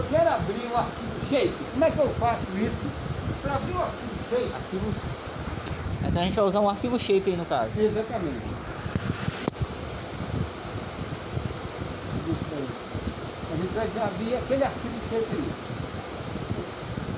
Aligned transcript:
eu 0.00 0.06
quero 0.08 0.30
abrir 0.30 0.66
um 0.66 0.76
arquivo 0.76 1.28
shape. 1.28 1.64
Como 1.72 1.84
é 1.84 1.90
que 1.90 1.98
eu 1.98 2.08
faço 2.14 2.56
isso? 2.56 2.88
Para 3.42 3.56
abrir 3.56 3.72
um 3.74 3.78
arquivo 3.78 4.14
shape. 4.30 4.52
Arquivos. 4.54 4.94
Então 6.08 6.22
a 6.22 6.24
gente 6.24 6.34
vai 6.36 6.44
usar 6.44 6.60
um 6.60 6.70
arquivo 6.70 6.98
shape 6.98 7.30
aí 7.30 7.36
no 7.36 7.44
caso. 7.44 7.78
Exatamente. 7.78 8.40
Aí. 12.52 12.68
A 13.50 13.56
gente 13.56 13.72
vai 13.74 14.04
abrir 14.04 14.36
aquele 14.36 14.64
arquivo 14.64 15.00
shape 15.10 15.32
ali. 15.34 15.52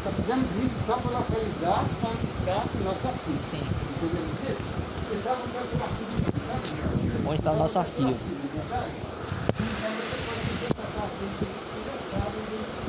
Só 0.02 0.10
fizemos 0.10 0.64
isso 0.64 0.78
só 0.86 0.96
para 0.96 1.10
localizar 1.12 1.84
onde 2.02 2.26
está 2.32 2.64
o 2.74 2.84
nosso 2.84 3.06
arquivo. 3.06 3.38
Sim. 3.50 3.62
Entendemos 3.90 4.34
isso? 4.42 4.82
Você 5.06 5.22
sabe 5.22 5.42
onde 5.42 5.56
é 5.56 5.60
o 5.60 5.62
arquivo? 5.82 6.12
Onde 7.28 7.34
está 7.36 7.52
o 7.52 7.56
nosso 7.56 7.78
arquivo? 7.78 8.18
verdade? 8.52 8.90
Então 9.60 9.90
você 9.92 10.16
pode 10.26 10.40
fazer 10.40 10.66
essa 10.66 10.86
parte 10.98 11.16
aí 11.22 11.28
que 11.30 11.46
você 11.46 11.78
já 11.86 11.94
sabe. 12.18 12.38
né? 12.50 12.82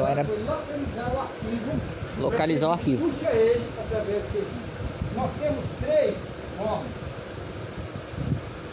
Então 0.00 0.08
era- 0.08 0.26
localizar 2.18 2.68
o 2.68 2.72
arquivo. 2.72 3.10
Puxa 3.10 3.30
ele 3.32 3.68
através 3.78 4.22
dele. 4.32 4.50
Nós 5.14 5.30
temos 5.38 5.64
três 5.80 6.16
formas 6.56 6.86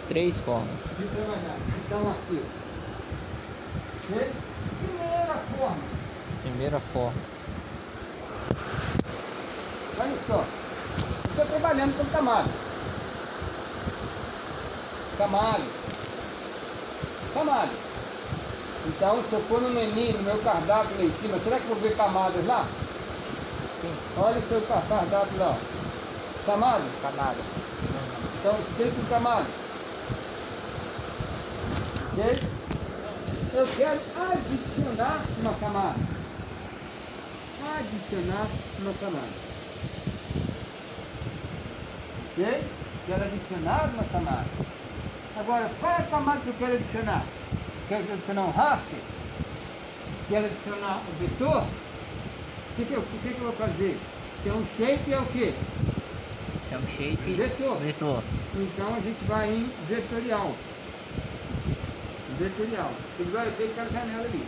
Três 0.08 0.40
formas. 0.40 0.94
de 0.98 1.06
trabalhar. 1.08 1.58
Então. 1.86 2.00
Ok? 2.08 2.42
Primeira 4.08 5.36
forma. 5.58 5.78
Primeira 6.44 6.80
forma. 6.80 7.22
Olha 10.00 10.18
só. 10.28 10.46
Estou 11.30 11.46
trabalhando 11.46 11.98
com 11.98 12.06
camadas. 12.06 12.52
Camadas. 15.18 15.74
Camadas. 17.34 17.87
Então, 18.84 19.24
se 19.24 19.36
eu 19.36 19.44
for 19.48 19.62
no 19.62 19.70
menu, 19.70 20.18
no 20.18 20.24
meu 20.24 20.42
cardápio 20.42 20.98
lá 20.98 21.04
em 21.04 21.12
cima, 21.12 21.40
será 21.40 21.60
que 21.60 21.66
eu 21.66 21.70
vou 21.70 21.80
ver 21.82 21.96
camadas 21.96 22.46
lá? 22.46 22.84
Sim. 23.72 24.12
Olha 24.16 24.40
o 24.40 24.42
seu 24.42 24.66
car- 24.68 24.88
cardápio 24.88 25.38
lá. 25.40 25.74
Camadas. 26.44 27.00
Camada. 27.00 27.54
Então, 28.40 28.74
clique 28.74 29.00
em 29.02 29.08
camadas. 29.08 29.68
Ok? 32.00 32.20
Eu 33.52 33.74
quero 33.76 34.10
adicionar 34.16 35.34
uma 35.38 35.58
camada. 35.60 36.10
Adicionar 37.60 38.64
uma 38.78 38.98
camada. 38.98 39.46
Ok? 42.20 42.38
Quero 43.06 43.24
adicionar 43.24 43.90
uma 43.94 44.08
camada. 44.10 44.56
Agora, 45.34 45.76
qual 45.78 45.92
é 45.94 45.98
a 46.04 46.10
camada 46.10 46.44
que 46.44 46.50
eu 46.50 46.58
quero 46.58 46.76
adicionar? 46.76 47.42
Quero 47.88 48.04
adicionar 48.14 48.46
um 48.48 48.52
raster? 48.52 49.00
Quero 50.28 50.46
adicionar 50.46 50.98
um 51.10 51.16
vetor? 51.16 51.62
O 51.64 52.76
que, 52.76 52.86
que, 52.86 52.94
eu, 52.94 53.02
que, 53.02 53.18
que 53.20 53.28
eu 53.30 53.46
vou 53.46 53.54
fazer? 53.54 53.98
Se 54.44 54.50
é 54.50 54.54
um 54.54 54.66
shape, 54.66 55.14
é 55.14 55.20
o 55.20 55.26
quê? 55.28 55.54
Chama 56.70 56.86
shape. 56.88 57.34
Vetor. 57.36 57.80
Vetor. 57.80 58.24
Então 58.54 58.94
a 58.94 59.00
gente 59.00 59.24
vai 59.26 59.50
em 59.56 59.70
vetorial. 59.86 60.52
Vetorial. 62.38 62.92
Você 63.16 63.24
vai 63.32 63.50
ver 63.52 63.72
aquela 63.72 63.90
janela 63.90 64.26
ali. 64.26 64.44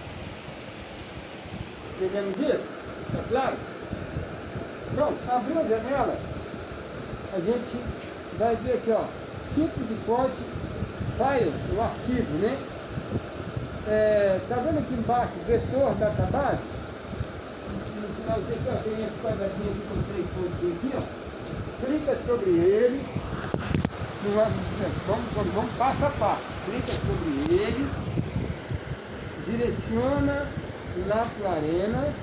Entendemos 1.96 2.38
isso? 2.38 2.68
Tá 3.12 3.24
claro? 3.30 3.58
Pronto, 4.94 5.32
abriu 5.32 5.60
a 5.60 5.64
janela. 5.64 6.14
A 7.32 7.40
gente 7.40 7.78
vai 8.38 8.56
ver 8.58 8.74
aqui, 8.74 8.92
ó. 8.92 9.04
Tipo 9.54 9.86
de 9.86 9.96
corte, 10.06 10.44
file, 11.18 11.54
o 11.76 11.82
arquivo, 11.82 12.38
né? 12.38 12.58
É, 13.88 14.40
tá 14.50 14.56
vendo 14.56 14.80
aqui 14.80 14.94
embaixo, 14.94 15.34
vetor 15.48 15.94
database? 15.96 16.60
No 17.96 18.08
finalzinho 18.16 18.56
aqui, 18.56 18.70
ó, 18.70 18.76
tem 18.84 18.94
esse 18.94 19.20
quadradinho 19.24 19.72
aqui 19.72 19.84
com 19.88 19.98
três 20.12 20.28
pontos 20.36 20.62
aqui, 20.76 20.92
ó. 20.96 21.20
Clica 21.86 22.14
sobre 22.28 22.50
ele. 22.50 23.02
Vamos, 24.36 25.34
vamos, 25.34 25.54
vamos 25.54 25.72
passo 25.78 26.06
a 26.06 26.10
passo. 26.10 26.44
Clica 26.66 26.92
sobre 27.08 27.32
ele. 27.56 27.90
Direciona 29.48 30.46
lá 31.08 31.26
para 31.40 31.52
Arena. 31.52 32.14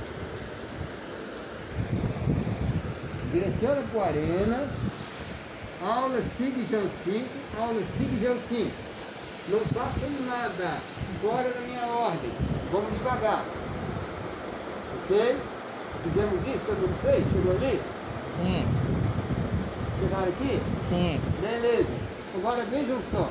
Direciona 3.32 3.82
para 3.92 4.02
Arena. 4.02 4.68
Aula 5.82 6.20
SIG 6.36 6.66
Geo 6.68 6.88
5. 7.04 7.24
Aula 7.58 7.80
SIG 7.96 8.20
Geo 8.20 8.36
5. 8.48 8.95
Não 9.48 9.60
faça 9.60 10.08
nada 10.24 10.82
fora 11.20 11.48
da 11.52 11.60
minha 11.60 11.86
ordem. 11.86 12.30
Vamos 12.72 12.90
devagar. 12.92 13.44
Ok? 15.04 15.36
Fizemos 16.02 16.46
isso? 16.48 16.66
Todo 16.66 16.78
mundo 16.78 16.96
fez? 17.02 17.24
Chegou 17.30 17.52
ali? 17.52 17.80
Sim. 18.26 18.66
Chegaram 20.00 20.28
aqui? 20.28 20.60
Sim. 20.80 21.20
Beleza. 21.40 21.88
Agora 22.34 22.64
vejam 22.64 22.98
só. 23.12 23.28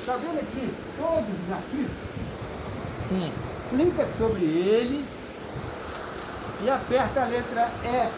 Está 0.00 0.16
vendo 0.16 0.38
aqui 0.38 0.68
todos 0.98 1.40
os 1.40 1.50
arquivos? 1.50 1.96
Sim. 3.08 3.32
Clica 3.70 4.06
sobre 4.18 4.44
ele 4.44 5.06
e 6.62 6.68
aperta 6.68 7.22
a 7.22 7.26
letra 7.26 7.72
F. 7.82 8.14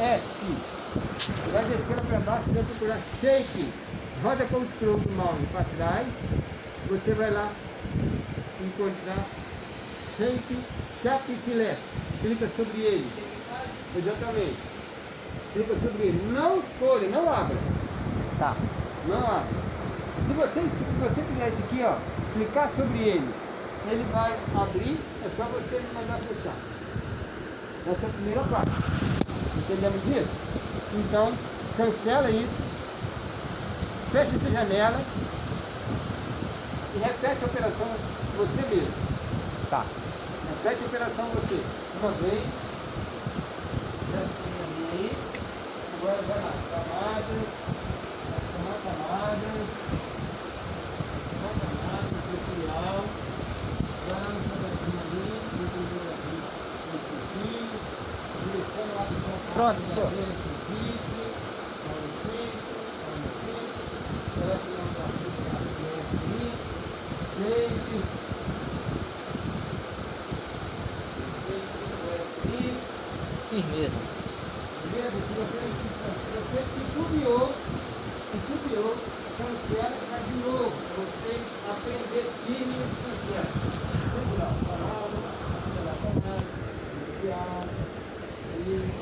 F. 0.00 0.46
Vai 1.52 1.64
descendo 1.64 2.02
para 2.08 2.18
baixo 2.20 2.44
e 2.50 2.54
vai 2.54 2.64
procurar 2.64 3.00
Shape. 3.20 3.87
Roda 4.22 4.44
com 4.46 4.56
o 4.56 4.66
scroll 4.66 4.98
do 4.98 5.10
mouse 5.16 5.46
para 5.52 5.64
trás. 5.76 6.06
Você 6.90 7.14
vai 7.14 7.30
lá 7.30 7.48
encontrar 8.60 9.24
Shape 10.16 10.56
Chaplet. 11.02 11.78
Clica 12.20 12.48
sobre 12.56 12.80
ele. 12.80 13.10
Exatamente. 13.96 14.58
Clica 15.54 15.76
sobre 15.76 16.08
ele. 16.08 16.32
Não 16.32 16.58
escolha, 16.58 17.08
não 17.08 17.30
abra. 17.30 17.56
Tá. 18.38 18.56
Não 19.06 19.18
abre. 19.18 19.54
Se 20.26 20.34
você, 20.34 20.60
se 20.60 20.98
você 20.98 21.22
fizer 21.22 21.48
isso 21.48 21.62
aqui, 21.62 21.82
ó, 21.84 21.94
clicar 22.34 22.68
sobre 22.74 22.98
ele, 22.98 23.34
ele 23.90 24.04
vai 24.12 24.32
abrir, 24.56 24.98
é 25.24 25.28
só 25.36 25.44
você 25.44 25.80
mandar 25.94 26.18
fechar. 26.18 26.56
Essa 27.86 28.06
é 28.06 28.08
a 28.08 28.12
primeira 28.12 28.42
parte. 28.44 28.68
Entendemos 29.56 30.02
isso? 30.04 30.48
Então, 30.92 31.32
cancela 31.76 32.30
isso, 32.30 32.77
fecha 34.12 34.36
essa 34.36 34.50
janela 34.50 35.00
e 36.94 36.98
repete 36.98 37.42
a 37.42 37.46
operação 37.46 37.88
você 38.36 38.62
mesmo. 38.74 38.94
Tá. 39.70 39.84
Repete 40.64 40.82
a 40.82 40.86
operação 40.86 41.26
você. 41.34 41.60
Uma 42.00 42.12
vez. 42.12 42.42
Assim 44.14 44.54
ali. 44.64 45.10
Agora 46.00 46.22
vai 46.22 46.38
lá. 46.38 46.52
Camadas. 46.70 47.48
Camadas. 48.52 48.82
Camadas. 48.84 49.68
No 54.28 54.48
pedacinho 54.48 55.00
ali. 55.00 55.38
Seu 58.74 58.84
Pronto, 59.54 59.80
senhor. 59.90 60.08
vai 60.08 60.14
ver 60.14 60.28
esse 60.28 60.48
vídeo. 60.68 61.28
Olha 61.88 62.06
o 62.06 62.12
centro. 62.22 62.78
Olha 63.08 63.26
o 63.26 63.34
centro. 63.42 63.82
Espera 64.28 64.56
que 64.58 64.70
não 64.70 64.86
está 64.86 65.06
tudo 65.18 65.38
na 65.44 65.58
frente 65.74 66.12
ali. 66.24 66.46
Save. 67.38 67.98
Firmeza. 73.48 73.98
Beleza? 74.90 75.10
Se 75.10 75.32
você, 75.34 75.58
se 75.58 76.30
você 76.34 76.60
titubeou, 76.74 77.52
titubeou, 78.32 78.96
cancela 79.38 79.94
e 79.96 80.10
vai 80.10 80.22
de 80.22 80.34
novo. 80.44 80.72
para 80.94 81.04
Você 81.04 81.32
aprender 81.70 82.24
firme 82.46 82.72
e 82.72 82.96
cancela. 83.02 83.50
Vamos 84.12 84.38
lá, 84.38 84.48
palavra, 84.66 85.18
cancela 85.48 85.90
a 85.90 85.98
palavra, 86.02 86.46
inicial, 86.92 87.64
aí, 88.54 88.92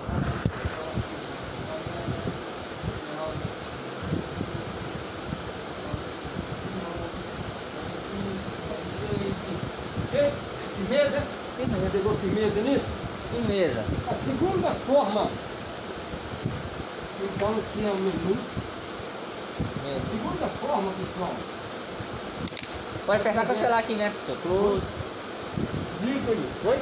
Ok? 10.07 10.33
Firmeza? 10.77 11.23
Firmeza. 11.57 11.91
Pegou 11.93 12.15
firmeza 12.17 12.61
nisso? 12.63 12.87
Firmeza. 13.33 13.85
A 14.09 14.15
segunda 14.25 14.71
forma, 14.87 15.29
então 17.23 17.49
aqui 17.51 17.85
é 17.85 17.91
o 17.91 17.95
menu. 17.97 18.37
A 19.59 19.65
Firmeza. 19.65 20.07
segunda 20.11 20.47
forma, 20.61 20.93
pessoal, 20.93 21.35
Apertar 23.37 23.53
cancelar 23.53 23.79
aqui, 23.81 23.93
né, 23.97 24.09
professor? 24.09 24.39
Close. 24.39 24.87
ícone, 26.01 26.47
foi? 26.63 26.79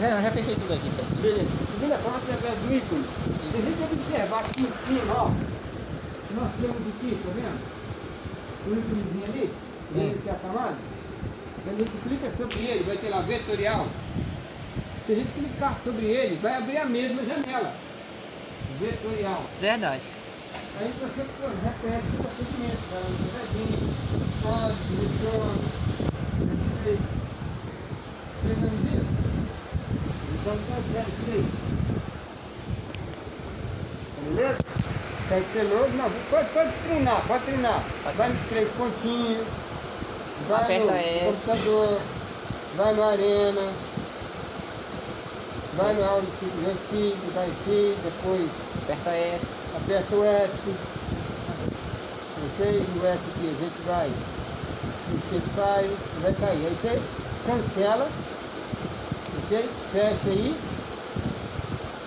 Não, 0.00 0.20
já 0.20 0.30
fechei 0.32 0.54
tudo 0.56 0.74
aqui, 0.74 0.90
certo? 0.90 1.22
Beleza. 1.22 1.46
Segunda 1.78 1.98
forma 1.98 2.18
é 2.18 2.34
através 2.34 2.58
do 2.58 2.74
ícone. 2.74 3.04
Se 3.04 3.56
a 3.56 3.60
gente 3.62 3.82
observar 3.86 4.40
aqui 4.40 4.62
em 4.62 4.72
cima, 4.86 5.14
ó, 5.14 5.30
nós 6.34 6.50
temos 6.60 6.76
aqui, 6.76 7.18
tá 7.22 7.30
vendo? 7.36 7.60
O 8.66 8.78
íconezinho 8.78 9.24
ali. 9.24 9.54
Vendo 9.92 10.18
aqui 10.18 10.30
a 10.30 10.34
camada? 10.34 10.76
Quando 11.62 11.76
a 11.76 11.84
gente 11.84 12.02
clica 12.02 12.32
sobre 12.36 12.58
ele, 12.58 12.82
vai 12.84 12.96
ter 12.96 13.08
lá 13.10 13.20
vetorial. 13.20 13.86
Se 15.06 15.12
a 15.12 15.14
gente 15.14 15.30
clicar 15.34 15.78
sobre 15.84 16.06
ele, 16.06 16.34
vai 16.42 16.56
abrir 16.56 16.78
a 16.78 16.84
mesma 16.86 17.22
janela. 17.22 17.72
Vetorial. 18.80 19.44
Verdade. 19.60 20.02
Aí 20.80 20.92
você 20.98 21.22
repete 21.62 22.06
pode. 24.42 24.90
Beleza? 34.24 34.58
Tem 35.28 35.42
que 35.42 35.52
ser 35.52 35.64
novo, 35.64 35.96
não, 35.96 36.10
pode, 36.30 36.48
pode 36.50 36.70
treinar, 36.84 37.22
pode 37.26 37.44
treinar. 37.44 37.82
Vai 38.16 38.28
nos 38.28 38.40
três 38.48 38.68
pontinhos, 38.76 39.46
vai 40.48 40.62
Aperta 40.64 40.84
no 40.86 40.98
S. 40.98 41.46
computador, 41.46 42.00
vai 42.76 42.94
no 42.94 43.02
arena, 43.04 43.72
vai 45.76 45.94
no 45.94 46.04
áudio 46.04 46.30
5 46.40 47.32
vai 47.32 47.46
aqui, 47.46 47.96
depois 48.02 48.50
Aperta 48.84 49.10
S. 49.10 49.56
aperta 49.76 50.16
o 50.16 50.24
S, 50.24 50.50
ok? 52.60 52.88
No 52.92 53.04
S 53.06 53.30
aqui 53.30 53.48
a 53.48 53.54
gente 53.54 53.82
vai 53.82 54.24
no 55.06 55.18
file, 55.20 56.08
vai 56.14 56.36
cair. 56.36 56.66
Aí 56.66 56.76
você 56.76 57.10
cancela, 57.42 58.22
ok? 59.32 59.84
Fecha 59.90 60.30
aí, 60.30 60.70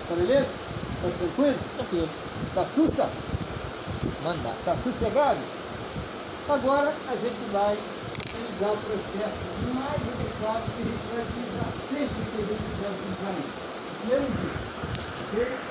tá 0.06 0.16
beleza? 0.16 0.62
Tá 1.00 1.12
tranquilo? 1.12 1.68
Tranquilo. 1.70 2.22
Tá 2.52 2.66
sussa? 2.66 3.24
Manda. 4.18 4.62
Tá 4.62 4.76
sossegado? 4.76 5.54
Agora 6.46 7.02
a 7.06 7.16
gente 7.16 7.44
vai 7.46 7.94
utilizar 8.16 8.72
o 8.74 8.82
processo 8.82 9.56
mais 9.58 10.08
adequado 10.08 10.72
que 10.74 10.82
a 10.82 10.86
gente 10.86 11.06
vai 11.06 11.24
utilizar 11.24 11.72
sempre 11.74 12.28
que 12.28 12.38
a 12.38 12.44
gente 12.46 12.66
fizer 12.66 12.90
o 12.90 13.00
design. 13.00 13.58
Primeiro 13.98 14.34
dia, 14.34 14.64
ok? 15.18 15.68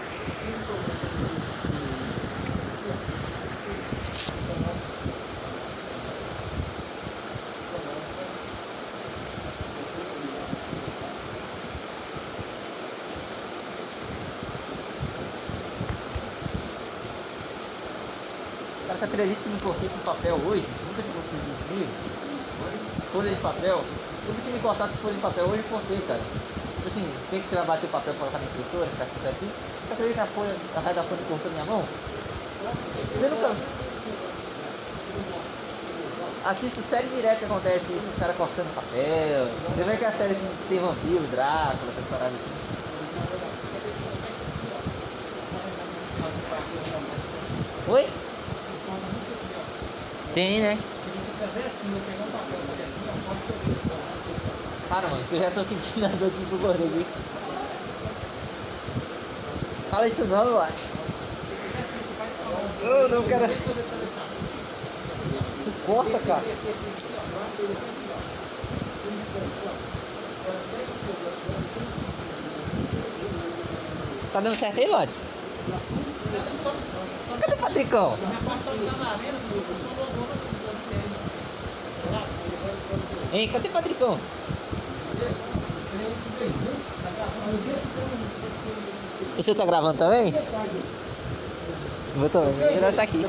Cara, 18.86 18.98
você 19.00 19.06
acredita 19.06 19.42
que 19.44 19.50
me 19.50 19.60
cortei 19.60 19.90
com 19.90 20.00
papel 20.02 20.36
hoje? 20.44 20.72
Isso 20.72 20.86
nunca 20.86 21.02
tinha 21.02 21.12
acontecido 21.14 21.58
comigo. 21.62 22.02
Folha 23.12 23.34
de 23.36 23.40
papel. 23.42 23.98
Nunca 24.26 24.42
tinha 24.42 24.54
me 24.54 24.60
cortado 24.62 24.94
com 24.94 25.00
folha 25.00 25.16
de 25.16 25.22
papel, 25.22 25.48
hoje 25.48 25.64
eu 25.64 25.68
cortei, 25.70 26.04
cara. 26.06 26.26
Tipo 26.76 26.88
assim, 26.88 27.26
tem 27.28 27.42
que 27.42 27.48
você 27.50 27.56
vai 27.56 27.66
bater 27.66 27.88
o 27.88 27.90
papel 27.92 28.14
pra 28.14 28.20
colocar 28.20 28.40
na 28.40 28.46
impressora, 28.46 28.90
ficar 28.92 29.08
tudo 29.08 29.22
certinho. 29.22 29.58
Você 29.86 29.94
acredita 29.94 30.24
que 30.24 30.30
a 30.30 30.34
folha, 30.34 30.70
a 30.74 30.80
raio 30.82 30.96
da 30.96 31.04
folha 31.04 31.24
cortou 31.24 31.52
minha 31.52 31.66
mão? 31.66 32.02
Você 33.14 33.30
nunca. 33.30 33.83
Assisto 36.46 36.82
série 36.82 37.08
direto 37.08 37.40
que 37.40 37.46
acontece 37.46 37.94
isso, 37.94 38.10
os 38.10 38.18
caras 38.18 38.36
cortando 38.36 38.76
papel. 38.76 39.48
Você 39.78 39.84
vê 39.86 39.96
que 39.96 40.04
é 40.04 40.08
a 40.08 40.12
série 40.12 40.36
que 40.36 40.68
tem 40.68 40.80
vampiro, 40.80 41.24
Drácula, 41.32 41.90
essas 41.90 42.10
paradas 42.10 42.34
assim. 42.34 42.52
Oi? 47.88 48.10
Tem, 50.34 50.62
né? 50.62 50.78
Cara, 54.90 55.08
mano, 55.08 55.24
eu 55.32 55.40
já 55.40 55.52
tô 55.52 55.64
sentindo 55.64 56.06
a 56.06 56.10
dor 56.10 56.28
aqui 56.28 56.46
pro 56.46 56.58
gordo 56.58 56.84
aqui. 56.84 57.06
Fala 59.90 60.08
isso 60.08 60.26
não, 60.26 60.60
Alex. 60.60 60.94
Eu 62.82 63.08
não 63.08 63.24
quero. 63.24 63.46
Corta, 65.86 66.18
cara. 66.20 66.44
Tá 74.32 74.40
dando 74.40 74.56
certo 74.56 74.80
aí, 74.80 74.88
Lotes? 74.88 75.22
Cadê 77.42 77.54
o 77.54 77.58
Patricão? 77.58 78.18
Hein, 83.34 83.50
cadê 83.52 83.68
o 83.68 83.72
Patricão? 83.72 84.20
O 89.38 89.44
senhor 89.44 89.58
tá 89.58 89.66
gravando 89.66 89.98
também? 89.98 90.34
Eu 92.16 92.30
tô, 92.30 92.44
ele 92.44 92.96
tá 92.96 93.04
aqui. 93.04 93.26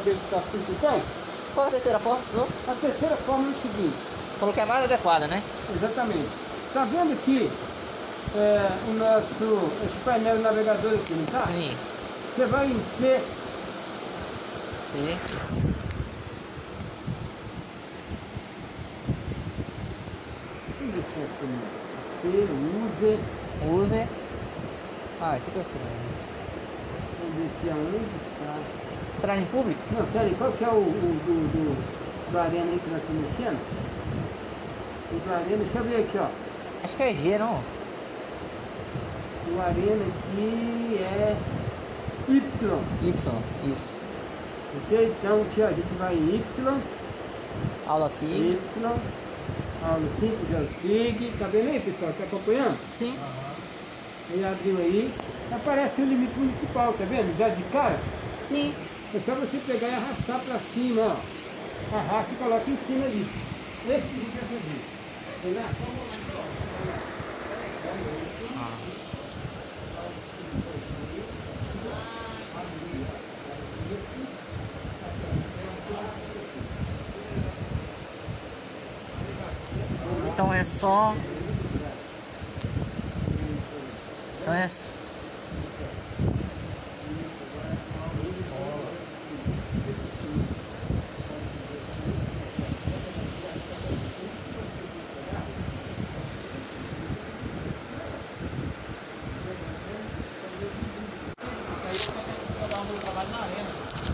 Qual 1.55 1.67
a 1.67 1.71
terceira 1.71 1.99
forma, 2.01 2.23
senhor? 2.29 2.49
A 2.69 2.75
terceira 2.75 3.17
forma 3.17 3.47
é 3.47 3.51
o 3.51 3.61
seguinte. 3.61 3.97
Falou 4.39 4.53
que 4.53 4.61
é 4.61 4.65
a 4.65 4.67
mais 4.67 4.85
adequada, 4.85 5.29
né? 5.29 5.43
Exatamente. 5.77 6.29
Está 6.67 6.85
vendo 6.85 7.13
aqui 7.13 7.51
é, 8.35 8.69
o 8.89 8.93
nosso 8.95 9.71
esse 9.87 9.99
painel 10.05 10.41
navegador 10.41 10.95
aqui, 10.95 11.15
não 11.15 11.27
tá? 11.27 11.47
Sim. 11.47 11.77
Você 12.35 12.47
vai 12.47 12.67
em 12.67 12.83
C, 12.99 13.21
se 14.75 14.99
é 21.21 21.27
primeiro. 21.39 21.85
C, 22.21 22.29
use, 22.85 23.19
Use. 23.71 24.09
Ah, 25.21 25.37
esse 25.37 25.51
aqui 25.51 25.59
é 25.59 25.63
o 25.63 25.65
celular. 25.65 25.91
vamos 27.21 27.37
ver 27.37 27.51
se 27.63 27.71
aonde 27.71 27.97
está. 27.97 28.94
Será 29.21 29.37
em 29.37 29.45
público? 29.47 29.81
Não, 29.93 30.05
sério, 30.13 30.37
qual 30.37 30.53
que 30.53 30.65
é 30.65 30.69
o, 30.69 30.79
o 30.79 31.21
do, 31.27 31.35
do, 31.49 32.31
do 32.31 32.39
arena 32.39 32.71
aí 32.71 32.79
que 32.79 32.91
nós 32.91 33.01
estamos 33.01 33.23
mexendo? 33.23 33.59
O 35.13 35.19
do 35.19 35.33
arena, 35.33 35.57
deixa 35.59 35.79
eu 35.79 35.85
ver 35.85 36.05
aqui, 36.05 36.19
ó. 36.19 36.29
Acho 36.85 36.97
que 36.97 37.03
é 37.03 37.15
G, 37.15 37.39
não? 37.39 37.55
O 39.55 39.61
arena 39.61 40.05
aqui 40.05 40.99
é 40.99 41.37
Y. 42.29 42.95
Y, 43.03 43.13
isso. 43.73 44.05
Ok? 44.75 45.07
Então 45.19 45.43
aqui 45.43 45.63
ó, 45.63 45.67
a 45.67 45.73
gente 45.73 45.95
vai 45.99 46.15
em 46.15 46.37
Y, 46.37 46.43
Aula 47.87 48.09
C. 48.09 48.25
Y, 48.27 48.57
aula 49.83 50.09
5 50.19 50.47
já 50.51 50.59
é 50.59 50.63
o 50.63 50.69
SIG. 50.69 51.39
Tá 51.39 51.47
vendo 51.49 51.69
aí, 51.69 51.81
pessoal? 51.81 52.13
Tá 52.13 52.25
acompanhando? 52.25 52.79
Sim. 52.91 53.17
Ele 54.31 54.45
abriu 54.45 54.79
aí. 54.79 55.11
Aparece 55.53 56.01
o 56.03 56.05
limite 56.07 56.37
municipal, 56.39 56.93
tá 56.95 57.05
vendo? 57.05 57.37
Já 57.39 57.49
de 57.51 57.63
cara. 57.65 57.99
Sim. 58.41 58.75
É 59.13 59.21
só 59.21 59.35
você 59.39 59.61
pegar 59.61 59.89
e 59.89 59.95
arrastar 59.95 60.45
pra 60.45 60.59
cima, 60.59 61.03
ó. 61.91 61.97
Arrasta 61.97 62.35
e 62.35 62.39
coloca 62.39 62.71
em 62.71 62.77
cima 62.77 63.05
ali. 63.07 63.43
Esse 63.83 64.19
que 64.19 64.31
vai 64.31 64.49
fazer. 64.49 64.93
Entendeu? 65.39 65.79
Então 80.23 80.53
é 80.53 80.65
só. 80.65 81.25
Então 84.41 84.53
é. 84.55 84.65
s- 84.65 85.03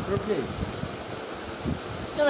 Ok. 0.06 0.28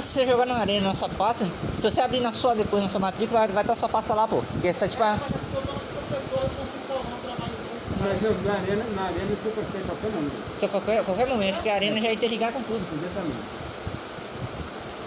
Se 0.01 0.15
você 0.21 0.27
jogar 0.27 0.47
na 0.47 0.57
arena 0.57 0.89
na 0.89 0.95
sua 0.95 1.09
pasta, 1.11 1.45
se 1.77 1.91
você 1.91 2.01
abrir 2.01 2.21
na 2.21 2.33
sua 2.33 2.55
depois 2.55 2.83
na 2.83 2.89
sua 2.89 3.01
matrícula, 3.01 3.47
vai 3.49 3.63
estar 3.63 3.77
sua 3.77 3.89
pasta 3.89 4.15
lá, 4.15 4.27
pô. 4.27 4.43
Porque 4.43 4.69
essa 4.69 4.89
tipo. 4.89 5.03
a- 5.03 5.19
Mas 7.99 8.25
eu, 8.25 8.35
na 8.43 8.55
arena, 8.55 8.85
na 8.85 9.03
arena 9.03 9.37
você 9.37 9.51
consegue 9.51 9.85
qualquer 9.85 10.11
número. 10.11 10.37
Se 10.57 10.65
a 10.65 10.69
qualquer, 10.69 11.05
qualquer 11.05 11.27
momento, 11.27 11.55
porque 11.57 11.69
a 11.69 11.75
arena 11.75 12.01
já 12.01 12.09
é 12.09 12.15
interligar 12.15 12.53
com 12.53 12.63
tudo. 12.63 12.81
Exatamente. 12.97 13.37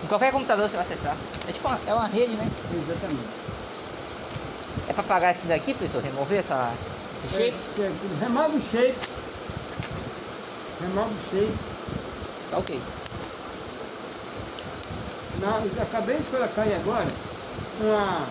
Em 0.04 0.08
qualquer 0.08 0.32
computador 0.32 0.70
você 0.70 0.76
vai 0.76 0.86
acessar. 0.86 1.18
É 1.48 1.52
tipo 1.52 1.68
uma, 1.68 1.80
é 1.88 1.94
uma 1.94 2.08
rede, 2.08 2.36
né? 2.36 2.50
Exatamente. 2.72 3.24
É 4.88 4.94
pra 4.94 5.02
apagar 5.02 5.32
esse 5.32 5.48
daqui, 5.48 5.74
professor? 5.74 6.02
Remover 6.04 6.40
essa, 6.40 6.74
esse 7.16 7.30
shape? 7.30 7.58
É, 7.80 7.84
é, 7.84 8.26
remove 8.26 8.58
o 8.58 8.62
shape. 8.62 9.00
Remove 10.82 11.16
o 11.16 11.20
shape. 11.30 11.58
Tá 12.50 12.58
ok. 12.60 12.82
Na, 15.40 15.62
acabei 15.82 16.18
de 16.18 16.24
colocar 16.30 16.62
aí 16.62 16.76
agora 16.76 17.08
uma, 17.82 18.28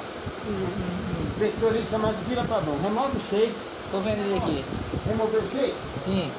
um, 0.46 0.52
um, 0.52 0.54
um 0.54 1.38
vetor 1.38 1.70
ali 1.70 1.84
chamado 1.90 2.16
vira 2.28 2.44
pavão. 2.44 2.78
Remove 2.82 3.16
o 3.16 3.20
shape, 3.28 3.54
Tô 3.90 4.00
vendo 4.00 4.20
ele 4.20 4.38
aqui. 4.38 4.64
remover 5.06 5.40
o 5.40 5.50
shape. 5.50 5.74
Sim. 5.98 6.30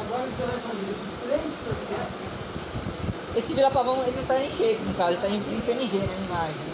Agora 0.00 0.22
você 0.22 0.42
vai 0.44 0.58
fazer 0.60 0.90
esses 0.90 1.12
três 1.22 1.42
processos. 1.64 2.22
Esse 3.34 3.54
vira-pavão 3.54 4.02
ele 4.02 4.16
não 4.16 4.24
tá 4.24 4.38
em 4.38 4.50
shape, 4.50 4.82
no 4.82 4.94
caso, 4.94 5.12
ele 5.12 5.22
tá 5.22 5.28
em, 5.28 5.36
em 5.56 5.60
PNG, 5.60 5.96
né? 5.98 6.06
Na 6.06 6.26
imagem. 6.26 6.72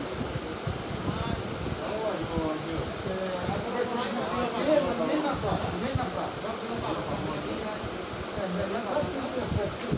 Eu 9.36 9.46
quero 9.56 9.97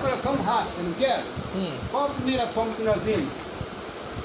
colocar 0.00 0.30
um 0.30 0.42
raster, 0.42 0.84
não 0.84 0.94
quero? 0.94 1.24
Sim. 1.44 1.78
Qual 1.90 2.06
a 2.06 2.08
primeira 2.14 2.46
forma 2.48 2.74
que 2.74 2.82
nós 2.82 3.02
vimos? 3.02 3.32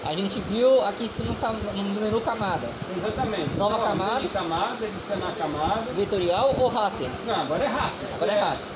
A 0.03 0.13
gente 0.15 0.39
viu 0.41 0.81
aqui 0.83 1.05
em 1.05 1.09
cima 1.09 1.33
no, 1.33 1.73
no 1.73 2.01
menu 2.01 2.21
camada. 2.21 2.69
Exatamente. 2.95 3.55
Nova 3.57 3.75
Então, 3.75 3.87
camada. 3.87 4.19
mini 4.19 4.29
camada, 4.29 4.85
adicionar 4.85 5.31
camada. 5.35 5.91
Vetorial 5.93 6.55
ou 6.59 6.69
raster? 6.69 7.09
Não, 7.25 7.41
agora 7.41 7.63
é 7.63 7.67
raster. 7.67 8.07
Agora 8.13 8.31
Se 8.31 8.37
é 8.37 8.41
raster. 8.41 8.67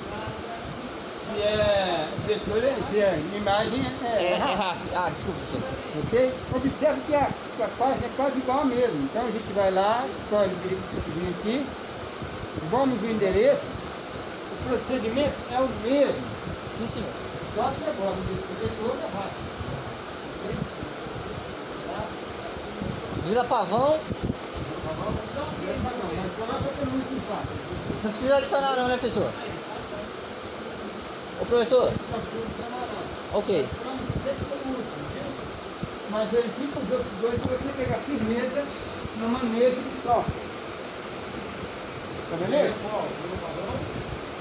Se 1.20 1.42
é 1.42 2.10
vetor, 2.26 2.64
é- 2.64 2.76
se 2.90 3.00
é 3.00 3.20
imagem, 3.38 3.86
é, 4.02 4.06
É, 4.08 4.24
é 4.24 4.32
é 4.32 4.36
raster. 4.38 4.58
raster. 4.58 4.98
Ah, 5.00 5.10
desculpa, 5.12 5.40
professor. 5.42 5.62
Ok? 6.00 6.34
Observe 6.52 7.02
que 7.02 7.14
a, 7.14 7.32
que 7.56 7.62
a 7.62 7.68
página 7.68 8.06
é 8.08 8.10
quase 8.10 8.40
igual 8.40 8.62
a 8.62 8.66
mesma. 8.66 9.00
Então 9.04 9.28
a 9.28 9.32
gente 9.32 9.54
vai 9.54 9.70
lá, 9.70 10.08
escolhe 10.08 10.56
o 10.56 11.12
vir 11.12 11.36
aqui, 11.38 11.68
vamos 12.64 13.00
no 13.02 13.08
endereço, 13.08 13.66
o 14.52 14.56
procedimento 14.68 15.36
é 15.52 15.60
o 15.60 15.70
mesmo. 15.70 16.26
Sim, 16.72 16.88
senhor. 16.88 17.10
Só 17.56 17.72
que 17.72 17.84
agora 17.90 18.16
o 18.16 18.22
desse 18.24 18.54
vetor 18.54 18.98
é 19.02 19.06
raster. 19.08 19.50
Vira-pavão, 23.26 24.00
Mas 25.84 26.34
coloca 26.36 26.70
pelo 26.78 26.92
último 26.92 27.22
passo. 27.28 27.48
não 28.04 28.10
precisa 28.12 28.38
adicionar 28.38 28.76
não, 28.76 28.88
né, 28.88 28.98
professor? 28.98 29.32
Ô, 31.42 31.46
professor, 31.46 31.94
ok. 33.34 33.70
Mas 36.10 36.32
verifica 36.32 36.80
os 36.80 36.92
outros 36.92 37.14
dois 37.22 37.40
para 37.40 37.58
você 37.58 37.70
pegar 37.74 37.98
firmeza 38.00 38.66
no 39.18 39.30
manejo 39.30 39.82
de 39.82 40.02
sol. 40.02 40.26
Tá 42.30 42.38
beleza? 42.38 42.76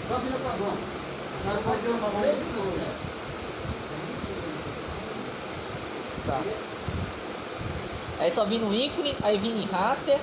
Só 0.08 0.18
vira 0.18 0.38
pavão. 0.38 0.76
Pode 0.78 0.88
ter 0.92 0.97
Tá. 6.26 6.42
Aí 8.18 8.30
só 8.30 8.44
vim 8.44 8.58
no 8.58 8.74
ícone, 8.74 9.14
aí 9.22 9.38
vim 9.38 9.62
em 9.62 9.66
raster. 9.66 10.18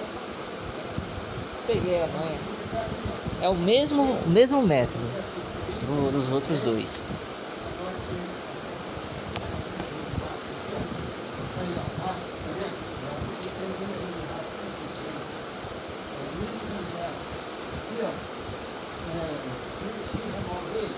Peguei 1.66 2.04
a 2.04 2.08
manha. 2.08 2.40
É 3.42 3.50
o 3.50 3.56
mesmo, 3.56 4.18
mesmo 4.28 4.62
método 4.62 5.04
do- 5.88 6.12
dos 6.12 6.32
outros 6.32 6.62
dois. 6.62 7.06
Aqui, 17.86 18.02
ó. 18.02 18.08
É, 19.12 20.04
X 20.04 20.24
remover. 20.34 20.90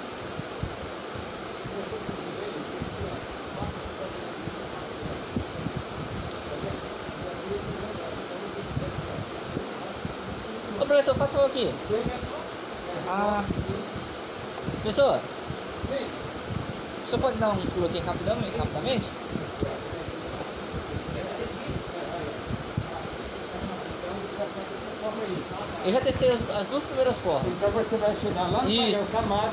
Ô 10.79 10.85
professor, 10.85 11.15
faz 11.15 11.31
favor 11.31 11.36
aqui. 11.47 11.73
Ah. 13.07 13.43
Professor, 14.81 15.19
o 17.03 17.09
senhor 17.09 17.21
pode 17.21 17.37
dar 17.37 17.49
um 17.49 17.65
pulo 17.67 17.85
aqui 17.85 17.99
rapidamente? 17.99 18.57
rapidamente? 18.57 19.07
Eu 25.85 25.91
já 25.93 26.01
testei 26.01 26.29
as, 26.29 26.49
as 26.49 26.67
duas 26.67 26.83
primeiras 26.83 27.19
formas. 27.19 27.57
Então 27.57 27.71
você 27.71 27.97
vai 27.97 28.15
chegar 28.15 28.51
lá 28.51 28.65
Isso. 28.65 29.07
camada 29.11 29.51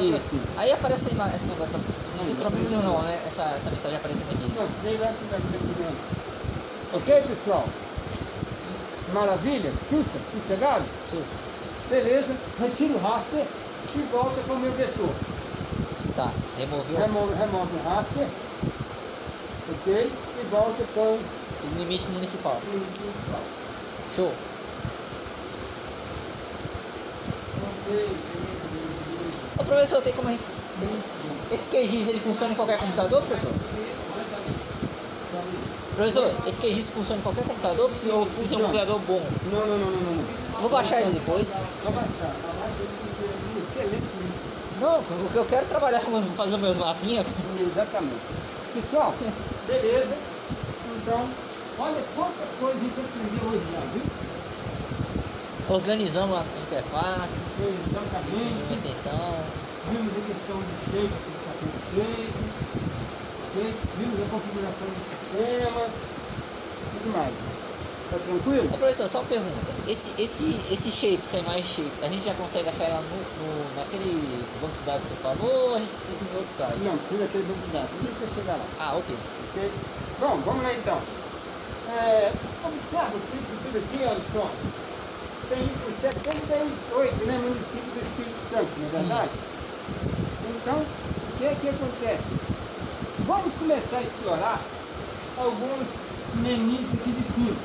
e 0.00 0.10
Isso. 0.16 0.40
Aí 0.56 0.72
aparece 0.72 1.08
esse, 1.08 1.48
negócio, 1.48 1.72
tá- 1.72 1.80
não 2.16 2.24
tem 2.24 2.34
problema 2.34 2.68
nenhum 2.68 2.82
não, 2.82 3.02
né? 3.02 3.20
Essa, 3.26 3.42
essa 3.50 3.70
mensagem 3.70 3.98
aparecendo 3.98 4.30
aqui 4.30 4.50
Ok, 6.92 7.22
pessoal? 7.22 7.68
Maravilha? 9.14 9.70
Sussa? 9.88 10.18
Sossegado? 10.34 10.84
Sus. 11.08 11.38
Beleza, 11.88 12.34
retira 12.58 12.94
o 12.94 12.98
raster 12.98 13.46
e 13.94 13.98
volta 14.10 14.40
para 14.42 14.54
o 14.54 14.58
meu 14.58 14.72
vetor. 14.72 15.14
Tá, 16.16 16.30
removeu 16.58 16.98
Remove, 16.98 17.34
remove 17.34 17.76
o 17.76 17.82
raster, 17.88 18.26
ok? 19.70 20.10
E 20.10 20.44
volta 20.50 20.84
com 20.94 21.00
o 21.00 21.78
limite 21.78 22.08
municipal. 22.08 22.60
principal. 22.60 23.40
Show. 24.16 24.32
Ok. 27.86 28.08
Ô 29.58 29.64
professor, 29.64 30.02
tem 30.02 30.12
como 30.14 30.30
esse, 30.30 30.98
esse 31.52 31.66
QGIS 31.68 32.08
ele 32.08 32.20
funciona 32.20 32.52
em 32.52 32.56
qualquer 32.56 32.78
computador, 32.78 33.22
professor? 33.22 33.73
Professor, 35.94 36.26
esse 36.46 36.60
QGIS 36.60 36.88
funciona 36.90 37.20
em 37.20 37.22
qualquer 37.22 37.46
computador 37.46 37.88
precisa- 37.88 38.14
ou 38.14 38.26
precisa 38.26 38.48
ser 38.48 38.56
um 38.56 38.60
computador 38.62 38.98
bom? 39.00 39.30
Não, 39.44 39.66
não, 39.66 39.78
não, 39.78 39.90
não, 39.90 40.14
não. 40.16 40.24
Vou 40.60 40.68
baixar 40.70 41.02
ele 41.02 41.12
depois. 41.12 41.50
Vai 41.50 41.92
baixar. 41.92 42.36
Não, 44.74 45.00
o 45.00 45.30
que 45.30 45.38
eu 45.38 45.46
quero 45.46 45.66
é 45.66 45.68
trabalhar 45.68 46.04
com 46.04 46.34
fazer 46.34 46.56
meus 46.56 46.78
mapinhas. 46.78 47.26
Exatamente. 47.60 48.20
Pessoal, 48.72 49.14
beleza. 49.66 50.18
Então, 50.84 51.30
olha 51.78 52.02
quanta 52.02 52.46
coisa 52.58 52.78
a 52.78 52.82
gente 52.82 53.00
aprendeu 53.00 53.44
hoje 53.44 53.70
já, 53.70 53.80
viu? 53.86 54.02
Organizamos 55.68 56.36
a 56.36 56.60
interface, 56.60 57.44
Exatamente. 57.58 58.74
extensão. 58.74 59.48
Vimos 59.88 60.16
a 60.16 60.20
questão 60.20 60.60
do 60.60 60.76
shape 60.76 61.14
que 61.24 61.30
está 61.30 61.54
sendo 61.54 61.72
feito. 61.88 62.93
Ok? 63.54 63.90
Vimos 63.92 64.20
a 64.20 64.28
configuração 64.28 64.94
do 64.94 65.00
sistema. 65.02 66.02
Tudo 66.90 67.10
mais. 67.10 67.54
Tá 68.08 68.20
tranquilo? 68.20 68.70
Ô 68.70 68.78
professor, 68.78 69.08
só 69.08 69.20
uma 69.20 69.26
pergunta. 69.28 69.80
Esse, 69.84 70.14
esse, 70.18 70.44
esse 70.72 70.90
shape, 70.92 71.22
essa 71.24 71.38
imagem 71.38 71.62
shape, 71.64 71.98
a 72.04 72.10
gente 72.10 72.22
já 72.24 72.34
consegue 72.34 72.68
achar 72.68 72.84
ela 72.84 73.02
no, 73.02 73.30
no- 73.34 73.70
naquele 73.72 74.50
banco 74.54 74.76
de 74.78 74.84
dados 74.84 75.06
que 75.08 75.14
você 75.14 75.20
falou 75.20 75.70
ou 75.70 75.74
a 75.76 75.80
gente 75.80 75.94
precisa 75.94 76.24
ir 76.24 76.28
em 76.28 76.34
outro 76.34 76.52
site? 76.52 76.82
Não, 76.82 76.98
precisa 76.98 77.28
ter 77.28 77.44
dúvida. 77.46 77.88
Deixa 78.02 78.24
eu 78.24 78.28
chegar 78.28 78.56
lá. 78.56 78.74
Ah, 78.76 78.96
ok. 78.98 79.10
ok? 79.38 79.56
Bom, 80.16 80.42
vamos 80.44 80.62
lá 80.62 80.74
então. 80.74 81.06
É, 81.86 82.48
observa 82.62 83.26
que 83.26 83.36
isso 83.36 83.60
tudo 83.60 83.78
aqui, 83.78 84.04
olha 84.04 84.22
só. 84.22 84.68
Tem 85.48 85.92
78 85.94 87.26
né, 87.26 87.38
municípios 87.38 87.94
do 87.94 88.00
Espírito 88.00 88.40
Santo, 88.40 88.78
não 88.78 88.86
é 88.88 88.90
verdade? 88.90 89.40
Então, 90.42 90.96
o 91.24 91.32
que 91.34 91.44
é 91.44 91.56
que 91.56 91.68
acontece? 91.68 92.53
Vamos 93.26 93.54
começar 93.54 93.98
a 93.98 94.02
explorar 94.02 94.60
alguns 95.38 95.88
menus 96.34 96.80
aqui 97.00 97.12
de 97.12 97.22
cima. 97.22 97.56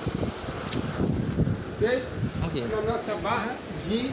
Ok? 1.75 2.03
Ok. 2.45 2.67
Na 2.67 2.81
nossa 2.81 3.15
barra 3.17 3.57
de 3.85 4.11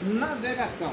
navegação. 0.00 0.92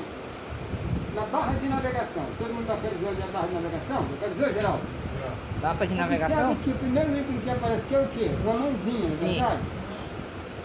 Na 1.16 1.26
barra 1.26 1.54
de 1.54 1.70
navegação. 1.70 2.26
Todo 2.38 2.54
mundo 2.54 2.68
localizou 2.68 3.10
onde 3.10 3.22
é 3.22 3.24
a 3.24 3.28
barra 3.28 3.48
de 3.48 3.54
navegação? 3.54 4.02
Localizou, 4.12 4.54
geral? 4.54 4.80
Mapa 5.62 5.88
de 5.88 5.96
navegação? 5.96 6.56
Que 6.58 6.70
o 6.70 6.76
primeiro 6.76 7.18
ícone 7.18 7.40
que 7.40 7.50
aparece 7.50 7.84
aqui 7.86 7.96
é 7.96 8.00
o 8.00 8.08
quê? 8.10 8.30
Uma 8.44 8.54
mãozinha, 8.54 9.00
não 9.00 9.08
é 9.08 9.14
Sim. 9.14 9.34
verdade? 9.34 9.62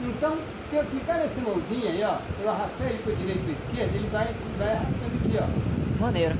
Então, 0.00 0.38
se 0.68 0.76
eu 0.76 0.84
clicar 0.86 1.18
nessa 1.18 1.40
mãozinha 1.40 1.90
aí, 1.92 2.02
ó, 2.02 2.16
eu 2.42 2.50
arrastar 2.50 2.88
ele 2.88 3.02
para 3.04 3.14
direita 3.14 3.38
e 3.38 3.42
para 3.44 3.52
esquerda, 3.52 3.96
ele 3.96 4.08
vai, 4.08 4.26
vai 4.58 4.72
arrastando 4.72 5.14
aqui, 5.14 5.38
ó. 5.38 6.02
Maneiro. 6.02 6.34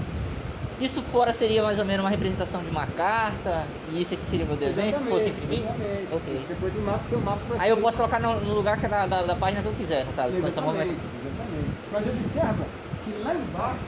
Isso 0.83 1.01
fora 1.01 1.33
seria 1.33 1.63
mais 1.63 1.79
ou 1.79 1.85
menos 1.85 2.03
uma 2.03 2.11
representação 2.11 2.61
de 2.61 2.69
uma 2.69 2.85
carta 2.85 3.65
e 3.93 4.03
isso 4.03 4.15
aqui 4.15 4.27
seria 4.27 4.45
o 4.45 4.49
meu 4.49 4.57
desenho 4.57 4.91
se 4.91 5.05
fosse 5.05 5.31
Exatamente, 5.31 5.45
imprimir? 5.45 5.61
exatamente. 5.61 6.09
Ok. 6.11 6.45
Depois 6.49 6.73
do 6.75 6.81
mapa, 6.83 7.05
seu 7.09 7.21
mapa 7.21 7.41
vai 7.49 7.59
Aí 7.61 7.71
eu 7.71 7.77
posso 7.77 7.97
colocar 7.99 8.19
no, 8.19 8.41
no 8.41 8.55
lugar 8.55 8.77
que 8.77 8.87
é 8.87 8.89
da, 8.89 9.07
da, 9.07 9.23
da 9.23 9.37
página 9.37 9.63
que 9.63 9.69
eu 9.69 9.75
quiser, 9.75 10.05
no 10.05 10.13
caso, 10.15 10.33
com 10.41 10.45
essa 10.45 10.59
Exatamente, 10.61 10.67
movimentação. 10.67 11.05
exatamente. 11.23 11.71
Mas 11.93 12.03
observa 12.03 12.65
que 13.05 13.23
lá 13.23 13.33
embaixo, 13.33 13.79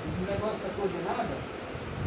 o 0.00 0.24
negócio 0.24 0.58
da 0.64 0.68
coordenada, 0.72 1.36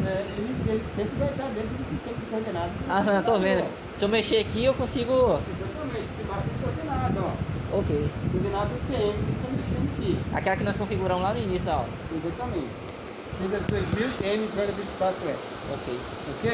é, 0.02 0.24
ele, 0.38 0.54
ele 0.66 0.84
sempre 0.96 1.14
vai 1.14 1.28
estar 1.30 1.48
dentro 1.54 1.74
do 1.78 1.84
sistema 1.86 2.16
de 2.18 2.26
coordenadas. 2.26 2.72
Ah, 2.90 3.02
não, 3.04 3.22
tô 3.22 3.38
vendo. 3.38 3.64
Se 3.94 4.04
eu 4.04 4.08
mexer 4.08 4.38
aqui 4.38 4.64
eu 4.64 4.74
consigo. 4.74 5.38
Exatamente, 5.38 6.10
embaixo 6.18 6.48
de 6.50 6.58
coordenada, 6.66 7.20
ó. 7.22 7.78
Ok. 7.78 7.94
TM 7.94 8.90
que 8.90 9.30
está 9.30 9.48
mexendo 9.54 9.86
aqui. 9.94 10.18
Aquela 10.34 10.56
que 10.56 10.64
nós 10.64 10.76
configuramos 10.76 11.22
lá 11.22 11.32
no 11.32 11.38
início 11.38 11.66
da 11.66 11.74
aula. 11.74 11.88
Exatamente. 12.10 12.93
Senda 13.36 13.60
2000 13.60 14.16
TM 14.18 14.48
24S. 14.48 15.42
Ok. 15.66 15.86
Ok? 16.26 16.46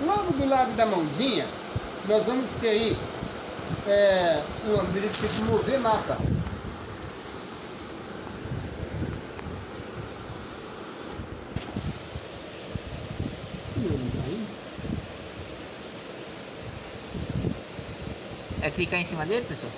Logo 0.00 0.32
do 0.32 0.44
lado 0.44 0.74
da 0.76 0.86
mãozinha, 0.86 1.46
nós 2.04 2.26
vamos 2.26 2.50
ter 2.54 2.68
aí 2.68 2.96
é, 3.86 4.44
o 4.62 4.78
habilidade 4.80 5.34
de 5.34 5.42
mover 5.42 5.80
mapa. 5.80 6.16
É 18.60 18.70
clicar 18.70 19.00
em 19.00 19.04
cima 19.04 19.26
dele, 19.26 19.46
pessoal? 19.46 19.72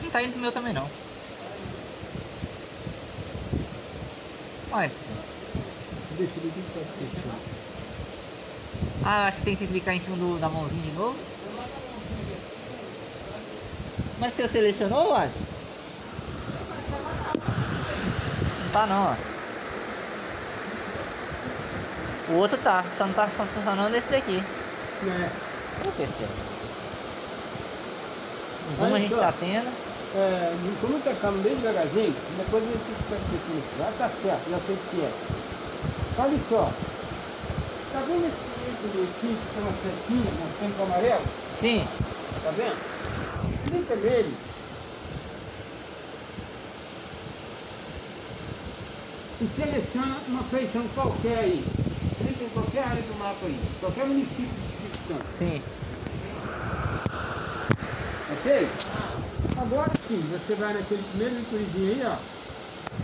Não 0.00 0.10
tá 0.10 0.22
indo 0.22 0.32
pro 0.32 0.40
meu 0.40 0.52
também 0.52 0.72
não. 0.72 1.05
Deixa 6.16 6.32
ele 6.38 6.52
clicar 6.52 6.82
aqui. 6.82 7.08
Ah, 9.04 9.26
acho 9.28 9.36
que 9.38 9.44
tem 9.44 9.56
que 9.56 9.66
clicar 9.66 9.94
em 9.94 10.00
cima 10.00 10.16
do, 10.16 10.38
da 10.38 10.48
mãozinha 10.48 10.82
de 10.82 10.96
novo. 10.96 11.16
Mas 14.18 14.32
você 14.32 14.48
selecionou, 14.48 15.10
Watts? 15.10 15.42
Não 18.64 18.70
tá 18.72 18.86
não, 18.86 19.04
ó. 19.04 19.14
O 22.32 22.38
outro 22.38 22.58
tá, 22.58 22.84
só 22.96 23.06
não 23.06 23.12
tá 23.14 23.28
funcionando 23.28 23.94
esse 23.94 24.10
daqui. 24.10 24.42
É. 25.06 25.30
Por 25.84 25.92
que 25.92 26.06
será? 26.08 26.28
O 28.68 28.74
zoom 28.74 28.86
Olha 28.86 28.96
a 28.96 28.98
gente 28.98 29.14
só. 29.14 29.20
tá 29.20 29.32
tendo. 29.38 29.85
É, 30.12 30.56
com 30.80 30.88
muita 30.88 31.16
calma, 31.16 31.42
bem 31.42 31.56
devagarzinho, 31.56 32.24
depois 32.36 32.64
a 32.64 32.68
gente 32.68 32.94
fica 32.94 33.20
pensando, 33.20 33.68
já 33.74 33.92
tá 33.92 34.08
certo, 34.10 34.48
já 34.48 34.58
sei 34.60 34.76
o 34.76 34.84
que 34.84 35.02
é. 35.02 35.26
Olha 36.16 36.38
só, 36.38 36.90
tá 37.90 38.02
vendo 38.02 38.26
esse 38.26 38.52
ícone 38.52 39.02
aqui 39.10 39.38
que 39.38 39.46
são 39.46 39.68
as 39.68 39.78
setinhas, 39.78 40.36
mostrando 40.36 40.76
com 40.76 40.82
amarelo? 40.82 41.34
Sim, 41.54 41.98
Tá 42.40 42.50
vendo? 42.52 42.82
Clica 43.62 43.96
nele. 43.96 44.50
E 49.40 49.46
seleciona 49.48 50.26
uma 50.26 50.44
feição 50.50 50.88
qualquer 50.92 51.38
aí. 51.38 51.82
Clica 52.18 52.44
em 52.44 52.50
qualquer 52.50 52.84
área 52.84 53.06
do 53.06 53.14
mapa 53.14 53.46
aí, 53.46 53.74
qualquer 53.78 54.06
município 54.06 54.60
de 54.60 54.68
Espírito 54.68 55.00
Santo. 55.02 55.30
sim. 55.30 55.62
Ok? 58.28 58.46
Agora 59.54 59.96
sim, 60.06 60.28
você 60.28 60.54
vai 60.56 60.74
naquele 60.74 61.04
primeiro 61.04 61.38
íconezinho 61.40 61.88
aí, 61.90 62.02
ó. 62.02 62.24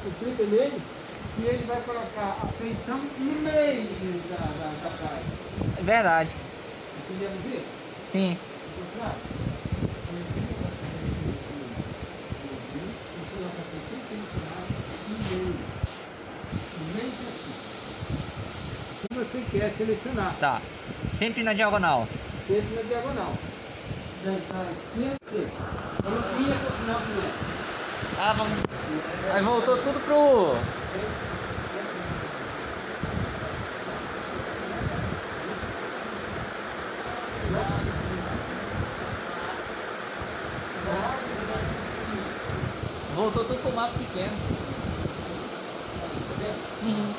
Você 0.03 0.13
clica 0.13 0.47
nele 0.47 0.91
e 1.37 1.47
ele 1.47 1.65
vai 1.67 1.85
colocar 1.85 2.33
a 2.43 2.53
feição 2.57 3.15
no 3.19 3.35
meio 3.43 4.27
da, 4.29 4.53
da, 4.53 4.75
da 4.77 4.91
página. 4.91 5.35
É 5.77 5.83
verdade. 5.83 6.33
Entendemos 6.97 7.45
isso? 7.47 7.83
Sim. 8.05 8.39
Claro. 8.93 9.23
você 19.11 19.45
quer 19.45 19.71
selecionar, 19.77 20.39
Tá. 20.39 20.61
Sempre 21.05 21.43
na 21.43 21.53
diagonal. 21.55 22.09
sempre 22.47 22.75
na 22.75 22.83
diagonal. 22.83 23.52
Ah, 28.19 28.35
vamos. 28.39 28.53
Aí 29.35 29.43
voltou 29.43 29.77
tudo 29.79 29.99
pro. 30.05 30.55
Voltou 43.17 43.45
tudo 43.45 43.61
pro 43.61 43.73
mapa 43.73 43.99
pequeno. 43.99 44.37
Uhum. 46.85 47.13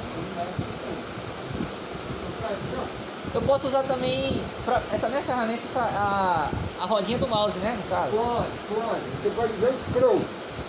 Eu 3.33 3.41
posso 3.41 3.67
usar 3.67 3.81
também 3.83 4.43
pra 4.63 4.79
essa 4.91 5.09
minha 5.09 5.21
ferramenta, 5.23 5.63
essa, 5.63 5.81
a, 5.81 6.49
a 6.83 6.85
rodinha 6.85 7.17
do 7.17 7.27
mouse, 7.27 7.57
né? 7.59 7.75
No 7.75 7.83
caso. 7.83 8.15
Pode, 8.15 8.47
pode. 8.67 9.01
Você 9.21 9.29
pode 9.31 9.53
usar 9.53 9.69
o 9.69 9.77
scroll. 9.79 10.17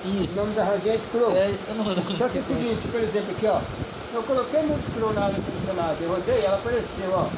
O 0.02 0.24
Isso. 0.24 0.36
nome 0.36 0.54
da 0.54 0.64
rodinha 0.64 0.94
é 0.94 0.98
scroll. 0.98 1.36
É, 1.36 1.50
isso 1.50 1.66
eu 1.68 1.74
não, 1.74 1.84
não 1.84 2.02
Só 2.02 2.28
que 2.28 2.38
é 2.38 2.40
o 2.40 2.46
seguinte, 2.46 2.88
por 2.88 3.00
exemplo, 3.00 3.32
aqui 3.32 3.46
ó, 3.46 3.60
eu 4.14 4.22
coloquei 4.22 4.62
meu 4.62 4.78
scroll 4.78 5.12
na 5.12 5.24
área 5.24 5.42
selecionada, 5.42 5.96
eu 6.00 6.08
rodei, 6.08 6.40
ela 6.42 6.56
apareceu, 6.56 7.12
ó. 7.12 7.28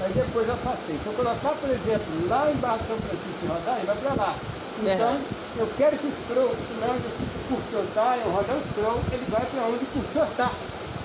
Aí 0.00 0.12
depois 0.12 0.46
eu 0.46 0.54
afastei. 0.54 0.96
Se 0.98 1.06
eu 1.06 1.12
colocar, 1.14 1.50
por 1.56 1.70
exemplo, 1.70 2.28
lá 2.28 2.50
embaixo 2.52 2.84
São 2.86 2.96
Francisco 2.98 3.44
e 3.44 3.46
rodar, 3.46 3.78
ele 3.78 3.86
vai 3.86 3.96
pra 3.96 4.14
lá. 4.14 4.36
Então, 4.78 4.84
Verdade. 4.84 5.18
eu 5.56 5.66
quero 5.76 5.98
que 5.98 6.06
o 6.06 6.12
scroll, 6.12 6.56
na 6.80 6.86
onde 6.86 7.06
o 7.06 7.48
cursor 7.48 7.84
tá, 7.94 8.16
eu 8.18 8.30
rodar 8.30 8.56
o 8.56 8.62
scroll, 8.70 9.00
ele 9.10 9.24
vai 9.24 9.44
pra 9.46 9.62
onde 9.66 9.84
o 9.84 9.86
cursor 9.88 10.26
tá. 10.36 10.52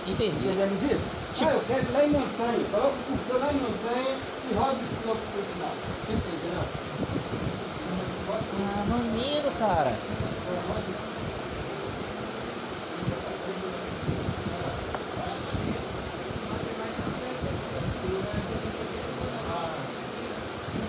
Entendi. 0.06 0.48
Entendemos 0.48 0.84
isso? 0.84 1.19
Ah, 1.42 1.52
eu 1.54 1.62
quero 1.66 1.88
ir 1.88 1.92
lá 1.92 2.04
em 2.06 2.10
montanha, 2.12 2.66
coloca 2.70 2.96
o 2.98 3.04
cursor 3.04 3.40
lá 3.40 3.54
em 3.54 3.58
montanha 3.58 4.18
e 4.50 4.54
roda 4.54 4.84
o 4.84 4.88
scroll 4.88 5.16
pro 5.18 5.44
final. 5.44 5.76
Entendeu? 6.10 6.62
Ah, 8.60 8.86
maneiro, 8.88 9.52
cara. 9.52 9.98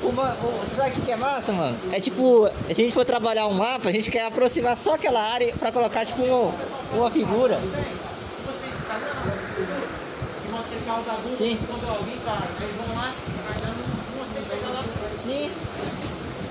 Uma, 0.02 0.34
você 0.34 0.76
sabe 0.76 0.98
o 0.98 1.02
que 1.02 1.12
é 1.12 1.16
massa, 1.16 1.52
mano? 1.52 1.78
É 1.92 2.00
tipo, 2.00 2.46
a 2.46 2.72
gente 2.72 2.92
for 2.92 3.04
trabalhar 3.04 3.46
um 3.46 3.52
mapa, 3.54 3.88
a 3.88 3.92
gente 3.92 4.10
quer 4.10 4.26
aproximar 4.26 4.76
só 4.76 4.94
aquela 4.94 5.20
área 5.22 5.52
pra 5.56 5.70
colocar 5.70 6.04
tipo 6.06 6.22
um- 6.22 6.52
uma 6.96 7.10
figura. 7.10 7.56
Tipo 7.58 8.50
assim, 8.50 8.68
Instagram 8.78 9.12
não, 9.14 10.42
que 10.42 10.48
mostra 10.48 10.66
aquele 10.66 10.79
carro 10.90 11.04
da 11.04 11.14
Google, 11.16 11.36
Sim. 11.36 11.56
quando 11.68 11.86
alguém 11.88 12.18
tá, 12.18 12.48
eles 12.60 12.74
vão 12.74 12.88
lá, 12.88 13.14
vai 13.44 13.60
dando 13.60 13.80
um 13.80 13.96
zoom 14.02 14.22
até 14.24 14.42
chegar 14.42 14.70
lá. 14.70 14.84
Sim. 15.16 15.50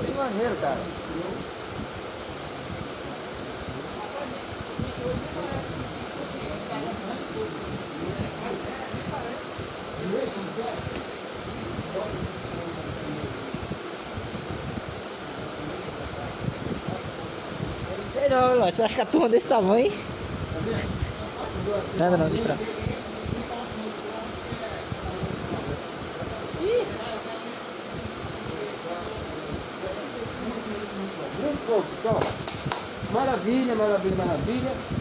Que 0.05 0.11
maneiro, 0.13 0.55
cara. 0.57 0.79
Sei 18.13 18.29
não, 18.29 18.59
mano. 18.59 18.71
Você 18.73 18.83
acha 18.83 18.95
que 18.95 19.01
a 19.01 19.05
turma 19.05 19.27
desse 19.29 19.47
tamanho? 19.47 19.91
Nada 21.97 22.17
não, 22.17 22.29
deixa 22.29 22.43
pra 22.43 22.78
Pessoal. 31.69 32.49
Maravilha, 33.07 33.75
maravilha, 33.75 34.15
maravilha. 34.17 34.91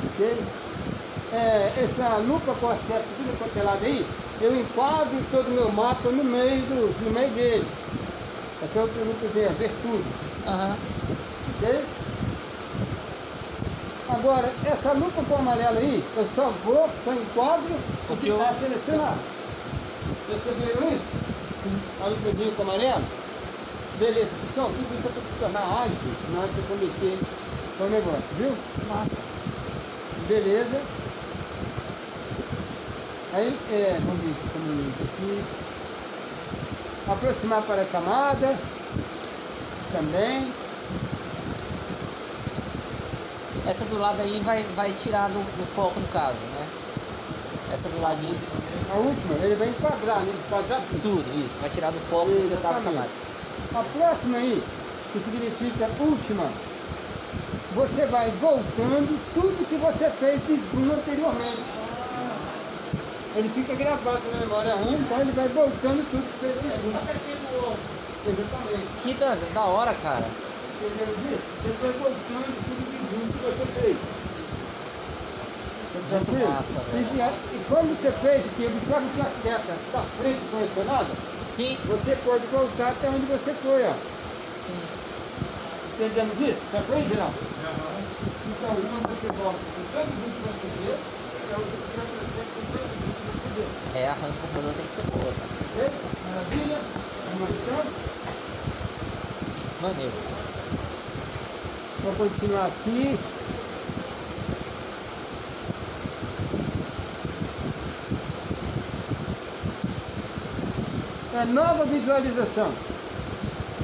Ok? 0.00 0.20
É, 1.30 1.82
essa 1.82 2.18
lupa 2.18 2.56
com 2.58 2.68
a 2.68 2.78
seta 2.78 3.14
tudo 3.14 3.36
quanto 3.36 3.56
é 3.58 3.62
lado 3.62 3.84
aí, 3.84 4.22
eu 4.38 4.54
enquadro 4.54 5.28
todo 5.28 5.48
o 5.48 5.52
meu 5.52 5.72
mapa 5.72 6.12
no 6.12 6.24
meio, 6.24 6.68
do, 6.68 7.00
no 7.00 7.10
meio 7.10 7.34
dele. 7.34 7.84
Essa 8.60 8.82
outra 8.82 9.04
lupa 9.04 9.28
ver, 9.30 9.56
ver 9.56 9.80
tudo. 9.80 10.24
Aham. 10.42 10.96
Ok? 11.46 11.62
Agora, 14.06 14.60
essa 14.64 14.92
lupa 14.92 15.24
com 15.26 15.36
amarelo 15.36 15.78
aí, 15.78 16.12
eu 16.14 16.24
só 16.26 16.52
vou, 16.60 16.96
só 16.98 17.12
enquadro 17.14 17.92
o 18.06 18.14
O 18.14 18.18
que 18.18 18.28
está 18.28 18.52
selecionado. 18.54 19.36
Perceberam 20.26 20.88
isso? 20.92 21.18
Sim. 21.52 21.96
A 21.98 22.08
lupazinha 22.08 22.54
com 22.54 22.62
amarelo? 22.62 23.25
Beleza, 23.98 24.30
pessoal, 24.46 24.68
tudo 24.72 24.94
isso 24.94 25.08
para 25.08 25.22
se 25.22 25.38
tornar 25.38 25.82
ágil 25.82 26.12
na 26.28 26.40
hora 26.40 26.48
que 26.48 26.58
eu 26.58 26.64
comecei 26.64 27.18
com 27.78 27.84
o 27.84 27.88
negócio, 27.88 28.26
viu? 28.36 28.52
Massa. 28.86 29.22
Beleza. 30.28 30.82
Aí, 33.32 33.58
é, 33.70 33.98
vamos 34.00 34.20
ver 34.20 34.36
como 34.52 34.70
é 34.70 34.74
isso 34.90 35.02
aqui. 35.02 35.44
Aproximar 37.08 37.62
para 37.62 37.82
a 37.82 37.86
camada. 37.86 38.58
Também. 39.92 40.52
Essa 43.66 43.84
do 43.86 43.98
lado 43.98 44.20
aí 44.20 44.40
vai, 44.40 44.62
vai 44.74 44.92
tirar 44.92 45.28
do, 45.28 45.38
do 45.38 45.66
foco 45.66 45.98
no 45.98 46.06
caso, 46.08 46.44
né? 46.44 46.68
Essa 47.72 47.88
do 47.88 48.00
ladinho, 48.00 48.38
A 48.90 48.94
última, 48.94 49.34
ele 49.44 49.56
vai 49.56 49.68
enquadrar, 49.68 50.22
né? 50.22 50.32
Enquadrar 50.46 50.80
tudo. 50.82 51.02
tudo, 51.02 51.38
isso, 51.38 51.56
vai 51.58 51.70
tirar 51.70 51.90
do 51.90 51.98
foco 52.00 52.26
que 52.26 52.32
eu 52.32 52.60
tava 52.60 52.78
Exatamente. 52.78 52.84
camada. 52.84 53.25
A 53.76 53.84
próxima 53.84 54.38
aí, 54.38 54.62
que 55.12 55.20
significa 55.20 55.90
última, 56.00 56.50
você 57.74 58.06
vai 58.06 58.30
voltando 58.30 59.20
tudo 59.34 59.66
que 59.66 59.76
você 59.76 60.08
fez 60.12 60.40
de 60.46 60.56
zoom 60.56 60.94
anteriormente. 60.94 61.60
Ele 63.34 63.50
fica 63.50 63.74
gravado 63.74 64.30
na 64.32 64.38
memória 64.38 64.74
RAM, 64.76 64.92
então 64.92 65.20
ele 65.20 65.32
vai 65.32 65.48
voltando 65.48 66.10
tudo 66.10 66.22
que 66.22 66.38
fez 66.38 66.54
de 66.62 66.68
zoom. 66.80 66.96
Exatamente. 68.24 68.88
Que 69.02 69.12
da, 69.12 69.34
da 69.34 69.64
hora, 69.66 69.92
cara. 69.96 70.24
Entendeu? 70.80 71.38
Ele 71.62 71.76
vai 71.78 71.92
voltando 71.92 72.56
tudo 72.64 72.82
de 72.90 72.96
zoom 72.96 73.28
que 73.28 73.38
você 73.44 73.66
fez. 73.78 74.15
Tá 76.04 76.20
tranquilo? 76.22 76.38
massa, 76.38 76.84
E, 76.90 76.98
velho. 77.00 77.20
e 77.50 77.64
quando 77.64 77.96
você 77.96 78.12
fez 78.12 78.46
aqui, 78.46 78.66
observa 78.66 79.12
que 79.12 79.20
a 79.20 79.30
seta 79.30 79.86
da 79.90 80.04
frente 80.14 80.48
posicionada, 80.48 81.24
Sim, 81.50 81.76
você 81.84 82.16
pode 82.16 82.46
voltar 82.48 82.92
até 82.92 83.10
onde 83.10 83.26
você 83.26 83.54
foi, 83.60 83.84
ó. 83.84 84.06
sim. 84.58 84.98
Entendemos 85.84 86.38
isso? 86.40 86.68
Tá 86.70 86.82
bem, 86.82 87.06
geral? 87.06 87.50
Então, 88.42 88.86
quando 88.88 89.06
você 89.08 89.30
volta 89.30 89.66
com 89.66 89.82
mundo 90.14 90.34
que 90.36 90.40
você 90.42 90.70
vê, 90.70 91.06
é 91.46 91.56
o 91.58 91.68
que 91.68 91.76
você 91.76 92.06
com 92.06 92.62
mundo 92.62 93.16
que 93.16 93.24
você 93.24 93.50
vê. 93.50 93.78
É, 93.92 94.06
a 94.08 94.14
RAM 94.14 94.32
do 94.32 94.38
computador 94.38 94.74
tem 94.76 94.86
que 94.86 94.92
ser 94.94 95.08
boa, 95.08 95.34
cara. 95.36 95.52
Ok? 95.60 95.80
Maravilha? 96.20 96.94
Vamos 97.24 97.50
então? 97.50 98.06
Maneiro. 99.78 100.20
Vou 102.00 102.16
continuar 102.16 102.66
aqui. 102.66 103.30
É 111.36 111.44
nova 111.52 111.84
visualização. 111.84 112.70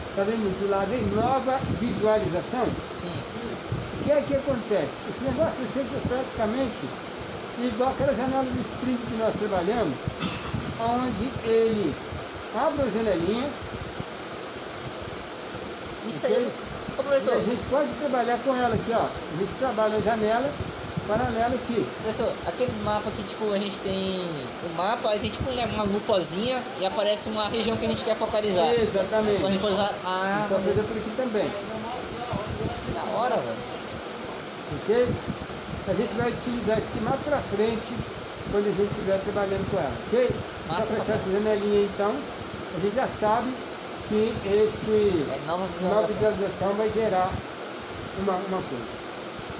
Está 0.08 0.24
vendo 0.24 0.48
do 0.58 0.70
lado 0.70 0.90
aí? 0.90 1.04
Nova 1.14 1.60
visualização. 1.78 2.64
Sim. 2.94 3.12
O 3.12 4.04
que 4.04 4.10
é 4.10 4.22
que 4.22 4.34
acontece? 4.36 4.88
Esse 5.10 5.24
negócio 5.24 5.52
vai 5.60 5.68
ser 5.68 5.84
praticamente 6.08 6.88
igual 7.60 7.90
aquela 7.90 8.14
janela 8.14 8.44
de 8.44 8.58
sprint 8.58 9.02
que 9.04 9.16
nós 9.18 9.34
trabalhamos, 9.36 9.94
onde 10.80 11.28
ele 11.44 11.94
abre 12.56 12.82
a 12.82 12.90
janelinha 12.90 13.50
Isso 16.08 16.26
aí. 16.28 16.32
Ô 16.32 16.38
e 16.40 17.00
a 17.00 17.02
professor, 17.02 17.36
gente 17.44 17.62
pode 17.68 17.88
trabalhar 18.00 18.38
com 18.38 18.56
ela 18.56 18.74
aqui, 18.74 18.92
ó. 18.94 19.04
A 19.04 19.36
gente 19.38 19.52
trabalha 19.58 19.96
a 19.98 20.00
janela 20.00 20.50
paralela 21.06 21.54
aqui. 21.54 21.84
professor, 22.02 22.32
aqueles 22.46 22.78
mapas 22.78 23.12
que 23.14 23.22
tipo 23.24 23.52
a 23.52 23.58
gente 23.58 23.78
tem 23.80 24.20
o 24.62 24.76
mapa, 24.76 25.10
a 25.10 25.18
gente 25.18 25.38
põe 25.38 25.54
uma 25.74 25.82
lupazinha 25.84 26.62
e 26.80 26.86
aparece 26.86 27.28
uma 27.28 27.48
região 27.48 27.76
que 27.76 27.86
a 27.86 27.88
gente 27.88 28.04
quer 28.04 28.16
focalizar. 28.16 28.66
Exatamente. 28.74 29.36
Então 29.36 29.48
a 29.48 29.52
gente 29.52 29.66
usar. 29.66 29.94
Ah, 30.04 30.46
fazer 30.48 30.72
por 30.74 30.96
aqui 30.96 31.10
também. 31.16 31.50
da 32.94 33.18
hora, 33.18 33.36
velho. 33.36 33.72
Ok? 34.82 35.08
A 35.88 35.94
gente 35.94 36.14
vai 36.14 36.30
utilizar 36.30 36.78
isso 36.78 36.88
aqui 36.88 37.00
mais 37.04 37.20
pra 37.22 37.38
frente 37.38 37.92
quando 38.50 38.66
a 38.66 38.72
gente 38.72 38.90
estiver 38.92 39.18
trabalhando 39.24 39.70
com 39.70 39.78
ela, 39.78 39.92
ok? 40.08 40.30
Massa 40.68 40.96
Só 40.96 41.02
pra 41.02 41.14
essa 41.14 41.30
janelinha 41.30 41.80
aí, 41.80 41.90
então, 41.92 42.14
a 42.76 42.80
gente 42.80 42.94
já 42.94 43.08
sabe 43.20 43.52
que 44.08 44.32
esse 44.46 45.26
É 45.32 45.38
nova 45.46 45.62
nova 45.62 46.06
visualização. 46.06 46.06
visualização 46.06 46.74
vai 46.74 46.90
gerar 46.94 47.30
uma, 48.18 48.34
uma 48.34 48.62
coisa. 48.62 48.84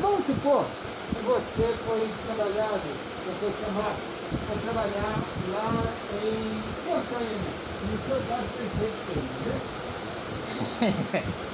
Vamos 0.01 0.27
supor 0.27 0.65
que 1.13 1.23
você 1.23 1.79
foi 1.83 2.19
trabalhado, 2.21 3.09
você 3.23 3.37
foi 3.37 3.53
chamado 3.53 4.13
para 4.45 4.59
trabalhar 4.61 5.37
lá 5.41 6.05
em 6.09 6.81
Montanha, 6.83 7.65
no 7.81 7.99
seu 7.99 8.25
caso 8.27 8.53
foi 8.53 8.71
feito, 8.71 9.13
né? 9.39 9.71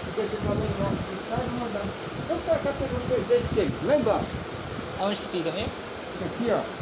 Porque 0.04 0.28
você 0.28 0.42
falou 0.42 0.64
em 0.66 0.74
nosso 0.74 1.12
estado, 1.12 1.52
mandar. 1.52 1.96
Vamos 2.26 2.44
para 2.44 2.60
cá 2.60 2.74
pegar 2.74 2.98
o 2.98 3.06
presidente 3.06 3.50
Kennedy, 3.52 3.84
lá 3.84 3.96
embaixo. 3.96 4.44
Aonde 4.96 5.20
que 5.22 5.28
fica 5.34 5.50
mesmo? 5.52 5.74
Aqui, 6.20 6.50
ó. 6.50 6.74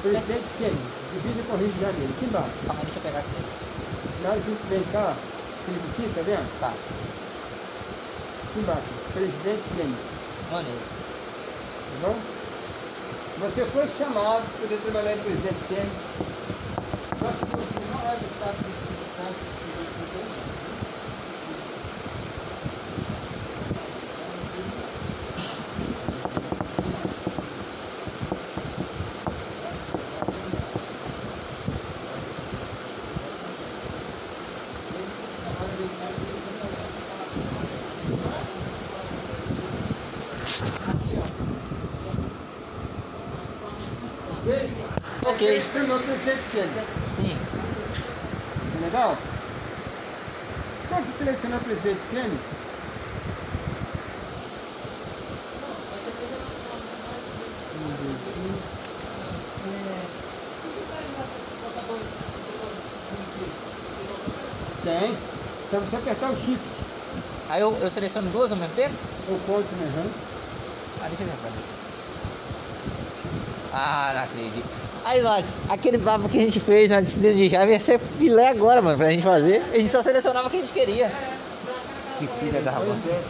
Presidente 0.00 0.54
Kennedy, 0.54 0.96
divisa 1.06 1.44
com 1.44 1.54
o 1.54 1.56
Rio 1.56 1.72
de 1.72 1.78
Janeiro, 1.80 2.12
aqui 2.14 2.26
embaixo. 2.26 2.62
Calma, 2.64 2.82
deixa 2.84 2.98
eu 2.98 3.02
pegar 3.02 3.20
essa 3.20 3.32
coisa. 3.32 3.52
A 4.24 4.38
gente 4.40 4.66
vem 4.66 4.88
cá, 4.88 5.34
clica 5.64 5.88
aqui, 5.88 6.12
tá 6.12 6.22
vendo? 6.22 6.56
Tá, 6.58 6.88
Aqui 8.42 8.58
embaixo, 8.60 8.98
presidente 9.12 9.70
Kennedy, 9.70 10.14
maneiro. 10.48 10.92
Bom? 11.98 12.14
Você 13.40 13.64
foi 13.66 13.88
chamado 13.88 14.44
para 14.58 14.78
trabalhar 14.78 15.14
em 15.14 15.22
presidente 15.22 15.64
Kennedy. 15.68 16.10
Só 17.20 17.28
que 17.32 17.44
você 17.56 17.80
não 17.92 18.00
é 18.08 18.16
do 18.16 18.26
estado 18.26 18.56
do 18.64 18.70
Espírito 18.70 19.08
Santo, 19.16 19.69
chamou 46.20 46.36
o 46.36 46.50
presidente 46.50 46.50
Kennedy. 46.50 47.10
Sim. 47.10 47.36
Tá 48.72 48.78
legal? 48.80 49.16
Quando 50.88 51.06
você 51.06 51.12
selecionou 51.18 51.58
o 51.58 51.62
presidente 51.62 52.00
Kennedy, 52.10 52.38
tem. 64.82 65.16
Então 65.66 65.80
você 65.80 65.96
apertar 65.96 66.30
o 66.30 66.36
shift 66.36 66.80
Aí 67.48 67.60
eu, 67.60 67.74
eu 67.76 67.90
seleciono 67.90 68.30
duas 68.30 68.52
ao 68.52 68.58
mesmo 68.58 68.74
tempo? 68.74 68.94
ou 69.28 69.38
contra, 69.40 69.76
né? 69.76 70.10
Ah, 71.00 71.08
deixa 71.08 71.24
eu 71.24 71.28
ver 71.28 71.36
pra 71.38 71.50
mim. 71.50 71.64
Ah, 73.72 74.12
não 74.14 74.22
acredito. 74.22 74.89
Aí, 75.04 75.22
Max, 75.22 75.58
aquele 75.68 75.98
mapa 75.98 76.28
que 76.28 76.38
a 76.38 76.42
gente 76.42 76.60
fez 76.60 76.88
na 76.88 77.00
disciplina 77.00 77.34
de 77.34 77.48
Java 77.48 77.70
ia 77.70 77.80
ser 77.80 77.98
filé 77.98 78.48
agora, 78.48 78.82
mano, 78.82 78.98
pra 78.98 79.10
gente 79.10 79.22
fazer. 79.22 79.62
A 79.72 79.76
gente 79.76 79.88
só 79.88 80.02
selecionava 80.02 80.48
o 80.48 80.50
que 80.50 80.58
a 80.58 80.60
gente 80.60 80.72
queria. 80.72 81.10
Que 82.18 82.26
filha 82.26 82.60
da 82.60 82.72
mãe. 82.72 83.00
É. 83.08 83.22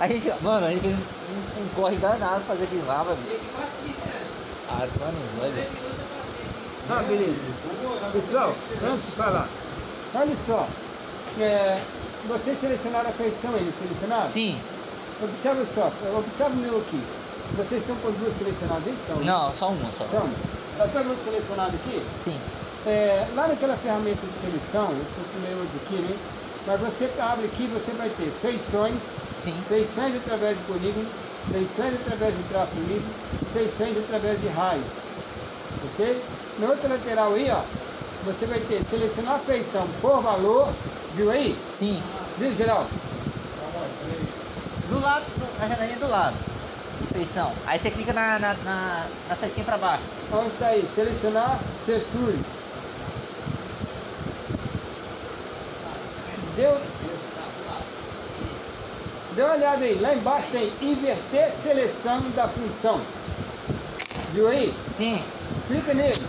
A 0.00 0.08
gente, 0.08 0.32
mano, 0.40 0.66
a 0.66 0.70
gente 0.70 0.80
fez 0.80 0.94
um, 0.94 1.62
um 1.62 1.68
corre 1.76 1.96
danado 1.96 2.42
fazer 2.44 2.64
aquele 2.64 2.82
mapa, 2.82 3.14
bicho. 3.14 3.38
Ah, 4.68 4.86
mano, 4.98 5.18
velho. 5.40 5.68
Ah, 6.90 7.02
beleza. 7.06 7.34
Pessoal, 8.12 8.54
antes 8.84 9.14
falar, 9.16 9.48
olha 10.14 10.36
só. 10.46 10.66
É, 11.38 11.78
vocês 12.28 12.60
selecionaram 12.60 13.08
a 13.08 13.12
feição 13.12 13.54
aí, 13.54 13.72
selecionaram? 13.78 14.28
Sim, 14.28 14.58
Observa 15.22 15.64
só, 15.72 15.86
observa 16.18 16.50
o 16.50 16.56
meu 16.56 16.78
aqui. 16.78 17.00
Vocês 17.56 17.80
estão 17.80 17.94
com 17.96 18.10
duas 18.10 18.36
selecionadas? 18.36 18.86
Estão. 18.88 19.20
não, 19.20 19.54
só 19.54 19.68
uma 19.68 19.92
só. 19.92 20.04
Todo 20.78 21.04
mundo 21.04 21.22
selecionado 21.22 21.76
aqui? 21.76 22.02
Sim, 22.16 22.40
É, 22.84 23.26
lá 23.34 23.46
naquela 23.46 23.76
ferramenta 23.76 24.26
de 24.26 24.32
seleção, 24.36 24.90
eu 24.90 25.02
estou 25.02 25.24
com 25.24 25.38
o 25.38 25.40
meu 25.40 25.58
outro 25.58 25.76
aqui, 25.76 25.96
né? 26.02 26.16
Mas 26.66 26.80
você 26.80 27.10
abre 27.18 27.46
aqui, 27.46 27.66
você 27.68 27.92
vai 27.92 28.10
ter 28.10 28.30
feições, 28.32 29.00
sim. 29.36 29.62
feições 29.68 30.16
através 30.16 30.58
de 30.58 30.64
polígono, 30.64 31.06
feições 31.50 31.94
através 31.94 32.36
de 32.36 32.42
traço 32.44 32.80
livre, 32.80 33.08
feições 33.52 33.96
através 33.98 34.40
de 34.40 34.48
raio. 34.48 34.84
Ok? 35.84 36.24
Na 36.58 36.68
outra 36.70 36.88
lateral 36.88 37.34
aí, 37.34 37.50
ó, 37.50 37.62
você 38.24 38.46
vai 38.46 38.60
ter 38.60 38.82
selecionar 38.84 39.34
a 39.34 39.38
feição 39.40 39.86
por 40.00 40.20
valor, 40.20 40.68
viu 41.14 41.30
aí? 41.30 41.56
Sim. 41.70 42.02
Viu, 42.36 42.54
geral? 42.54 42.86
Do 44.88 45.00
lado, 45.00 45.26
na 45.58 45.68
janelinha 45.68 45.98
do 45.98 46.08
lado. 46.08 46.51
Feição. 47.12 47.52
Aí 47.66 47.78
você 47.78 47.90
clica 47.90 48.12
na, 48.12 48.38
na, 48.38 48.54
na, 48.54 49.06
na 49.28 49.36
setinha 49.36 49.64
pra 49.64 49.76
baixo. 49.76 50.02
Onde 50.32 50.46
está 50.46 50.66
aí? 50.68 50.86
Selecionar 50.94 51.58
texture. 51.84 52.38
Deu, 56.56 56.76
deu 59.36 59.46
uma 59.46 59.54
olhada 59.54 59.84
aí. 59.84 59.98
Lá 59.98 60.14
embaixo 60.14 60.46
tem 60.52 60.70
inverter 60.82 61.50
seleção 61.62 62.20
da 62.36 62.46
função. 62.48 63.00
Viu 64.32 64.48
aí? 64.48 64.72
Sim. 64.90 65.22
Clica 65.66 65.94
nele. 65.94 66.26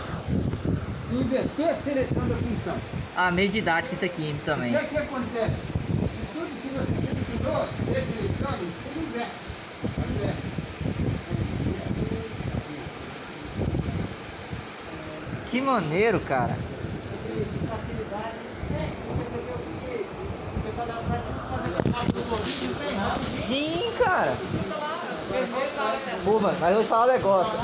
Inverter 1.12 1.76
seleção 1.84 2.28
da 2.28 2.34
função. 2.36 2.76
Ah, 3.16 3.30
meio 3.30 3.48
didático 3.48 3.94
isso 3.94 4.04
aqui 4.04 4.34
O 4.42 4.44
também. 4.44 4.70
que 4.70 4.76
é 4.76 4.84
que 4.84 4.96
acontece? 4.96 5.74
Tudo 6.32 6.48
que 6.62 6.68
você 6.68 7.06
selecionou, 7.06 7.66
deselecione, 7.86 8.72
ele 8.90 9.06
inverte. 9.06 9.30
Inverte. 9.30 9.53
Que 15.54 15.60
maneiro, 15.60 16.18
cara. 16.18 16.56
Sim, 23.22 23.92
cara. 23.96 24.36
Mano, 26.24 26.58
mas 26.60 26.70
eu 26.70 26.76
vou 26.78 26.84
falar 26.84 27.04
um 27.04 27.12
negócio. 27.16 27.60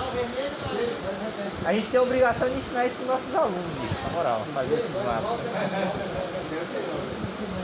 A 1.64 1.72
gente 1.72 1.88
tem 1.88 1.98
a 1.98 2.02
obrigação 2.04 2.48
de 2.48 2.58
ensinar 2.58 2.86
isso 2.86 2.94
pros 2.94 3.08
nossos 3.08 3.34
alunos, 3.34 3.56
na 4.04 4.10
moral, 4.10 4.46
fazer 4.54 4.76
esses 4.76 4.94
mapas. 5.04 5.40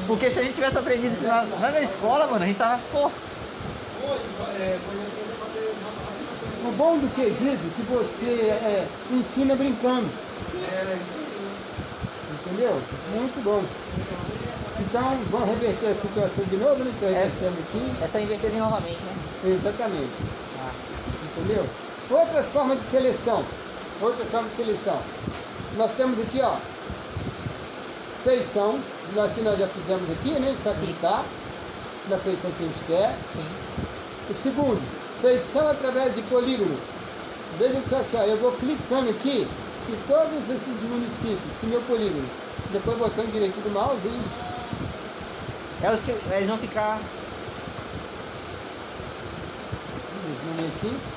Porque 0.09 0.33
se 0.33 0.41
a 0.41 0.43
gente 0.43 0.55
tivesse 0.57 0.77
aprendido 0.77 1.13
isso 1.13 1.25
na, 1.25 1.45
na 1.45 1.81
escola, 1.81 2.27
mano, 2.27 2.43
a 2.43 2.49
gente 2.49 2.59
tava, 2.59 2.81
pô, 2.91 3.13
O 6.67 6.73
bom 6.73 6.99
do 6.99 7.09
quesito 7.15 7.63
é 7.63 7.71
que 7.77 7.83
você 7.83 8.51
é, 8.51 8.89
ensina 9.13 9.55
brincando. 9.55 10.11
Entendeu? 12.43 12.83
Muito 13.15 13.45
bom. 13.45 13.63
Então, 14.81 15.17
vamos 15.31 15.49
reverter 15.49 15.91
a 15.91 15.95
situação 15.95 16.45
de 16.51 16.57
novo, 16.57 16.83
né? 16.83 16.93
Que 16.99 17.07
estamos 17.25 17.61
aqui. 17.61 18.03
é 18.03 18.09
só 18.09 18.19
inverter 18.19 18.53
novamente, 18.55 18.99
né? 18.99 19.15
Exatamente. 19.45 20.11
Massa. 20.59 20.89
Entendeu? 21.39 21.65
Outras 22.11 22.47
formas 22.47 22.81
de 22.81 22.87
seleção. 22.87 23.45
Outras 24.03 24.29
formas 24.29 24.51
de 24.51 24.57
seleção. 24.57 24.99
Nós 25.77 25.93
temos 25.97 26.19
aqui, 26.19 26.41
ó. 26.43 26.57
Feição, 28.25 28.77
nós, 29.15 29.33
que 29.33 29.41
nós 29.43 29.57
já 29.57 29.69
fizemos 29.69 30.11
aqui, 30.11 30.31
né? 30.41 30.57
Só 30.65 30.73
clicar 30.73 31.25
na 32.09 32.19
feição 32.19 32.51
que 32.59 32.65
a 32.65 32.67
gente 32.67 32.85
quer. 32.89 33.15
Sim. 33.29 33.47
O 34.29 34.35
segundo, 34.35 35.06
feição 35.21 35.69
através 35.69 36.15
de 36.15 36.23
polígono. 36.23 36.77
Veja 37.59 37.81
só 37.89 37.97
aqui, 37.97 38.17
ó, 38.17 38.23
eu 38.23 38.37
vou 38.37 38.53
clicando 38.53 39.11
aqui 39.11 39.47
em 39.89 39.97
todos 40.09 40.51
esses 40.51 40.83
municípios, 40.83 41.57
que 41.61 41.67
meu 41.67 41.81
polígono. 41.83 42.29
Depois 42.73 42.99
botando 42.99 43.33
direito 43.33 43.61
do 43.63 43.71
mouse 43.71 44.07
e 44.07 45.85
É 45.85 45.91
os 45.93 46.01
que 46.01 46.11
eles 46.11 46.49
vão 46.49 46.59
ficar. 46.59 47.01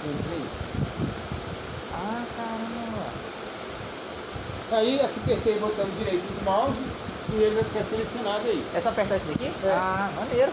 entrei. 0.06 0.42
Ah, 1.94 2.24
caramba. 2.38 3.30
Aí 4.72 5.02
aqui 5.02 5.20
apertei 5.24 5.58
o 5.58 5.60
botão 5.62 5.86
direito 5.98 6.22
do 6.22 6.46
mouse 6.46 6.78
e 7.32 7.36
ele 7.36 7.56
vai 7.56 7.64
ficar 7.64 7.84
selecionado 7.86 8.48
aí. 8.48 8.64
É 8.76 8.80
só 8.80 8.90
apertar 8.90 9.16
esse 9.16 9.26
daqui? 9.26 9.52
É. 9.66 9.72
Ah, 9.72 10.12
maneiro. 10.16 10.52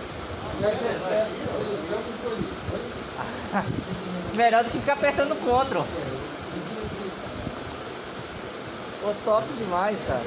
E 0.61 0.65
aí 0.65 0.73
você 0.75 0.89
escreve 0.97 1.21
a 1.21 1.59
seleção 1.59 1.99
do 2.01 2.23
polígono. 2.23 2.96
Melhor 4.37 4.65
do 4.65 4.71
que 4.71 4.79
ficar 4.79 4.95
apertando 4.95 5.33
o 5.33 5.37
Ctrl. 5.37 5.83
Pô, 9.01 9.15
top 9.25 9.53
demais, 9.55 10.01
cara. 10.03 10.25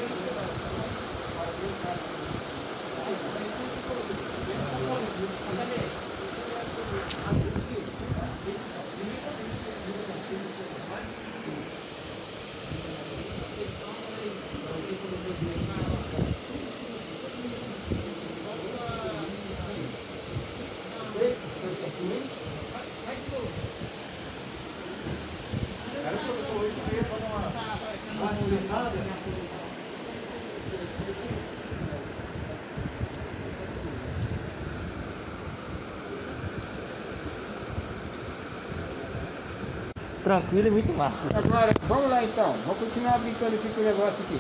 Tranquilo 40.30 40.68
e 40.68 40.70
muito 40.70 40.94
massa. 40.94 41.36
Agora, 41.40 41.74
vamos 41.88 42.08
lá 42.08 42.24
então, 42.24 42.54
vamos 42.62 42.78
continuar 42.78 43.18
brincando 43.18 43.56
aqui 43.56 43.68
com 43.74 43.82
o 43.82 43.84
negócio 43.84 44.24
aqui. 44.24 44.40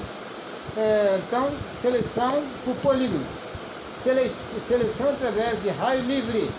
É, 0.75 1.17
então, 1.17 1.57
seleção 1.73 2.45
por 2.63 2.75
polígono. 2.75 3.25
Sele- 3.97 4.29
seleção 4.29 5.09
através 5.09 5.63
de 5.63 5.69
raio 5.69 6.03
livre. 6.03 6.53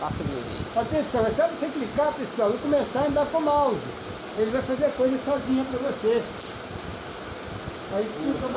Passa 0.00 0.24
livre. 0.24 0.52
Atenção, 0.74 1.24
é 1.26 1.32
só 1.32 1.46
você 1.48 1.70
clicar, 1.70 2.12
pessoal, 2.16 2.52
e 2.52 2.58
começar 2.58 3.02
a 3.02 3.06
andar 3.06 3.26
com 3.26 3.38
o 3.38 3.42
mouse. 3.42 3.88
Ele 4.36 4.50
vai 4.50 4.62
fazer 4.62 4.86
a 4.86 4.90
coisa 4.90 5.16
sozinho 5.22 5.64
para 5.64 5.78
você. 5.78 6.24
Aí 7.92 8.06
clica 8.06 8.46
o. 8.48 8.50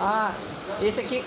Ah, 0.00 0.34
esse 0.80 1.00
aqui. 1.00 1.24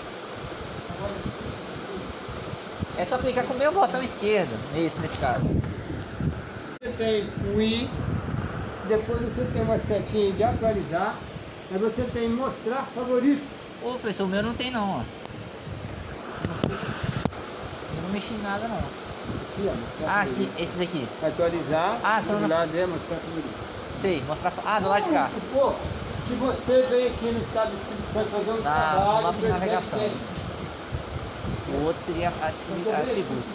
É 2.98 3.04
só 3.04 3.18
clicar 3.18 3.44
com 3.44 3.54
o 3.54 3.58
meu 3.58 3.72
botão 3.72 4.02
esquerdo. 4.02 4.50
Nesse, 4.72 4.98
nesse 5.00 5.18
caso. 5.18 5.44
Você 6.82 6.90
tem 6.92 7.28
o 7.54 7.60
i, 7.60 7.88
depois 8.88 9.20
você 9.20 9.44
tem 9.52 9.62
uma 9.62 9.78
setinha 9.78 10.32
de 10.32 10.42
atualizar, 10.42 11.14
aí 11.70 11.78
você 11.78 12.02
tem 12.04 12.28
mostrar 12.28 12.86
favorito. 12.94 13.42
Ô, 13.82 13.90
professor, 13.98 14.24
o 14.24 14.28
meu 14.28 14.42
não 14.42 14.54
tem 14.54 14.70
não, 14.70 14.90
ó. 14.90 15.00
Eu 15.00 16.48
não 16.48 16.56
sei. 16.56 16.70
Eu 17.96 18.02
não 18.02 18.10
mexi 18.10 18.34
em 18.34 18.42
nada 18.42 18.66
não. 18.68 18.76
Aqui, 18.76 19.68
ó, 19.68 19.74
mostrar 19.74 20.06
Ah, 20.08 20.24
favorito. 20.24 20.52
aqui, 20.52 20.62
esse 20.62 20.76
daqui. 20.78 21.08
Atualizar, 21.22 22.00
Ah, 22.02 22.20
do 22.20 22.26
então 22.26 22.40
não- 22.40 22.48
lado 22.48 22.76
é 22.76 22.86
mostrar 22.86 23.16
favorito. 23.16 23.66
Sei, 24.00 24.22
mostrar. 24.26 24.52
Ah, 24.64 24.80
do 24.80 24.88
lado 24.88 25.04
de 25.04 25.10
cá. 25.10 25.28
Supor 25.28 25.74
que 26.28 26.34
você 26.34 26.82
veio 26.88 27.08
aqui 27.12 27.24
no 27.26 27.40
estado 27.40 27.70
do 27.70 27.76
Espírito 27.76 28.12
Santo 28.12 28.30
fazer 28.30 28.50
um 28.50 28.62
Na- 28.62 28.90
trabalho. 28.90 29.16
no 29.16 29.22
mapa 29.22 29.32
de 29.32 29.38
presidente 29.38 29.60
navegação. 29.60 29.98
Kennedy. 29.98 30.45
O 31.68 31.84
outro 31.84 32.00
seria 32.00 32.28
atributos. 32.28 33.52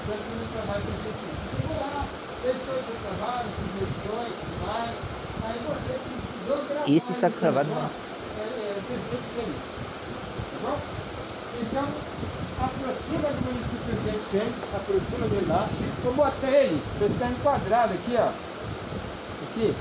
Isso 6.88 7.12
está 7.12 7.28
esse 7.28 7.38
gravado, 7.40 7.70
negócio. 7.70 7.90
O 7.90 8.84
presidente 8.84 9.28
Kennedy. 9.36 9.60
Bom? 10.62 10.78
Então, 11.62 11.88
aproxima 12.60 13.30
do 13.30 13.42
município 13.46 13.80
presidente 13.86 14.26
Kennedy, 14.32 14.56
aproxima 14.76 15.28
dele 15.28 15.46
lá. 15.48 15.68
Eu 16.04 16.14
botei 16.14 16.56
ele, 16.56 16.84
ele 17.00 17.14
está 17.14 17.28
enquadrado 17.28 17.94
aqui, 17.94 18.16
ó. 18.18 18.28
Aqui. 19.52 19.76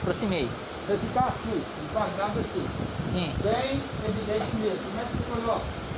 Aproximei. 0.00 0.48
Vai 0.88 0.96
ficar 0.96 1.26
assim, 1.28 1.62
enquadrado 1.84 2.40
assim. 2.40 2.66
Sim. 3.06 3.32
Bem 3.42 3.82
evidente 4.08 4.56
mesmo. 4.56 4.78
Como 4.86 5.00
é 5.00 5.04
que 5.04 5.12
você 5.12 5.42
coloca? 5.42 5.89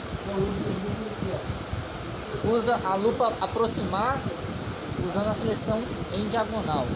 Usa 2.45 2.81
a 2.85 2.95
lupa 2.95 3.33
aproximar 3.41 4.19
usando 5.05 5.29
a 5.29 5.35
seleção 5.35 5.83
em 6.13 6.29
diagonal. 6.29 6.87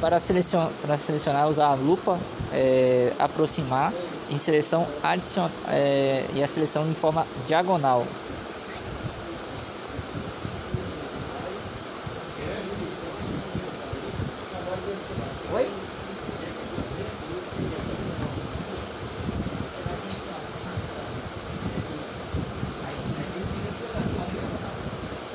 Para 0.00 0.18
selecionar, 0.20 0.70
para 0.82 0.96
selecionar 0.98 1.48
usar 1.48 1.68
a 1.68 1.74
lupa 1.74 2.18
é, 2.52 3.12
aproximar 3.18 3.92
em 4.30 4.38
seleção 4.38 4.86
adicion, 5.02 5.48
é, 5.68 6.26
e 6.34 6.42
a 6.42 6.48
seleção 6.48 6.88
em 6.88 6.94
forma 6.94 7.26
diagonal. 7.46 8.04
Oi? 15.52 15.70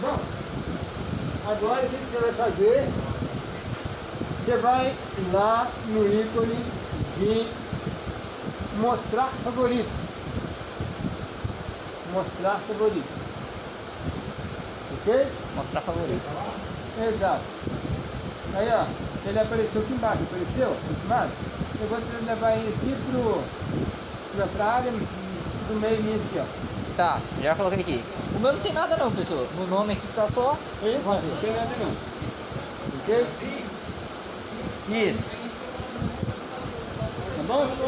Bom, 0.01 0.19
agora 1.47 1.85
o 1.85 1.89
que 1.89 1.97
que 1.97 2.11
você 2.11 2.19
vai 2.19 2.33
fazer? 2.33 2.89
Você 4.43 4.57
vai 4.57 4.95
lá 5.41 5.67
no 5.87 6.05
ícone 6.05 6.55
de 7.17 7.47
mostrar 8.79 9.27
favorito. 9.43 9.89
Mostrar 12.13 12.59
favorito. 12.67 13.09
Ok? 14.93 15.27
Mostrar 15.55 15.81
favoritos. 15.81 16.29
Exato. 17.01 17.41
Aí 18.53 18.69
ó, 18.71 18.85
ele 19.27 19.39
apareceu 19.39 19.81
aqui 19.81 19.93
embaixo, 19.93 20.19
apareceu? 20.23 20.77
Embaixo? 21.05 21.33
Eu 21.81 21.87
vou 21.87 21.99
te 21.99 22.25
levar 22.25 22.51
ele 22.51 22.67
aqui 22.69 22.95
pro, 23.09 23.43
pra, 24.35 24.45
pra 24.47 24.65
área 24.65 24.91
do 24.91 25.79
meio 25.79 26.03
mesmo 26.03 26.21
aqui, 26.27 26.39
ó. 26.39 26.95
Tá, 26.97 27.19
já 27.41 27.55
coloquei 27.55 27.79
aqui. 27.79 28.03
O 28.35 28.39
meu 28.39 28.53
não 28.53 28.59
tem 28.59 28.73
nada 28.73 28.95
não, 28.97 29.09
professor. 29.09 29.47
No 29.57 29.65
nome 29.67 29.93
aqui 29.93 30.07
tá 30.15 30.27
só 30.27 30.55
Aí, 30.83 31.01
vazio. 31.03 31.29
não 31.31 31.37
tem 31.37 31.51
nada 31.53 31.69
não. 31.79 31.91
Ok? 33.01 33.25
Isso. 34.91 35.41
Tá 37.33 37.43
bom? 37.43 37.81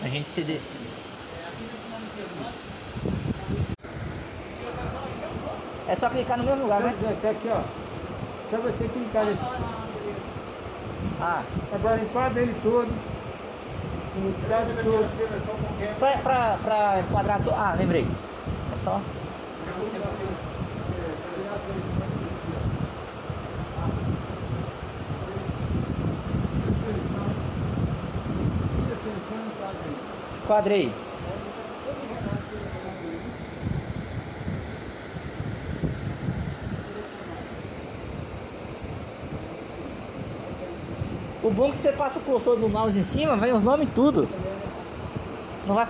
A 0.00 0.08
gente 0.08 0.28
se 0.30 0.44
de... 0.44 0.56
É 5.86 5.94
só 5.96 6.08
clicar 6.10 6.38
no 6.38 6.44
mesmo 6.44 6.62
lugar, 6.62 6.80
né? 6.82 6.92
Tá 7.22 7.30
aqui, 7.30 7.48
ó. 7.48 7.60
Só 8.50 8.60
você 8.60 8.88
clicar 8.88 9.26
nesse. 9.26 9.50
Ah, 11.18 11.54
Agora 11.70 12.02
enquadra 12.02 12.42
ele 12.42 12.60
todo. 12.60 13.19
Pra 15.98 17.00
enquadrar. 17.00 17.40
To... 17.42 17.50
Ah, 17.52 17.74
lembrei. 17.78 18.06
É 18.72 18.76
só. 18.76 19.00
Quadrei. 30.46 30.92
O 41.50 41.52
bom 41.52 41.66
é 41.66 41.70
que 41.72 41.78
você 41.78 41.90
passa 41.90 42.20
o 42.20 42.22
cursor 42.22 42.56
do 42.56 42.68
mouse 42.68 42.96
em 42.96 43.02
cima, 43.02 43.34
vem 43.34 43.52
os 43.52 43.64
nomes 43.64 43.88
tudo. 43.92 44.28
Não 45.66 45.74
vai. 45.74 45.88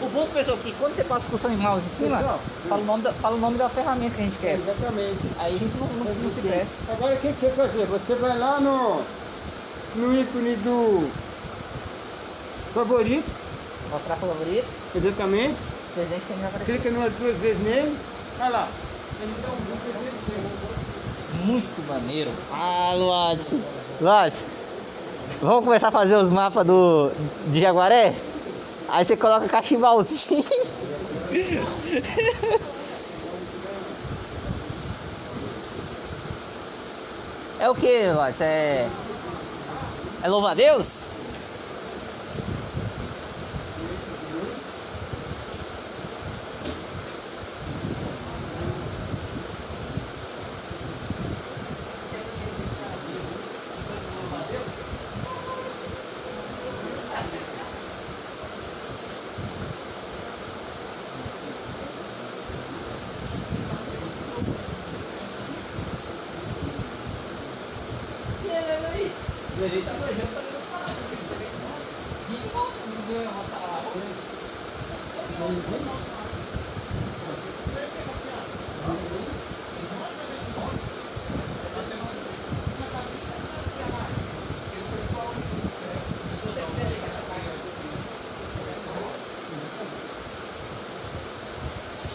O 0.00 0.08
bom, 0.08 0.26
pessoal, 0.28 0.58
que 0.58 0.72
quando 1.32 1.40
você 1.40 1.48
passa 1.48 1.48
o 1.48 1.50
cursor 1.50 1.52
em 1.52 1.56
mouse 1.56 1.86
em 1.86 1.90
cima, 1.90 2.16
Pessoal, 2.18 2.40
fala 2.68 2.82
o, 2.82 2.84
nome 2.84 3.02
da, 3.02 3.12
fala 3.12 3.36
o 3.36 3.38
nome 3.38 3.58
da 3.58 3.68
ferramenta 3.68 4.14
que 4.14 4.20
a 4.20 4.24
gente 4.24 4.38
quer. 4.38 4.58
Exatamente. 4.58 5.20
Aí 5.38 5.54
a 5.54 5.58
gente 5.58 5.74
não, 5.76 5.86
não, 5.86 6.14
não 6.14 6.30
se 6.30 6.42
perde. 6.42 6.70
Agora 6.88 7.14
o 7.14 7.18
que 7.18 7.32
que 7.32 7.38
você 7.38 7.48
vai 7.50 7.68
fazer? 7.68 7.86
Você 7.86 8.14
vai 8.16 8.38
lá 8.38 8.60
no, 8.60 9.00
no 9.94 10.20
ícone 10.20 10.56
do 10.56 11.10
favorito, 12.74 13.42
Mostrar 13.90 14.16
favoritos. 14.16 14.80
exatamente. 14.94 15.56
O 15.90 15.94
presidente 15.94 16.26
que 16.26 16.32
não 16.32 16.40
vai 16.40 16.48
aparecer. 16.48 16.72
Clica 16.72 16.90
numa 16.90 17.10
duas 17.10 17.36
vezes 17.36 17.62
nele. 17.62 17.96
Olha 18.40 18.48
lá. 18.48 18.68
Ele 19.20 19.34
dá 19.42 19.48
um 19.48 19.56
zoom 21.36 21.52
Muito 21.52 21.88
maneiro. 21.88 22.30
Ah, 22.50 22.94
Luads. 22.96 23.54
Luads, 24.00 24.44
vamos 25.42 25.64
começar 25.64 25.88
a 25.88 25.92
fazer 25.92 26.16
os 26.16 26.30
mapas 26.30 26.66
do 26.66 27.10
de 27.48 27.60
Jaguaré? 27.60 28.14
Aí 28.88 29.04
você 29.04 29.16
coloca 29.16 29.46
cachimbalzinho. 29.46 30.44
É 37.58 37.68
o 37.68 37.74
que, 37.74 38.10
Luads? 38.12 38.40
É. 38.40 38.88
É 40.22 40.28
louva 40.28 40.52
a 40.52 40.54
Deus? 40.54 41.08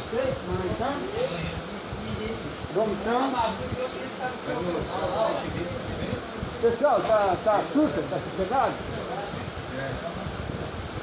Sei, 0.10 0.34
vamos 0.48 0.66
então? 0.72 0.94
Vamos 2.74 2.98
então? 2.98 3.34
Pessoal, 6.62 7.02
tá, 7.02 7.36
tá 7.44 7.62
sossegado? 8.38 8.74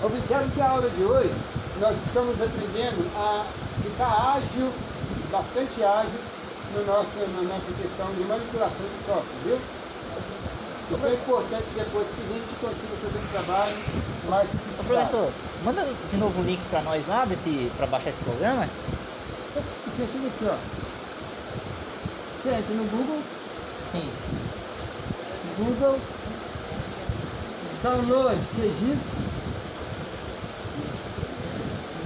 Observe 0.04 0.50
que 0.54 0.60
a 0.60 0.70
aula 0.70 0.88
de 0.88 1.02
hoje 1.02 1.34
nós 1.80 1.96
estamos 2.06 2.40
aprendendo 2.40 3.10
a 3.16 3.44
ficar 3.82 4.36
ágil, 4.36 4.70
bastante 5.32 5.82
ágil 5.82 6.20
no 6.74 6.84
nosso, 6.86 7.18
na 7.18 7.42
nossa 7.42 7.72
questão 7.82 8.06
de 8.14 8.22
manipulação 8.24 8.86
de 8.86 9.04
software, 9.04 9.42
viu? 9.44 9.58
Isso 10.92 11.06
é 11.06 11.14
importante 11.14 11.64
depois 11.74 12.06
que 12.06 12.20
a 12.20 12.34
gente 12.34 12.54
consiga 12.60 12.96
fazer 13.02 13.18
um 13.18 13.28
trabalho 13.32 13.76
mais 14.28 14.48
sofisticado. 14.50 14.86
professor, 14.86 15.32
manda 15.64 15.84
de 16.10 16.16
novo 16.18 16.40
o 16.40 16.44
link 16.44 16.60
pra 16.68 16.82
nós 16.82 17.06
lá 17.06 17.26
pra 17.76 17.86
baixar 17.86 18.10
esse 18.10 18.20
programa. 18.22 18.68
Você 19.86 20.06
chega 20.06 20.26
aqui, 20.28 20.44
ó. 20.46 20.56
Você 22.42 22.50
entra 22.50 22.74
no 22.74 22.84
Google, 22.84 23.22
Sim. 23.82 24.12
Google, 25.56 25.98
download 27.84 28.38
QGIS, 28.56 28.98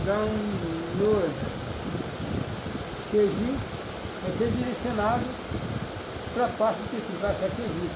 download 0.04 1.30
QGIS, 3.12 3.60
vai 4.20 4.32
ser 4.32 4.50
direcionado 4.50 5.24
para 6.34 6.46
a 6.46 6.48
parte 6.48 6.82
que 6.90 6.96
você 6.96 7.16
vai 7.18 7.30
achar 7.30 7.48
QGIS. 7.50 7.92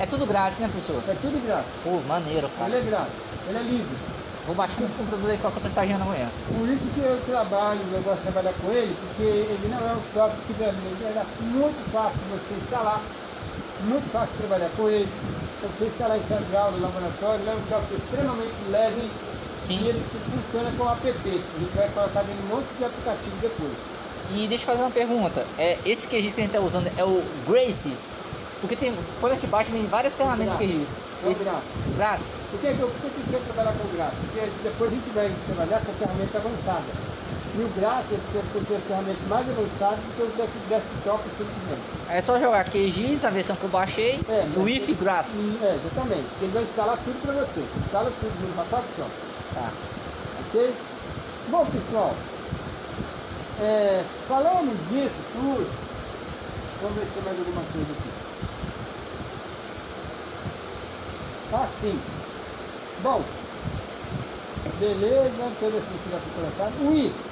É 0.00 0.06
tudo 0.06 0.26
grátis, 0.26 0.58
né, 0.58 0.66
professor? 0.66 1.00
É 1.08 1.14
tudo 1.14 1.38
grátis. 1.46 1.70
Pô, 1.84 2.00
maneiro, 2.00 2.48
Ele 2.48 2.56
cara. 2.56 2.76
é 2.76 2.80
grátis, 2.80 3.14
ele 3.46 3.58
é 3.58 3.62
livre. 3.62 3.96
Vou 4.44 4.56
baixar 4.56 4.80
nos 4.80 4.92
computadores 4.92 5.40
com 5.40 5.46
a 5.46 5.50
conta 5.52 5.68
estagiando 5.68 6.02
amanhã. 6.02 6.28
Por 6.52 6.68
isso 6.68 6.88
que 6.88 6.98
eu 6.98 7.20
trabalho, 7.26 7.80
eu 7.92 8.02
gosto 8.02 8.16
de 8.16 8.22
trabalhar 8.24 8.54
com 8.54 8.72
ele, 8.72 8.96
porque 8.96 9.22
ele 9.22 9.68
não 9.68 9.78
é 9.88 9.92
um 9.92 10.02
software 10.12 10.42
que 10.48 10.52
ele 10.52 10.64
é 10.64 10.72
muito 10.72 11.90
fácil 11.92 12.18
de 12.18 12.24
você 12.30 12.54
instalar, 12.54 13.04
muito 13.78 14.10
fácil 14.10 14.32
de 14.32 14.38
trabalhar 14.38 14.70
com 14.70 14.88
ele. 14.88 15.12
Se 15.60 15.66
você 15.66 15.84
instalar 15.88 16.18
em 16.18 16.22
sala 16.22 16.40
de 16.40 16.56
aula, 16.56 16.70
no 16.72 16.82
laboratório, 16.82 17.42
ele 17.42 17.50
é 17.50 17.52
um 17.52 17.68
software 17.68 17.98
extremamente 17.98 18.54
leve 18.70 19.10
Sim. 19.58 19.78
e 19.82 19.88
ele 19.88 20.02
funciona 20.32 20.70
com 20.72 20.88
app. 20.88 21.04
A 21.04 21.12
gente 21.12 21.76
vai 21.76 21.88
colocar 21.90 22.22
nele 22.22 22.40
um 22.44 22.56
monte 22.56 22.66
de 22.78 22.84
aplicativo 22.84 23.36
depois. 23.42 23.72
E 24.32 24.48
deixa 24.48 24.62
eu 24.62 24.66
fazer 24.66 24.82
uma 24.82 24.90
pergunta. 24.90 25.46
É, 25.58 25.76
esse 25.84 26.08
QGIS 26.08 26.32
que 26.32 26.40
a 26.40 26.44
gente 26.44 26.52
tá 26.52 26.60
usando 26.60 26.90
é 26.96 27.04
o 27.04 27.22
Graces? 27.46 28.16
Porque 28.62 28.74
tem, 28.74 28.94
quando 29.20 29.32
a 29.32 29.34
gente 29.34 29.48
baixa, 29.48 29.70
tem 29.70 29.84
várias 29.86 30.14
ferramentas 30.14 30.56
que 30.56 30.66
QGIS. 30.66 30.88
É 31.26 31.30
Esse, 31.30 31.44
Graças. 31.44 31.62
Graças. 31.94 32.40
Por 32.50 32.60
que, 32.60 32.74
por 32.74 32.90
que 32.92 33.10
que 33.10 33.20
eu 33.20 33.24
quero 33.30 33.44
trabalhar 33.44 33.72
com 33.74 33.84
o 33.84 33.90
Graças? 33.92 34.18
Porque 34.18 34.48
depois 34.62 34.90
a 34.90 34.94
gente 34.94 35.10
vai 35.10 35.30
trabalhar 35.46 35.80
com 35.84 35.92
ferramenta 35.92 36.38
avançada. 36.38 37.09
E 37.52 37.62
o 37.62 37.68
Graças 37.68 38.20
tem 38.66 38.80
ferramentas 38.80 39.24
mais 39.24 39.48
avançadas 39.48 40.04
do 40.04 40.12
que 40.12 40.22
o 40.22 40.26
desk- 40.36 40.58
desktop 40.68 41.28
simplesmente. 41.30 41.82
É 42.08 42.20
só 42.22 42.38
jogar 42.38 42.64
QGIS, 42.64 43.24
a 43.24 43.30
versão 43.30 43.56
que 43.56 43.64
eu 43.64 43.68
baixei, 43.68 44.24
É, 44.28 44.42
o 44.56 44.60
mas- 44.62 44.76
if 44.76 44.98
Grass. 44.98 45.40
É, 45.60 45.74
exatamente. 45.76 46.28
Ele 46.40 46.52
vai 46.52 46.62
instalar 46.62 47.02
tudo 47.02 47.18
para 47.20 47.32
você. 47.44 47.60
Instala 47.60 48.10
tudo 48.12 48.54
pacote 48.54 48.88
só. 48.92 49.04
Tá. 49.52 49.72
Ok? 50.38 50.76
Bom, 51.48 51.66
pessoal, 51.66 52.14
é, 53.58 54.04
falamos 54.28 54.78
disso 54.88 55.20
tudo. 55.32 55.70
Vamos 56.80 56.98
ver 56.98 57.06
se 57.06 57.12
tem 57.14 57.22
mais 57.22 57.38
alguma 57.38 57.62
coisa 57.64 57.92
aqui. 57.92 58.10
Ah, 61.52 61.66
sim. 61.66 62.00
Bom, 62.98 63.24
beleza, 64.78 65.50
toda 65.58 65.78
essa 65.78 65.86
estrutura 65.86 66.20
foi 66.20 66.32
colocada. 66.32 66.74
O 66.78 66.94
I. 66.94 67.29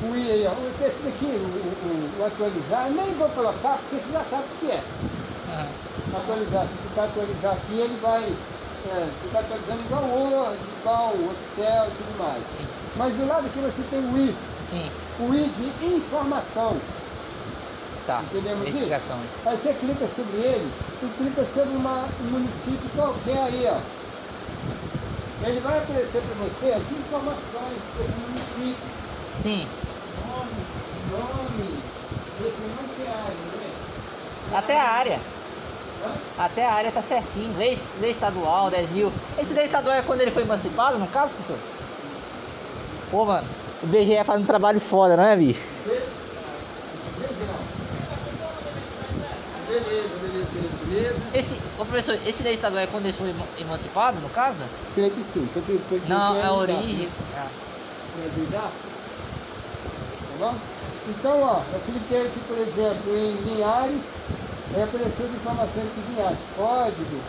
O 0.00 0.16
I 0.16 0.30
aí, 0.32 0.46
ó. 0.46 0.54
Esse 0.80 1.02
daqui, 1.02 1.38
o, 1.38 1.46
o- 1.48 2.16
o 2.18 2.24
atualizar, 2.24 2.88
eu 2.88 2.94
nem 2.94 3.16
vou 3.16 3.30
colocar 3.32 3.78
porque 3.78 4.00
você 4.00 4.10
já 4.10 4.24
sabe 4.24 4.50
o 4.54 4.56
que 4.56 4.70
é 4.70 4.98
Aham. 5.46 5.80
atualizar. 6.10 6.68
Se 6.68 6.78
você 6.78 7.00
atualizar 7.00 7.56
aqui, 7.56 7.78
ele 7.78 7.98
vai 7.98 8.46
É, 8.82 9.12
fica 9.20 9.40
atualizando 9.40 9.82
igual 9.82 10.08
Word, 10.08 10.66
igual 10.70 11.32
Excel 11.34 11.90
e 11.90 11.96
tudo 11.96 12.14
mais. 12.14 12.56
Sim, 12.56 12.80
Mas 12.94 13.14
do 13.16 13.26
lado 13.26 13.46
aqui 13.46 13.60
você 13.60 13.86
tem 13.86 14.00
o 14.02 14.16
I, 14.16 14.56
sim. 14.58 15.02
o 15.18 15.34
I 15.34 15.52
de 15.52 15.84
informação. 15.84 16.96
Tá. 18.04 18.20
Entendemos 18.26 18.74
isso? 18.74 19.08
Aí 19.44 19.56
você 19.58 19.74
clica 19.78 20.06
sobre 20.08 20.40
ele 20.40 20.86
e 21.00 21.12
clica 21.14 21.44
sobre 21.44 21.76
uma, 21.76 22.16
um 22.20 22.30
município 22.30 22.92
qualquer 22.92 23.38
aí, 23.42 23.66
ó. 23.66 23.90
Ele 25.40 25.60
vai 25.60 25.78
aparecer 25.80 26.22
para 26.24 26.34
você 26.34 26.70
as 26.72 26.90
informações 26.92 27.90
desse 27.90 28.16
município. 28.16 28.96
Sim. 29.30 29.80
Né? 34.50 34.56
Até 34.56 34.78
a 34.78 34.84
área. 34.84 35.20
Até 36.38 36.66
a 36.66 36.72
área 36.72 36.92
tá 36.92 37.02
certinho. 37.02 37.56
Lei, 37.56 37.78
lei 38.00 38.10
estadual, 38.10 38.70
10 38.70 38.90
mil. 38.90 39.12
Esse 39.38 39.52
lei 39.52 39.64
estadual 39.66 39.96
é 39.96 40.02
quando 40.02 40.20
ele 40.22 40.30
foi 40.30 40.42
emancipado, 40.42 40.98
no 40.98 41.06
caso, 41.08 41.30
professor? 41.34 41.58
Pô, 43.10 43.24
mano, 43.24 43.46
o 43.82 43.86
BGE 43.86 44.24
faz 44.24 44.40
um 44.40 44.44
trabalho 44.46 44.80
foda, 44.80 45.16
não 45.16 45.24
é, 45.24 45.36
bicho? 45.36 45.60
Beleza, 49.68 50.16
beleza, 50.20 50.48
beleza, 50.52 50.74
beleza. 50.84 51.18
Esse, 51.32 51.60
ô 51.78 51.84
professor, 51.84 52.18
esse 52.26 52.42
lei 52.42 52.54
estadual 52.54 52.82
é 52.82 52.86
quando 52.86 53.04
ele 53.04 53.12
foi 53.12 53.30
ema- 53.30 53.46
emancipado, 53.58 54.18
no 54.20 54.28
caso? 54.30 54.64
Creio 54.94 55.10
que 55.12 55.22
sim. 55.22 55.48
Porque 55.52 55.78
Não, 56.06 56.36
é 56.36 56.42
a 56.42 56.52
origem. 56.52 57.08
Ajudar. 58.26 58.72
Tá? 60.40 60.58
Então, 61.06 61.42
ó, 61.42 61.70
eu 61.70 61.82
cliquei 61.84 62.28
aqui, 62.28 62.40
por 62.40 62.56
exemplo, 62.56 63.14
em 63.14 63.42
Linhares, 63.42 64.26
aí 64.72 64.80
apareceu 64.82 65.26
as 65.26 65.32
informações 65.34 65.94
de 65.94 66.02
Linhares. 66.02 66.48
Código, 66.54 67.22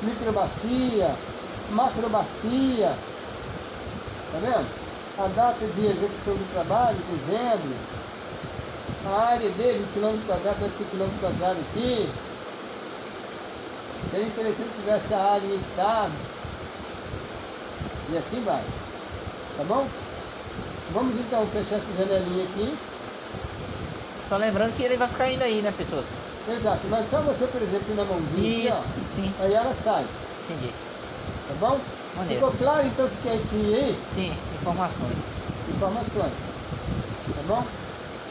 microbacia, 0.00 1.24
macrobacia. 1.68 2.98
Tá 4.30 4.40
vendo? 4.40 4.72
A 5.16 5.28
data 5.28 5.68
de 5.68 5.86
execução 5.86 6.36
do 6.36 6.46
trabalho, 6.46 7.04
dezembro. 7.06 7.80
A 9.04 9.10
área 9.10 9.50
dele, 9.52 9.92
quilômetro 9.92 10.26
quadrado, 10.26 10.60
vai 10.60 10.70
ser 10.70 10.86
quilômetro 10.90 11.20
quadrado 11.20 11.60
aqui. 11.60 12.12
Seria 14.10 14.26
interessante 14.28 14.70
se 14.70 14.76
tivesse 14.76 15.14
a 15.14 15.22
área 15.22 15.46
em 15.46 15.54
hectare. 15.60 16.18
E 18.08 18.16
assim 18.16 18.42
vai. 18.42 18.66
Tá 19.56 19.64
bom? 19.64 20.07
Vamos 20.88 21.16
então 21.18 21.50
fechar 21.52 21.76
essa 21.76 21.94
janelinha 21.94 22.44
aqui. 22.48 22.92
Só 24.20 24.36
lembrando 24.36 24.74
que 24.74 24.82
ele 24.84 24.96
vai 24.96 25.08
ficar 25.08 25.24
ainda 25.24 25.44
aí, 25.44 25.60
né, 25.62 25.72
pessoas? 25.72 26.16
Exato, 26.44 26.88
mas 26.88 27.08
só 27.08 27.22
você, 27.24 27.46
por 27.48 27.62
exemplo, 27.62 27.94
na 27.94 28.04
mãozinha 28.04 28.48
Isso, 28.66 28.88
aqui, 28.88 29.00
sim, 29.04 29.36
ó, 29.36 29.42
aí 29.42 29.52
ela 29.54 29.72
sai, 29.74 30.18
entendi. 30.42 30.82
tá 31.46 31.54
bom? 31.54 31.96
Maneiro. 32.12 32.46
Ficou 32.46 32.56
claro 32.56 32.86
então 32.86 33.06
o 33.08 33.18
que 33.18 33.28
é 33.28 33.36
esse 33.36 33.56
aí? 33.56 34.08
Sim, 34.08 34.44
informações. 34.50 35.32
Informações. 35.64 36.52
Tá 37.32 37.42
bom? 37.42 37.78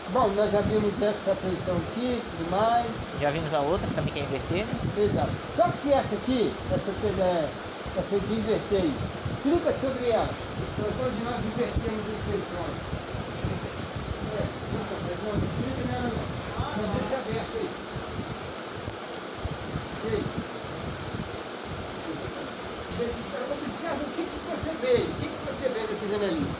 Bom, 0.08 0.34
nós 0.34 0.52
já 0.52 0.62
vimos 0.62 1.02
essa 1.02 1.36
posição 1.36 1.80
aqui, 1.82 2.28
tudo 2.30 2.46
mais. 2.48 3.14
Já 3.14 3.32
vimos 3.32 3.54
a 3.54 3.62
outra, 3.62 3.86
que 3.90 3.94
também 3.94 4.14
quer 4.14 4.22
inverter, 4.22 4.66
né? 4.66 4.82
Exato. 4.96 5.46
Só 5.50 5.78
que 5.78 5.92
essa 5.94 6.16
aqui, 6.16 6.66
essa, 6.70 6.96
que 6.96 7.06
é- 7.08 7.64
de 7.96 8.34
inverter 8.34 8.82
aí, 8.82 8.98
clica 9.42 9.74
sobre 9.80 10.10
ela. 10.10 10.34
Então, 10.74 10.92
todos 10.98 11.20
nós 11.20 11.44
invertemos 11.44 12.06
as 12.10 12.22
posições. 12.24 12.76
É, 14.34 14.44
clica, 14.70 15.18
não, 15.24 15.40
clica 15.58 15.84
nela 15.86 16.10
não. 16.10 16.84
Não, 16.84 16.94
deixa 17.00 17.18
aberto 17.18 17.58
aí. 17.58 17.70
Ok? 20.00 20.26
Observa 23.52 24.04
o 24.04 24.12
que, 24.12 24.24
que 24.26 24.38
você 24.48 24.74
vê, 24.74 24.96
o 25.04 25.14
que, 25.20 25.28
que 25.30 25.46
você 25.46 25.70
vê 25.70 25.80
nessa 25.82 26.08
janelinha. 26.08 26.52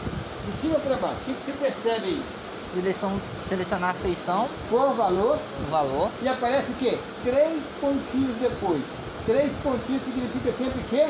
De 0.46 0.52
cima 0.52 0.80
para 0.80 0.98
baixo, 0.98 1.22
o 1.22 1.26
que, 1.26 1.34
que 1.34 1.44
você 1.46 1.52
percebe 1.54 2.06
aí? 2.06 2.26
Seleção, 2.62 3.22
selecionar 3.44 3.92
a 3.92 3.94
feição, 3.94 4.50
Por 4.70 4.94
valor, 4.96 5.40
o 5.62 5.70
valor. 5.70 6.12
e 6.22 6.28
aparece 6.28 6.72
o 6.72 6.76
quê? 6.76 6.98
Três 7.24 7.68
pontinhos 7.80 8.36
depois. 8.38 8.84
Três 9.28 9.52
pontinhos 9.56 10.04
significa 10.04 10.54
sempre 10.54 10.82
que 10.84 11.04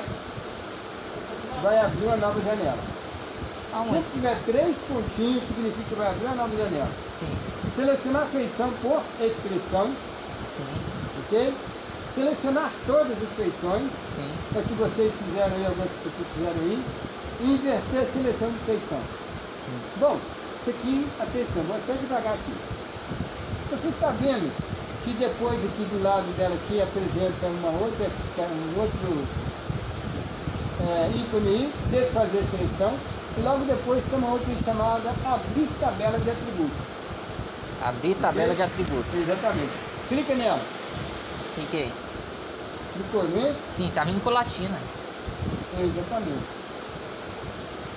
vai 1.62 1.78
abrir 1.78 2.04
uma 2.04 2.18
nova 2.18 2.42
janela. 2.42 2.84
Aonde? 3.72 3.92
Sempre 3.92 4.06
que 4.10 4.16
tiver 4.18 4.44
três 4.44 4.76
pontinhos, 4.90 5.44
significa 5.46 5.84
que 5.84 5.96
vai 5.96 6.08
abrir 6.08 6.26
uma 6.26 6.36
nova 6.36 6.56
janela. 6.58 6.90
Sim, 7.12 7.30
Selecionar 7.76 8.24
a 8.24 8.26
feição 8.26 8.74
por 8.82 9.04
expressão, 9.20 9.86
sim, 10.50 10.66
ok? 11.22 11.54
Selecionar 12.16 12.74
todas 12.88 13.22
as 13.22 13.30
feições, 13.36 13.92
sim. 14.08 14.34
é 14.56 14.64
que 14.64 14.74
vocês 14.74 15.14
fizeram 15.14 15.56
aí, 15.56 15.66
algumas 15.68 15.92
pessoas 16.02 16.28
fizeram 16.34 16.60
aí, 16.62 16.84
e 17.40 17.46
inverter 17.54 18.02
a 18.02 18.06
seleção 18.06 18.50
de 18.50 18.58
feição. 18.66 19.02
Sim. 19.54 19.78
Bom, 19.96 20.18
isso 20.60 20.72
aqui, 20.72 21.06
atenção, 21.20 21.62
vou 21.66 21.76
até 21.76 21.94
devagar 21.94 22.34
aqui. 22.34 22.54
Você 23.70 23.90
está 23.90 24.10
vendo 24.10 24.50
que 25.08 25.14
depois 25.14 25.64
aqui 25.64 25.86
do 25.86 26.04
lado 26.04 26.26
dela 26.34 26.54
aqui 26.54 26.82
apresenta 26.82 27.48
uma 27.48 27.70
outra, 27.70 28.06
um 28.44 28.78
outro 28.78 29.26
é, 30.84 31.08
ícone 31.16 31.48
aí, 31.48 31.74
desfazer 31.90 32.44
seleção, 32.52 32.92
e 33.38 33.42
logo 33.42 33.64
depois 33.64 34.04
tem 34.06 34.20
uma 34.20 34.34
outra 34.34 34.54
chamada 34.66 35.10
abrir 35.24 35.68
tabela 35.80 36.20
de 36.20 36.30
atributos. 36.30 36.76
Abrir 37.82 38.16
tabela 38.16 38.54
de 38.54 38.62
atributos. 38.62 39.16
Exatamente. 39.16 39.72
Clica 40.10 40.36
nela. 40.36 40.60
Cliquei. 41.56 41.90
Clicou, 42.94 43.24
né? 43.24 43.56
Sim, 43.72 43.90
tá 43.92 44.04
vindo 44.04 44.20
com 44.20 44.30
latina. 44.30 44.78
Exatamente. 45.80 46.44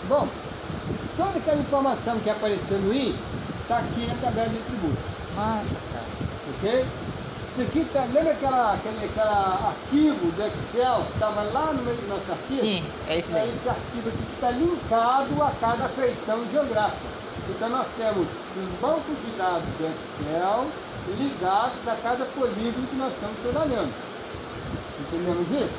Bom, 0.04 0.28
toda 1.16 1.38
aquela 1.38 1.60
informação 1.60 2.20
que 2.20 2.30
apareceu 2.30 2.78
no 2.78 2.92
I 2.94 3.16
está 3.62 3.78
aqui 3.78 4.06
na 4.06 4.14
tabela 4.14 4.48
de 4.50 4.58
atributos. 4.58 5.26
Massa, 5.34 5.80
cara. 5.92 6.09
Ok? 6.60 6.84
Isso 7.50 7.60
aqui 7.62 7.84
tá, 7.92 8.04
lembra 8.12 8.32
aquela, 8.32 8.74
aquele 8.74 9.04
aquela 9.04 9.72
arquivo 9.72 10.30
do 10.32 10.42
Excel 10.44 11.02
que 11.06 11.12
estava 11.14 11.42
lá 11.50 11.72
no 11.72 11.82
meio 11.82 11.96
do 11.96 12.08
nosso 12.08 12.30
arquivo? 12.30 12.60
Sim, 12.60 12.84
é 13.08 13.18
esse 13.18 13.32
É 13.32 13.34
daí. 13.34 13.48
esse 13.48 13.68
arquivo 13.68 14.08
aqui 14.08 14.18
que 14.18 14.34
está 14.34 14.50
linkado 14.52 15.42
a 15.42 15.50
cada 15.60 15.88
feição 15.88 16.38
geográfica. 16.52 17.08
Então 17.48 17.68
nós 17.70 17.86
temos 17.96 18.28
os 18.28 18.80
bancos 18.80 19.16
de 19.24 19.30
dados 19.36 19.64
do 19.78 19.84
Excel 19.88 20.66
ligados 21.18 21.88
a 21.88 21.96
cada 21.96 22.24
polígono 22.26 22.86
que 22.86 22.96
nós 22.96 23.12
estamos 23.12 23.36
trabalhando. 23.42 23.92
Entendemos 25.00 25.50
isso? 25.50 25.76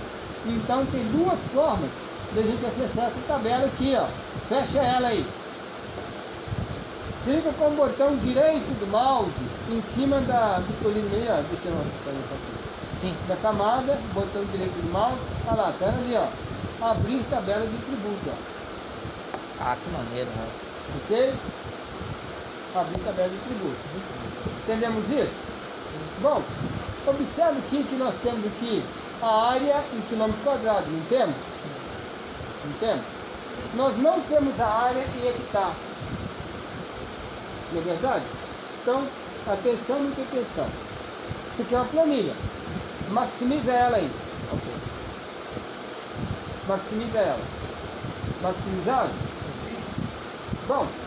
Então 0.48 0.86
tem 0.88 1.04
duas 1.14 1.40
formas 1.54 1.90
de 2.34 2.40
a 2.40 2.44
gente 2.44 2.66
acessar 2.66 3.06
essa 3.06 3.22
tabela 3.28 3.66
aqui, 3.66 3.96
ó. 3.96 4.06
Fecha 4.50 4.80
ela 4.80 5.08
aí. 5.08 5.26
Clica 7.24 7.52
com 7.54 7.68
o 7.68 7.76
botão 7.76 8.16
direito 8.18 8.80
do 8.80 8.88
mouse 8.88 9.30
em 9.70 9.82
cima 9.94 10.20
da, 10.22 10.58
ó. 10.58 11.42
Deixa 11.54 11.68
eu 11.70 11.78
aqui 11.78 12.72
Sim, 12.98 13.14
da 13.28 13.36
camada, 13.38 13.94
botão 14.14 14.44
direito 14.52 14.74
do 14.82 14.92
mouse, 14.92 15.22
olha 15.48 15.62
lá, 15.62 15.72
tá 15.80 15.86
ali, 15.86 16.16
ó. 16.16 16.26
Abrir 16.90 17.24
tabela 17.30 17.62
de 17.62 17.78
tributo, 17.78 18.26
ó. 18.26 18.52
ah, 19.64 19.76
que 19.76 19.90
maneiro, 19.92 20.30
mano. 20.36 20.52
Ok? 21.06 21.34
Abrir 22.76 23.00
tabela 23.06 23.30
de 23.30 23.38
tributo. 23.38 23.78
Entendemos 24.64 25.10
isso? 25.12 25.36
Bom, 26.22 26.42
observe 27.06 27.60
aqui 27.60 27.84
que 27.84 27.96
nós 27.98 28.16
temos 28.24 28.46
aqui 28.48 28.84
a 29.22 29.52
área 29.52 29.76
em 29.94 30.02
quilômetro 30.10 30.42
quadrado, 30.44 30.90
não 30.90 31.02
temos? 31.06 31.36
Sim, 31.54 31.70
Não 32.66 32.74
temos? 32.80 33.04
Nós 33.76 33.98
não 33.98 34.20
temos 34.22 34.60
a 34.60 34.68
área 34.68 35.04
em 35.22 35.28
hectare. 35.28 35.91
Não 37.72 37.80
é 37.80 37.84
verdade? 37.84 38.38
Então, 38.82 39.20
atenção, 39.46 40.04
muita 40.04 40.24
atenção. 40.24 40.84
Isso 41.52 41.64
aqui 41.64 41.76
é 41.76 41.80
uma 41.80 41.90
planilha. 41.90 42.48
Maximiza 43.08 43.74
ela 43.74 43.98
aí. 43.98 44.28
ok. 44.48 44.68
Maximiza 46.66 47.20
ela. 47.20 47.48
Sim, 47.48 47.78
Maximizado? 48.40 49.24
sim. 49.32 49.72
Bom, 50.66 51.06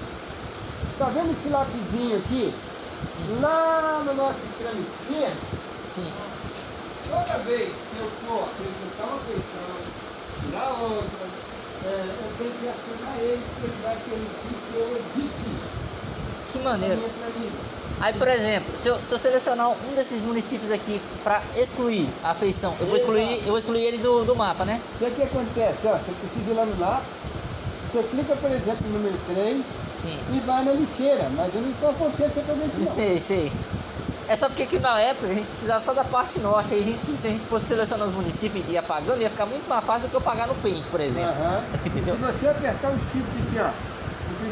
tá 0.97 1.11
vendo 1.11 1.33
esse 1.33 1.49
lapisinho 1.49 2.19
aqui? 2.19 2.69
Lá 3.17 4.03
no 4.05 4.15
nosso 4.15 4.45
extremo 4.45 4.81
esquerdo, 4.81 5.49
Sim, 5.87 6.25
toda 7.07 7.39
vez 7.45 7.87
que 7.89 7.97
eu 7.97 8.11
for 8.19 8.51
acrescentar 8.51 9.09
uma 9.09 9.25
feição, 9.25 9.97
tirar 10.37 10.81
outra, 10.81 11.43
é, 11.81 12.25
eu 12.27 12.35
tenho 12.37 12.59
que 12.59 12.67
acionar 12.67 13.19
ele, 13.21 13.49
porque 13.49 13.65
ele 13.65 13.79
vai 13.81 14.03
permitir 14.03 14.63
que 14.63 14.75
eu 14.75 14.97
edite 14.97 15.74
que 16.55 16.65
maneiro. 16.65 17.03
Aí, 18.01 18.13
por 18.13 18.29
exemplo, 18.29 18.77
se 18.77 18.89
eu, 18.89 18.97
se 19.05 19.15
eu 19.15 19.19
selecionar 19.19 19.71
um 19.71 19.95
desses 19.95 20.21
municípios 20.21 20.71
aqui 20.71 21.01
para 21.23 21.41
excluir 21.57 22.09
a 22.23 22.35
feição, 22.35 22.75
eu 22.81 22.87
vou 22.87 22.97
excluir, 22.97 23.39
eu 23.41 23.47
vou 23.47 23.59
excluir 23.59 23.85
ele 23.85 23.99
do, 23.99 24.25
do 24.25 24.37
mapa, 24.37 24.65
né? 24.65 24.81
O 24.95 24.99
que, 24.99 25.05
é 25.05 25.11
que 25.11 25.23
acontece? 25.23 25.87
Ó, 25.87 25.93
você 25.93 26.13
precisa 26.13 26.51
ir 26.51 26.55
lá 26.55 26.67
no 26.67 26.79
lápis, 26.79 27.07
você 27.91 28.03
clica, 28.03 28.37
por 28.37 28.51
exemplo, 28.51 28.87
no 28.87 28.99
número 28.99 29.17
3 29.27 29.57
Sim. 30.03 30.19
e 30.33 30.41
vai 30.41 30.65
na 30.65 30.73
lixeira, 30.73 31.29
mas 31.37 31.55
eu 31.55 31.61
não 31.61 31.71
estou 31.71 31.95
consciente 31.95 32.41
para 32.41 32.55
não. 32.55 32.87
Sei, 32.87 33.21
sei. 33.21 33.53
É 34.27 34.37
só 34.37 34.49
porque 34.49 34.67
que 34.67 34.79
na 34.79 35.01
época 35.01 35.27
a 35.27 35.35
gente 35.35 35.47
precisava 35.47 35.83
só 35.83 35.93
da 35.93 36.05
parte 36.05 36.39
norte. 36.41 36.75
Aí 36.75 36.81
a 36.81 36.85
gente, 36.85 36.99
se 36.99 37.27
a 37.27 37.31
gente 37.31 37.45
fosse 37.45 37.67
selecionando 37.67 38.11
os 38.11 38.17
municípios 38.17 38.67
e 38.69 38.73
ir 38.73 38.79
apagando, 38.79 39.21
ia 39.21 39.29
ficar 39.29 39.47
muito 39.47 39.69
mais 39.69 39.85
fácil 39.85 40.09
do 40.09 40.11
que 40.11 40.17
eu 40.17 40.21
pagar 40.21 40.49
no 40.49 40.55
Paint, 40.57 40.85
por 40.87 41.01
exemplo. 41.01 41.31
Se 41.85 42.01
você 42.01 42.49
apertar 42.49 42.91
o 42.91 42.99
shift 43.13 43.29
aqui, 43.47 43.59
ó, 43.61 43.94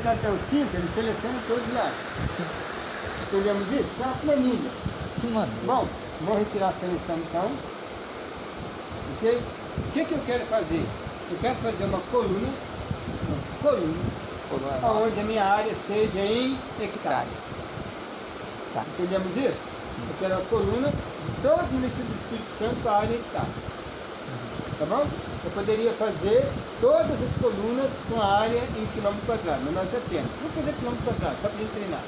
até 0.01 0.29
o 0.31 0.39
5, 0.51 0.77
ele 0.77 0.89
seleciona 0.95 1.39
todos 1.47 1.69
lá. 1.75 1.93
Sim. 2.33 2.45
Entendemos 3.29 3.73
isso? 3.73 4.03
É 4.03 4.05
uma 4.07 4.15
planilha. 4.15 4.71
Sim, 5.21 5.31
mano. 5.31 5.53
Bom, 5.65 5.89
vou 6.21 6.37
retirar 6.37 6.69
a 6.69 6.73
seleção 6.75 7.17
então. 7.17 7.51
Ok? 9.17 9.39
O 9.39 9.93
que, 9.93 10.05
que 10.05 10.13
eu 10.15 10.21
quero 10.27 10.45
fazer? 10.47 10.85
Eu 11.31 11.39
quero 11.41 11.55
fazer 11.57 11.85
uma 11.85 12.01
coluna, 12.11 12.49
uma 13.29 13.71
coluna, 13.71 14.05
Coluna 14.49 15.07
onde 15.07 15.21
a 15.21 15.25
minha 15.25 15.45
área 15.45 15.75
seja 15.87 16.21
em 16.21 16.59
hectare. 16.81 17.27
Tá. 18.75 18.85
Entendemos 18.95 19.37
isso? 19.37 19.61
Sim. 19.95 20.03
Eu 20.09 20.15
quero 20.19 20.35
a 20.35 20.45
coluna 20.47 20.89
de 20.89 21.43
todo 21.43 21.71
o 21.71 21.75
município 21.75 22.05
do 22.05 22.15
Espírito 22.23 22.59
Santo 22.59 22.89
a 22.89 22.97
área 22.99 23.15
hectare. 23.15 23.51
Tá 24.79 24.87
bom? 24.87 25.07
Eu 25.45 25.51
poderia 25.51 25.91
fazer 25.95 26.47
todas 26.81 27.11
as 27.11 27.41
colunas 27.41 27.91
com 28.09 28.21
a 28.21 28.41
área 28.43 28.63
em 28.77 28.87
quilômetro 28.95 29.27
quadrado, 29.27 29.61
mas 29.65 29.75
nós 29.75 29.91
já 29.91 29.99
temos. 30.09 30.31
Vamos 30.39 30.55
fazer 30.55 30.73
quilômetro 30.79 31.05
quadrado, 31.05 31.37
só 31.43 31.49
para 31.49 31.59
gente 31.59 31.73
treinar. 31.73 32.01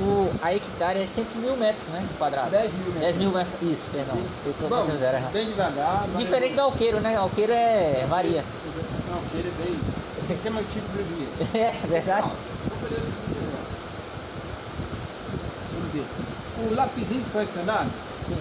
O, 0.00 0.32
a 0.40 0.54
hectare 0.54 1.00
é 1.00 1.06
sempre 1.06 1.38
mil 1.40 1.56
metros, 1.58 1.88
né? 1.88 2.08
Quadrado. 2.16 2.50
10 2.50 2.72
mil 2.72 2.84
metros. 2.86 3.00
10 3.00 3.16
mil 3.18 3.30
metros. 3.32 3.62
Isso, 3.62 3.90
perdão. 3.90 4.16
Eu 4.46 4.54
tô 4.54 4.68
Bom, 4.68 4.84
zero 4.96 5.16
errado. 5.16 5.32
bem 5.32 5.46
devagar. 5.46 6.08
Diferente 6.16 6.54
do 6.54 6.60
alqueiro, 6.62 7.00
né? 7.00 7.16
Alqueiro 7.16 7.52
é. 7.52 8.06
varia. 8.08 8.42
Não, 9.10 9.38
ele 9.38 9.48
é 9.48 9.62
bem. 9.62 9.80
Sistema 10.26 10.60
antigo 10.60 10.86
brasileiro. 10.94 11.32
É 11.52 11.86
verdade? 11.86 12.22
Não, 12.22 12.30
vamos 12.30 12.82
fazer 12.82 12.94
o 12.94 13.04
agora. 13.48 13.64
Vamos 15.74 15.92
ver. 15.92 16.06
O 16.56 16.74
lapisinho 16.74 17.24
foi 17.30 17.42
acionado? 17.42 17.90
Sim. 18.22 18.38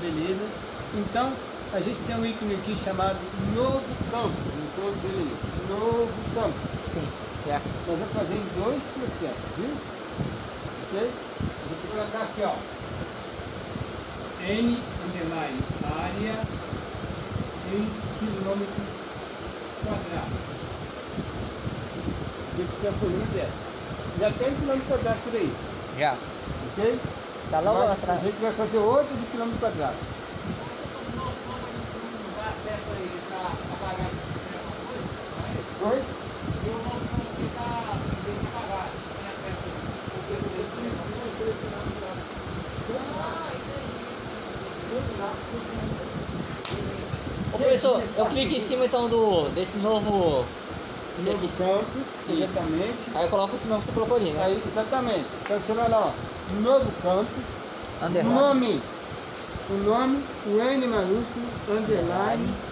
Beleza. 0.00 0.46
Então, 0.94 1.32
a 1.72 1.80
gente 1.80 1.98
tem 2.06 2.16
um 2.16 2.26
ícone 2.26 2.54
aqui 2.54 2.76
chamado 2.84 3.16
Novo 3.54 3.80
Campo. 4.10 4.28
No 4.28 4.66
todo 4.76 4.96
dele. 5.00 5.32
Novo 5.70 6.12
Campo. 6.34 6.58
Sim. 6.92 7.08
Já. 7.46 7.60
Nós 7.88 7.98
vamos 7.98 8.12
fazer 8.12 8.34
em 8.34 8.46
dois 8.62 8.82
processos, 8.92 9.50
viu? 9.56 9.72
Ok? 10.84 11.10
Vou 11.68 11.90
colocar 11.90 12.24
aqui, 12.24 12.42
ó. 12.44 12.54
N 14.44 14.78
underline 15.06 15.60
área 15.82 16.34
em 17.72 17.88
quilômetros 18.18 18.88
quadrados. 19.82 20.42
Isso 22.58 22.80
que 22.80 22.86
é 22.86 22.90
a 22.90 22.92
coluna 23.00 23.26
dessa. 23.32 23.62
Já 24.20 24.30
tem 24.30 24.54
quilômetro 24.56 24.88
quadrado 24.88 25.18
por 25.24 25.34
aí, 25.34 25.52
Já. 25.98 26.14
ok? 26.72 27.00
Tá 27.50 27.60
logo 27.60 27.78
Mas 27.78 27.88
lá 27.88 27.92
atrás. 27.94 28.20
A 28.20 28.24
gente 28.24 28.40
vai 28.42 28.52
fazer 28.52 28.78
outro 28.78 29.16
de 29.16 29.26
quilômetro 29.30 29.58
quadrado. 29.58 29.96
Dá 32.72 32.78
acesso 32.78 32.90
a 32.90 32.96
ele 32.96 33.20
pra 33.28 33.52
apagar 33.74 34.08
esse 34.08 34.32
Oi? 35.84 35.98
E 36.64 36.68
o 36.68 36.78
não 36.78 36.98
fica 37.36 37.64
assim, 37.92 38.16
tem 38.24 38.36
que 38.38 38.46
apagar. 38.46 38.88
Tem 39.18 39.26
acesso 39.28 39.64
porque 40.12 40.34
vocês 40.40 40.68
Ô 47.52 47.58
professor, 47.58 48.02
eu 48.16 48.26
clico 48.26 48.54
em 48.54 48.60
cima 48.60 48.84
então 48.86 49.08
do. 49.08 49.48
desse 49.50 49.78
novo. 49.78 50.46
Esse 51.18 51.28
Novo 51.30 51.44
aqui. 51.44 51.56
campo, 51.58 51.98
exatamente. 52.30 52.96
Aí 53.14 53.24
eu 53.24 53.28
coloco 53.28 53.54
esse 53.54 53.68
nome 53.68 53.80
que 53.80 53.86
você 53.86 53.92
colocou 53.92 54.16
ali, 54.16 54.30
né? 54.30 54.44
Aí, 54.44 54.62
exatamente. 54.66 55.26
Então 55.44 55.60
você 55.60 55.72
vai 55.74 55.88
lá, 55.90 56.06
ó. 56.06 56.54
Novo 56.62 56.90
campo. 57.02 57.30
O 58.00 58.04
Underline. 58.06 58.34
nome, 58.34 58.82
o 59.68 59.76
nome, 59.76 60.28
o 60.44 60.60
N 60.60 60.86
maiúsculo, 60.86 61.52
underline, 61.66 62.62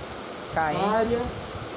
KM. 0.52 0.76
área, 0.76 1.32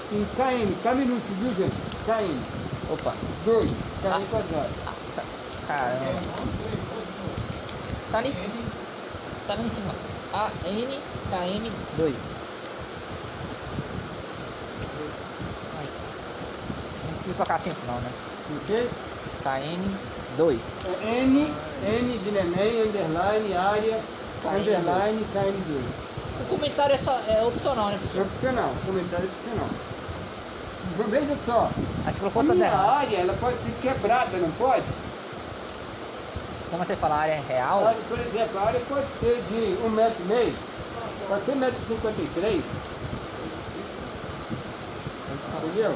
em 0.09 0.26
KM, 0.26 0.76
K 0.82 0.95
minúsculo, 0.95 1.39
viu 1.39 1.53
gente? 1.53 1.82
KM, 2.03 2.43
Opa. 2.86 3.18
2, 3.43 3.72
Ah. 4.03 4.20
KM 4.20 4.28
quadrado. 4.30 4.76
Caramba. 5.66 6.34
Tá 8.09 8.18
ali. 8.20 8.30
Tá 9.45 9.53
ali 9.53 9.66
em 9.66 9.70
cima. 9.72 9.95
ANKM2. 10.34 12.41
Aí. 15.74 15.89
Não 17.03 17.14
precisa 17.14 17.36
colocar 17.36 17.55
acento 17.55 17.86
não, 17.86 17.99
né? 18.01 18.16
Ok? 18.49 18.91
KM2. 19.41 20.86
É 20.86 21.24
N, 21.26 21.53
N 21.82 22.20
de 22.20 22.32
neném, 22.32 22.82
underline, 22.82 23.53
área, 23.53 24.01
KM2. 24.01 24.22
Underline, 24.49 25.25
KM2. 25.25 25.83
O 26.41 26.45
comentário 26.47 26.93
é, 26.93 26.97
só, 26.97 27.17
é 27.27 27.43
opcional, 27.43 27.87
né, 27.87 27.95
É 27.95 27.97
professor? 27.97 28.25
opcional, 28.25 28.73
comentário 28.85 29.29
opcional. 29.29 29.69
Então, 30.91 31.07
Veja 31.09 31.35
só, 31.37 31.71
Aí 32.05 32.13
você 32.13 32.25
a 32.39 32.43
minha 32.43 32.71
área 32.75 33.17
ela 33.17 33.33
pode 33.33 33.61
ser 33.61 33.71
quebrada, 33.73 34.37
não 34.37 34.51
pode? 34.51 34.83
Como 36.69 36.83
você 36.83 36.95
fala, 36.95 37.15
área 37.15 37.35
A 37.35 37.39
real? 37.39 37.87
área, 37.87 38.01
por 38.01 38.19
exemplo, 38.19 38.57
a 38.59 38.63
área 38.63 38.79
pode 38.81 39.07
ser 39.11 39.41
de 39.43 39.77
1,5 39.77 39.89
metro 39.89 40.23
e 40.23 40.27
meio, 40.27 40.57
pode 41.27 41.45
ser 41.45 41.55
1,53m. 41.55 42.63
Entendeu? 45.61 45.95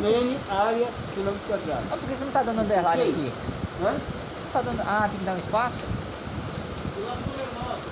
N, 0.00 0.40
área, 0.48 0.92
quilômetro 1.12 1.46
quadrado. 1.46 1.86
Ah, 1.90 1.96
por 1.96 2.08
que 2.08 2.16
que 2.16 2.24
não 2.24 2.32
tá 2.32 2.42
dando 2.42 2.60
underline 2.62 3.02
aqui? 3.02 3.34
Hã? 3.80 3.92
Não 3.92 4.50
tá 4.52 4.62
dando. 4.62 4.82
Ah, 4.84 5.08
tem 5.08 5.18
que 5.20 5.24
dar 5.26 5.34
um 5.34 5.38
espaço? 5.38 6.09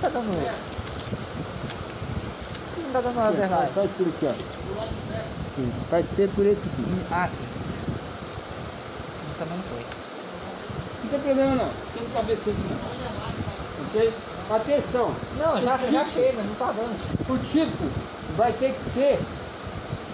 Tá 0.00 0.08
dando. 0.08 0.32
Não 2.76 2.92
tá 2.92 3.00
dando 3.00 3.20
underline. 3.20 3.72
Faz 3.74 3.90
por 3.92 4.08
aqui, 4.08 4.26
ó. 4.26 4.34
Sim, 5.54 5.72
Faz 5.90 6.08
P 6.08 6.28
por 6.28 6.46
esse 6.46 6.68
aqui. 6.68 6.84
Ah, 7.10 7.28
sim. 7.28 7.46
Também 9.38 9.58
não 9.58 9.64
foi. 9.64 9.84
Não 11.02 11.10
tem 11.10 11.20
problema 11.20 11.54
não, 11.54 11.70
tem 11.94 12.04
que 12.04 12.36
tudo 12.42 12.58
não. 12.64 13.88
Ok? 13.88 14.18
Atenção, 14.50 15.14
Não, 15.36 15.60
já, 15.60 15.76
já 15.78 15.86
tipo- 15.86 15.96
achei, 16.00 16.32
mas 16.32 16.46
não 16.46 16.54
tá 16.54 16.72
dando. 16.72 16.96
o 17.28 17.38
tipo 17.38 17.84
vai 18.36 18.52
ter 18.52 18.72
que 18.74 18.80
ser 18.82 19.24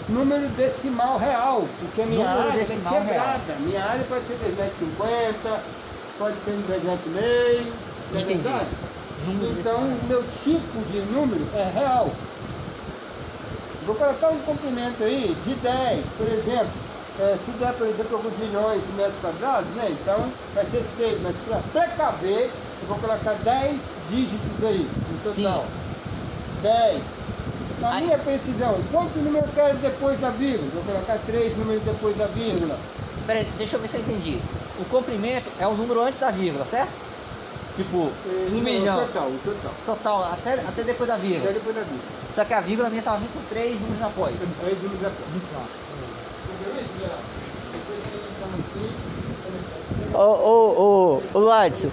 número 0.09 0.49
decimal 0.51 1.19
real, 1.19 1.69
porque 1.81 2.03
a 2.03 2.07
minha 2.07 2.25
Número 2.27 2.49
área 2.49 2.61
é 2.61 2.65
decimal 2.65 2.95
quebrada. 2.95 3.55
Minha 3.57 3.85
área 3.85 4.05
pode 4.05 4.27
ser 4.27 4.39
2,50m, 4.39 5.61
pode 6.19 6.41
ser 6.41 6.59
2,5m, 6.59 7.73
não 8.11 8.21
é 8.21 8.25
verdade? 8.25 8.71
Número 9.27 9.61
Então, 9.61 9.81
o 9.81 10.05
meu 10.07 10.23
tipo 10.25 10.85
de 10.91 11.01
número 11.03 11.47
é 11.55 11.71
real. 11.71 12.13
Vou 13.87 13.95
colocar 13.95 14.31
um 14.31 14.39
comprimento 14.41 15.03
aí 15.03 15.35
de 15.45 15.55
10, 15.57 16.07
por 16.17 16.27
exemplo. 16.27 16.73
É, 17.19 17.39
se 17.45 17.51
der, 17.53 17.73
por 17.75 17.87
exemplo, 17.87 18.17
alguns 18.17 18.37
milhões 18.39 18.83
de 18.85 18.93
metros 18.93 19.21
quadrados, 19.21 19.71
né? 19.77 19.89
Então 19.91 20.33
vai 20.53 20.67
ser 20.67 20.83
6, 20.97 21.21
mas 21.23 21.37
para 21.47 21.59
precaver, 21.59 22.51
eu 22.83 22.89
vou 22.89 22.97
colocar 22.99 23.35
10 23.35 23.81
dígitos 24.11 24.65
aí, 24.65 24.91
no 25.11 25.19
total. 25.19 25.33
Sim. 25.33 26.61
10. 26.63 27.03
Na 27.81 27.91
Aí- 27.91 28.05
minha 28.05 28.19
precisão, 28.19 28.83
quanto 28.91 29.19
número 29.19 29.45
eu 29.47 29.53
quero 29.53 29.79
depois 29.79 30.19
da 30.19 30.31
vírgula? 30.31 30.71
Vou 30.73 30.83
colocar 30.83 31.19
3 31.19 31.57
números 31.57 31.83
depois 31.83 32.17
da 32.17 32.27
vírgula. 32.27 32.79
Pera 33.27 33.41
aí, 33.41 33.47
deixa 33.57 33.77
eu 33.77 33.81
ver 33.81 33.89
se 33.89 33.97
eu 33.97 34.01
entendi. 34.01 34.41
O 34.79 34.85
comprimento 34.87 35.51
é 35.59 35.67
o 35.67 35.75
número 35.75 36.03
antes 36.03 36.19
da 36.19 36.31
vírgula, 36.31 36.65
certo? 36.67 36.99
Tipo, 37.77 38.11
Eh, 38.27 38.47
um 38.51 38.55
não, 38.57 38.61
milhão. 38.63 39.03
O 39.03 39.07
total, 39.07 39.27
o 39.29 39.39
total. 39.45 39.73
Total, 39.85 40.25
até, 40.33 40.53
até 40.61 40.83
depois 40.85 41.09
da 41.09 41.15
Até 41.17 41.27
vírgula. 41.27 41.53
depois 41.53 41.75
da 41.75 41.83
vírgula. 41.83 42.03
Só 42.33 42.45
que 42.45 42.55
a 42.55 42.61
vírgula 42.61 42.89
minha 42.89 43.03
só 43.03 43.11
vai 43.13 43.21
vir 43.21 43.29
com 43.35 43.41
três 43.49 43.81
números 43.81 44.03
após. 44.03 44.35
3 44.61 44.83
números 44.83 45.07
após. 45.07 45.31
Muito 45.31 45.53
massa. 45.55 45.79
Ô, 50.15 50.19
Ô, 50.19 50.23
ô, 50.23 51.21
ô, 51.35 51.39
ô, 51.39 51.39
Ladson, 51.41 51.91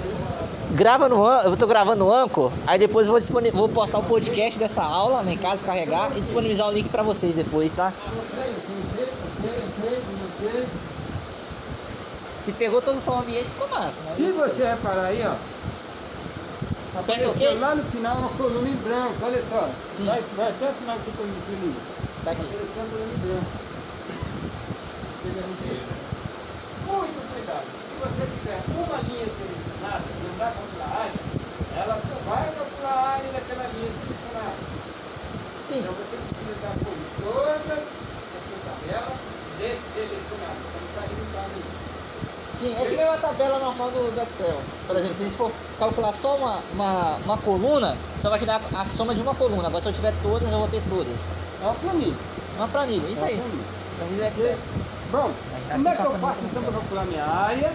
grava 0.71 1.09
no 1.09 1.25
eu 1.27 1.57
tô 1.57 1.65
gravando 1.65 2.05
no 2.05 2.11
Anchor, 2.13 2.51
aí 2.67 2.77
depois 2.77 3.07
eu 3.07 3.13
vou, 3.13 3.19
disponi- 3.19 3.49
vou 3.51 3.67
postar 3.67 3.97
o 3.97 4.03
podcast 4.03 4.59
dessa 4.59 4.83
aula 4.83 5.21
lá 5.21 5.31
em 5.31 5.37
casa, 5.37 5.65
carregar 5.65 6.15
e 6.15 6.21
disponibilizar 6.21 6.67
o 6.67 6.71
link 6.71 6.87
pra 6.89 7.01
vocês 7.01 7.33
depois, 7.33 7.71
tá? 7.73 7.91
Se 12.41 12.53
pegou 12.53 12.81
todo 12.81 12.97
o 12.97 13.01
som 13.01 13.19
ambiente, 13.19 13.45
ficou 13.45 13.69
massa, 13.79 14.03
né? 14.03 14.15
Se 14.15 14.31
você 14.31 14.65
reparar 14.65 15.05
aí, 15.05 15.21
ó. 15.23 15.29
Aperta 16.97 17.29
Apareceu 17.29 17.49
OK? 17.49 17.59
lá 17.59 17.75
no 17.75 17.83
final 17.83 18.17
uma 18.17 18.29
coluna 18.29 18.67
em 18.67 18.75
branco, 18.75 19.15
olha 19.23 19.47
só. 19.47 19.69
Sim. 19.93 20.05
Vai, 20.05 20.21
vai 20.21 20.49
até 20.49 20.69
o 20.69 20.73
final 20.73 20.97
coluna 20.99 21.41
coluna. 21.45 21.81
Tá 22.25 22.31
aqui. 22.31 22.41
Apareceu 22.41 22.83
uma 22.83 22.89
coluna 22.89 23.13
em 23.13 23.17
branco. 23.17 23.51
Muito 26.85 27.31
cuidado. 27.31 27.65
Se 27.85 27.95
você 27.97 28.25
tiver 28.25 28.59
uma 28.75 28.97
linha 29.01 29.25
selecionada 29.25 30.03
e 30.09 30.27
não 30.27 30.35
vai 30.35 30.53
calcular 30.53 30.85
a 30.85 30.99
área, 31.03 31.19
ela 31.77 32.01
só 32.01 32.15
vai 32.27 32.51
calcular 32.55 32.91
a 32.91 33.09
área 33.09 33.31
daquela 33.31 33.67
linha 33.67 33.91
selecionada. 33.93 34.57
Sim. 35.63 35.79
Então 35.79 35.93
você 35.93 36.17
precisa 36.17 36.55
dar 36.55 36.75
por 36.83 36.97
toda 37.21 37.77
essa 38.35 38.55
tabela 38.65 39.15
desselecionada. 39.57 40.57
Então 40.67 40.81
tá 40.93 41.07
limitado 41.07 41.53
aí. 41.53 41.80
Sim, 42.61 42.75
é 42.77 42.85
que 42.85 42.95
nem 42.95 43.05
uma 43.05 43.17
tabela 43.17 43.57
normal 43.57 43.89
do, 43.89 44.11
do 44.11 44.21
Excel. 44.21 44.61
Por 44.85 44.95
exemplo, 44.95 45.15
se 45.15 45.23
a 45.23 45.25
gente 45.25 45.35
for 45.35 45.51
calcular 45.79 46.13
só 46.13 46.37
uma, 46.37 46.59
uma, 46.71 47.17
uma 47.17 47.37
coluna, 47.39 47.97
só 48.19 48.29
vai 48.29 48.37
te 48.37 48.45
dar 48.45 48.61
a 48.71 48.85
soma 48.85 49.15
de 49.15 49.21
uma 49.21 49.33
coluna. 49.33 49.67
Agora 49.67 49.81
se 49.81 49.89
eu 49.89 49.93
tiver 49.93 50.11
todas, 50.21 50.51
eu 50.51 50.59
vou 50.59 50.67
ter 50.67 50.81
todas. 50.81 51.27
É 51.59 51.65
uma 51.65 51.73
planilha. 51.73 52.15
Uma 52.55 52.67
planilha, 52.67 53.07
isso 53.09 53.25
É 53.25 53.29
aí. 53.29 53.37
planilha. 53.37 53.65
Planilha 53.97 54.29
do 54.29 54.37
Excel. 54.37 54.59
Pronto. 55.09 55.39
Aí 55.51 55.63
Como 55.73 55.89
é 55.89 55.95
que 55.95 56.01
eu 56.05 56.19
faço 56.19 56.45
então 56.45 56.61
para 56.61 56.71
calcular 56.73 57.05
minha 57.05 57.25
área? 57.25 57.71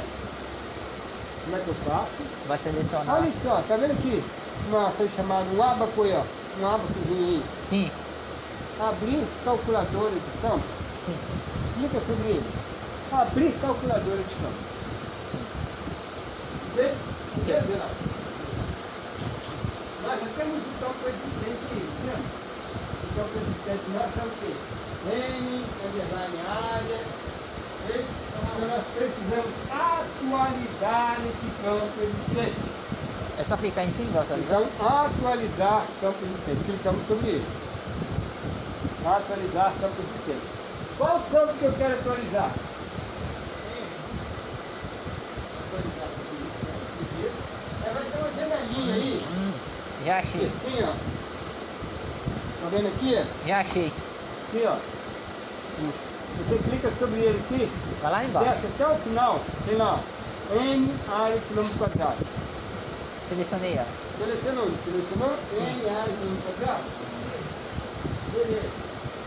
Como 1.43 1.57
é 1.57 1.61
que 1.61 1.69
eu 1.69 1.75
faço? 1.75 2.23
Vai 2.45 2.59
selecionar. 2.59 3.23
Olha 3.23 3.33
só, 3.33 3.63
tá 3.63 3.77
vendo 3.77 3.93
aqui? 3.93 4.23
Uma 4.65 4.93
coisa 4.93 5.13
chamada 5.15 5.51
um 5.51 5.63
abaco 5.63 6.03
aí, 6.03 6.13
ó. 6.13 6.25
Um 6.57 6.65
abacozinho 6.67 7.27
aí. 7.27 7.45
Sim, 7.61 7.91
Abrir 8.79 9.27
calculadora 9.43 10.21
de 10.21 10.31
campo. 10.41 10.67
sim, 11.01 11.19
Clica 11.75 12.01
sobre 12.03 12.29
ele. 12.31 12.51
Abrir 13.11 13.59
calculadora 13.59 14.25
de 14.25 14.37
campo. 14.37 14.76
Sim. 16.77 16.83
Vê? 16.83 16.95
Vê, 17.47 17.53
Geraldo? 17.67 17.97
Nós 20.03 20.21
já 20.21 20.29
temos 20.37 20.61
um 20.61 20.75
campo 20.81 21.09
existente 21.09 21.67
aí, 21.73 21.89
né? 22.07 22.17
O 23.03 23.15
campo 23.17 23.35
existente 23.41 23.91
nosso 23.91 24.19
é 24.19 24.23
o 24.23 24.31
quê? 24.41 24.53
N, 25.07 25.65
underline 25.85 26.41
área. 26.49 27.01
ok? 27.85 28.05
Então 28.29 28.69
nós 28.69 28.85
precisamos 28.95 29.53
atualizar 29.71 31.17
esse 31.27 31.49
campo 31.63 31.97
existente. 32.03 32.61
É 33.39 33.45
só 33.45 33.57
clicar 33.57 33.85
em 33.85 33.91
cima, 33.91 34.21
visualizar. 34.23 34.63
Então, 34.63 34.87
atualizar 34.87 35.87
campo 36.01 36.19
existente. 36.25 36.65
Clicamos 36.65 37.07
sobre 37.07 37.29
ele. 37.29 37.47
Atualizar 39.05 39.73
campo 39.81 39.95
existente. 40.03 40.47
Qual 40.99 41.21
campo 41.31 41.53
que 41.59 41.65
eu 41.65 41.73
quero 41.73 41.95
atualizar? 41.95 42.51
Atualizar 45.59 46.09
campo 46.17 46.33
existente. 46.33 47.33
Aí 47.85 47.91
vai 47.93 48.05
ter 48.05 48.19
uma 48.19 48.31
janelinha 48.33 48.86
aí, 48.97 49.21
Já 50.05 50.19
achei, 50.19 50.47
assim, 50.47 50.83
ó. 50.83 50.93
Tá 52.63 52.69
vendo 52.71 52.89
aqui? 52.89 53.17
ó? 53.19 53.47
já 53.47 53.61
achei. 53.61 53.87
Aqui, 54.49 54.65
ó. 54.67 54.77
Isso. 55.89 56.09
Você 56.39 56.59
clica 56.69 56.91
sobre 56.99 57.21
ele 57.21 57.41
aqui, 57.45 57.69
Vai 58.03 58.11
lá 58.13 58.25
embaixo. 58.25 58.51
desce 58.51 58.67
até 58.67 58.87
o 58.87 58.97
final, 58.99 59.41
tem 59.67 59.77
lá, 59.77 59.99
ó. 60.51 60.55
N 60.55 60.95
área 61.09 61.39
quilômetro 61.49 61.79
quadrado. 61.79 62.17
Selecionei 63.29 63.73
ela. 63.75 63.87
Selecionou, 64.19 64.71
selecionou 64.85 65.37
Sim. 65.51 65.81
N 65.83 65.89
área 65.89 66.13
quilômetro 66.13 66.43
quadrado. 66.47 66.85
Beleza. 68.33 68.69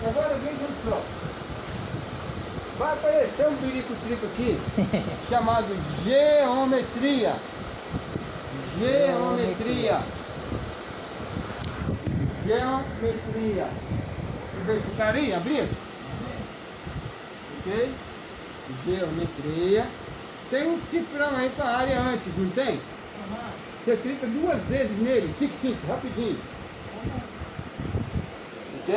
Agora 0.07 0.35
vejam 0.35 0.69
só. 0.85 1.01
Vai 2.77 2.93
aparecer 2.93 3.47
um 3.47 3.55
perico-trico 3.55 4.25
aqui, 4.27 4.57
chamado 5.29 5.67
geometria. 6.05 7.35
Geometria. 8.79 9.97
Geometria. 12.43 13.85
Você 14.51 14.61
verificaria? 14.63 15.37
Abrir? 15.37 15.85
Ok? 17.47 17.67
Geometria. 18.67 20.01
Tem 20.49 20.67
um 20.67 20.79
cifrão 20.79 21.35
aí 21.37 21.55
para 21.55 21.65
a 21.65 21.77
área 21.77 22.01
antes, 22.01 22.35
não 22.37 22.53
tem? 22.53 22.95
Você 23.79 23.97
clica 24.01 24.27
duas 24.29 24.67
vezes 24.67 24.99
nele, 24.99 25.33
tic 25.35 25.59
tic, 25.59 25.83
rapidinho. 25.85 26.51
Ok? 28.71 28.89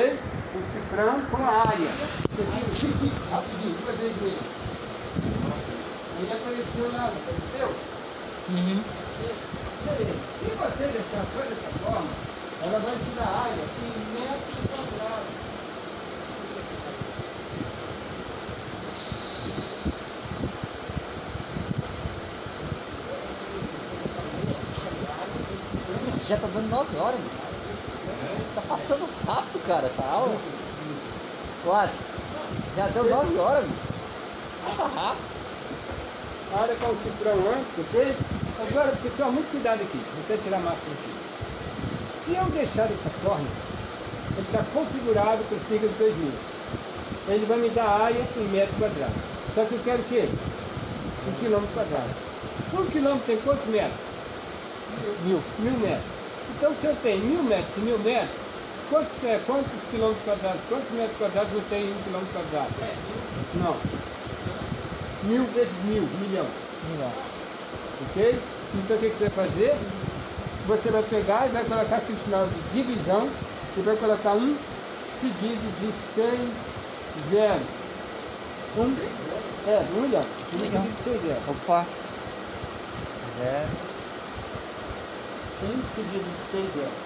O 0.50 0.62
cifrão 0.62 1.28
com 1.28 1.36
a 1.44 1.50
área. 1.68 2.08
Você 2.30 2.46
clica 2.50 2.74
tic 2.76 2.98
tic, 2.98 3.26
rapidinho, 3.28 3.76
duas 3.78 3.98
vezes 3.98 4.20
nele. 4.20 4.56
Aí 6.10 6.30
apareceu 6.30 6.90
lá, 6.90 7.10
não 7.10 7.18
apareceu? 7.20 7.90
Uhum. 8.48 8.96
Beleza. 9.84 10.14
Se 10.38 10.48
você 10.50 10.84
deixar 10.92 11.24
só 11.34 11.40
dessa 11.42 11.70
forma, 11.82 12.10
ela 12.62 12.78
vai 12.78 12.94
te 12.94 13.10
dar 13.16 13.26
área 13.26 13.64
assim, 13.64 13.90
metros 14.14 14.62
quadrados. 14.70 15.42
Você 26.14 26.28
já 26.28 26.36
tá 26.36 26.46
dando 26.54 26.70
9 26.70 26.96
horas, 26.98 27.20
bicho. 27.20 27.42
Tá 28.54 28.62
passando 28.68 29.08
rápido, 29.26 29.66
cara, 29.66 29.86
essa 29.86 30.04
aula. 30.04 30.36
Quase. 31.64 32.04
Já 32.76 32.86
deu 32.88 33.04
9 33.10 33.38
horas, 33.38 33.64
bicho. 33.64 33.88
Passa 34.64 34.84
rápido. 34.84 35.32
A 36.54 36.60
área 36.60 36.76
com 36.76 36.86
o 36.86 37.02
cifrão 37.02 37.32
antes, 37.50 37.78
ok? 37.78 38.16
Agora, 38.58 38.92
pessoal, 38.96 39.32
muito 39.32 39.50
cuidado 39.50 39.82
aqui. 39.82 39.98
Vou 40.14 40.22
até 40.24 40.36
tirar 40.36 40.58
a 40.58 40.60
máquina 40.60 40.94
aqui. 40.94 41.14
Se 42.22 42.34
eu 42.34 42.50
deixar 42.50 42.86
dessa 42.88 43.10
forma, 43.10 43.48
ele 44.36 44.46
está 44.46 44.62
configurado 44.62 45.44
para 45.44 45.58
cerca 45.66 45.88
de 45.88 45.94
2 45.94 46.16
mil. 46.16 46.32
Ele 47.28 47.46
vai 47.46 47.58
me 47.58 47.70
dar 47.70 47.86
área 47.86 48.24
em 48.36 48.48
metro 48.48 48.76
quadrado. 48.78 49.14
Só 49.54 49.64
que 49.64 49.74
eu 49.74 49.78
quero 49.80 50.02
o 50.02 50.04
quê? 50.04 50.28
Um 51.26 51.32
quilômetro 51.40 51.74
quadrado. 51.74 52.10
Um 52.72 52.86
quilômetro 52.88 53.26
tem 53.26 53.36
quantos 53.38 53.66
metros? 53.66 54.00
Mil. 55.20 55.40
Mil 55.58 55.78
metros. 55.78 56.04
Então, 56.50 56.74
se 56.74 56.86
eu 56.86 56.96
tenho 56.96 57.26
mil 57.26 57.42
metros 57.42 57.76
e 57.76 57.80
mil 57.80 57.98
metros, 57.98 58.36
quantos, 58.88 59.24
é, 59.24 59.38
quantos 59.38 59.84
quilômetros 59.90 60.24
quadrados, 60.24 60.62
quantos 60.68 60.90
metros 60.92 61.16
quadrados 61.16 61.52
eu 61.54 61.62
tenho 61.62 61.88
em 61.88 61.98
um 61.98 62.02
quilômetro 62.02 62.32
quadrado? 62.32 62.70
Não. 63.54 63.76
Mil 65.22 65.46
vezes 65.46 65.82
mil, 65.84 66.02
milhão. 66.18 66.48
Milhão. 66.82 67.31
Ok? 68.02 68.16
Então, 68.74 68.96
o 68.96 69.00
que, 69.00 69.10
que 69.10 69.16
você 69.16 69.28
vai 69.28 69.46
fazer? 69.46 69.78
Você 70.64 70.90
vai 70.90 71.02
pegar 71.02 71.48
e 71.48 71.52
vai 71.52 71.64
colocar 71.64 71.96
aqui 71.96 72.12
o 72.12 72.16
sinal 72.18 72.48
de 72.48 72.60
divisão 72.62 73.36
e 73.76 73.82
vai 73.82 73.96
colocar 73.96 74.34
um 74.36 74.58
seguido 75.08 75.70
de 75.72 75.92
seis 75.92 76.56
zeros. 77.18 77.68
Um, 78.74 78.94
é, 79.66 79.80
um 79.90 80.00
milhão. 80.02 80.24
Um 80.52 80.58
Milhão. 80.58 80.82
seguido 80.82 80.94
de 80.96 81.02
seis 81.02 81.22
zeros. 81.22 81.48
Opa. 81.48 81.88
Zero. 83.34 83.78
Um 85.62 85.82
seguido 85.84 86.30
de 86.32 86.42
seis 86.42 86.72
zeros. 86.74 86.98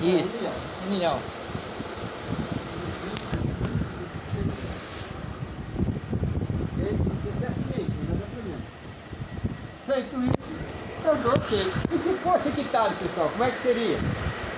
Isso. 0.00 0.46
Um 0.80 0.88
milhão. 0.90 1.22
Ok? 6.54 6.78
Isso 7.14 7.28
é 7.28 7.32
certinho, 7.32 8.06
não 8.08 8.18
dá 8.18 8.26
problema. 8.26 8.62
Feito 9.92 10.16
isso, 10.24 11.04
eu 11.04 11.16
dou 11.16 11.32
ok. 11.34 11.70
E 11.92 11.98
se 11.98 12.14
fosse 12.14 12.48
hectare, 12.48 12.94
pessoal, 12.94 13.28
como 13.28 13.44
é 13.44 13.50
que 13.50 13.62
seria? 13.62 13.98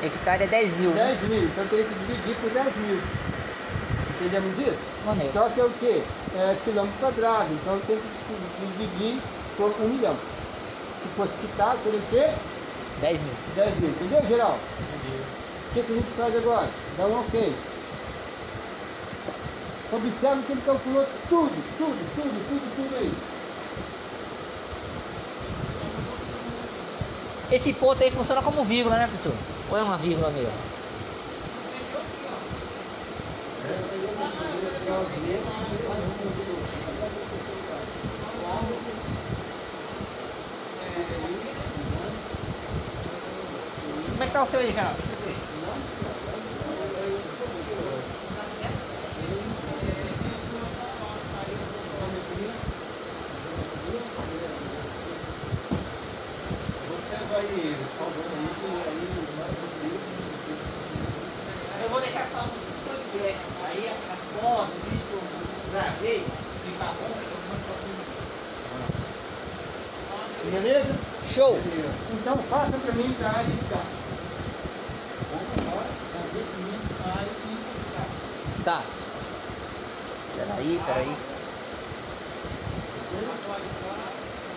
Hectare 0.00 0.44
é 0.44 0.46
10 0.46 0.78
mil. 0.78 0.90
né? 0.90 1.06
10 1.06 1.22
mil, 1.22 1.42
então 1.42 1.64
eu 1.64 1.70
teria 1.70 1.84
que 1.86 1.94
dividir 1.94 2.36
por 2.36 2.50
10 2.50 2.76
mil. 2.76 2.98
Entendemos 4.14 4.58
isso? 4.60 4.78
Maneiro. 5.04 5.32
Só 5.32 5.48
que 5.48 5.60
é 5.60 5.64
o 5.64 5.70
quê? 5.70 6.02
É 6.36 6.54
quilômetro 6.62 7.00
quadrado, 7.00 7.52
então 7.52 7.74
eu 7.74 7.80
tenho 7.80 7.98
que 7.98 8.78
dividir 8.78 9.20
por 9.56 9.72
um 9.82 9.88
milhão. 9.88 10.16
Se 11.02 11.08
fosse 11.16 11.32
hectare, 11.44 11.78
seria 11.82 11.98
o 11.98 12.02
quê? 12.10 12.30
10 13.00 13.20
mil. 13.22 13.34
10 13.56 13.76
mil. 13.80 13.90
Entendeu, 13.90 14.24
geral? 14.28 14.60
O 14.60 15.74
que, 15.74 15.82
que 15.82 15.92
a 15.92 15.96
gente 15.96 16.12
faz 16.12 16.36
agora? 16.36 16.70
Dá 16.96 17.08
um 17.08 17.18
ok. 17.18 17.56
Observe 19.90 20.42
que 20.44 20.52
ele 20.52 20.60
calculou 20.60 21.04
tudo, 21.28 21.56
tudo, 21.76 21.98
tudo, 22.14 22.44
tudo, 22.48 22.76
tudo 22.76 22.96
aí. 22.96 23.33
Esse 27.54 27.72
ponto 27.74 28.02
aí 28.02 28.10
funciona 28.10 28.42
como 28.42 28.64
vírgula, 28.64 28.96
né, 28.96 29.06
professor? 29.06 29.32
Ou 29.70 29.78
é 29.78 29.82
uma 29.84 29.96
vírgula 29.96 30.28
mesmo? 30.32 30.50
Como 44.10 44.22
é 44.22 44.26
que 44.26 44.32
tá 44.32 44.42
o 44.42 44.46
seu 44.48 44.58
aí, 44.58 44.72
já? 44.72 44.92
Você 44.92 45.14
vai 57.34 57.74
salvando 57.98 58.30
aí, 58.30 58.46
que 58.54 58.66
aí 58.66 59.04
não 59.36 59.42
é 59.42 59.48
possível. 59.58 59.98
Eu 61.82 61.88
vou 61.90 62.00
deixar 62.00 62.26
salvo 62.28 62.54
no 62.54 62.62
podcast. 62.86 63.42
Aí 63.66 63.82
as 63.88 64.22
fotos, 64.30 64.70
o 64.70 64.78
vídeo 64.86 65.06
que 65.08 65.14
eu 65.14 65.22
gravei, 65.72 66.20
ficar 66.64 66.90
bom, 66.94 67.10
eu 67.10 67.38
mando 67.48 67.62
pra 67.64 67.74
vocês. 67.74 68.14
Beleza? 70.52 70.92
Show! 71.34 71.56
Então 72.12 72.38
faça 72.48 72.78
para 72.78 72.92
mim 72.92 73.12
para 73.18 73.28
a 73.28 73.32
de 73.32 73.38
a 73.42 73.42
de 73.42 73.58
cá. 73.66 73.82
Tá. 78.64 78.84
Peraí, 80.36 80.80
peraí. 80.86 81.10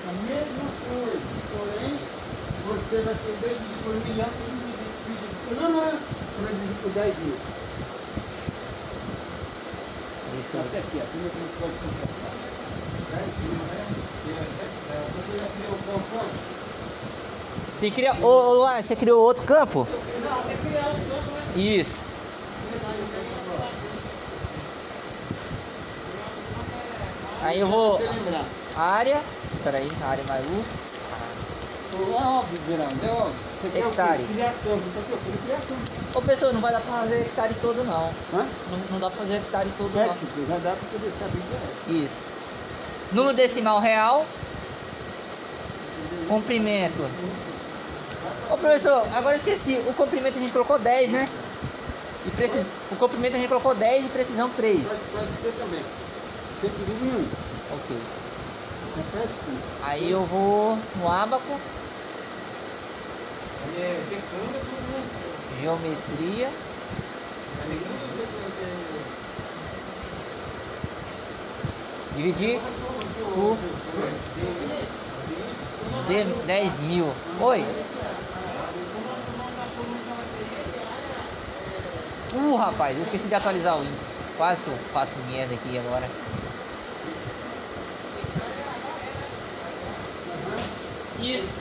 a 0.06 0.12
mesma 0.22 0.70
coisa, 0.86 1.20
porém, 1.50 1.98
você 2.68 3.02
vai 3.02 3.16
ter 3.16 3.34
dividido 3.38 3.84
por 3.84 3.96
milhão 4.06 4.30
e 4.30 5.18
por 5.48 5.56
não, 5.56 5.72
não, 5.72 5.82
você 5.82 6.42
vai 6.44 6.54
dividir 6.54 6.78
por 6.84 6.92
10 6.92 7.18
mil. 7.18 7.38
Isso. 10.40 10.58
Até 10.60 10.78
aqui, 10.78 11.02
como 11.12 11.26
é 11.26 11.30
que 11.32 11.38
a 11.38 11.42
gente 11.42 11.58
pode 11.58 11.74
completar? 11.74 12.38
10 13.10 13.34
mil, 13.40 13.66
né? 13.66 13.82
Você 15.16 15.38
já 15.40 15.48
criou 15.48 15.74
o 15.74 15.80
constante? 15.80 16.67
Tem 17.80 17.92
que 17.92 17.98
criar. 17.98 18.16
Ô, 18.22 18.26
ô 18.26 18.54
Luan, 18.56 18.82
você 18.82 18.96
criou 18.96 19.22
outro 19.24 19.44
campo? 19.44 19.88
Não, 19.88 20.44
tem 20.44 20.58
que 20.58 20.68
criar 20.68 20.88
um 20.90 20.94
campo, 21.10 21.32
né? 21.32 21.42
Isso. 21.56 22.04
Aí 27.44 27.60
eu 27.60 27.68
vou. 27.68 28.02
Área. 28.76 29.22
Peraí, 29.64 29.92
área 30.02 30.24
maiúscula. 30.24 30.88
É 31.94 32.24
óbvio, 32.24 32.60
Geraldo, 32.68 33.06
é 33.06 33.10
óbvio. 33.10 33.36
Você? 33.62 33.80
Hectare. 33.80 34.24
Criar 34.24 34.54
campo, 34.64 34.84
então 34.88 35.04
procura 35.04 35.38
criar 35.44 35.58
campo. 35.58 35.82
Ô 36.14 36.22
pessoal, 36.22 36.54
não 36.54 36.62
vai 36.62 36.72
dar 36.72 36.82
pra 36.82 36.94
fazer 37.00 37.22
hectare 37.22 37.56
todo 37.62 37.84
não. 37.84 38.08
Hã? 38.34 38.48
Não, 38.70 38.78
não 38.92 39.00
dá 39.00 39.10
pra 39.10 39.18
fazer 39.20 39.36
hectare 39.38 39.70
todo 39.78 39.98
É, 39.98 40.08
não. 40.08 40.14
tipo, 40.16 40.46
já 40.48 40.58
dá 40.58 40.76
pra 40.76 40.90
poder 40.92 41.12
saber 41.20 41.42
é. 41.90 41.92
Isso. 41.92 42.18
Número 43.12 43.36
decimal 43.36 43.80
real. 43.80 44.26
Comprimento. 46.28 47.10
Ô 48.58 48.60
professor, 48.60 49.08
agora 49.14 49.36
eu 49.36 49.38
esqueci. 49.38 49.80
O 49.88 49.94
comprimento 49.94 50.36
a 50.36 50.42
gente 50.42 50.52
colocou 50.52 50.80
10, 50.80 51.12
né? 51.12 51.30
E 52.26 52.32
precis... 52.32 52.72
O 52.92 52.96
comprimento 52.96 53.36
a 53.36 53.38
gente 53.38 53.50
colocou 53.50 53.76
10 53.76 54.08
e 54.08 54.10
precisão 54.10 54.50
3. 54.50 54.88
Pode, 54.88 55.00
pode 55.12 55.56
também. 55.58 55.84
Tem 56.62 56.72
que 56.72 56.78
vir 56.78 57.14
um. 57.14 57.28
Ok. 57.76 57.98
Aí 59.84 60.10
eu 60.10 60.26
vou 60.26 60.76
no 60.96 61.08
abaco, 61.08 61.60
Aí 63.64 63.80
é 63.80 64.02
decâmetro, 64.10 64.72
né? 64.90 65.04
geometria. 65.62 66.48
É 66.48 67.78
Dividir 72.16 72.60
por 73.36 73.58
de 76.08 76.24
10 76.48 76.80
mil. 76.80 77.14
Oi. 77.40 77.64
Uh, 82.34 82.56
rapaz, 82.56 82.96
eu 82.98 83.04
esqueci 83.04 83.28
de 83.28 83.36
atualizar 83.36 83.78
o 83.78 83.84
índice. 83.84 84.14
Quase 84.38 84.62
que 84.64 84.70
eu 84.70 84.78
faço 84.94 85.18
merda 85.32 85.54
aqui 85.54 85.78
agora. 85.78 86.08
Isso. 91.20 91.60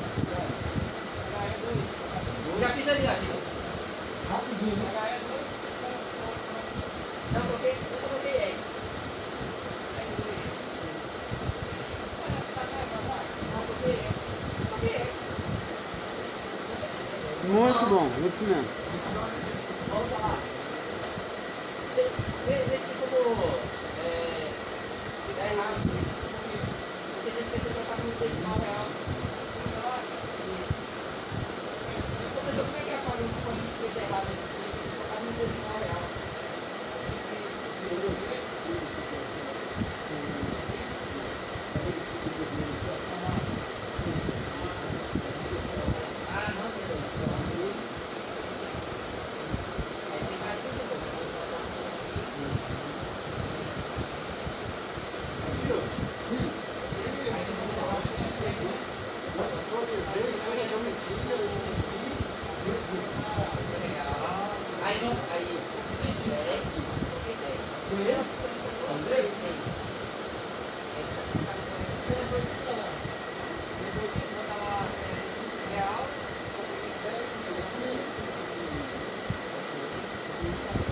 Já 2.61 2.69
fiz 2.69 2.89
ali. 2.89 3.07
Rapidinho. 4.29 4.77
Não, 7.33 7.41
coloquei, 7.43 7.71
eu 7.71 8.01
só 8.01 8.09
coloquei 8.09 8.37
L. 8.37 8.57
Muito 17.49 17.87
bom, 17.87 18.07
isso 18.27 18.43
mesmo. 18.45 18.69
Vamos 19.89 20.11
lá. 20.21 20.35
Você 21.95 22.03
vê, 22.47 22.55
vê 22.55 22.77
se 22.77 22.93
como. 23.01 23.33
É. 24.03 24.51
Fizer 25.27 25.47
errado. 25.53 25.79
Porque 27.15 27.31
você 27.31 27.41
esqueceu 27.43 27.71
de 28.29 28.43
colocar 28.43 28.57
no 28.57 28.59
decimal 28.59 28.59
real. 28.61 28.87
Isso. 30.59 30.83
Só 32.35 32.41
pessoa, 32.43 32.65
como 32.65 32.77
é 32.77 32.83
que 32.83 32.91
apaga 32.91 33.23
um 33.23 33.29
componente 33.29 33.69
que 33.69 33.79
fez 33.79 33.97
errado? 33.97 34.27
Você 34.27 34.69
esqueceu 34.69 34.91
de 34.91 34.97
colocar 34.97 35.21
no 35.21 35.33
decimal 35.33 35.79
real. 35.79 36.03
Ah, 46.29 46.53
não, 46.55 46.69
entendeu? 46.69 46.99
Aí 50.11 50.21
você 50.21 50.35
faz 50.39 50.59
tudo 50.63 50.75
de 50.75 50.85
novo. 50.85 51.01
Aí 64.83 65.03
não, 65.03 65.13
aí 65.31 65.59
de 66.15 66.31
10, 66.31 66.75
coloquei 67.11 67.37
10. 68.07 68.17
São 68.87 69.03
3, 69.03 69.35
3. 69.41 69.71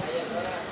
Aí 0.03 0.21
agora. 0.23 0.65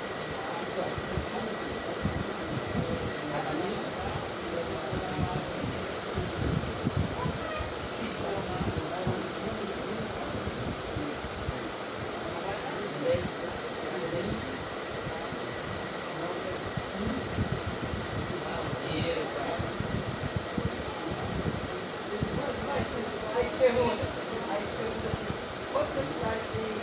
Maneiro, 18.43 19.25
cara. 19.37 19.63
Aí 23.35 23.49
te 23.49 23.57
pergunta, 23.57 24.03
aí 24.49 24.65
te 24.65 24.73
pergunta 24.77 25.07
assim, 25.09 25.33
quantos 25.71 25.97
hectares 25.97 26.47
tem 26.53 26.75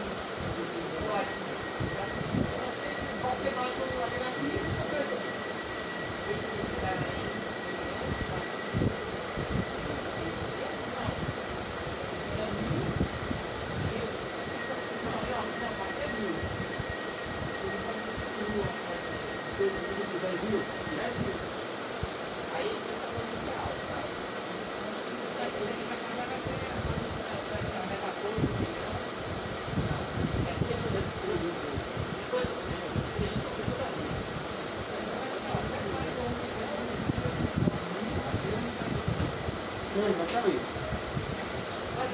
no 1.00 1.12
latim? 1.12 1.44
Pode 3.22 3.40
ser 3.40 3.54
mais 3.54 3.74
um 3.78 4.02
ali 4.02 4.18
na 4.18 4.30
frente. 4.32 4.58
Professor, 4.76 5.20
esse 6.28 6.60
hectare 6.60 7.04
aí, 7.06 7.30
isso 10.46 10.60
não. 10.66 10.70
Aí 22.52 22.74
o 22.74 22.78
pessoal 22.90 23.12
vai 23.14 23.24
muito 23.24 23.50
alto, 23.50 23.78
tá? 23.88 24.02
Não, 29.86 30.00
é 30.46 30.52
porque, 30.54 30.74
por 30.74 30.88
exemplo, 30.88 31.08
depois 32.18 32.48
eles 33.22 33.42
são 33.42 33.52
tudo 33.52 33.82
ali. 33.82 34.10
Sim, 39.92 40.06
exatamente. 40.06 40.64
Mas 41.96 42.12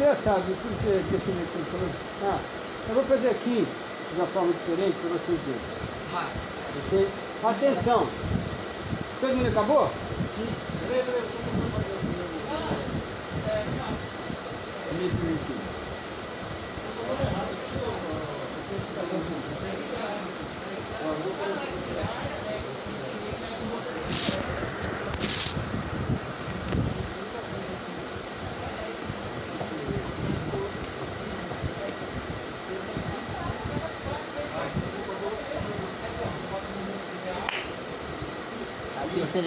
assim, 0.00 0.15
É 0.26 0.28
engraçado, 0.28 0.50
isso 0.50 0.58
que 0.58 0.68
você 0.82 0.90
definir 1.12 1.46
como 1.52 1.64
falou. 1.70 1.88
Ah, 2.24 2.40
eu 2.88 2.94
vou 2.96 3.04
fazer 3.04 3.28
aqui 3.28 3.64
de 3.64 4.16
uma 4.16 4.26
forma 4.26 4.52
diferente 4.54 4.96
para 4.98 5.10
vocês 5.10 5.38
verem. 5.46 5.60
Mas, 6.12 6.48
Você, 6.74 7.08
atenção! 7.44 8.08
Todo 9.20 9.36
mundo 9.36 9.48
acabou? 9.48 9.88
Peraí, 10.88 11.02
peraí, 11.04 11.20
eu 11.20 11.26
tô 11.26 11.30
tentando 11.30 11.70
fazer 11.70 11.92
o 11.92 12.06
Isso, 15.06 15.22
isso. 15.26 15.56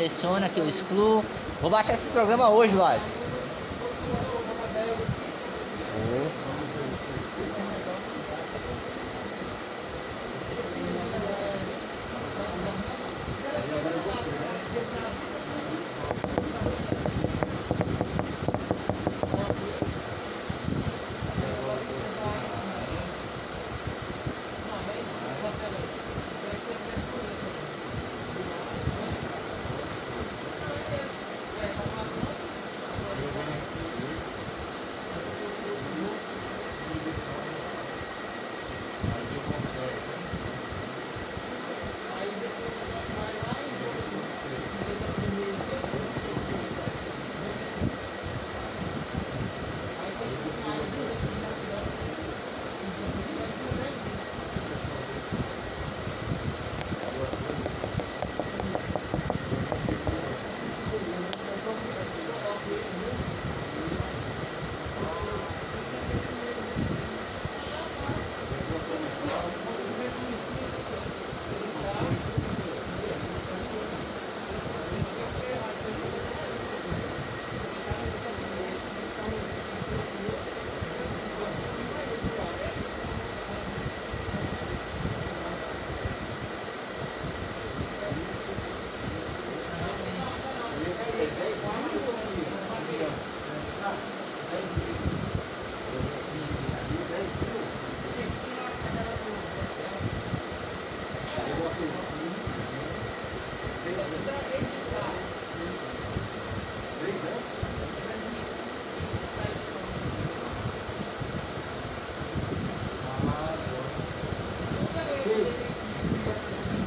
aqui 0.09 0.29
seleciono, 0.40 0.46
aqui 0.46 0.60
eu 0.60 0.68
excluo. 0.68 1.26
Vou 1.62 1.70
baixar 1.70 1.94
esse 1.94 2.10
programa 2.10 2.50
hoje, 2.50 2.74
Lades. 2.74 3.20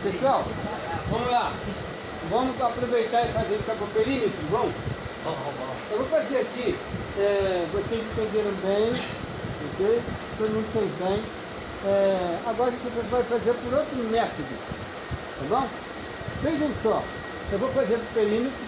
Pessoal, 0.02 0.44
vamos 1.10 1.30
lá. 1.30 1.52
Vamos 2.30 2.56
aproveitar 2.82 3.22
e 3.22 3.32
fazer 3.32 3.58
para 3.58 3.74
o 3.74 3.86
perímetro, 3.88 4.30
vamos. 4.50 4.74
Eu 5.90 5.98
vou 5.98 6.06
fazer 6.08 6.38
aqui, 6.38 6.74
é, 7.16 7.64
vocês 7.72 8.02
entenderam 8.04 8.50
bem, 8.56 8.92
ok? 9.70 10.02
Todo 10.36 10.50
mundo 10.50 10.66
fez 10.72 10.90
bem. 10.98 11.22
É, 11.84 12.38
agora 12.44 12.70
a 12.70 12.72
gente 12.72 13.08
vai 13.08 13.22
fazer 13.22 13.52
por 13.54 13.72
outro 13.74 13.96
método, 14.10 14.48
tá 15.38 15.44
bom? 15.48 15.68
Vejam 16.42 16.74
só, 16.74 17.02
eu 17.52 17.58
vou 17.58 17.68
fazer 17.70 17.96
o 17.96 18.06
perímetro, 18.14 18.66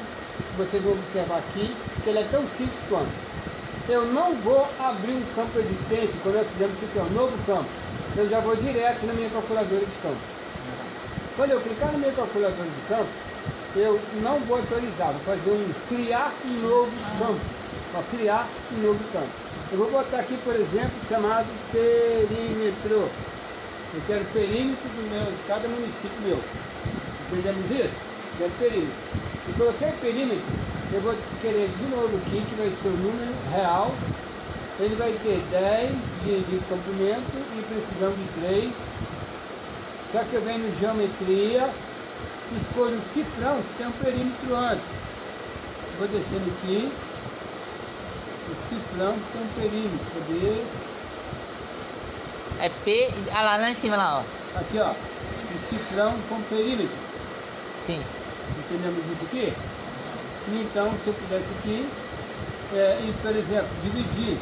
vocês 0.57 0.83
vão 0.83 0.93
observar 0.93 1.39
aqui, 1.39 1.75
que 2.03 2.11
ele 2.11 2.21
é 2.21 2.25
tão 2.25 2.47
simples 2.47 2.83
quanto. 2.89 3.11
Eu 3.89 4.07
não 4.07 4.35
vou 4.37 4.65
abrir 4.79 5.13
um 5.13 5.25
campo 5.35 5.59
existente, 5.59 6.17
quando 6.23 6.37
nós 6.37 6.47
fizemos 6.53 6.77
aqui, 6.77 6.99
um 6.99 7.15
novo 7.15 7.37
campo. 7.47 7.69
Eu 8.17 8.29
já 8.29 8.39
vou 8.41 8.55
direto 8.57 9.07
na 9.07 9.13
minha 9.13 9.29
calculadora 9.31 9.85
de 9.85 9.97
campo. 9.99 10.23
Quando 11.37 11.51
eu 11.51 11.61
clicar 11.61 11.93
no 11.93 11.99
meu 11.99 12.13
calculador 12.13 12.65
de 12.65 12.81
campo, 12.89 13.24
eu 13.77 14.01
não 14.23 14.39
vou 14.41 14.59
atualizar, 14.59 15.13
vou 15.13 15.35
fazer 15.35 15.51
um 15.51 15.67
criar 15.89 16.33
um 16.45 16.61
novo 16.61 16.93
campo. 17.19 17.41
Ó, 17.95 18.17
criar 18.17 18.49
um 18.73 18.83
novo 18.83 19.01
campo. 19.13 19.29
Eu 19.73 19.79
vou 19.79 19.91
botar 19.91 20.19
aqui, 20.19 20.37
por 20.45 20.55
exemplo, 20.55 20.93
chamado 21.09 21.47
perímetro. 21.73 23.09
Eu 23.95 24.03
quero 24.07 24.25
perímetro 24.27 24.89
do 24.89 25.11
meu, 25.11 25.25
de 25.25 25.43
cada 25.47 25.69
município 25.69 26.21
meu. 26.25 26.39
Entendemos 27.31 27.71
isso? 27.71 27.97
Quero 28.39 28.51
perímetro. 28.59 28.95
E 29.49 29.53
coloquei 29.59 29.93
perímetro, 30.01 30.53
eu 30.93 31.01
vou 31.01 31.15
querer 31.43 31.69
de 31.69 31.85
novo 31.91 32.17
aqui, 32.17 32.43
que 32.47 32.55
vai 32.57 32.71
ser 32.71 32.89
o 32.89 32.97
número 32.99 33.35
real. 33.53 33.91
Ele 34.81 34.95
vai 34.97 35.13
ter 35.23 35.39
10 35.51 35.91
de, 36.25 36.41
de 36.51 36.59
comprimento 36.67 37.37
e 37.57 37.63
precisão 37.63 38.11
de 38.11 38.41
3 38.41 38.95
só 40.15 40.23
que 40.23 40.35
eu 40.35 40.43
venho 40.43 40.61
no 40.61 40.79
geometria, 40.79 41.69
escolho 42.57 42.99
o 42.99 43.03
cifrão, 43.03 43.57
que 43.57 43.75
tem 43.79 43.87
um 43.87 43.93
perímetro 43.93 44.57
antes. 44.57 44.91
Vou 45.99 46.09
descendo 46.09 46.51
aqui. 46.59 46.93
O 48.51 48.55
cifrão 48.69 49.15
que 49.15 49.33
tem 49.33 49.43
um 49.43 49.49
perímetro. 49.61 50.07
Cadê? 50.15 50.63
É 52.61 52.69
P. 52.85 53.15
Ah 53.33 53.43
lá, 53.43 53.57
lá 53.57 53.71
em 53.71 53.75
cima 53.75 53.97
lá, 53.97 54.19
ó. 54.19 54.59
Aqui 54.59 54.79
ó. 54.79 54.91
O 54.91 55.61
cifrão 55.69 56.15
com 56.29 56.41
perímetro. 56.43 56.97
Sim. 57.81 58.03
Entendemos 58.59 59.05
isso 59.05 59.25
aqui? 59.25 59.53
Então, 60.49 60.93
se 61.03 61.09
eu 61.09 61.15
pudesse 61.15 61.47
aqui, 61.59 61.89
é, 62.75 62.99
e 63.03 63.15
por 63.23 63.35
exemplo, 63.35 63.69
dividir 63.83 64.39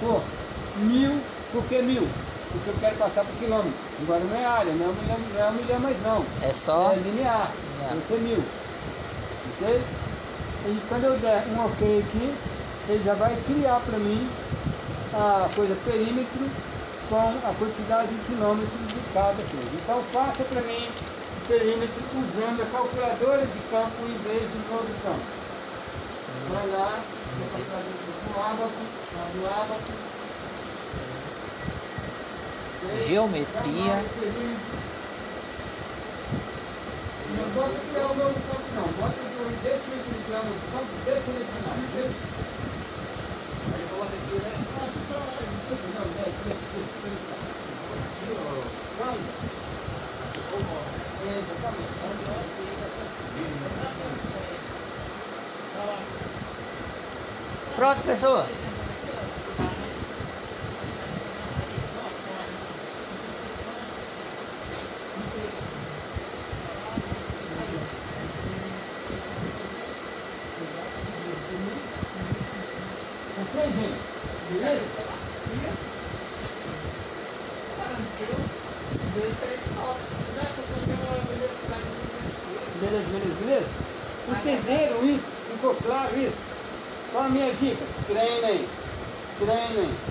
por 0.00 0.22
mil, 0.76 1.20
por 1.52 1.64
que 1.66 1.80
mil? 1.82 2.08
Porque 2.54 2.70
eu 2.70 2.78
quero 2.78 2.96
passar 2.96 3.24
por 3.24 3.34
quilômetro. 3.34 3.74
Agora 4.00 4.22
não 4.22 4.32
é 4.32 4.44
área, 4.44 4.74
não 4.74 4.86
é 4.86 4.88
um 4.88 4.94
milhão, 4.94 5.18
não 5.18 5.40
é 5.40 5.50
um 5.50 5.54
milhão 5.56 5.80
mais 5.80 6.00
não. 6.00 6.24
É 6.40 6.52
só. 6.52 6.92
É 6.92 6.96
linear. 7.00 7.52
Vai 7.76 8.00
ser 8.02 8.20
mil. 8.20 8.44
Ok? 9.50 9.84
E 10.64 10.80
quando 10.88 11.04
eu 11.04 11.18
der 11.18 11.48
um 11.48 11.58
ok 11.66 12.00
aqui, 12.00 12.32
ele 12.88 13.02
já 13.02 13.14
vai 13.14 13.34
criar 13.42 13.80
para 13.80 13.98
mim 13.98 14.30
a 15.12 15.48
coisa 15.56 15.74
perímetro 15.74 16.46
com 17.08 17.16
a 17.18 17.52
quantidade 17.54 18.14
de 18.14 18.24
quilômetros 18.24 18.88
de 18.94 19.00
cada 19.12 19.42
coisa. 19.50 19.74
Então 19.74 20.04
faça 20.04 20.44
para 20.44 20.62
mim 20.62 20.94
o 21.36 21.46
perímetro 21.48 22.02
usando 22.20 22.62
a 22.62 22.66
calculadora 22.66 23.48
de 23.48 23.58
campo 23.62 24.06
em 24.06 24.16
vez 24.18 24.52
de 24.52 24.58
novo 24.60 24.94
campo. 25.02 25.26
Vai 26.48 26.68
lá, 26.68 27.04
no 27.36 27.50
calculador 27.50 27.94
no 28.22 28.42
ábaco, 28.42 28.80
no 29.34 29.46
ábaco. 29.46 30.03
Geometria. 32.92 34.10
Não 37.26 37.50
bota 37.52 37.80
criar 37.80 38.10
o 38.10 38.14
novo 38.14 38.42
campo 38.42 38.70
não, 38.72 38.92
bota 38.94 39.20
definitivamente. 39.62 40.68
Aí 43.66 43.84
aqui, 44.16 44.40
né? 44.40 44.64
É, 51.18 51.38
é. 51.38 51.44
Pronto, 57.74 58.02
pessoa. 58.04 58.58
Ok, 73.34 73.54
gente? 73.72 74.14
Beleza? 74.40 75.04
Beleza, 82.72 83.08
beleza, 83.10 83.34
beleza? 83.38 83.80
Entenderam 84.26 85.04
isso? 85.04 85.42
Ficou 85.46 85.80
claro 85.80 86.18
isso? 86.18 86.52
Qual 87.10 87.24
a 87.24 87.28
minha 87.28 87.54
dica? 87.54 87.86
Treinem, 88.06 88.80
treinem. 89.38 90.08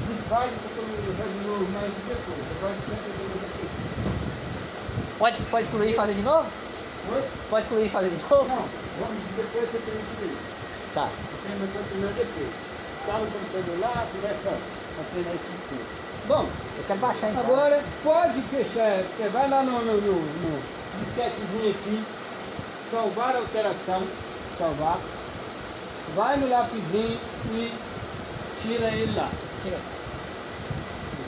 Desfaz 0.00 0.54
essa 0.54 0.70
comunidade 0.70 1.32
de 1.34 1.40
novo, 1.40 1.70
mas 1.70 1.93
depois. 1.93 1.93
Você 1.93 1.93
pode. 2.60 2.78
Pode, 5.18 5.42
pode 5.44 5.64
excluir 5.64 5.90
e 5.90 5.94
fazer 5.94 6.14
de 6.14 6.22
novo? 6.22 6.48
Oi? 7.12 7.22
Pode 7.48 7.62
excluir 7.62 7.86
e 7.86 7.90
fazer 7.90 8.10
de 8.10 8.22
novo? 8.22 8.48
Não, 8.48 8.68
vamos 8.98 9.22
depois 9.36 9.70
você 9.70 9.78
treina 9.78 10.00
isso 10.00 10.22
aí. 10.22 10.36
Tá. 10.94 11.08
Você 11.08 11.48
vai 11.56 11.68
continuar 11.68 12.12
depois. 12.12 12.48
Está 13.00 13.18
no 13.18 13.26
computador 13.26 13.78
lá, 13.80 14.06
você 14.06 14.18
vai 14.18 14.36
só 14.42 14.50
pra 14.94 15.04
treinar 15.12 15.34
isso 15.34 15.44
tudo. 15.68 16.04
Bom, 16.26 16.48
Eu 16.78 16.84
quero 16.86 16.98
baixar 17.00 17.30
então. 17.30 17.42
Agora, 17.44 17.84
pode 18.02 18.40
fechar, 18.42 19.04
vai 19.30 19.48
lá 19.50 19.62
no, 19.62 19.84
no, 19.84 20.00
no, 20.00 20.20
no 20.20 20.62
disquetezinho 20.98 21.70
aqui, 21.70 22.04
salvar 22.90 23.36
a 23.36 23.38
alteração, 23.40 24.02
salvar, 24.56 24.98
vai 26.16 26.38
no 26.38 26.48
lapisinho 26.48 27.18
e 27.52 27.72
tira 28.60 28.86
ele 28.88 29.14
lá. 29.14 29.30
Tira. 29.62 29.93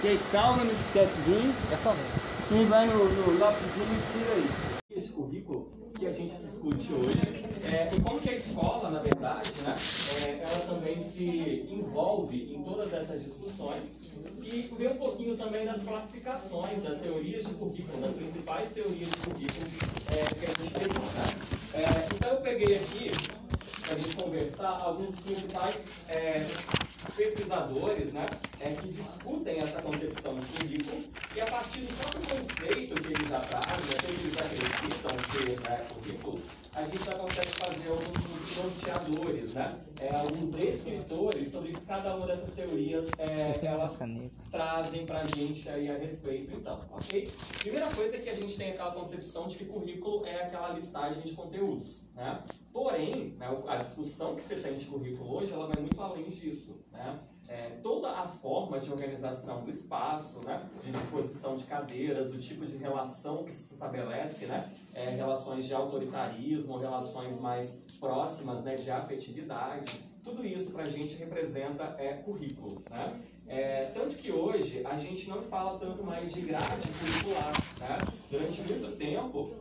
Ok? 0.06 0.18
Salva 0.18 0.62
no 0.62 0.70
disquetezinho 0.70 1.52
Já 1.68 1.78
falei. 1.78 2.04
e 2.52 2.64
vai 2.66 2.86
no, 2.86 3.08
no 3.08 3.38
lapisinho 3.40 3.88
e 3.90 4.18
tira 4.18 4.32
aí. 4.34 4.48
esse 4.96 5.08
currículo 5.08 5.68
que 5.98 6.06
a 6.06 6.12
gente 6.12 6.32
discute 6.36 6.92
hoje 6.92 7.44
é, 7.64 7.90
e 7.92 8.00
como 8.00 8.20
que 8.20 8.30
a 8.30 8.34
escola, 8.34 8.90
na 8.90 9.00
verdade, 9.00 9.50
né, 9.64 9.74
é, 10.26 10.42
ela 10.42 10.60
também 10.66 10.96
se 10.96 11.66
envolve 11.72 12.54
em 12.54 12.62
todas 12.62 12.92
essas 12.92 13.24
discussões 13.24 13.94
e 14.44 14.72
ver 14.78 14.92
um 14.92 14.96
pouquinho 14.96 15.36
também 15.36 15.66
das 15.66 15.82
classificações, 15.82 16.82
das 16.84 17.00
teorias 17.00 17.44
de 17.44 17.54
currículo, 17.54 18.00
das 18.00 18.14
principais 18.14 18.70
teorias 18.70 19.10
de 19.10 19.16
currículo 19.16 19.66
é, 20.12 20.34
que 20.34 20.44
a 20.44 20.48
gente 20.48 20.72
tem. 20.72 20.88
Né? 20.88 21.84
É, 21.84 22.14
então 22.14 22.28
eu 22.30 22.40
peguei 22.42 22.76
aqui 22.76 23.10
para 23.86 23.94
a 23.94 23.98
gente 23.98 24.14
conversar 24.14 24.80
alguns 24.82 25.14
dos 25.14 25.20
principais 25.20 25.86
é, 26.08 26.44
pesquisadores 27.14 28.12
né, 28.12 28.28
é, 28.58 28.74
que 28.74 28.88
discutem 28.88 29.60
essa 29.60 29.80
concepção 29.80 30.34
de 30.40 30.46
currículo 30.46 31.04
e 31.32 31.40
a 31.40 31.46
partir 31.46 31.80
do 31.82 31.94
próprio 31.94 32.26
conceito 32.26 33.00
que 33.00 33.12
eles 33.12 33.28
já 33.28 33.40
trazem, 33.44 33.86
né, 33.86 33.98
que 34.00 34.06
eles 34.10 34.36
acreditam 34.36 35.20
ser 35.20 35.60
né, 35.60 35.88
currículo, 35.94 36.42
a 36.76 36.84
gente 36.84 37.04
já 37.04 37.14
consegue 37.14 37.50
fazer 37.52 37.88
alguns 37.88 38.56
norteadores, 38.56 39.54
né, 39.54 39.74
é, 39.98 40.14
alguns 40.14 40.50
descritores 40.50 41.50
sobre 41.50 41.72
cada 41.86 42.16
uma 42.16 42.26
dessas 42.26 42.52
teorias 42.52 43.08
é, 43.16 43.34
Esqueci 43.34 43.66
elas 43.66 43.98
trazem 44.50 45.06
pra 45.06 45.24
gente 45.24 45.66
aí 45.70 45.90
a 45.90 45.96
respeito 45.96 46.54
então, 46.54 46.84
ok? 46.92 47.32
Primeira 47.60 47.86
coisa 47.86 48.16
é 48.16 48.20
que 48.20 48.28
a 48.28 48.34
gente 48.34 48.56
tem 48.58 48.70
aquela 48.72 48.92
concepção 48.92 49.48
de 49.48 49.56
que 49.56 49.64
currículo 49.64 50.26
é 50.26 50.42
aquela 50.42 50.68
listagem 50.74 51.22
de 51.22 51.32
conteúdos, 51.32 52.10
né? 52.14 52.42
Porém, 52.72 53.34
né, 53.38 53.48
a 53.66 53.76
discussão 53.76 54.36
que 54.36 54.42
você 54.42 54.56
tem 54.56 54.76
de 54.76 54.84
currículo 54.84 55.36
hoje, 55.36 55.52
ela 55.52 55.66
vai 55.66 55.80
muito 55.80 56.00
além 56.00 56.24
disso, 56.24 56.84
né? 56.92 57.18
É, 57.48 57.70
toda 57.82 58.10
a 58.10 58.26
forma 58.26 58.78
de 58.80 58.90
organização 58.90 59.62
do 59.62 59.70
espaço, 59.70 60.40
né, 60.44 60.62
de 60.84 60.90
disposição 60.90 61.56
de 61.56 61.64
cadeiras, 61.64 62.34
o 62.34 62.38
tipo 62.38 62.66
de 62.66 62.76
relação 62.76 63.44
que 63.44 63.52
se 63.52 63.74
estabelece, 63.74 64.46
né, 64.46 64.70
é, 64.94 65.10
relações 65.10 65.66
de 65.66 65.74
autoritarismo, 65.74 66.78
relações 66.78 67.40
mais 67.40 67.82
próximas, 68.00 68.64
né, 68.64 68.74
de 68.74 68.90
afetividade, 68.90 70.04
tudo 70.26 70.44
isso 70.44 70.72
para 70.72 70.82
a 70.82 70.88
gente 70.88 71.14
representa 71.14 71.94
é, 71.98 72.14
currículo, 72.14 72.82
né? 72.90 73.20
É, 73.46 73.92
tanto 73.94 74.16
que 74.16 74.32
hoje 74.32 74.82
a 74.84 74.96
gente 74.96 75.30
não 75.30 75.40
fala 75.40 75.78
tanto 75.78 76.02
mais 76.02 76.32
de 76.32 76.40
grade 76.40 76.88
curricular, 76.98 77.52
né? 77.78 77.98
Durante 78.28 78.60
muito 78.62 78.96
tempo 78.98 79.52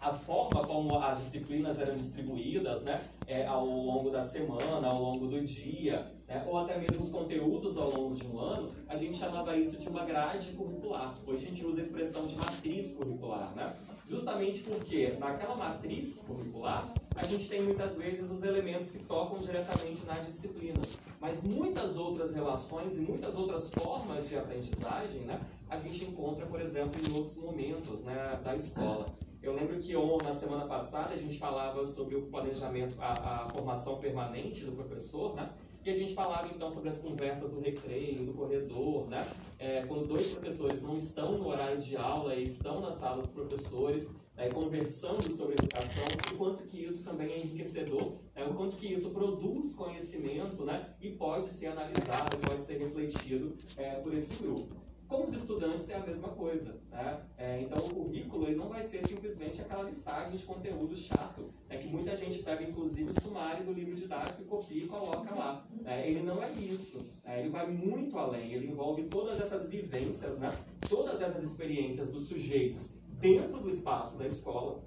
a 0.00 0.12
forma 0.12 0.66
como 0.66 0.98
as 0.98 1.18
disciplinas 1.18 1.78
eram 1.78 1.96
distribuídas, 1.96 2.82
né, 2.82 3.02
é, 3.26 3.46
ao 3.46 3.66
longo 3.66 4.10
da 4.10 4.22
semana, 4.22 4.88
ao 4.88 5.00
longo 5.00 5.26
do 5.26 5.44
dia, 5.44 6.10
né, 6.26 6.42
ou 6.48 6.58
até 6.58 6.78
mesmo 6.78 7.04
os 7.04 7.10
conteúdos 7.10 7.76
ao 7.76 7.90
longo 7.90 8.14
de 8.14 8.26
um 8.26 8.38
ano, 8.38 8.72
a 8.88 8.96
gente 8.96 9.18
chamava 9.18 9.56
isso 9.56 9.78
de 9.78 9.88
uma 9.88 10.04
grade 10.04 10.52
curricular. 10.52 11.14
Hoje 11.26 11.46
a 11.46 11.48
gente 11.50 11.66
usa 11.66 11.80
a 11.80 11.84
expressão 11.84 12.26
de 12.26 12.34
matriz 12.36 12.94
curricular, 12.94 13.52
né? 13.54 13.72
Justamente 14.08 14.62
porque 14.62 15.14
naquela 15.18 15.54
matriz 15.54 16.24
curricular 16.26 16.92
a 17.14 17.24
gente 17.24 17.48
tem 17.48 17.62
muitas 17.62 17.96
vezes 17.96 18.30
os 18.30 18.42
elementos 18.42 18.90
que 18.90 18.98
tocam 19.00 19.38
diretamente 19.38 20.04
nas 20.04 20.26
disciplinas, 20.26 20.98
mas 21.20 21.44
muitas 21.44 21.96
outras 21.96 22.34
relações 22.34 22.98
e 22.98 23.02
muitas 23.02 23.36
outras 23.36 23.70
formas 23.70 24.28
de 24.28 24.38
aprendizagem, 24.38 25.20
né, 25.22 25.40
a 25.68 25.78
gente 25.78 26.04
encontra, 26.04 26.46
por 26.46 26.60
exemplo, 26.60 27.00
em 27.00 27.14
outros 27.14 27.36
momentos 27.36 28.02
né, 28.02 28.40
da 28.42 28.56
escola. 28.56 29.06
Eu 29.42 29.54
lembro 29.54 29.78
que 29.78 29.94
na 30.22 30.34
semana 30.34 30.66
passada 30.66 31.14
a 31.14 31.16
gente 31.16 31.38
falava 31.38 31.84
sobre 31.86 32.14
o 32.14 32.26
planejamento, 32.26 32.96
a, 33.00 33.44
a 33.44 33.48
formação 33.48 33.98
permanente 33.98 34.66
do 34.66 34.72
professor, 34.72 35.34
né? 35.34 35.50
E 35.82 35.88
a 35.88 35.96
gente 35.96 36.12
falava 36.12 36.46
então 36.54 36.70
sobre 36.70 36.90
as 36.90 36.98
conversas 36.98 37.48
do 37.48 37.58
recreio, 37.58 38.26
do 38.26 38.34
corredor, 38.34 39.08
né? 39.08 39.26
É, 39.58 39.82
quando 39.86 40.06
dois 40.06 40.26
professores 40.30 40.82
não 40.82 40.94
estão 40.94 41.38
no 41.38 41.48
horário 41.48 41.80
de 41.80 41.96
aula 41.96 42.34
e 42.34 42.44
estão 42.44 42.80
na 42.80 42.90
sala 42.90 43.22
dos 43.22 43.32
professores, 43.32 44.10
né, 44.36 44.50
conversando 44.50 45.22
sobre 45.34 45.54
educação, 45.54 46.04
o 46.34 46.36
quanto 46.36 46.64
que 46.64 46.84
isso 46.84 47.02
também 47.02 47.32
é 47.32 47.38
enriquecedor, 47.38 48.12
né, 48.34 48.44
o 48.44 48.54
quanto 48.54 48.76
que 48.76 48.92
isso 48.92 49.08
produz 49.08 49.74
conhecimento, 49.74 50.66
né? 50.66 50.94
E 51.00 51.12
pode 51.12 51.48
ser 51.48 51.68
analisado, 51.68 52.36
pode 52.46 52.62
ser 52.62 52.76
refletido 52.76 53.54
é, 53.78 53.94
por 54.00 54.12
esse 54.12 54.42
grupo. 54.42 54.89
Com 55.10 55.24
os 55.24 55.34
estudantes 55.34 55.90
é 55.90 55.96
a 55.96 56.06
mesma 56.06 56.28
coisa. 56.28 56.80
Né? 56.88 57.20
É, 57.36 57.60
então, 57.62 57.84
o 57.84 57.90
currículo 57.90 58.46
ele 58.46 58.54
não 58.54 58.68
vai 58.68 58.80
ser 58.80 59.04
simplesmente 59.04 59.60
aquela 59.60 59.82
listagem 59.82 60.36
de 60.36 60.46
conteúdo 60.46 60.94
chato, 60.96 61.52
né, 61.68 61.78
que 61.78 61.88
muita 61.88 62.14
gente 62.14 62.44
pega, 62.44 62.62
inclusive, 62.62 63.10
o 63.10 63.20
sumário 63.20 63.64
do 63.64 63.72
livro 63.72 63.96
didático 63.96 64.42
e 64.42 64.44
copia 64.44 64.84
e 64.84 64.86
coloca 64.86 65.34
lá. 65.34 65.66
É, 65.84 66.08
ele 66.08 66.22
não 66.22 66.40
é 66.40 66.52
isso. 66.52 67.04
É, 67.24 67.40
ele 67.40 67.48
vai 67.48 67.68
muito 67.68 68.16
além. 68.16 68.52
Ele 68.52 68.68
envolve 68.68 69.02
todas 69.08 69.40
essas 69.40 69.68
vivências, 69.68 70.38
né, 70.38 70.48
todas 70.88 71.20
essas 71.20 71.42
experiências 71.42 72.12
dos 72.12 72.28
sujeitos 72.28 72.90
dentro 73.18 73.58
do 73.58 73.68
espaço 73.68 74.16
da 74.16 74.26
escola 74.26 74.80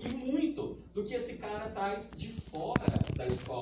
e 0.00 0.14
muito 0.14 0.78
do 0.94 1.04
que 1.04 1.14
esse 1.14 1.36
cara 1.36 1.68
traz 1.68 2.10
de 2.16 2.28
fora 2.28 2.98
da 3.14 3.26
escola, 3.26 3.60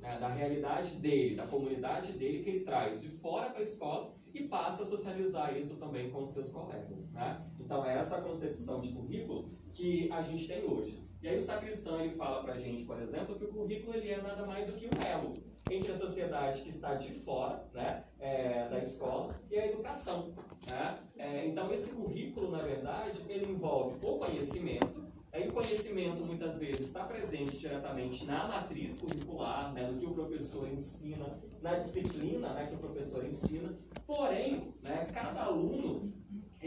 né, 0.00 0.18
da 0.18 0.28
realidade 0.28 0.96
dele, 0.96 1.34
da 1.34 1.46
comunidade 1.46 2.12
dele 2.12 2.42
que 2.42 2.48
ele 2.48 2.60
traz 2.60 3.02
de 3.02 3.08
fora 3.08 3.50
para 3.50 3.60
a 3.60 3.62
escola 3.62 4.16
e 4.36 4.48
passa 4.48 4.82
a 4.82 4.86
socializar 4.86 5.56
isso 5.56 5.76
também 5.76 6.10
com 6.10 6.26
seus 6.26 6.50
colegas. 6.50 7.10
Né? 7.12 7.40
Então, 7.58 7.84
é 7.84 7.96
essa 7.96 8.20
concepção 8.20 8.80
de 8.80 8.92
currículo 8.92 9.48
que 9.72 10.10
a 10.12 10.20
gente 10.20 10.46
tem 10.46 10.64
hoje. 10.64 11.02
E 11.22 11.28
aí 11.28 11.38
o 11.38 11.42
sacristão 11.42 11.98
ele 12.00 12.14
fala 12.14 12.42
para 12.42 12.52
a 12.52 12.58
gente, 12.58 12.84
por 12.84 13.00
exemplo, 13.00 13.36
que 13.36 13.44
o 13.44 13.48
currículo 13.48 13.96
ele 13.96 14.10
é 14.10 14.20
nada 14.20 14.44
mais 14.46 14.66
do 14.66 14.74
que 14.74 14.86
um 14.86 15.02
elo 15.02 15.32
entre 15.70 15.90
a 15.90 15.96
sociedade 15.96 16.62
que 16.62 16.68
está 16.68 16.94
de 16.94 17.12
fora 17.12 17.66
né, 17.72 18.04
é, 18.20 18.68
da 18.68 18.78
escola 18.78 19.34
e 19.50 19.58
a 19.58 19.66
educação. 19.66 20.34
Né? 20.70 20.98
É, 21.16 21.46
então, 21.46 21.72
esse 21.72 21.90
currículo, 21.90 22.50
na 22.50 22.62
verdade, 22.62 23.22
ele 23.28 23.50
envolve 23.50 23.96
o 24.06 24.18
conhecimento, 24.18 25.06
Aí 25.36 25.50
o 25.50 25.52
conhecimento 25.52 26.24
muitas 26.24 26.58
vezes 26.58 26.86
está 26.86 27.04
presente 27.04 27.58
diretamente 27.58 28.24
na 28.24 28.48
matriz 28.48 28.98
curricular, 28.98 29.70
né, 29.74 29.86
no 29.86 29.98
que 29.98 30.06
o 30.06 30.14
professor 30.14 30.66
ensina, 30.66 31.38
na 31.60 31.74
disciplina 31.74 32.54
né, 32.54 32.68
que 32.68 32.74
o 32.74 32.78
professor 32.78 33.22
ensina. 33.22 33.78
Porém, 34.06 34.74
né, 34.82 35.06
cada 35.12 35.42
aluno 35.42 36.10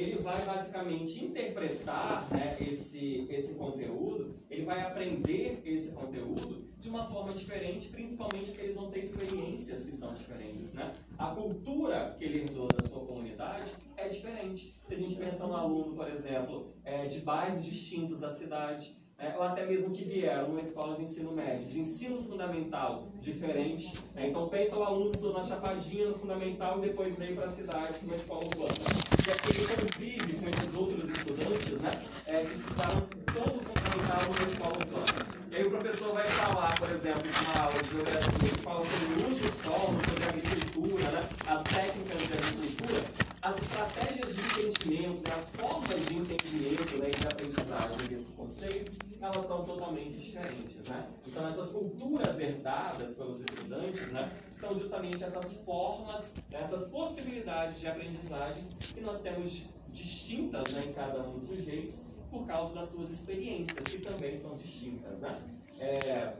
ele 0.02 0.22
vai 0.22 0.42
basicamente 0.46 1.26
interpretar 1.26 2.26
né, 2.32 2.56
esse, 2.62 3.28
esse 3.30 3.56
conteúdo, 3.56 4.36
ele 4.50 4.64
vai 4.64 4.82
aprender 4.82 5.62
esse 5.66 5.92
conteúdo 5.92 6.70
de 6.80 6.90
uma 6.90 7.06
forma 7.10 7.34
diferente, 7.34 7.90
principalmente 7.90 8.46
porque 8.46 8.62
eles 8.62 8.78
vão 8.78 8.90
ter 8.90 9.00
experiências 9.00 9.84
que 9.84 9.92
são 9.92 10.14
diferentes. 10.14 10.74
Né? 10.74 10.94
A 11.18 11.28
cultura 11.36 12.16
que 12.18 12.24
ele 12.24 12.42
herdou 12.42 12.68
da 12.68 12.88
sua 12.88 13.06
comunidade 13.06 13.74
é 13.98 14.08
diferente. 14.08 14.80
Se 14.88 14.96
a 14.96 14.98
gente 14.98 15.16
pensar 15.16 15.48
um 15.48 15.54
aluno, 15.54 15.94
por 15.94 16.10
exemplo, 16.10 16.74
é, 16.86 17.06
de 17.08 17.20
bairros 17.20 17.66
distintos 17.66 18.22
da 18.22 18.30
cidade, 18.30 18.98
é, 19.20 19.36
ou 19.36 19.44
até 19.44 19.66
mesmo 19.66 19.92
que 19.92 20.04
vieram 20.06 20.48
numa 20.48 20.62
escola 20.62 20.96
de 20.96 21.04
ensino 21.04 21.34
médio, 21.34 21.68
de 21.68 21.82
ensino 21.82 22.22
fundamental 22.22 23.10
diferente. 23.20 23.94
É, 24.16 24.28
então 24.28 24.48
pensa 24.48 24.78
o 24.78 24.84
aluno 24.84 25.10
que 25.12 25.18
estudou 25.18 25.38
na 25.38 25.44
Chapadinha 25.44 26.08
no 26.08 26.18
fundamental 26.18 26.78
e 26.80 26.88
depois 26.88 27.18
veio 27.18 27.36
para 27.36 27.48
a 27.48 27.52
cidade, 27.52 28.00
para 28.00 28.08
uma 28.08 28.16
escola 28.16 28.44
urbana. 28.46 28.74
E 29.28 29.32
aqui 29.32 29.58
ele 29.58 29.68
convive 29.68 30.34
com 30.34 30.50
esses 30.50 30.74
outros 30.74 31.10
estudantes 31.10 31.82
né, 31.82 31.92
é, 32.28 32.40
que 32.40 32.56
estudaram 32.56 33.02
todo 33.34 33.60
o 33.60 33.64
fundamental 33.64 34.22
numa 34.26 34.52
escola 34.52 34.78
urbana. 34.78 35.40
E 35.52 35.56
aí 35.56 35.64
o 35.64 35.70
professor 35.72 36.14
vai 36.14 36.28
falar, 36.28 36.80
por 36.80 36.90
exemplo, 36.90 37.24
numa 37.26 37.66
aula 37.66 37.84
de 37.84 37.90
geografia, 37.90 38.50
que 38.50 38.62
fala 38.62 38.86
sobre 38.86 39.24
o 39.24 39.32
uso 39.32 39.42
do 39.42 39.52
solo, 39.64 40.00
sobre 40.08 40.24
agricultura, 40.30 41.12
né, 41.12 41.30
as 41.48 41.64
técnicas 41.64 42.20
de 42.20 42.34
agricultura, 42.34 43.29
as 43.42 43.58
estratégias 43.58 44.36
de 44.36 44.42
entendimento, 44.42 45.30
né, 45.30 45.36
as 45.36 45.50
formas 45.52 46.06
de 46.08 46.16
entendimento 46.16 46.98
né, 46.98 47.06
e 47.08 47.20
de 47.20 47.28
aprendizagem 47.28 48.08
desses 48.10 48.34
conceitos, 48.34 48.96
elas 49.22 49.48
são 49.48 49.66
totalmente 49.66 50.18
diferentes. 50.18 50.90
Né? 50.90 51.08
Então, 51.26 51.48
essas 51.48 51.70
culturas 51.70 52.40
herdadas 52.40 53.14
pelos 53.16 53.40
estudantes 53.40 54.12
né, 54.12 54.32
são 54.60 54.76
justamente 54.76 55.24
essas 55.24 55.54
formas, 55.64 56.34
essas 56.52 56.90
possibilidades 56.90 57.80
de 57.80 57.88
aprendizagem 57.88 58.64
que 58.80 59.02
nós 59.02 59.22
temos 59.22 59.66
distintas 59.90 60.74
né, 60.74 60.82
em 60.88 60.94
cada 60.94 61.22
um 61.22 61.32
dos 61.32 61.44
sujeitos 61.44 62.02
por 62.30 62.46
causa 62.46 62.74
das 62.76 62.90
suas 62.90 63.10
experiências, 63.10 63.84
que 63.86 64.00
também 64.00 64.38
são 64.38 64.56
distintas. 64.56 65.20
Né? 65.22 65.32
É, 65.80 66.34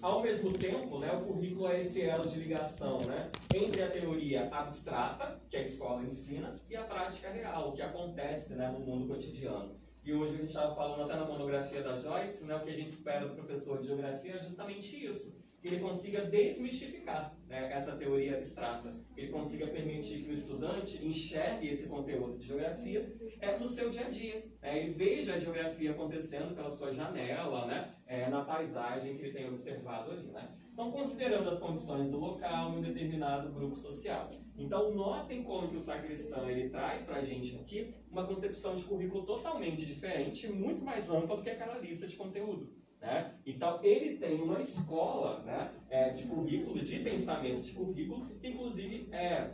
ao 0.00 0.22
mesmo 0.22 0.52
tempo, 0.52 0.98
né, 0.98 1.12
o 1.12 1.24
currículo 1.24 1.68
é 1.68 1.80
esse 1.80 2.02
elo 2.02 2.26
de 2.26 2.38
ligação 2.38 2.98
né, 3.06 3.30
entre 3.54 3.82
a 3.82 3.90
teoria 3.90 4.48
abstrata, 4.50 5.40
que 5.48 5.56
a 5.56 5.62
escola 5.62 6.02
ensina, 6.02 6.54
e 6.68 6.76
a 6.76 6.84
prática 6.84 7.30
real, 7.30 7.68
o 7.68 7.72
que 7.72 7.82
acontece 7.82 8.54
né, 8.54 8.68
no 8.68 8.80
mundo 8.80 9.06
cotidiano. 9.06 9.78
E 10.02 10.14
hoje 10.14 10.34
a 10.34 10.38
gente 10.38 10.48
estava 10.48 10.74
falando 10.74 11.02
até 11.02 11.14
na 11.14 11.26
monografia 11.26 11.82
da 11.82 11.98
Joyce, 11.98 12.44
né, 12.44 12.56
o 12.56 12.60
que 12.60 12.70
a 12.70 12.76
gente 12.76 12.90
espera 12.90 13.26
do 13.26 13.34
professor 13.34 13.78
de 13.78 13.88
geografia 13.88 14.36
é 14.36 14.38
justamente 14.38 15.04
isso 15.04 15.39
que 15.60 15.68
ele 15.68 15.80
consiga 15.80 16.22
desmistificar 16.22 17.36
né, 17.46 17.70
essa 17.72 17.96
teoria 17.96 18.36
abstrata, 18.36 18.96
que 19.14 19.20
ele 19.20 19.32
consiga 19.32 19.66
permitir 19.66 20.24
que 20.24 20.30
o 20.30 20.34
estudante 20.34 21.04
enxergue 21.04 21.68
esse 21.68 21.86
conteúdo 21.86 22.38
de 22.38 22.46
geografia 22.46 23.14
é, 23.40 23.58
no 23.58 23.68
seu 23.68 23.90
dia 23.90 24.06
a 24.06 24.08
dia. 24.08 24.44
É, 24.62 24.78
ele 24.78 24.90
veja 24.90 25.34
a 25.34 25.38
geografia 25.38 25.90
acontecendo 25.90 26.54
pela 26.54 26.70
sua 26.70 26.92
janela, 26.92 27.66
né, 27.66 27.94
é, 28.06 28.28
na 28.28 28.42
paisagem 28.44 29.16
que 29.16 29.22
ele 29.22 29.32
tem 29.32 29.48
observado 29.48 30.12
ali. 30.12 30.28
Né? 30.28 30.48
Então, 30.72 30.90
considerando 30.92 31.50
as 31.50 31.58
condições 31.58 32.10
do 32.10 32.18
local 32.18 32.72
e 32.72 32.76
um 32.78 32.80
determinado 32.80 33.52
grupo 33.52 33.76
social. 33.76 34.30
Então, 34.56 34.94
notem 34.94 35.42
como 35.42 35.68
que 35.68 35.76
o 35.76 35.80
sacristão 35.80 36.48
ele 36.48 36.70
traz 36.70 37.04
para 37.04 37.16
a 37.16 37.22
gente 37.22 37.56
aqui 37.56 37.94
uma 38.10 38.26
concepção 38.26 38.76
de 38.76 38.84
currículo 38.84 39.26
totalmente 39.26 39.84
diferente, 39.84 40.48
muito 40.48 40.82
mais 40.82 41.10
ampla 41.10 41.36
do 41.36 41.42
que 41.42 41.50
aquela 41.50 41.78
lista 41.78 42.06
de 42.06 42.16
conteúdo. 42.16 42.79
Né? 43.00 43.32
Então, 43.46 43.80
ele 43.82 44.16
tem 44.16 44.40
uma 44.40 44.60
escola 44.60 45.40
né, 45.40 45.70
é, 45.88 46.10
de 46.10 46.24
currículo, 46.24 46.78
de 46.78 46.98
pensamento 46.98 47.62
de 47.62 47.72
currículo, 47.72 48.26
que 48.40 48.48
inclusive 48.48 49.08
é, 49.10 49.50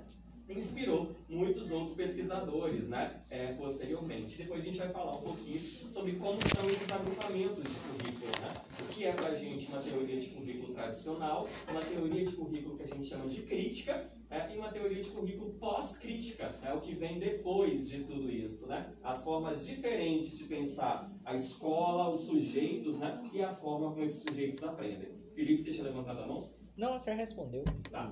inspirou 0.49 1.15
muitos 1.29 1.71
outros 1.71 1.97
pesquisadores 1.97 2.89
né, 2.89 3.21
é, 3.31 3.53
posteriormente. 3.55 4.39
Depois 4.39 4.63
a 4.63 4.65
gente 4.65 4.79
vai 4.79 4.89
falar 4.89 5.17
um 5.17 5.23
pouquinho 5.23 5.61
sobre 5.61 6.13
como 6.13 6.39
são 6.57 6.69
esses 6.71 6.91
agrupamentos 6.91 7.63
de 7.63 7.79
currículo. 7.79 8.33
Né? 8.43 8.53
O 8.81 8.89
que 8.93 9.05
é 9.05 9.13
para 9.13 9.29
a 9.29 9.35
gente 9.35 9.67
uma 9.69 9.81
teoria 9.81 10.21
de 10.21 10.29
currículo 10.29 10.75
tradicional, 10.75 11.49
uma 11.71 11.81
teoria 11.81 12.25
de 12.25 12.35
currículo 12.35 12.77
que 12.77 12.83
a 12.83 12.87
gente 12.87 13.07
chama 13.07 13.29
de 13.29 13.43
crítica 13.43 14.11
é, 14.31 14.55
e 14.55 14.59
uma 14.59 14.71
teoria 14.71 15.03
de 15.03 15.11
currículo 15.11 15.53
pós-crítica, 15.55 16.53
é 16.65 16.73
o 16.73 16.81
que 16.81 16.95
vem 16.95 17.19
depois 17.19 17.89
de 17.89 18.05
tudo 18.05 18.31
isso. 18.31 18.67
Né? 18.67 18.93
As 19.03 19.23
formas 19.23 19.67
diferentes 19.67 20.39
de 20.39 20.45
pensar 20.45 21.11
a 21.25 21.35
escola, 21.35 22.11
os 22.11 22.23
sujeitos 22.23 22.99
né? 22.99 23.29
e 23.33 23.43
a 23.43 23.53
forma 23.53 23.91
como 23.91 24.03
esses 24.03 24.23
sujeitos 24.23 24.63
aprendem. 24.63 25.17
Felipe, 25.35 25.63
você 25.63 25.71
tinha 25.71 25.85
levantado 25.85 26.23
a 26.23 26.27
mão? 26.27 26.51
Não, 26.77 27.01
você 27.01 27.15
respondeu. 27.15 27.65
Tá. 27.91 28.07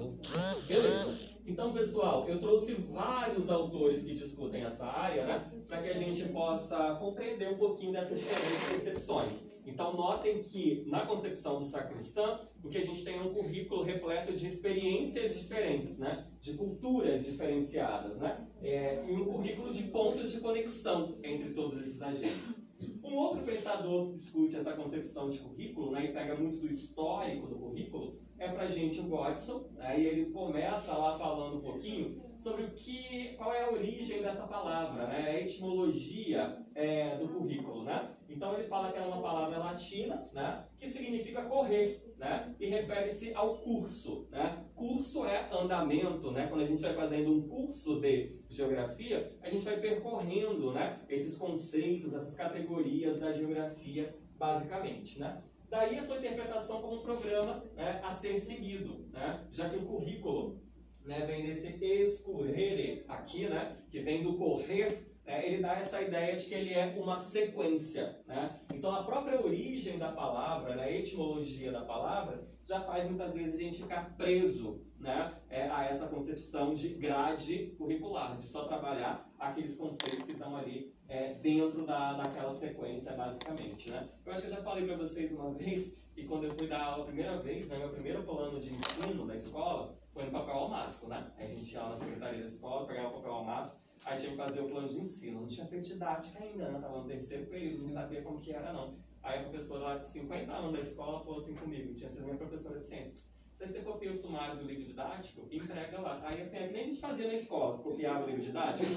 Beleza. 0.66 1.18
Então, 1.46 1.74
pessoal, 1.74 2.26
eu 2.26 2.40
trouxe 2.40 2.72
vários 2.72 3.50
autores 3.50 4.02
que 4.04 4.14
discutem 4.14 4.62
essa 4.62 4.86
área, 4.86 5.26
né? 5.26 5.52
Para 5.68 5.82
que 5.82 5.90
a 5.90 5.94
gente 5.94 6.26
possa 6.30 6.94
compreender 6.94 7.50
um 7.50 7.58
pouquinho 7.58 7.92
dessas 7.92 8.20
diferentes 8.20 8.70
percepções. 8.70 9.54
Então, 9.66 9.92
notem 9.94 10.42
que 10.42 10.84
na 10.86 11.04
concepção 11.04 11.58
do 11.58 11.64
sacristão, 11.64 12.40
o 12.62 12.70
que 12.70 12.78
a 12.78 12.84
gente 12.84 13.04
tem 13.04 13.18
é 13.18 13.22
um 13.22 13.34
currículo 13.34 13.82
repleto 13.82 14.32
de 14.32 14.46
experiências 14.46 15.42
diferentes, 15.42 15.98
né? 15.98 16.26
De 16.40 16.54
culturas 16.54 17.26
diferenciadas, 17.26 18.20
né? 18.20 18.46
É, 18.62 19.04
e 19.06 19.12
um 19.12 19.26
currículo 19.26 19.70
de 19.72 19.84
pontos 19.84 20.32
de 20.32 20.40
conexão 20.40 21.18
entre 21.22 21.50
todos 21.50 21.78
esses 21.80 22.00
agentes. 22.00 22.64
Um 23.02 23.14
outro 23.16 23.42
pensador 23.42 24.06
que 24.08 24.14
discute 24.14 24.56
essa 24.56 24.72
concepção 24.72 25.28
de 25.28 25.38
currículo, 25.38 25.92
né, 25.92 26.06
e 26.06 26.12
pega 26.12 26.34
muito 26.34 26.58
do 26.58 26.66
histórico 26.66 27.46
do 27.46 27.56
currículo, 27.56 28.23
é 28.38 28.48
para 28.48 28.66
gente 28.66 29.00
o 29.00 29.04
Godson, 29.04 29.70
né, 29.74 30.00
e 30.00 30.06
ele 30.06 30.26
começa 30.26 30.96
lá 30.96 31.18
falando 31.18 31.58
um 31.58 31.60
pouquinho 31.60 32.22
sobre 32.36 32.64
o 32.64 32.70
que, 32.70 33.34
qual 33.36 33.52
é 33.52 33.62
a 33.62 33.70
origem 33.70 34.22
dessa 34.22 34.46
palavra, 34.46 35.06
né, 35.06 35.30
a 35.30 35.40
etimologia 35.40 36.64
é, 36.74 37.16
do 37.16 37.28
currículo, 37.28 37.84
né? 37.84 38.10
Então 38.28 38.52
ele 38.54 38.64
fala 38.64 38.90
que 38.90 38.98
é 38.98 39.02
uma 39.02 39.22
palavra 39.22 39.58
latina, 39.58 40.28
né, 40.32 40.64
que 40.78 40.88
significa 40.88 41.42
correr, 41.42 42.04
né, 42.18 42.54
e 42.58 42.66
refere-se 42.66 43.32
ao 43.34 43.58
curso, 43.58 44.28
né? 44.30 44.64
Curso 44.74 45.24
é 45.26 45.48
andamento, 45.52 46.30
né? 46.32 46.46
Quando 46.48 46.62
a 46.62 46.66
gente 46.66 46.82
vai 46.82 46.94
fazendo 46.94 47.32
um 47.32 47.48
curso 47.48 48.00
de 48.00 48.36
geografia, 48.48 49.26
a 49.40 49.48
gente 49.48 49.64
vai 49.64 49.78
percorrendo, 49.78 50.72
né, 50.72 51.00
esses 51.08 51.38
conceitos, 51.38 52.14
essas 52.14 52.36
categorias 52.36 53.20
da 53.20 53.32
geografia, 53.32 54.16
basicamente, 54.36 55.20
né? 55.20 55.42
Daí 55.68 55.98
a 55.98 56.06
sua 56.06 56.18
interpretação 56.18 56.80
como 56.80 57.00
um 57.00 57.02
programa 57.02 57.64
né, 57.74 58.00
a 58.04 58.12
ser 58.12 58.38
seguido, 58.38 59.08
né? 59.10 59.46
já 59.50 59.68
que 59.68 59.76
o 59.76 59.86
currículo 59.86 60.60
né, 61.04 61.26
vem 61.26 61.44
desse 61.44 61.84
escurrere 61.84 63.04
aqui, 63.08 63.48
né, 63.48 63.76
que 63.90 64.00
vem 64.00 64.22
do 64.22 64.36
correr, 64.36 65.13
né, 65.26 65.46
ele 65.46 65.62
dá 65.62 65.74
essa 65.74 66.02
ideia 66.02 66.36
de 66.36 66.46
que 66.46 66.54
ele 66.54 66.72
é 66.72 66.94
uma 66.98 67.16
sequência. 67.16 68.20
Né? 68.26 68.60
Então 68.72 68.94
a 68.94 69.04
própria 69.04 69.40
origem 69.40 69.98
da 69.98 70.12
palavra, 70.12 70.76
né, 70.76 70.84
a 70.84 70.92
etimologia 70.92 71.72
da 71.72 71.84
palavra, 71.84 72.46
já 72.64 72.80
faz 72.80 73.08
muitas 73.08 73.34
vezes 73.34 73.54
a 73.54 73.62
gente 73.62 73.82
ficar 73.82 74.16
preso 74.16 74.82
né, 74.98 75.30
é, 75.50 75.68
a 75.68 75.84
essa 75.84 76.08
concepção 76.08 76.74
de 76.74 76.90
grade 76.94 77.74
curricular, 77.78 78.36
de 78.38 78.46
só 78.46 78.64
trabalhar 78.64 79.30
aqueles 79.38 79.76
conceitos 79.76 80.24
que 80.24 80.32
estão 80.32 80.56
ali 80.56 80.94
é, 81.08 81.34
dentro 81.34 81.84
da, 81.86 82.14
daquela 82.14 82.52
sequência, 82.52 83.12
basicamente. 83.12 83.90
Né? 83.90 84.06
Eu 84.24 84.32
acho 84.32 84.42
que 84.42 84.48
eu 84.48 84.54
já 84.54 84.62
falei 84.62 84.86
para 84.86 84.96
vocês 84.96 85.32
uma 85.32 85.52
vez, 85.54 86.02
e 86.16 86.24
quando 86.24 86.44
eu 86.44 86.54
fui 86.54 86.66
dar 86.66 86.82
aula 86.82 87.02
a 87.02 87.06
primeira 87.06 87.38
vez, 87.38 87.68
né, 87.68 87.78
meu 87.78 87.90
primeiro 87.90 88.22
plano 88.22 88.58
de 88.60 88.72
ensino 88.72 89.26
da 89.26 89.34
escola 89.34 89.98
foi 90.12 90.24
no 90.24 90.30
papel 90.30 90.54
ao 90.54 90.68
maço. 90.68 91.08
Né? 91.08 91.32
A 91.36 91.46
gente 91.46 91.72
ia 91.72 91.82
lá 91.82 91.90
na 91.90 91.96
secretaria 91.96 92.40
da 92.40 92.46
escola, 92.46 92.86
pegava 92.86 93.08
o 93.08 93.12
papel 93.14 93.32
ao 93.32 93.44
maço, 93.44 93.83
aí 94.04 94.18
tinha 94.18 94.30
que 94.30 94.36
fazer 94.36 94.60
o 94.60 94.68
plano 94.68 94.88
de 94.88 94.98
ensino. 94.98 95.40
Não 95.40 95.46
tinha 95.46 95.66
feito 95.66 95.86
didática 95.86 96.44
ainda, 96.44 96.68
né? 96.68 96.76
Estava 96.76 96.98
no 96.98 97.04
terceiro 97.04 97.46
período, 97.46 97.78
não 97.78 97.86
sabia 97.86 98.22
como 98.22 98.40
que 98.40 98.52
era, 98.52 98.72
não. 98.72 98.94
Aí 99.22 99.40
a 99.40 99.42
professora 99.44 99.84
lá 99.84 99.98
com 99.98 100.06
50 100.06 100.52
anos 100.52 100.72
da 100.72 100.80
escola 100.80 101.20
falou 101.20 101.38
assim 101.38 101.54
comigo, 101.54 101.94
tinha 101.94 102.10
sido 102.10 102.24
minha 102.24 102.36
professora 102.36 102.78
de 102.78 102.84
ciência. 102.84 103.34
Se 103.54 103.68
você 103.68 103.80
copiar 103.80 104.12
o 104.12 104.16
sumário 104.16 104.58
do 104.58 104.64
livro 104.64 104.82
didático, 104.82 105.46
entrega 105.50 106.00
lá. 106.00 106.20
Aí 106.24 106.42
assim, 106.42 106.58
é 106.58 106.66
que 106.66 106.72
nem 106.72 106.82
a 106.82 106.86
gente 106.86 107.00
fazia 107.00 107.28
na 107.28 107.34
escola, 107.34 107.78
copiava 107.78 108.24
o 108.24 108.26
livro 108.26 108.42
didático, 108.42 108.90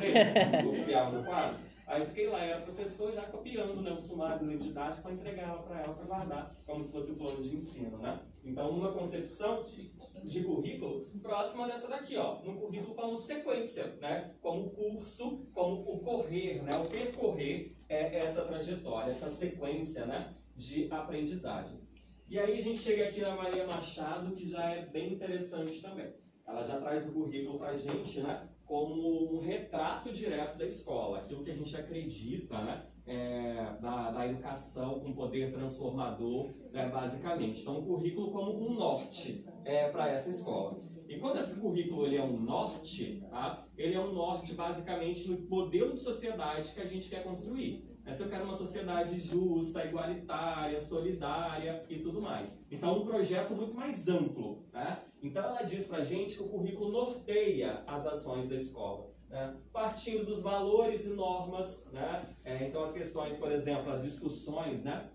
copiava 0.63 1.17
no 1.17 1.23
quadro. 1.23 1.59
Aí 1.85 2.05
fiquei 2.05 2.27
lá, 2.27 2.43
era 2.43 2.61
professor 2.61 3.13
já 3.13 3.21
copiando 3.21 3.81
né, 3.81 3.91
o 3.91 4.01
sumário 4.01 4.39
do 4.39 4.45
livro 4.45 4.63
didático 4.63 5.03
para 5.03 5.13
entregar 5.13 5.57
para 5.63 5.79
ela 5.79 5.93
para 5.93 6.05
guardar, 6.05 6.55
como 6.65 6.85
se 6.85 6.91
fosse 6.91 7.11
o 7.11 7.15
plano 7.15 7.41
de 7.41 7.55
ensino, 7.55 7.97
né? 7.99 8.19
Então, 8.47 8.69
uma 8.69 8.93
concepção 8.93 9.61
de, 9.61 9.91
de 10.23 10.43
currículo 10.45 11.05
próxima 11.21 11.67
dessa 11.67 11.89
daqui, 11.89 12.15
ó, 12.15 12.41
no 12.43 12.55
currículo 12.57 12.95
como 12.95 13.17
sequência, 13.17 13.97
né? 13.99 14.33
Como 14.41 14.69
curso, 14.69 15.45
como 15.53 15.81
o 15.81 15.99
correr, 15.99 16.63
né? 16.63 16.71
O 16.77 16.87
percorrer 16.87 17.75
é 17.89 18.17
essa 18.17 18.45
trajetória, 18.45 19.11
essa 19.11 19.29
sequência, 19.29 20.05
né? 20.05 20.33
De 20.55 20.87
aprendizagens. 20.89 21.93
E 22.29 22.39
aí 22.39 22.55
a 22.55 22.61
gente 22.61 22.79
chega 22.79 23.09
aqui 23.09 23.19
na 23.19 23.35
Maria 23.35 23.67
Machado, 23.67 24.33
que 24.33 24.45
já 24.45 24.63
é 24.71 24.85
bem 24.85 25.13
interessante 25.13 25.81
também. 25.81 26.13
Ela 26.47 26.63
já 26.63 26.79
traz 26.79 27.05
o 27.09 27.13
currículo 27.13 27.59
para 27.59 27.71
a 27.71 27.77
gente, 27.77 28.21
né? 28.21 28.47
Como 28.65 29.35
um 29.35 29.41
retrato 29.41 30.11
direto 30.13 30.57
da 30.57 30.65
escola, 30.65 31.19
aquilo 31.19 31.43
que 31.43 31.51
a 31.51 31.55
gente 31.55 31.75
acredita, 31.75 32.61
né? 32.63 32.87
É, 33.07 33.77
da, 33.79 34.11
da, 34.11 34.27
educação 34.27 34.99
com 34.99 35.13
poder 35.13 35.53
transformador, 35.53 36.49
né, 36.73 36.89
basicamente. 36.89 37.61
Então, 37.61 37.79
o 37.79 37.85
currículo 37.85 38.31
como 38.31 38.69
um 38.69 38.73
norte 38.73 39.45
é, 39.63 39.89
para 39.89 40.09
essa 40.09 40.29
escola. 40.29 40.77
E 41.07 41.17
quando 41.17 41.37
esse 41.37 41.59
currículo 41.61 42.05
ele 42.05 42.17
é 42.17 42.23
um 42.23 42.37
norte, 42.37 43.23
tá? 43.29 43.65
ele 43.77 43.95
é 43.95 43.99
um 43.99 44.13
norte 44.13 44.53
basicamente 44.55 45.29
no 45.29 45.39
modelo 45.47 45.93
de 45.93 46.01
sociedade 46.01 46.73
que 46.73 46.81
a 46.81 46.85
gente 46.85 47.09
quer 47.09 47.23
construir. 47.23 47.87
Essa 48.07 48.23
eu 48.23 48.29
quero 48.29 48.45
uma 48.45 48.53
sociedade 48.53 49.19
justa, 49.19 49.85
igualitária, 49.85 50.79
solidária 50.79 51.85
e 51.89 51.99
tudo 51.99 52.21
mais. 52.21 52.65
Então, 52.71 53.01
um 53.01 53.05
projeto 53.05 53.53
muito 53.53 53.75
mais 53.75 54.07
amplo. 54.07 54.65
Né? 54.71 55.01
Então, 55.21 55.43
ela 55.43 55.63
diz 55.63 55.87
para 55.87 55.99
a 55.99 56.03
gente 56.03 56.37
que 56.37 56.43
o 56.43 56.47
currículo 56.47 56.91
norteia 56.91 57.83
as 57.85 58.05
ações 58.05 58.47
da 58.47 58.55
escola. 58.55 59.11
Né? 59.29 59.55
Partindo 59.71 60.25
dos 60.25 60.41
valores 60.41 61.05
e 61.05 61.09
normas, 61.09 61.89
né? 61.91 62.25
É, 62.45 62.67
então 62.67 62.81
as 62.81 62.91
questões, 62.91 63.37
por 63.37 63.51
exemplo, 63.51 63.91
as 63.91 64.03
discussões 64.03 64.83
né? 64.83 65.09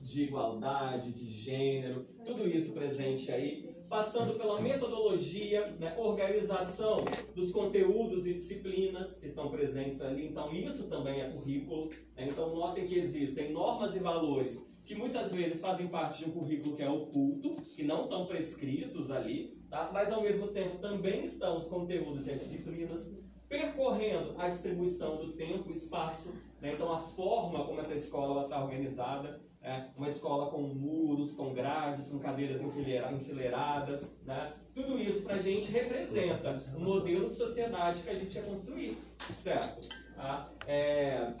de 0.00 0.24
igualdade, 0.24 1.12
de 1.12 1.24
gênero, 1.24 2.06
tudo 2.24 2.46
isso 2.46 2.72
presente 2.72 3.32
aí 3.32 3.74
passando 3.88 4.34
pela 4.34 4.60
metodologia, 4.60 5.68
né, 5.78 5.94
organização 5.98 6.96
dos 7.34 7.52
conteúdos 7.52 8.26
e 8.26 8.34
disciplinas 8.34 9.18
que 9.18 9.26
estão 9.26 9.50
presentes 9.50 10.00
ali. 10.00 10.26
Então, 10.26 10.52
isso 10.52 10.88
também 10.88 11.20
é 11.20 11.30
currículo. 11.30 11.88
Né? 12.16 12.26
Então, 12.28 12.54
notem 12.54 12.86
que 12.86 12.98
existem 12.98 13.52
normas 13.52 13.94
e 13.94 13.98
valores 13.98 14.66
que 14.84 14.94
muitas 14.94 15.32
vezes 15.32 15.60
fazem 15.62 15.88
parte 15.88 16.24
de 16.24 16.30
um 16.30 16.32
currículo 16.32 16.76
que 16.76 16.82
é 16.82 16.90
oculto, 16.90 17.56
que 17.74 17.82
não 17.84 18.02
estão 18.02 18.26
prescritos 18.26 19.10
ali, 19.10 19.56
tá? 19.70 19.90
mas 19.92 20.12
ao 20.12 20.20
mesmo 20.20 20.48
tempo 20.48 20.76
também 20.78 21.24
estão 21.24 21.56
os 21.56 21.68
conteúdos 21.68 22.26
e 22.26 22.32
as 22.32 22.40
disciplinas 22.40 23.23
percorrendo 23.48 24.34
a 24.38 24.48
distribuição 24.48 25.16
do 25.16 25.32
tempo 25.32 25.70
e 25.70 25.74
espaço, 25.74 26.34
né? 26.60 26.72
então 26.74 26.92
a 26.92 26.98
forma 26.98 27.64
como 27.64 27.80
essa 27.80 27.94
escola 27.94 28.44
está 28.44 28.62
organizada, 28.62 29.40
é, 29.62 29.86
uma 29.96 30.08
escola 30.08 30.50
com 30.50 30.62
muros, 30.62 31.32
com 31.32 31.54
grades, 31.54 32.10
com 32.10 32.18
cadeiras 32.18 32.60
enfileiradas, 32.60 34.20
né? 34.24 34.52
Tudo 34.74 35.00
isso 35.00 35.22
para 35.22 35.36
a 35.36 35.38
gente 35.38 35.72
representa 35.72 36.58
um 36.76 36.80
modelo 36.80 37.30
de 37.30 37.34
sociedade 37.34 38.02
que 38.02 38.10
a 38.10 38.14
gente 38.14 38.34
quer 38.34 38.44
construir, 38.44 38.98
certo? 39.38 39.88
Tá? 40.16 40.50
É, 40.66 41.32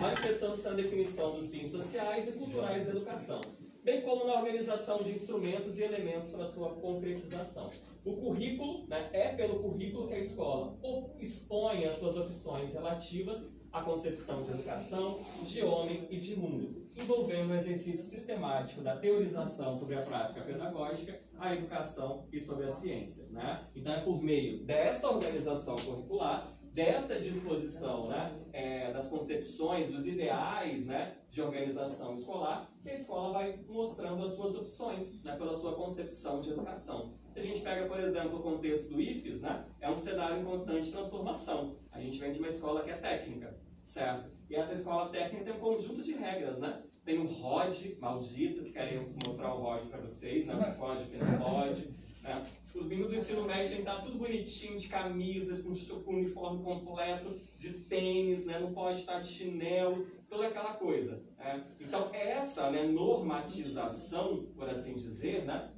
Manifestando-se 0.00 0.64
na 0.64 0.74
definição 0.74 1.30
dos 1.30 1.50
fins 1.50 1.70
sociais 1.70 2.28
e 2.28 2.32
culturais 2.32 2.86
da 2.86 2.92
educação, 2.92 3.40
bem 3.86 4.00
como 4.00 4.26
na 4.26 4.34
organização 4.34 5.00
de 5.04 5.12
instrumentos 5.12 5.78
e 5.78 5.84
elementos 5.84 6.32
para 6.32 6.44
sua 6.44 6.70
concretização. 6.70 7.70
O 8.04 8.16
currículo, 8.16 8.84
né, 8.88 9.08
é 9.12 9.28
pelo 9.28 9.60
currículo 9.60 10.08
que 10.08 10.14
a 10.14 10.18
escola 10.18 10.76
expõe 11.20 11.84
as 11.84 11.96
suas 11.96 12.16
opções 12.16 12.74
relativas 12.74 13.48
à 13.72 13.82
concepção 13.82 14.42
de 14.42 14.50
educação, 14.50 15.20
de 15.44 15.62
homem 15.62 16.04
e 16.10 16.18
de 16.18 16.34
mundo, 16.34 16.88
envolvendo 16.96 17.50
o 17.50 17.54
exercício 17.54 18.04
sistemático 18.06 18.80
da 18.80 18.96
teorização 18.96 19.76
sobre 19.76 19.94
a 19.94 20.02
prática 20.02 20.40
pedagógica, 20.40 21.20
a 21.38 21.54
educação 21.54 22.26
e 22.32 22.40
sobre 22.40 22.64
a 22.64 22.68
ciência. 22.68 23.28
Né? 23.30 23.68
Então, 23.76 23.92
é 23.94 24.00
por 24.00 24.20
meio 24.20 24.64
dessa 24.64 25.08
organização 25.08 25.76
curricular, 25.76 26.50
dessa 26.76 27.18
disposição 27.18 28.06
né, 28.06 28.38
é, 28.52 28.92
das 28.92 29.08
concepções, 29.08 29.90
dos 29.90 30.06
ideais 30.06 30.84
né, 30.84 31.16
de 31.30 31.40
organização 31.40 32.14
escolar, 32.14 32.70
que 32.82 32.90
a 32.90 32.94
escola 32.94 33.32
vai 33.32 33.58
mostrando 33.66 34.22
as 34.22 34.32
suas 34.32 34.54
opções 34.54 35.22
né, 35.24 35.34
pela 35.36 35.54
sua 35.54 35.74
concepção 35.74 36.38
de 36.38 36.50
educação. 36.50 37.14
Se 37.32 37.40
a 37.40 37.42
gente 37.42 37.62
pega, 37.62 37.86
por 37.86 37.98
exemplo, 37.98 38.38
o 38.38 38.42
contexto 38.42 38.92
do 38.92 39.00
IFES, 39.00 39.40
né, 39.40 39.64
é 39.80 39.90
um 39.90 39.96
cenário 39.96 40.42
em 40.42 40.44
constante 40.44 40.92
transformação. 40.92 41.76
A 41.90 41.98
gente 41.98 42.20
vem 42.20 42.32
de 42.32 42.40
uma 42.40 42.48
escola 42.48 42.84
que 42.84 42.90
é 42.90 42.96
técnica, 42.98 43.58
certo? 43.82 44.30
E 44.50 44.54
essa 44.54 44.74
escola 44.74 45.08
técnica 45.08 45.44
tem 45.44 45.54
um 45.54 45.58
conjunto 45.58 46.02
de 46.02 46.12
regras, 46.12 46.60
né? 46.60 46.82
Tem 47.04 47.18
o 47.18 47.26
ROD 47.26 47.96
maldito, 47.98 48.62
que 48.62 48.72
querem 48.72 49.14
mostrar 49.26 49.54
o 49.54 49.62
ROD 49.62 49.86
para 49.88 50.02
vocês, 50.02 50.46
né? 50.46 50.54
O 50.54 50.78
código 50.78 51.10
pode. 51.38 52.05
Né? 52.26 52.44
Os 52.74 52.86
meninos 52.86 53.10
do 53.10 53.16
ensino 53.16 53.44
médio 53.44 53.68
têm 53.68 53.76
que 53.76 53.88
estar 53.88 54.02
tudo 54.02 54.18
bonitinho, 54.18 54.78
de 54.78 54.88
camisa, 54.88 55.62
com 55.62 55.70
o 56.10 56.14
uniforme 56.14 56.62
completo, 56.62 57.40
de 57.56 57.72
tênis, 57.72 58.44
né? 58.44 58.58
não 58.58 58.72
pode 58.72 59.00
estar 59.00 59.20
de 59.20 59.28
chinelo, 59.28 60.06
toda 60.28 60.48
aquela 60.48 60.74
coisa. 60.74 61.22
Né? 61.38 61.64
Então, 61.80 62.10
essa 62.12 62.70
né, 62.70 62.82
normatização, 62.84 64.44
por 64.54 64.68
assim 64.68 64.94
dizer, 64.94 65.44
né? 65.44 65.72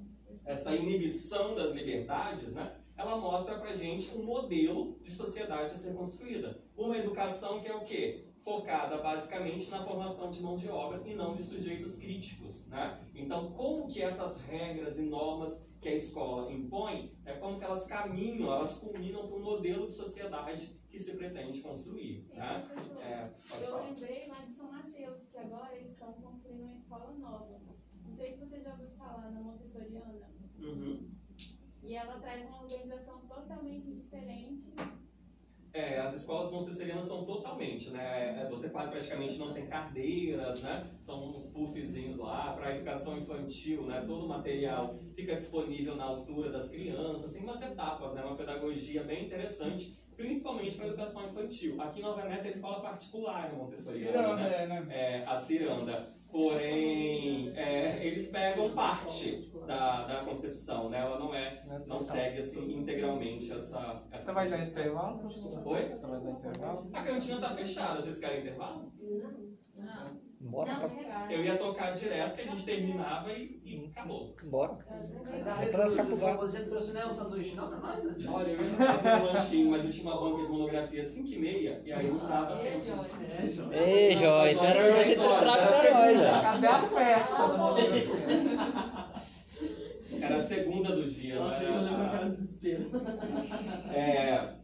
essa 0.45 0.75
inibição 0.75 1.55
das 1.55 1.73
liberdades, 1.73 2.55
né? 2.55 2.75
ela 2.97 3.17
mostra 3.17 3.57
para 3.59 3.73
gente 3.73 4.11
um 4.17 4.25
modelo 4.25 4.99
de 5.03 5.11
sociedade 5.13 5.73
a 5.73 5.77
ser 5.77 5.95
construída. 5.95 6.59
Uma 6.77 6.99
educação 6.99 7.61
que 7.61 7.69
é 7.69 7.75
o 7.75 7.85
quê? 7.85 8.25
Focada 8.41 8.99
basicamente 8.99 9.71
na 9.71 9.85
formação 9.85 10.31
de 10.31 10.43
mão 10.43 10.57
de 10.57 10.69
obra 10.69 11.01
e 11.07 11.15
não 11.15 11.35
de 11.35 11.45
sujeitos 11.45 11.97
críticos. 11.97 12.67
Né? 12.67 12.99
Então, 13.15 13.53
como 13.53 13.89
que 13.89 14.03
essas 14.03 14.41
regras 14.43 14.99
e 14.99 15.03
normas 15.03 15.68
que 15.81 15.89
a 15.89 15.95
escola 15.95 16.53
impõe, 16.53 17.17
é 17.25 17.35
como 17.35 17.59
que 17.59 17.65
elas 17.65 17.87
caminham, 17.87 18.53
elas 18.53 18.79
culminam 18.79 19.27
para 19.27 19.37
um 19.37 19.43
modelo 19.43 19.87
de 19.87 19.93
sociedade 19.93 20.79
que 20.91 20.99
se 20.99 21.17
pretende 21.17 21.61
construir. 21.61 22.27
Né? 22.35 22.69
É, 23.07 23.65
eu 23.65 23.79
lembrei 23.79 24.27
lá 24.27 24.41
de 24.41 24.51
São 24.51 24.73
Mateus, 24.73 25.29
que 25.29 25.39
agora 25.39 25.77
eles 25.77 25.93
estão 25.93 26.13
construindo 26.15 26.63
uma 26.63 26.75
escola 26.75 27.13
nova. 27.13 27.61
Não 28.05 28.17
sei 28.17 28.33
se 28.33 28.39
você 28.39 28.61
já 28.61 28.73
ouviu 28.73 28.91
falar 28.91 29.31
na 29.31 29.41
Montessoriana. 29.41 30.31
Uhum. 30.59 31.11
E 31.83 31.95
ela 31.95 32.19
traz 32.19 32.45
uma 32.47 32.63
organização 32.63 33.21
totalmente 33.21 33.93
diferente 33.93 34.75
É, 35.73 35.99
as 35.99 36.15
escolas 36.15 36.51
montessorianas 36.51 37.07
são 37.07 37.25
totalmente, 37.25 37.91
né? 37.91 38.43
É, 38.43 38.49
Você 38.49 38.69
praticamente 38.69 39.39
não 39.39 39.53
tem 39.53 39.67
cadeiras, 39.67 40.63
né? 40.63 40.87
São 40.99 41.29
uns 41.29 41.47
puffzinhos 41.47 42.19
lá 42.19 42.55
para 42.55 42.75
educação 42.75 43.19
infantil, 43.19 43.83
né? 43.83 44.03
Todo 44.07 44.25
o 44.25 44.29
material 44.29 44.95
fica 45.15 45.37
disponível 45.37 45.97
na 45.97 46.05
altura 46.05 46.51
das 46.51 46.69
crianças. 46.69 47.33
Tem 47.33 47.43
umas 47.43 47.61
etapas, 47.63 48.15
né? 48.15 48.23
Uma 48.23 48.37
pedagogia 48.37 49.03
bem 49.03 49.25
interessante, 49.25 49.99
principalmente 50.17 50.77
para 50.77 50.87
educação 50.87 51.29
infantil. 51.29 51.81
Aqui 51.81 52.01
em 52.01 52.03
Nova 52.03 52.23
Venécia 52.23 52.49
é 52.49 52.53
escola 52.53 52.81
particular 52.81 53.53
montessoriana, 53.53 54.37
né? 54.37 54.63
é, 54.63 54.67
né? 54.67 54.87
é, 54.91 55.25
a 55.27 55.37
ciranda. 55.37 56.09
Porém, 56.31 57.51
é, 57.57 58.07
eles 58.07 58.27
pegam 58.27 58.71
parte 58.73 59.48
da, 59.69 60.07
da 60.07 60.25
concepção, 60.25 60.89
né? 60.89 60.99
Ela 60.99 61.19
não 61.19 61.35
é, 61.35 61.63
não 61.87 62.01
segue 62.01 62.39
assim 62.39 62.73
integralmente 62.73 63.53
essa. 63.53 64.03
essa 64.11 64.25
Você 64.25 64.33
vai 64.33 64.49
dar 64.49 64.61
intervalo? 64.67 65.21
Oi? 65.27 65.79
Você 65.79 66.07
vai 66.07 66.21
dar 66.21 66.31
intervalo? 66.31 66.91
A 66.93 67.03
cantina 67.03 67.41
tá 67.41 67.51
fechada, 67.51 68.01
vocês 68.01 68.19
querem 68.19 68.41
intervalo? 68.41 68.91
Bora, 70.41 70.73
Não, 70.73 70.81
tá- 70.81 70.89
será? 70.89 71.33
Eu 71.33 71.45
ia 71.45 71.57
tocar 71.57 71.91
direto, 71.93 72.37
que 72.37 72.43
a 72.43 72.47
gente 72.47 72.65
terminava 72.65 73.33
e, 73.33 73.61
e 73.65 73.91
acabou. 73.91 74.35
bora. 74.45 74.79
Depois 75.61 75.77
nós 75.77 75.91
ficar 75.91 76.05
pro 76.05 76.17
gato. 76.17 76.39
Você 76.39 76.61
não 76.61 76.69
trouxe 76.69 76.93
nem 76.93 77.07
um 77.07 77.13
sanduíche 77.13 77.57
não, 77.57 77.69
tá 77.69 77.77
mais? 77.77 78.27
Olha, 78.29 78.51
eu 78.51 78.57
ia 78.57 78.65
fazer 78.65 79.23
um 79.23 79.25
lanchinho, 79.25 79.71
mas 79.73 79.85
eu 79.85 79.93
tinha 79.93 80.13
uma 80.13 80.21
banca 80.21 80.45
de 80.45 80.51
monografia 80.53 81.03
às 81.03 81.09
5 81.09 81.29
e 81.29 81.39
meia, 81.39 81.83
e 81.85 81.93
aí 81.93 82.07
não 82.07 82.19
dava 82.29 82.55
É, 82.63 82.71
tempo. 82.71 82.87
Joyce. 82.87 83.25
É, 83.43 83.49
João. 83.49 83.73
Ei, 83.73 84.17
Joyce, 84.17 84.65
era 84.65 85.05
você 85.05 85.19
horas, 85.19 85.41
tratar 85.43 85.85
era 85.85 86.23
nós. 86.23 86.43
Cadê 86.43 86.67
a 86.69 86.79
festa? 86.83 87.49
Era 90.21 90.37
a 90.37 90.41
segunda 90.43 90.95
do 90.95 91.09
dia, 91.09 91.35
Eu 91.35 91.41
não 91.43 91.49
achei 91.49 91.67
que 91.67 91.73
eu 91.73 91.81
lembro 91.81 91.95
era 91.95 92.07
aquela 92.07 92.23
a- 92.25 92.29
desespero. 92.29 92.91
É, 93.95 94.55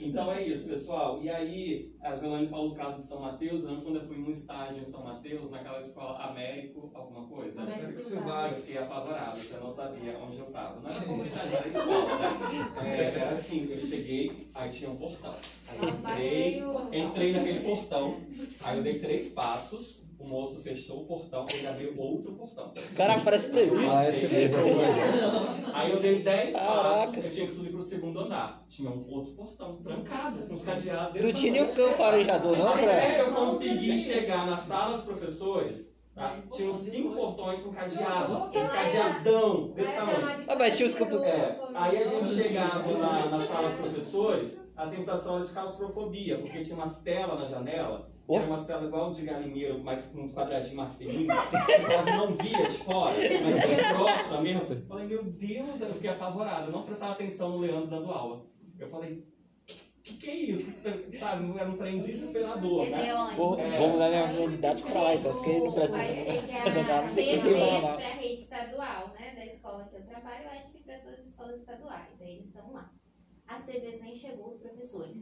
então 0.00 0.32
é 0.32 0.42
isso, 0.46 0.66
pessoal. 0.66 1.20
E 1.22 1.28
aí, 1.30 1.92
a 2.02 2.16
Joelane 2.16 2.48
falou 2.48 2.70
do 2.70 2.74
caso 2.74 3.00
de 3.00 3.06
São 3.06 3.20
Mateus. 3.20 3.62
Eu 3.62 3.70
lembro 3.70 3.84
quando 3.84 3.96
eu 3.96 4.02
fui 4.06 4.16
num 4.18 4.30
estágio 4.30 4.80
em 4.80 4.84
São 4.84 5.04
Mateus, 5.04 5.50
naquela 5.50 5.78
escola 5.80 6.18
Américo, 6.18 6.90
alguma 6.94 7.26
coisa? 7.26 7.62
Américo 7.62 7.92
Eu 7.92 7.98
Silvado. 7.98 8.54
fiquei 8.56 8.78
apavorado, 8.78 9.36
você 9.36 9.56
não 9.58 9.70
sabia 9.70 10.18
onde 10.18 10.38
eu 10.38 10.46
tava. 10.46 10.80
Não 10.80 10.88
era 10.90 10.98
a 10.98 11.04
comunidade, 11.04 11.54
era 11.54 11.64
a 11.64 11.68
escola, 11.68 12.18
né? 12.18 12.98
É, 12.98 13.02
era 13.20 13.30
assim, 13.30 13.68
eu 13.70 13.78
cheguei, 13.78 14.32
aí 14.54 14.70
tinha 14.70 14.90
um 14.90 14.96
portão. 14.96 15.34
Aí 16.04 16.58
eu 16.58 16.72
entrei, 16.86 17.00
entrei 17.04 17.32
naquele 17.32 17.60
portão, 17.60 18.20
aí 18.62 18.76
eu 18.78 18.82
dei 18.82 18.98
três 18.98 19.28
passos, 19.32 20.03
o 20.24 20.28
moço 20.28 20.60
fechou 20.62 21.02
o 21.02 21.04
portão, 21.04 21.46
ele 21.52 21.66
abriu 21.66 21.94
outro 21.98 22.32
portão. 22.32 22.72
Caraca, 22.96 23.20
parece 23.22 23.48
presídio. 23.48 23.90
Ah, 23.90 24.08
esse 24.08 24.26
mesmo. 24.26 24.56
Aí 25.74 25.90
eu 25.92 26.00
dei 26.00 26.20
10 26.22 26.52
Caraca. 26.52 26.82
passos, 26.88 27.24
eu 27.24 27.30
tinha 27.30 27.46
que 27.46 27.52
subir 27.52 27.70
pro 27.70 27.82
segundo 27.82 28.20
andar. 28.20 28.64
Tinha 28.68 28.90
um 28.90 29.06
outro 29.10 29.32
portão 29.34 29.76
trancado, 29.82 30.46
com 30.46 30.54
os 30.54 30.62
cadeados 30.62 31.20
Não 31.22 31.32
tinha 31.32 31.52
nem 31.52 31.62
o 31.62 31.66
tamanho. 31.66 31.88
campo 31.88 32.02
farejador, 32.02 32.56
não, 32.56 32.72
pra. 32.72 32.92
Até 32.96 33.20
eu 33.20 33.32
consegui 33.32 33.96
chegar 33.98 34.46
na 34.46 34.56
sala 34.56 34.96
dos 34.96 35.04
professores, 35.04 35.94
tá? 36.14 36.38
tinha 36.52 36.70
uns 36.70 36.78
cinco 36.80 37.14
portões 37.14 37.62
com 37.62 37.72
cadeado, 37.72 38.32
um 38.32 38.50
cadeadão 38.50 39.68
desse 39.72 39.92
tamanho. 39.92 40.44
Ah, 40.48 40.56
mas 40.56 40.76
tinha 40.76 40.88
os 40.88 40.94
campos. 40.94 41.20
É, 41.22 41.60
aí 41.74 42.02
a 42.02 42.06
gente 42.06 42.28
chegava 42.28 42.92
na, 42.96 43.26
na 43.26 43.46
sala 43.46 43.68
dos 43.68 43.78
professores, 43.78 44.60
a 44.76 44.86
sensação 44.86 45.36
era 45.36 45.44
de 45.44 45.52
claustrofobia, 45.52 46.38
porque 46.38 46.62
tinha 46.64 46.76
umas 46.76 46.98
telas 46.98 47.38
na 47.38 47.46
janela, 47.46 48.08
Oh. 48.26 48.36
era 48.38 48.46
umas 48.46 48.66
telas 48.66 48.84
igual 48.88 49.12
de 49.12 49.22
galinheiro, 49.22 49.82
mas 49.84 50.06
com 50.06 50.22
uns 50.22 50.32
quadradinhos 50.32 50.74
mais 50.76 50.96
que 50.96 51.26
quase 51.26 52.10
não 52.16 52.34
via 52.34 52.62
de 52.62 52.78
fora, 52.78 53.12
mas 53.14 53.66
bem 53.66 53.96
grossa 53.98 54.40
mesmo. 54.40 54.62
Eu 54.72 54.86
falei, 54.86 55.06
meu 55.06 55.22
Deus, 55.24 55.80
eu 55.80 55.94
fiquei 55.94 56.10
apavorado, 56.10 56.66
eu 56.68 56.72
não 56.72 56.84
prestava 56.84 57.12
atenção 57.12 57.50
no 57.50 57.58
Leandro 57.58 57.86
dando 57.88 58.10
aula. 58.10 58.46
Eu 58.78 58.88
falei, 58.88 59.26
que 60.02 60.18
que 60.18 60.30
é 60.30 60.34
isso? 60.34 60.82
Sabe, 61.18 61.58
era 61.58 61.68
um 61.70 61.76
trem 61.78 61.98
desesperador, 62.00 62.86
né? 62.90 63.34
Vou, 63.36 63.58
É. 63.58 63.78
vou 63.78 63.88
mudar 63.88 64.08
minha 64.10 64.48
didática 64.48 64.90
pra 64.90 65.02
lá, 65.02 65.14
então, 65.14 65.32
porque 65.32 65.58
não 65.58 65.72
presta 65.72 65.92
Vai 65.96 66.10
atenção. 66.10 67.14
tem 67.14 67.24
que 67.40 67.42
TVs 67.42 67.58
reclamar. 67.58 67.96
para 67.96 68.06
a 68.06 68.10
rede 68.10 68.42
estadual, 68.42 69.14
né? 69.18 69.34
Da 69.34 69.46
escola 69.46 69.84
que 69.84 69.96
eu 69.96 70.02
trabalho, 70.02 70.44
eu 70.44 70.50
acho 70.58 70.72
que 70.72 70.82
para 70.82 70.98
todas 70.98 71.20
as 71.20 71.26
escolas 71.26 71.60
estaduais. 71.60 72.20
Aí 72.20 72.32
eles 72.36 72.46
estão 72.46 72.72
lá. 72.72 72.90
As 73.46 73.64
TVs 73.64 74.00
nem 74.02 74.14
chegou 74.16 74.48
os 74.48 74.56
professores. 74.58 75.16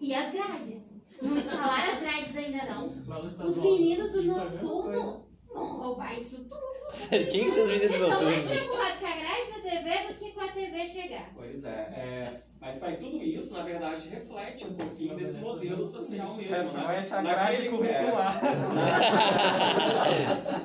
E 0.00 0.14
as 0.14 0.32
grades? 0.32 0.82
Não 1.20 1.36
instalaram 1.36 1.92
as 1.92 2.00
grades 2.00 2.36
ainda 2.36 2.64
não. 2.66 2.86
Os 2.86 3.56
meninos 3.58 4.12
do 4.12 4.22
noturno 4.24 5.24
vão 5.52 5.76
roubar 5.78 6.16
isso 6.16 6.44
tudo. 6.48 6.60
Tinha 7.08 7.24
que 7.26 7.50
ser 7.50 7.60
os 7.62 7.70
Eles 7.70 7.90
meninos 7.90 8.12
estão 8.12 8.22
mais 8.24 8.44
preocupados 8.44 8.98
com 8.98 9.06
a 9.06 9.16
grade 9.16 9.50
da 9.52 9.60
TV 9.70 10.08
do 10.08 10.14
que 10.18 10.32
com 10.32 10.40
a 10.40 10.48
TV 10.48 10.86
chegar. 10.86 11.30
Pois 11.34 11.64
é, 11.64 11.68
é, 11.70 12.40
mas 12.60 12.76
pai, 12.78 12.96
tudo 12.96 13.16
isso, 13.22 13.52
na 13.54 13.62
verdade, 13.62 14.08
reflete 14.08 14.66
um 14.66 14.74
pouquinho 14.74 15.16
desse 15.16 15.38
modelo 15.38 15.84
social 15.84 16.34
mesmo, 16.36 16.52
né? 16.72 16.86
Reflete 16.86 17.14
a 17.14 17.22
grade 17.22 17.50
Naquele- 17.52 17.68
curricular. 17.70 18.40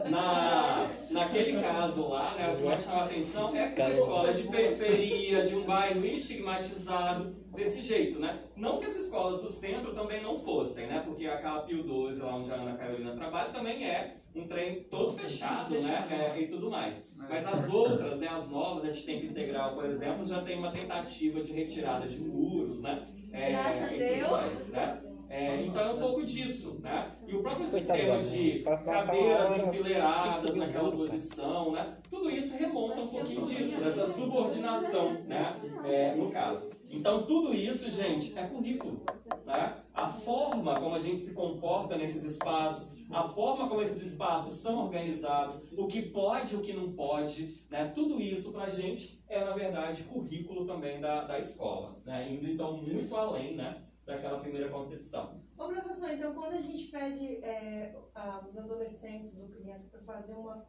é, 0.06 0.10
na, 0.10 0.88
naquele 1.14 1.62
caso 1.62 2.10
lá, 2.10 2.36
né, 2.36 2.54
o 2.54 2.58
que 2.58 2.64
mais 2.64 2.84
chama 2.84 3.02
a 3.02 3.06
atenção 3.06 3.56
é 3.56 3.70
que 3.70 3.82
uma 3.82 3.90
escola 3.92 4.34
de 4.34 4.44
periferia, 4.44 5.44
de 5.44 5.56
um 5.56 5.64
bairro 5.64 6.06
estigmatizado, 6.06 7.44
desse 7.54 7.82
jeito, 7.82 8.20
né? 8.20 8.40
Não 8.56 8.80
que 8.80 8.86
as 8.86 8.96
escolas 8.96 9.42
do 9.42 9.50
centro 9.50 9.94
também 9.94 10.22
não 10.22 10.38
fossem, 10.38 10.88
né? 10.88 11.04
Porque 11.06 11.28
aquela 11.28 11.62
Pio 11.62 11.84
12, 11.84 12.22
lá 12.22 12.36
onde 12.36 12.52
a 12.52 12.56
Ana 12.56 12.76
Carolina 12.76 13.16
trabalha, 13.16 13.52
também 13.52 13.86
é 13.86 14.18
um 14.36 14.48
trem 14.48 14.84
todo 14.90 15.14
fechado, 15.14 15.80
né? 15.80 16.08
É, 16.36 16.42
e 16.42 16.48
tudo 16.48 16.72
mais. 16.72 17.06
Mas 17.16 17.46
as 17.46 17.72
outras, 17.72 18.20
né, 18.20 18.28
as 18.28 18.50
novas, 18.50 18.84
a 18.84 18.92
gente 18.92 19.06
tem 19.06 19.20
que 19.20 19.28
integral, 19.28 19.76
por 19.76 19.86
exemplo, 19.86 20.26
já 20.26 20.42
tem 20.42 20.58
uma 20.58 20.72
tentativa 20.72 21.42
de 21.42 21.54
retirada 21.54 22.08
de 22.08 22.20
muros, 22.22 22.82
né? 22.82 23.04
É, 23.32 23.52
Graças 23.52 23.82
a 23.82 23.86
e 23.86 23.90
tudo 23.90 24.00
Deus. 24.00 24.32
mais, 24.32 24.68
né? 24.70 25.02
É, 25.36 25.66
então 25.66 25.82
é 25.82 25.94
um 25.96 25.98
pouco 26.00 26.24
disso, 26.24 26.80
né? 26.80 27.08
E 27.28 27.36
o 27.36 27.42
próprio 27.42 27.66
sistema 27.66 28.20
de 28.20 28.60
pra- 28.64 28.78
pra- 28.78 28.84
pra- 28.84 29.04
cadeiras 29.06 29.48
pra- 29.48 29.68
enfileiradas 29.68 30.56
naquela 30.56 30.92
posição, 30.92 31.72
né? 31.72 31.98
Tudo 32.08 32.30
isso 32.30 32.54
remonta 32.56 33.02
um 33.02 33.08
pouquinho 33.08 33.42
disso, 33.44 33.80
dessa 33.80 34.06
subordinação, 34.06 35.14
né? 35.24 35.56
É, 35.86 36.14
no 36.16 36.30
caso. 36.30 36.70
Então 36.92 37.24
tudo 37.26 37.52
isso, 37.52 37.90
gente, 37.90 38.38
é 38.38 38.44
currículo, 38.44 39.04
né? 39.44 39.78
A 39.96 40.08
forma 40.08 40.80
como 40.80 40.94
a 40.94 41.00
gente 41.00 41.20
se 41.20 41.34
comporta 41.34 41.98
nesses 41.98 42.24
espaços, 42.24 42.94
a 43.10 43.24
forma 43.30 43.68
como 43.68 43.82
esses 43.82 44.04
espaços 44.04 44.58
são 44.58 44.84
organizados, 44.84 45.68
o 45.76 45.88
que 45.88 46.04
pode 46.04 46.54
e 46.54 46.58
o 46.58 46.62
que 46.62 46.74
não 46.74 46.92
pode, 46.94 47.56
né? 47.72 47.86
Tudo 47.96 48.22
isso 48.22 48.52
pra 48.52 48.70
gente 48.70 49.24
é, 49.28 49.44
na 49.44 49.54
verdade, 49.54 50.04
currículo 50.04 50.64
também 50.68 51.02
da, 51.02 51.24
da 51.24 51.40
escola, 51.40 52.00
né? 52.06 52.32
Indo 52.32 52.48
então 52.48 52.74
muito 52.78 53.16
além, 53.16 53.56
né? 53.56 53.78
Daquela 54.06 54.40
primeira 54.40 54.68
concepção. 54.70 55.42
Ô 55.58 55.68
professor, 55.68 56.12
então 56.12 56.34
quando 56.34 56.54
a 56.56 56.62
gente 56.62 56.86
pede 56.92 57.38
é, 57.38 57.96
a- 58.14 58.44
os 58.50 58.58
adolescentes 58.58 59.40
ou 59.40 59.48
crianças 59.48 59.88
para 59.90 60.02
fazer 60.02 60.34
uma, 60.34 60.66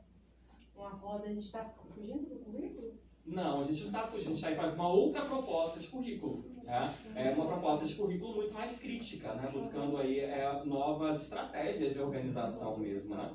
uma 0.76 0.90
roda, 0.90 1.24
a 1.24 1.28
gente 1.28 1.44
está 1.46 1.64
fugindo 1.64 2.28
do 2.28 2.36
currículo? 2.44 2.94
Não, 3.26 3.60
a 3.60 3.64
gente 3.64 3.80
não 3.80 3.86
está 3.88 4.06
fugindo, 4.06 4.26
a 4.26 4.34
gente 4.34 4.36
está 4.36 4.50
indo 4.52 4.58
para 4.60 4.72
uma 4.74 4.88
outra 4.88 5.22
proposta 5.24 5.80
de 5.80 5.88
currículo. 5.88 6.44
Né? 6.62 6.94
É 7.16 7.30
uma 7.32 7.46
proposta 7.46 7.86
de 7.86 7.94
currículo 7.96 8.36
muito 8.36 8.54
mais 8.54 8.78
crítica, 8.78 9.34
né? 9.34 9.50
buscando 9.52 9.96
aí 9.96 10.20
é, 10.20 10.62
novas 10.64 11.22
estratégias 11.22 11.94
de 11.94 12.00
organização 12.00 12.76
mesmo. 12.76 13.16
Né? 13.16 13.34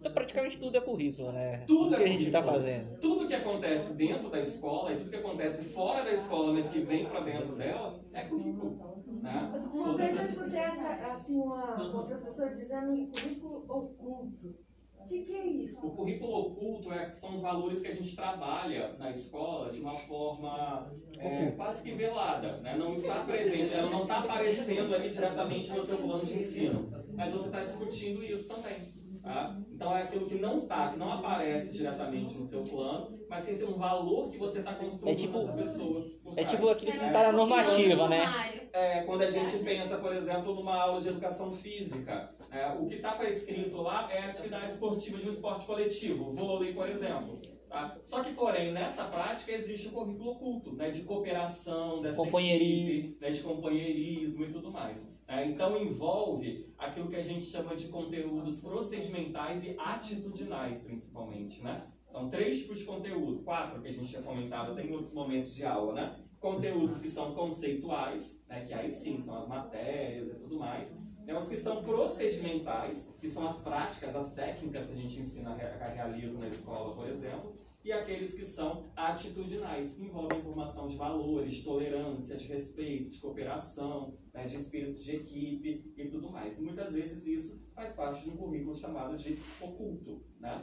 Então, 0.00 0.12
praticamente 0.12 0.58
tudo 0.58 0.76
é 0.76 0.80
currículo, 0.80 1.30
né? 1.32 1.58
Tudo 1.66 1.92
o 1.94 1.96
que 1.96 2.02
é 2.02 2.06
a 2.06 2.08
gente 2.08 2.30
tá 2.30 2.38
currículo. 2.42 2.52
fazendo. 2.62 3.00
Tudo 3.00 3.26
que 3.26 3.34
acontece 3.34 3.92
dentro 3.94 4.30
da 4.30 4.40
escola 4.40 4.92
e 4.92 4.96
tudo 4.96 5.10
que 5.10 5.16
acontece 5.16 5.64
fora 5.74 6.02
da 6.02 6.10
escola, 6.12 6.52
mas 6.54 6.70
que 6.70 6.80
vem 6.80 7.04
para 7.06 7.20
dentro 7.20 7.54
dela, 7.54 8.00
é 8.14 8.22
currículo. 8.24 8.89
Né? 9.22 9.48
Mas 9.52 9.66
Uma 9.66 9.84
Todas 9.84 10.06
vez 10.06 10.18
eu 10.18 10.24
escutei 10.24 10.60
essa, 10.60 10.88
assim, 11.12 11.38
uma, 11.40 11.90
uma 11.90 12.06
professora 12.06 12.54
dizendo 12.54 13.06
currículo 13.08 13.64
oculto. 13.68 14.54
O 14.96 15.08
que, 15.08 15.24
que 15.24 15.34
é 15.34 15.46
isso? 15.46 15.86
O 15.86 15.90
currículo 15.90 16.38
oculto 16.38 16.92
é, 16.92 17.12
são 17.14 17.34
os 17.34 17.40
valores 17.42 17.80
que 17.80 17.88
a 17.88 17.94
gente 17.94 18.14
trabalha 18.14 18.94
na 18.98 19.10
escola 19.10 19.72
de 19.72 19.80
uma 19.80 19.96
forma 19.96 20.92
é, 21.18 21.50
quase 21.50 21.82
que 21.82 21.92
velada, 21.92 22.56
né? 22.58 22.76
não 22.76 22.92
está 22.92 23.24
presente, 23.24 23.74
ela 23.74 23.90
não 23.90 24.02
está 24.02 24.20
aparecendo 24.20 24.94
ali 24.94 25.10
diretamente 25.10 25.70
no 25.72 25.84
seu 25.84 25.96
plano 25.96 26.24
de 26.24 26.34
ensino, 26.34 26.90
mas 27.14 27.32
você 27.32 27.46
está 27.46 27.64
discutindo 27.64 28.24
isso 28.24 28.48
também. 28.48 28.76
tá? 29.22 29.58
Então 29.72 29.96
é 29.96 30.02
aquilo 30.02 30.26
que 30.26 30.38
não 30.38 30.62
está, 30.62 30.90
que 30.90 30.98
não 30.98 31.12
aparece 31.12 31.72
diretamente 31.72 32.38
no 32.38 32.44
seu 32.44 32.62
plano, 32.62 33.19
mas 33.30 33.44
que 33.46 33.62
é 33.62 33.66
um 33.66 33.78
valor 33.78 34.28
que 34.30 34.36
você 34.36 34.58
está 34.58 34.74
construindo 34.74 35.08
É 35.12 35.14
tipo- 35.14 35.38
nessa 35.38 35.52
pessoa. 35.52 36.04
É 36.36 36.44
tipo 36.44 36.68
aquilo 36.68 36.92
que 36.92 36.98
não 36.98 37.12
tá 37.12 37.22
na 37.22 37.32
normativa, 37.32 38.08
né? 38.08 38.24
Sumário. 38.26 38.60
É, 38.72 39.02
quando 39.02 39.22
a 39.22 39.30
gente 39.30 39.58
pensa, 39.64 39.98
por 39.98 40.12
exemplo, 40.12 40.54
numa 40.54 40.74
aula 40.82 41.00
de 41.00 41.08
educação 41.08 41.52
física, 41.52 42.34
é, 42.50 42.66
o 42.72 42.86
que 42.86 42.96
está 42.96 43.12
prescrito 43.12 43.76
lá 43.80 44.12
é 44.12 44.18
a 44.22 44.30
atividade 44.30 44.72
esportiva 44.72 45.18
de 45.18 45.26
um 45.28 45.30
esporte 45.30 45.64
coletivo, 45.64 46.30
vôlei, 46.32 46.74
por 46.74 46.88
exemplo. 46.88 47.38
tá? 47.68 47.96
Só 48.02 48.24
que, 48.24 48.32
porém, 48.32 48.72
nessa 48.72 49.04
prática 49.04 49.52
existe 49.52 49.86
o 49.88 49.92
currículo 49.92 50.32
oculto, 50.32 50.72
né, 50.72 50.90
de 50.90 51.02
cooperação, 51.02 52.02
dessa 52.02 52.16
Companheirismo. 52.16 52.90
equipe, 52.90 53.18
né, 53.20 53.30
de 53.30 53.40
companheirismo 53.42 54.44
e 54.44 54.52
tudo 54.52 54.72
mais. 54.72 55.12
É, 55.28 55.44
então 55.46 55.80
envolve 55.80 56.66
aquilo 56.76 57.08
que 57.08 57.14
a 57.14 57.22
gente 57.22 57.46
chama 57.46 57.76
de 57.76 57.86
conteúdos 57.86 58.58
procedimentais 58.58 59.64
e 59.64 59.76
atitudinais, 59.78 60.82
principalmente, 60.82 61.62
né? 61.62 61.84
São 62.10 62.28
três 62.28 62.58
tipos 62.58 62.80
de 62.80 62.84
conteúdo, 62.84 63.44
quatro 63.44 63.80
que 63.80 63.86
a 63.86 63.92
gente 63.92 64.08
tinha 64.08 64.22
comentado 64.22 64.72
até 64.72 64.84
em 64.84 64.92
outros 64.92 65.14
momentos 65.14 65.54
de 65.54 65.64
aula, 65.64 65.94
né? 65.94 66.16
conteúdos 66.40 66.98
que 66.98 67.08
são 67.08 67.34
conceituais, 67.34 68.44
né, 68.48 68.64
que 68.64 68.72
aí 68.72 68.90
sim 68.90 69.20
são 69.20 69.38
as 69.38 69.46
matérias 69.46 70.30
e 70.30 70.36
tudo 70.36 70.58
mais. 70.58 70.96
Temos 71.24 71.48
que 71.48 71.56
são 71.56 71.84
procedimentais, 71.84 73.14
que 73.20 73.28
são 73.28 73.46
as 73.46 73.58
práticas, 73.58 74.16
as 74.16 74.32
técnicas 74.32 74.86
que 74.86 74.92
a 74.92 74.96
gente 74.96 75.20
ensina, 75.20 75.54
realiza 75.54 76.38
na 76.38 76.48
escola, 76.48 76.96
por 76.96 77.06
exemplo. 77.06 77.54
E 77.84 77.92
aqueles 77.92 78.34
que 78.34 78.44
são 78.44 78.90
atitudinais, 78.96 79.94
que 79.94 80.02
envolvem 80.02 80.42
formação 80.42 80.88
de 80.88 80.96
valores, 80.96 81.52
de 81.52 81.62
tolerância, 81.62 82.36
de 82.36 82.46
respeito, 82.46 83.10
de 83.10 83.18
cooperação, 83.18 84.18
né, 84.34 84.46
de 84.46 84.56
espírito 84.56 85.00
de 85.00 85.16
equipe 85.16 85.94
e 85.96 86.08
tudo 86.08 86.30
mais. 86.30 86.58
E 86.58 86.62
muitas 86.62 86.94
vezes 86.94 87.26
isso 87.26 87.62
faz 87.74 87.92
parte 87.92 88.24
de 88.24 88.30
um 88.30 88.36
currículo 88.36 88.74
chamado 88.74 89.16
de 89.16 89.38
oculto. 89.60 90.24
Né? 90.40 90.58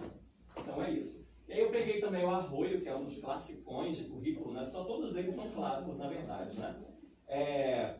Então 0.57 0.83
é 0.83 0.91
isso. 0.91 1.26
E 1.47 1.53
aí 1.53 1.59
eu 1.59 1.71
peguei 1.71 2.01
também 2.01 2.25
o 2.25 2.29
Arroio, 2.29 2.81
que 2.81 2.89
é 2.89 2.95
um 2.95 3.03
dos 3.03 3.19
classicões 3.19 3.97
de 3.97 4.05
currículo, 4.05 4.53
né? 4.53 4.65
só 4.65 4.83
todos 4.83 5.15
eles 5.15 5.33
são 5.33 5.49
clássicos, 5.51 5.97
na 5.97 6.09
verdade. 6.09 6.59
Né? 6.59 6.75
É... 7.27 7.95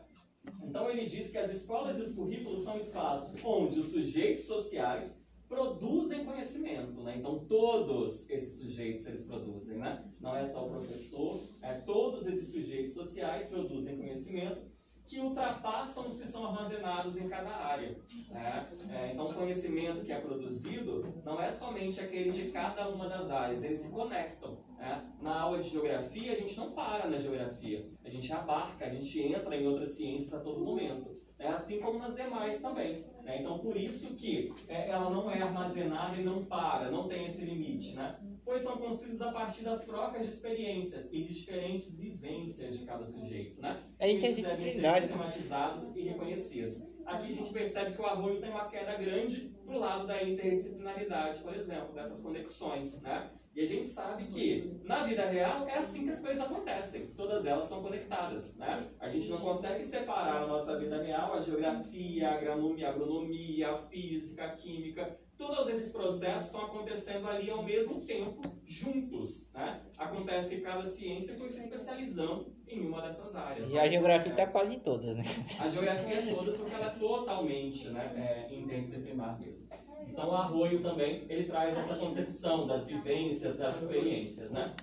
Então 0.62 0.90
ele 0.90 1.06
diz 1.06 1.30
que 1.30 1.38
as 1.38 1.50
escolas 1.50 1.98
e 1.98 2.02
os 2.02 2.14
currículos 2.14 2.64
são 2.64 2.76
espaços 2.76 3.42
onde 3.44 3.80
os 3.80 3.88
sujeitos 3.88 4.44
sociais 4.44 5.22
produzem 5.48 6.24
conhecimento, 6.24 7.02
né? 7.02 7.16
Então 7.16 7.46
todos 7.46 8.28
esses 8.28 8.60
sujeitos 8.60 9.06
eles 9.06 9.24
produzem, 9.24 9.78
né? 9.78 10.04
Não 10.20 10.36
é 10.36 10.44
só 10.44 10.66
o 10.66 10.70
professor, 10.70 11.40
é 11.62 11.74
todos 11.80 12.26
esses 12.26 12.52
sujeitos 12.52 12.94
sociais 12.94 13.48
produzem 13.48 13.96
conhecimento 13.96 14.60
que 15.08 15.18
ultrapassam 15.20 16.06
os 16.06 16.18
que 16.18 16.26
são 16.26 16.46
armazenados 16.46 17.16
em 17.16 17.28
cada 17.28 17.48
área. 17.48 17.96
Né? 18.30 18.68
É, 18.92 19.12
então, 19.12 19.26
o 19.26 19.34
conhecimento 19.34 20.04
que 20.04 20.12
é 20.12 20.20
produzido 20.20 21.02
não 21.24 21.40
é 21.40 21.50
somente 21.50 21.98
aquele 21.98 22.30
de 22.30 22.50
cada 22.50 22.88
uma 22.90 23.08
das 23.08 23.30
áreas, 23.30 23.64
eles 23.64 23.78
se 23.78 23.90
conectam. 23.90 24.58
Né? 24.76 25.10
Na 25.22 25.40
aula 25.40 25.60
de 25.60 25.70
geografia, 25.70 26.32
a 26.32 26.36
gente 26.36 26.56
não 26.58 26.72
para 26.72 27.08
na 27.08 27.16
geografia, 27.16 27.88
a 28.04 28.10
gente 28.10 28.30
abarca, 28.30 28.84
a 28.84 28.90
gente 28.90 29.22
entra 29.22 29.56
em 29.56 29.66
outras 29.66 29.92
ciências 29.92 30.34
a 30.34 30.40
todo 30.40 30.62
momento. 30.62 31.18
Né? 31.38 31.46
Assim 31.46 31.80
como 31.80 31.98
nas 31.98 32.14
demais 32.14 32.60
também. 32.60 33.02
Né? 33.22 33.40
Então, 33.40 33.58
por 33.60 33.78
isso 33.78 34.14
que 34.14 34.52
é, 34.68 34.90
ela 34.90 35.08
não 35.08 35.30
é 35.30 35.40
armazenada 35.40 36.14
e 36.16 36.22
não 36.22 36.44
para, 36.44 36.90
não 36.90 37.08
tem 37.08 37.26
esse 37.26 37.46
limite. 37.46 37.96
Né? 37.96 38.14
Pois 38.48 38.62
são 38.62 38.78
construídos 38.78 39.20
a 39.20 39.30
partir 39.30 39.62
das 39.62 39.84
trocas 39.84 40.24
de 40.24 40.32
experiências 40.32 41.12
e 41.12 41.20
de 41.22 41.34
diferentes 41.34 41.94
vivências 41.94 42.78
de 42.78 42.86
cada 42.86 43.04
sujeito, 43.04 43.60
né? 43.60 43.78
É 43.98 44.10
interdisciplinar. 44.10 44.94
Devem 44.94 44.94
ser 44.94 45.00
sistematizados 45.02 45.94
e 45.94 46.00
reconhecidos. 46.00 46.82
Aqui 47.04 47.30
a 47.30 47.34
gente 47.34 47.52
percebe 47.52 47.92
que 47.94 48.00
o 48.00 48.06
arroio 48.06 48.40
tem 48.40 48.48
uma 48.48 48.66
queda 48.70 48.94
grande 48.94 49.54
para 49.66 49.76
o 49.76 49.78
lado 49.78 50.06
da 50.06 50.22
interdisciplinaridade, 50.22 51.42
por 51.42 51.54
exemplo, 51.54 51.92
dessas 51.92 52.22
conexões, 52.22 53.02
né? 53.02 53.30
E 53.54 53.60
a 53.60 53.66
gente 53.66 53.88
sabe 53.88 54.24
que 54.28 54.80
na 54.82 55.04
vida 55.04 55.26
real 55.26 55.68
é 55.68 55.76
assim 55.76 56.04
que 56.04 56.10
as 56.10 56.20
coisas 56.20 56.42
acontecem. 56.42 57.08
Todas 57.08 57.44
elas 57.44 57.68
são 57.68 57.82
conectadas, 57.82 58.56
né? 58.56 58.88
A 58.98 59.10
gente 59.10 59.28
não 59.28 59.40
consegue 59.40 59.84
separar 59.84 60.40
na 60.40 60.46
nossa 60.46 60.78
vida 60.78 61.02
real 61.02 61.34
a 61.34 61.40
geografia, 61.42 62.30
a 62.30 62.34
agronomia, 62.36 62.88
a, 62.88 62.90
agronomia, 62.92 63.72
a 63.72 63.76
física, 63.76 64.44
a 64.44 64.52
química. 64.52 65.18
Todos 65.38 65.68
esses 65.68 65.92
processos 65.92 66.46
estão 66.46 66.62
acontecendo 66.62 67.28
ali 67.28 67.48
ao 67.48 67.62
mesmo 67.62 68.00
tempo, 68.00 68.40
juntos, 68.66 69.48
né? 69.54 69.80
Acontece 69.96 70.56
que 70.56 70.60
cada 70.62 70.84
ciência 70.84 71.38
foi 71.38 71.48
se 71.48 71.60
especializando 71.60 72.52
em 72.66 72.80
uma 72.80 73.00
dessas 73.02 73.36
áreas. 73.36 73.70
E 73.70 73.78
a 73.78 73.88
geografia 73.88 74.32
está 74.32 74.42
é. 74.42 74.46
quase 74.48 74.80
todas, 74.80 75.14
né? 75.14 75.22
A 75.60 75.68
geografia 75.68 76.14
é 76.16 76.34
todas 76.34 76.56
porque 76.56 76.74
ela 76.74 76.86
é 76.86 76.98
totalmente 76.98 77.88
né, 77.90 78.12
é, 78.16 78.52
interdisciplinar 78.52 79.38
mesmo. 79.38 79.68
Então, 80.08 80.28
o 80.28 80.32
Arroio 80.32 80.82
também, 80.82 81.24
ele 81.28 81.44
traz 81.44 81.76
essa 81.76 81.94
concepção 81.96 82.66
das 82.66 82.86
vivências, 82.86 83.58
das 83.58 83.82
experiências, 83.82 84.50
né? 84.50 84.74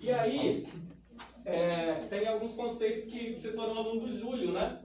E 0.00 0.10
aí, 0.10 0.66
é, 1.44 1.94
tem 2.08 2.26
alguns 2.26 2.56
conceitos 2.56 3.04
que 3.04 3.36
vocês 3.36 3.54
foram 3.54 3.78
aluno 3.78 4.00
do 4.00 4.18
Júlio, 4.18 4.50
né? 4.50 4.80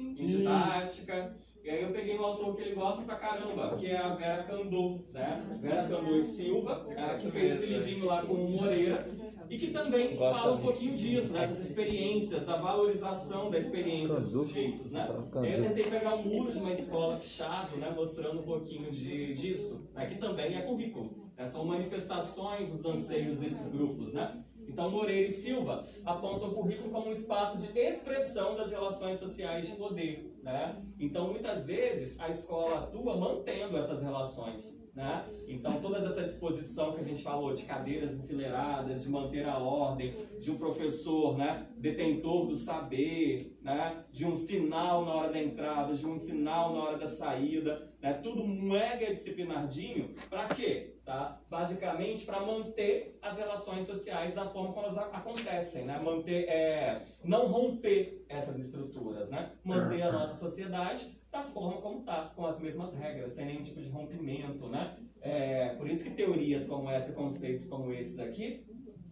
Em 0.00 0.14
didática. 0.14 1.34
E 1.62 1.70
aí 1.70 1.82
eu 1.82 1.92
peguei 1.92 2.18
um 2.18 2.24
autor 2.24 2.56
que 2.56 2.62
ele 2.62 2.74
gosta 2.74 3.02
pra 3.02 3.16
caramba, 3.16 3.76
que 3.76 3.86
é 3.86 3.96
a 3.96 4.14
Vera 4.14 4.42
Candô, 4.44 5.00
né? 5.12 5.58
Vera 5.60 5.88
Candô 5.88 6.16
e 6.16 6.24
Silva, 6.24 6.86
que 7.20 7.30
fez 7.30 7.56
esse 7.56 7.66
livrinho 7.66 8.06
lá 8.06 8.22
com 8.22 8.34
o 8.34 8.50
Moreira 8.50 9.06
e 9.50 9.58
que 9.58 9.68
também 9.72 10.16
Gosta 10.16 10.42
fala 10.42 10.56
um 10.56 10.60
pouquinho 10.60 10.94
disso, 10.96 11.32
dessas 11.32 11.60
experiências, 11.68 12.44
da 12.44 12.56
valorização 12.56 13.50
da 13.50 13.58
experiência 13.58 14.20
dos 14.20 14.30
sujeitos, 14.30 14.92
né? 14.92 15.08
Eu 15.34 15.62
tentei 15.64 15.84
pegar 15.84 16.14
um 16.14 16.22
muro 16.22 16.52
de 16.52 16.58
uma 16.60 16.72
escola 16.72 17.16
fechado, 17.16 17.76
né, 17.76 17.92
mostrando 17.94 18.40
um 18.40 18.44
pouquinho 18.44 18.90
de, 18.92 19.34
disso, 19.34 19.90
né, 19.92 20.06
que 20.06 20.18
também 20.18 20.56
é 20.56 20.62
currículo. 20.62 21.30
Né, 21.36 21.46
são 21.46 21.64
manifestações 21.64 22.70
dos 22.70 22.84
anseios 22.84 23.40
desses 23.40 23.66
grupos, 23.72 24.12
né? 24.12 24.40
Então, 24.70 24.88
Moreira 24.88 25.28
e 25.28 25.32
Silva 25.32 25.84
apontam 26.06 26.50
o 26.50 26.54
currículo 26.54 26.90
como 26.90 27.08
um 27.08 27.12
espaço 27.12 27.58
de 27.58 27.76
expressão 27.76 28.54
das 28.54 28.70
relações 28.70 29.18
sociais 29.18 29.66
de 29.66 29.74
poder. 29.74 30.32
Né? 30.44 30.76
Então, 30.98 31.26
muitas 31.26 31.66
vezes, 31.66 32.20
a 32.20 32.28
escola 32.28 32.84
atua 32.84 33.16
mantendo 33.16 33.76
essas 33.76 34.00
relações. 34.00 34.88
Né? 34.94 35.24
Então, 35.48 35.80
toda 35.80 35.98
essa 35.98 36.22
disposição 36.22 36.92
que 36.92 37.00
a 37.00 37.04
gente 37.04 37.22
falou 37.22 37.52
de 37.52 37.64
cadeiras 37.64 38.14
enfileiradas, 38.16 39.02
de 39.02 39.10
manter 39.10 39.44
a 39.48 39.58
ordem, 39.58 40.14
de 40.38 40.52
um 40.52 40.56
professor 40.56 41.36
né, 41.36 41.66
detentor 41.76 42.46
do 42.46 42.54
saber, 42.54 43.58
né, 43.62 44.04
de 44.12 44.24
um 44.24 44.36
sinal 44.36 45.04
na 45.04 45.14
hora 45.14 45.32
da 45.32 45.42
entrada, 45.42 45.92
de 45.92 46.06
um 46.06 46.18
sinal 46.18 46.74
na 46.74 46.80
hora 46.80 46.98
da 46.98 47.08
saída, 47.08 47.92
né, 48.00 48.12
tudo 48.14 48.46
mega 48.46 49.06
disciplinardinho, 49.06 50.14
para 50.28 50.46
quê? 50.48 50.99
Tá? 51.10 51.40
Basicamente, 51.50 52.24
para 52.24 52.38
manter 52.38 53.18
as 53.20 53.36
relações 53.36 53.84
sociais 53.84 54.32
da 54.32 54.46
forma 54.46 54.72
como 54.72 54.86
elas 54.86 54.96
acontecem, 54.96 55.84
né? 55.84 55.98
manter, 55.98 56.48
é, 56.48 57.02
não 57.24 57.48
romper 57.48 58.24
essas 58.28 58.56
estruturas, 58.56 59.28
né? 59.28 59.50
manter 59.64 60.02
a 60.02 60.12
nossa 60.12 60.38
sociedade 60.38 61.18
da 61.28 61.42
forma 61.42 61.82
como 61.82 61.98
está, 61.98 62.30
com 62.36 62.46
as 62.46 62.60
mesmas 62.60 62.94
regras, 62.94 63.32
sem 63.32 63.46
nenhum 63.46 63.62
tipo 63.64 63.82
de 63.82 63.88
rompimento, 63.88 64.68
né? 64.68 64.96
É, 65.20 65.74
por 65.74 65.90
isso 65.90 66.04
que 66.04 66.10
teorias 66.10 66.68
como 66.68 66.88
essa, 66.88 67.12
conceitos 67.12 67.66
como 67.66 67.92
esses 67.92 68.20
aqui, 68.20 68.64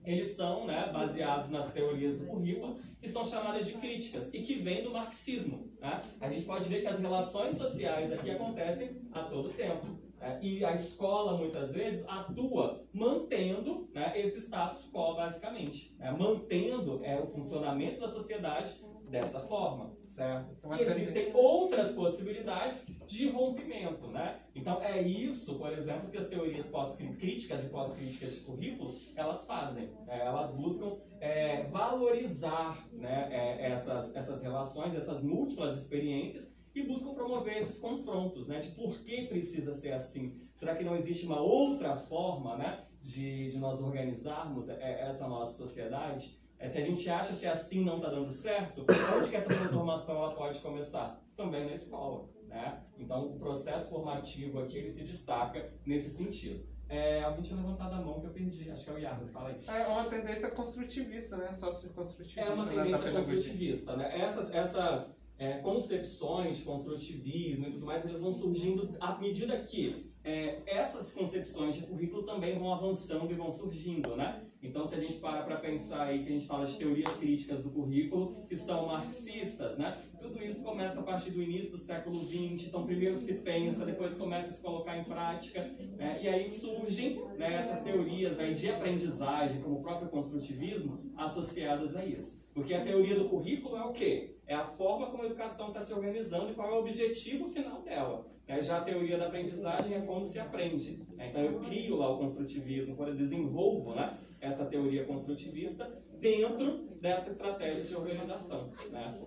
eles 0.05 0.37
são 0.37 0.69
né, 0.69 0.91
baseados 0.93 1.51
nas 1.51 1.73
teorias 1.73 2.21
do 2.21 2.27
currículo, 2.27 2.77
que 3.01 3.09
são 3.09 3.25
chamadas 3.25 3.67
de 3.67 3.73
críticas, 3.75 4.33
e 4.33 4.43
que 4.43 4.55
vêm 4.55 4.85
do 4.85 4.93
marxismo. 4.93 5.69
Né? 5.81 6.01
A 6.21 6.31
gente 6.31 6.47
pode 6.47 6.69
ver 6.69 6.83
que 6.83 6.87
as 6.87 7.01
relações 7.01 7.57
sociais 7.57 8.13
aqui 8.13 8.31
acontecem 8.31 9.03
a 9.13 9.25
todo 9.25 9.49
tempo. 9.51 10.08
Né? 10.21 10.39
E 10.43 10.65
a 10.65 10.73
escola, 10.73 11.37
muitas 11.37 11.73
vezes, 11.73 12.07
atua 12.09 12.85
mantendo 12.93 13.89
né, 13.93 14.13
esse 14.17 14.41
status 14.41 14.89
quo, 14.93 15.15
basicamente. 15.15 15.95
Né? 15.99 16.11
Mantendo 16.13 17.01
é, 17.05 17.21
o 17.21 17.27
funcionamento 17.27 18.01
da 18.01 18.09
sociedade 18.09 18.77
dessa 19.09 19.41
forma, 19.41 19.91
certo? 20.05 20.55
Então, 20.59 20.77
e 20.77 20.83
existem 20.83 21.31
outras 21.35 21.93
possibilidades 21.93 22.87
de 23.07 23.29
rompimento, 23.31 24.07
né? 24.09 24.41
Então 24.55 24.83
é 24.83 25.01
isso, 25.01 25.59
por 25.59 25.73
exemplo, 25.73 26.11
que 26.11 26.19
as 26.19 26.29
teorias 26.29 26.67
pós-críticas 26.67 27.65
e 27.65 27.69
pós-críticas 27.71 28.35
de 28.35 28.41
currículo 28.41 28.95
elas 29.17 29.47
fazem. 29.47 29.91
É, 30.07 30.27
elas 30.27 30.51
buscam 30.51 30.97
é, 31.21 31.63
valorizar 31.65 32.87
né, 32.93 33.29
é, 33.31 33.71
essas, 33.71 34.15
essas 34.15 34.43
relações, 34.43 34.95
essas 34.95 35.23
múltiplas 35.23 35.79
experiências 35.79 36.58
e 36.79 36.87
buscam 36.87 37.15
promover 37.15 37.59
esses 37.59 37.79
confrontos, 37.79 38.49
né? 38.49 38.61
De 38.61 38.71
por 38.71 38.99
que 39.01 39.27
precisa 39.27 39.75
ser 39.75 39.93
assim? 39.93 40.39
Será 40.55 40.75
que 40.75 40.85
não 40.85 40.97
existe 40.97 41.27
uma 41.27 41.41
outra 41.41 41.97
forma, 41.97 42.57
né? 42.57 42.85
De, 43.03 43.49
de 43.49 43.59
nós 43.59 43.81
organizarmos 43.81 44.69
é, 44.69 45.09
essa 45.09 45.29
nossa 45.29 45.57
sociedade? 45.57 46.39
É, 46.59 46.69
se 46.69 46.79
a 46.79 46.85
gente 46.85 47.09
acha 47.09 47.35
que 47.37 47.47
assim 47.47 47.85
não 47.85 47.97
está 47.97 48.11
dando 48.11 48.31
certo, 48.31 48.85
onde 49.17 49.31
que 49.31 49.37
essa 49.37 49.49
transformação 49.49 50.17
ela 50.17 50.35
pode 50.35 50.61
começar? 50.61 51.23
Também 51.37 51.65
na 51.65 51.73
escola. 51.73 52.29
Né? 52.49 52.83
Então, 52.99 53.27
o 53.27 53.39
processo 53.39 53.91
formativo 53.91 54.61
aqui 54.61 54.79
ele 54.79 54.91
se 54.91 55.05
destaca 55.05 55.73
nesse 55.87 56.11
sentido. 56.11 56.67
É, 56.89 57.23
alguém 57.23 57.43
tinha 57.43 57.61
levantado 57.61 57.93
a 57.95 58.01
mão 58.01 58.19
que 58.19 58.27
eu 58.27 58.31
perdi, 58.31 58.71
acho 58.71 58.85
que 58.85 58.91
é 58.91 58.95
o 58.95 58.99
Iardo, 58.99 59.29
fala 59.29 59.51
aí. 59.51 59.61
É 59.69 59.87
uma 59.89 60.05
tendência 60.05 60.51
construtivista, 60.51 61.37
né? 61.37 61.53
Sócio-construtivista. 61.53 62.41
É 62.41 62.49
uma 62.49 62.67
tendência 62.67 63.13
construtivista, 63.13 63.95
né? 63.95 64.19
Essas, 64.19 64.51
essas 64.51 65.18
é, 65.39 65.59
concepções 65.59 66.59
de 66.59 66.65
construtivismo 66.65 67.69
e 67.69 67.71
tudo 67.71 67.87
mais, 67.87 68.05
elas 68.05 68.21
vão 68.21 68.35
surgindo 68.35 68.97
à 69.01 69.17
medida 69.19 69.57
que 69.59 70.09
é, 70.25 70.61
essas 70.67 71.13
concepções 71.13 71.77
de 71.77 71.83
currículo 71.83 72.25
também 72.25 72.59
vão 72.59 72.73
avançando 72.73 73.31
e 73.31 73.35
vão 73.35 73.51
surgindo, 73.51 74.17
né? 74.17 74.45
Então, 74.61 74.85
se 74.85 74.97
a 74.97 75.01
gente 75.01 75.19
para 75.19 75.43
para 75.43 75.57
pensar 75.57 76.09
aí 76.09 76.25
que 76.25 76.29
a 76.29 76.33
gente 76.33 76.47
fala 76.47 76.67
de 76.67 76.77
teorias 76.77 77.17
críticas 77.17 77.63
do 77.63 77.71
currículo, 77.71 78.45
que 78.49 78.57
são 78.57 78.87
marxistas, 78.87 79.79
né? 79.79 79.97
Tudo 80.21 80.43
isso 80.43 80.65
começa 80.65 80.99
a 80.99 81.03
partir 81.05 81.31
do 81.31 81.41
início 81.41 81.71
do 81.71 81.79
século 81.79 82.21
XX. 82.21 82.67
Então, 82.67 82.85
primeiro 82.85 83.17
se 83.17 83.35
pensa, 83.35 83.87
depois 83.87 84.15
começa 84.15 84.49
a 84.49 84.53
se 84.53 84.61
colocar 84.61 84.99
em 84.99 85.05
prática, 85.05 85.63
né? 85.97 86.19
e 86.21 86.29
aí 86.29 86.51
surgem 86.51 87.25
né, 87.37 87.55
essas 87.55 87.83
teorias 87.83 88.41
aí 88.41 88.53
de 88.53 88.69
aprendizagem, 88.69 89.63
como 89.63 89.77
o 89.77 89.83
próprio 89.83 90.09
construtivismo, 90.09 91.13
associadas 91.17 91.95
a 91.95 92.05
isso. 92.05 92.45
Porque 92.53 92.75
a 92.75 92.85
teoria 92.85 93.17
do 93.17 93.29
currículo 93.29 93.77
é 93.77 93.85
o 93.85 93.93
quê? 93.93 94.38
É 94.49 94.55
a 94.55 94.67
forma 94.67 95.11
como 95.11 95.23
a 95.23 95.27
educação 95.27 95.69
está 95.69 95.81
se 95.81 95.93
organizando 95.93 96.51
e 96.51 96.55
qual 96.55 96.69
é 96.69 96.73
o 96.73 96.81
objetivo 96.81 97.49
final 97.51 97.83
dela. 97.83 98.27
Né? 98.47 98.61
Já 98.63 98.79
a 98.79 98.81
teoria 98.81 99.19
da 99.19 99.27
aprendizagem 99.27 99.95
é 99.95 100.01
como 100.01 100.25
se 100.25 100.41
aprende. 100.41 101.07
Né? 101.15 101.29
Então, 101.29 101.43
eu 101.43 101.61
crio 101.61 101.97
lá 101.97 102.11
o 102.11 102.19
construtivismo, 102.19 102.97
quando 102.97 103.11
eu 103.11 103.15
desenvolvo 103.15 103.95
né, 103.95 104.19
essa 104.41 104.65
teoria 104.65 105.05
construtivista 105.05 105.87
dentro 106.19 106.89
dessa 107.01 107.31
estratégia 107.31 107.85
de 107.85 107.95
organização. 107.95 108.73
Né? 108.91 109.19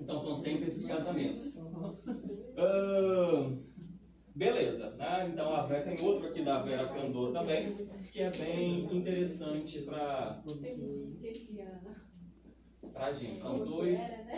Então 0.00 0.18
são 0.18 0.36
sempre 0.36 0.66
esses 0.66 0.86
casamentos. 0.86 1.58
Ahn, 2.56 3.58
beleza, 4.34 4.90
né? 4.96 5.28
Então 5.30 5.54
a 5.54 5.66
Vera 5.66 5.82
tem 5.82 6.06
outro 6.06 6.28
aqui 6.28 6.42
da 6.42 6.62
Vera 6.62 6.88
Candor 6.88 7.32
também, 7.32 7.74
que 8.12 8.22
é 8.22 8.30
bem 8.30 8.96
interessante 8.96 9.82
para 9.82 10.42
Perdi, 10.60 11.18
esqueci, 11.22 11.60
Ana. 11.60 12.09
A 13.06 13.12
gente. 13.12 13.40
Dois. 13.40 13.98
Né? 13.98 14.36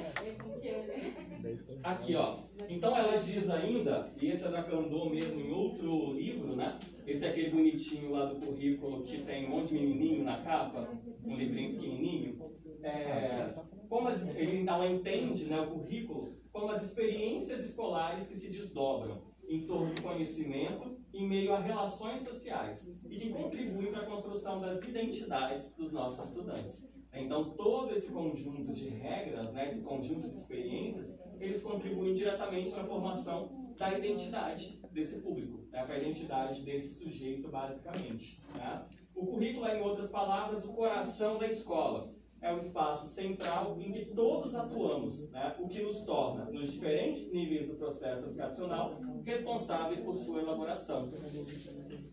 Aqui, 1.83 2.15
ó. 2.15 2.37
Então 2.69 2.97
ela 2.97 3.17
diz 3.19 3.51
ainda, 3.51 4.09
e 4.21 4.29
esse 4.31 4.45
é 4.45 4.51
da 4.51 4.63
Candor 4.63 5.11
mesmo 5.11 5.41
em 5.41 5.51
outro 5.53 6.13
livro, 6.15 6.55
né? 6.57 6.79
Esse 7.07 7.27
é 7.27 7.31
aquele 7.31 7.51
bonitinho 7.51 8.13
lá 8.13 8.27
do 8.27 8.37
currículo 8.47 9.03
que 9.03 9.19
tem 9.19 9.47
um 9.47 9.51
monte 9.51 9.69
de 9.69 9.75
menininho 9.75 10.25
na 10.25 10.41
capa, 10.43 10.89
um 11.25 11.37
livrinho 11.37 11.75
pequenininho. 11.75 12.39
É, 12.83 13.55
como 13.89 14.09
as- 14.09 14.35
ele, 14.37 14.67
ela 14.69 14.87
entende 14.87 15.45
né, 15.45 15.61
o 15.61 15.67
currículo 15.71 16.33
como 16.53 16.71
as 16.71 16.83
experiências 16.83 17.61
escolares 17.61 18.27
que 18.27 18.37
se 18.37 18.49
desdobram 18.51 19.23
em 19.49 19.67
torno 19.67 19.93
do 19.95 20.03
conhecimento 20.03 20.97
em 21.13 21.29
meio 21.29 21.53
a 21.55 21.59
relações 21.61 22.21
sociais 22.21 23.01
e 23.09 23.19
que 23.19 23.31
contribuem 23.31 23.93
para 23.93 24.03
a 24.03 24.07
construção 24.07 24.61
das 24.61 24.83
identidades 24.87 25.75
dos 25.77 25.93
nossos 25.93 26.29
estudantes. 26.29 26.92
Então, 27.15 27.51
todo 27.51 27.95
esse 27.95 28.11
conjunto 28.11 28.73
de 28.73 28.89
regras, 28.89 29.53
né, 29.53 29.67
esse 29.67 29.83
conjunto 29.83 30.29
de 30.29 30.37
experiências, 30.37 31.21
eles 31.39 31.63
contribuem 31.63 32.15
diretamente 32.15 32.71
para 32.73 32.83
a 32.83 32.87
formação 32.87 33.75
da 33.77 33.99
identidade 33.99 34.81
desse 34.93 35.21
público, 35.21 35.65
né, 35.71 35.85
para 35.85 35.95
a 35.95 35.99
identidade 35.99 36.63
desse 36.63 37.05
sujeito, 37.05 37.49
basicamente. 37.49 38.41
né. 38.57 38.87
O 39.15 39.27
currículo 39.27 39.67
é, 39.67 39.79
em 39.79 39.83
outras 39.83 40.11
palavras, 40.11 40.65
o 40.65 40.73
coração 40.73 41.39
da 41.39 41.47
escola. 41.47 42.09
É 42.41 42.53
o 42.53 42.59
espaço 42.59 43.07
central 43.07 43.79
em 43.79 43.93
que 43.93 44.07
todos 44.07 44.57
atuamos, 44.57 45.31
né, 45.31 45.55
o 45.61 45.69
que 45.69 45.81
nos 45.81 46.01
torna, 46.01 46.47
nos 46.47 46.73
diferentes 46.73 47.33
níveis 47.33 47.69
do 47.69 47.77
processo 47.77 48.27
educacional, 48.27 48.97
responsáveis 49.23 50.01
por 50.01 50.17
sua 50.17 50.41
elaboração. 50.41 51.09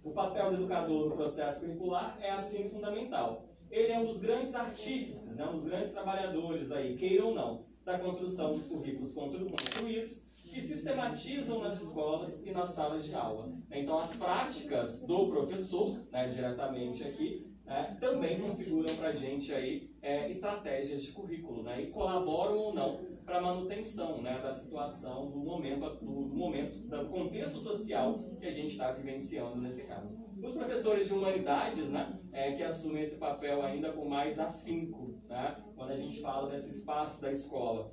O 0.03 0.11
papel 0.11 0.51
do 0.51 0.57
educador 0.57 1.09
no 1.09 1.15
processo 1.15 1.61
curricular 1.61 2.15
é 2.21 2.29
assim 2.29 2.69
fundamental. 2.69 3.48
Ele 3.71 3.91
é 3.91 3.99
um 3.99 4.05
dos 4.05 4.17
grandes 4.19 4.55
artífices, 4.55 5.35
né, 5.37 5.45
um 5.47 5.53
dos 5.53 5.65
grandes 5.65 5.91
trabalhadores 5.91 6.71
aí, 6.71 6.95
queira 6.95 7.25
ou 7.25 7.35
não, 7.35 7.65
da 7.85 7.99
construção 7.99 8.53
dos 8.53 8.65
currículos 8.67 9.13
constru- 9.13 9.45
construídos 9.49 10.23
que 10.51 10.61
sistematizam 10.61 11.59
nas 11.61 11.79
escolas 11.81 12.41
e 12.45 12.51
nas 12.51 12.69
salas 12.69 13.05
de 13.05 13.13
aula. 13.13 13.51
Então, 13.71 13.99
as 13.99 14.15
práticas 14.15 15.01
do 15.01 15.27
professor, 15.27 15.95
né, 16.11 16.27
diretamente 16.27 17.03
aqui, 17.03 17.45
né, 17.65 17.95
também 17.99 18.39
configuram 18.41 18.95
para 18.95 19.09
a 19.09 19.13
gente 19.13 19.53
aí 19.53 19.88
é, 20.01 20.29
estratégias 20.29 21.03
de 21.03 21.11
currículo, 21.11 21.63
né, 21.63 21.81
e 21.81 21.87
colaboram 21.87 22.57
ou 22.57 22.73
não 22.73 22.99
para 23.25 23.37
a 23.37 23.41
manutenção 23.41 24.21
né, 24.21 24.39
da 24.41 24.51
situação, 24.51 25.29
do 25.29 25.37
momento, 25.39 25.79
do, 25.79 26.29
do 26.29 26.35
momento, 26.35 26.77
do 26.87 27.09
contexto 27.09 27.59
social 27.59 28.23
que 28.39 28.47
a 28.47 28.51
gente 28.51 28.71
está 28.71 28.91
vivenciando 28.91 29.61
nesse 29.61 29.83
caso. 29.83 30.25
Os 30.41 30.55
professores 30.55 31.07
de 31.07 31.13
humanidades, 31.13 31.89
né, 31.89 32.11
é, 32.31 32.53
que 32.53 32.63
assumem 32.63 33.03
esse 33.03 33.17
papel 33.17 33.61
ainda 33.63 33.91
com 33.91 34.07
mais 34.07 34.39
afinco, 34.39 35.19
né, 35.27 35.63
quando 35.75 35.91
a 35.91 35.97
gente 35.97 36.21
fala 36.21 36.49
desse 36.49 36.79
espaço 36.79 37.21
da 37.21 37.29
escola, 37.31 37.89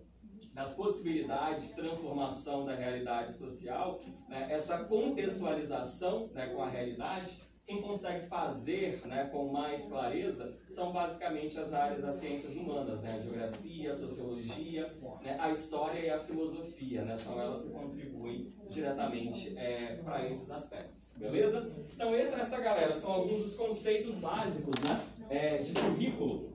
das 0.55 0.73
possibilidades 0.73 1.69
de 1.69 1.77
transformação 1.83 2.65
da 2.65 2.75
realidade 2.75 3.35
social, 3.35 4.01
né, 4.27 4.47
essa 4.51 4.79
contextualização 4.85 6.29
né, 6.33 6.47
com 6.47 6.63
a 6.63 6.69
realidade, 6.71 7.39
quem 7.67 7.83
consegue 7.83 8.25
fazer 8.27 9.01
né, 9.07 9.29
com 9.33 9.51
mais 9.53 9.87
clareza 9.87 10.57
são 10.69 10.93
basicamente 10.93 11.59
as 11.59 11.73
áreas 11.73 12.01
das 12.01 12.15
ciências 12.17 12.55
humanas, 12.55 13.03
né, 13.03 13.13
a 13.13 13.19
geografia, 13.19 13.91
a 13.91 13.97
sociologia, 13.97 14.93
né, 15.21 15.37
a 15.41 15.51
história 15.51 15.99
e 15.99 16.11
a 16.11 16.19
filosofia, 16.19 17.05
né, 17.05 17.17
são 17.17 17.41
elas 17.41 17.63
que 17.63 17.71
contribuem 17.71 18.55
diretamente 18.71 19.57
para 20.05 20.25
esses 20.25 20.49
aspectos, 20.49 21.15
beleza? 21.17 21.69
Então 21.93 22.15
essa, 22.15 22.37
essa 22.37 22.61
galera 22.61 22.93
são 22.93 23.13
alguns 23.13 23.43
dos 23.43 23.57
conceitos 23.57 24.15
básicos 24.19 24.75
né, 24.85 25.01
é, 25.29 25.59
de 25.59 25.73
currículo 25.73 26.53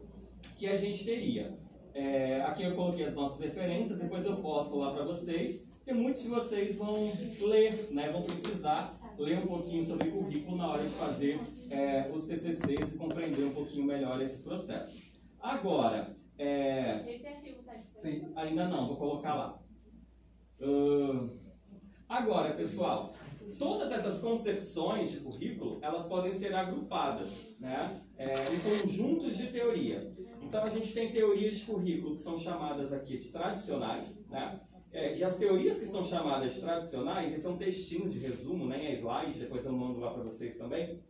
que 0.55 0.67
a 0.67 0.77
gente 0.77 1.03
teria. 1.03 1.59
É, 1.93 2.39
aqui 2.43 2.63
eu 2.63 2.73
coloquei 2.73 3.03
as 3.03 3.15
nossas 3.15 3.41
referências, 3.41 3.99
depois 3.99 4.23
eu 4.23 4.37
posto 4.37 4.77
lá 4.77 4.93
para 4.93 5.03
vocês, 5.03 5.67
porque 5.75 5.91
muitos 5.93 6.21
de 6.21 6.29
vocês 6.29 6.77
vão 6.77 7.11
ler, 7.41 7.89
né, 7.91 8.09
vão 8.11 8.21
precisar 8.21 8.97
ler 9.21 9.37
um 9.39 9.47
pouquinho 9.47 9.83
sobre 9.85 10.09
currículo 10.09 10.57
na 10.57 10.67
hora 10.67 10.83
de 10.83 10.93
fazer 10.95 11.39
é, 11.69 12.09
os 12.13 12.25
TCCs 12.25 12.93
e 12.93 12.97
compreender 12.97 13.45
um 13.45 13.53
pouquinho 13.53 13.85
melhor 13.85 14.19
esses 14.19 14.41
processos. 14.41 15.11
Agora, 15.39 16.07
é, 16.37 17.03
Esse 17.07 17.27
artigo 17.27 17.59
está 17.59 17.75
disponível. 17.75 18.31
ainda 18.35 18.67
não, 18.67 18.87
vou 18.87 18.97
colocar 18.97 19.35
lá. 19.35 19.59
Ahn, 20.59 21.29
agora, 22.09 22.53
pessoal, 22.55 23.13
todas 23.59 23.91
essas 23.91 24.19
concepções 24.19 25.11
de 25.11 25.19
currículo, 25.19 25.79
elas 25.83 26.05
podem 26.07 26.33
ser 26.33 26.53
agrupadas 26.55 27.55
né, 27.59 28.01
é, 28.17 28.33
em 28.53 28.59
conjuntos 28.59 29.37
de 29.37 29.47
teoria. 29.47 30.11
Então, 30.41 30.63
a 30.63 30.69
gente 30.69 30.93
tem 30.93 31.11
teorias 31.11 31.57
de 31.57 31.65
currículo 31.65 32.15
que 32.15 32.21
são 32.21 32.37
chamadas 32.37 32.91
aqui 32.91 33.17
de 33.17 33.29
tradicionais, 33.29 34.27
né? 34.29 34.59
É, 34.93 35.17
e 35.17 35.23
as 35.23 35.37
teorias 35.37 35.79
que 35.79 35.87
são 35.87 36.03
chamadas 36.03 36.59
tradicionais, 36.59 37.33
esse 37.33 37.45
é 37.45 37.49
um 37.49 37.57
textinho 37.57 38.09
de 38.09 38.19
resumo, 38.19 38.67
nem 38.67 38.87
é 38.87 38.93
slide, 38.93 39.39
depois 39.39 39.65
eu 39.65 39.71
mando 39.71 39.99
lá 39.99 40.11
para 40.11 40.23
vocês 40.23 40.57
também. 40.57 41.01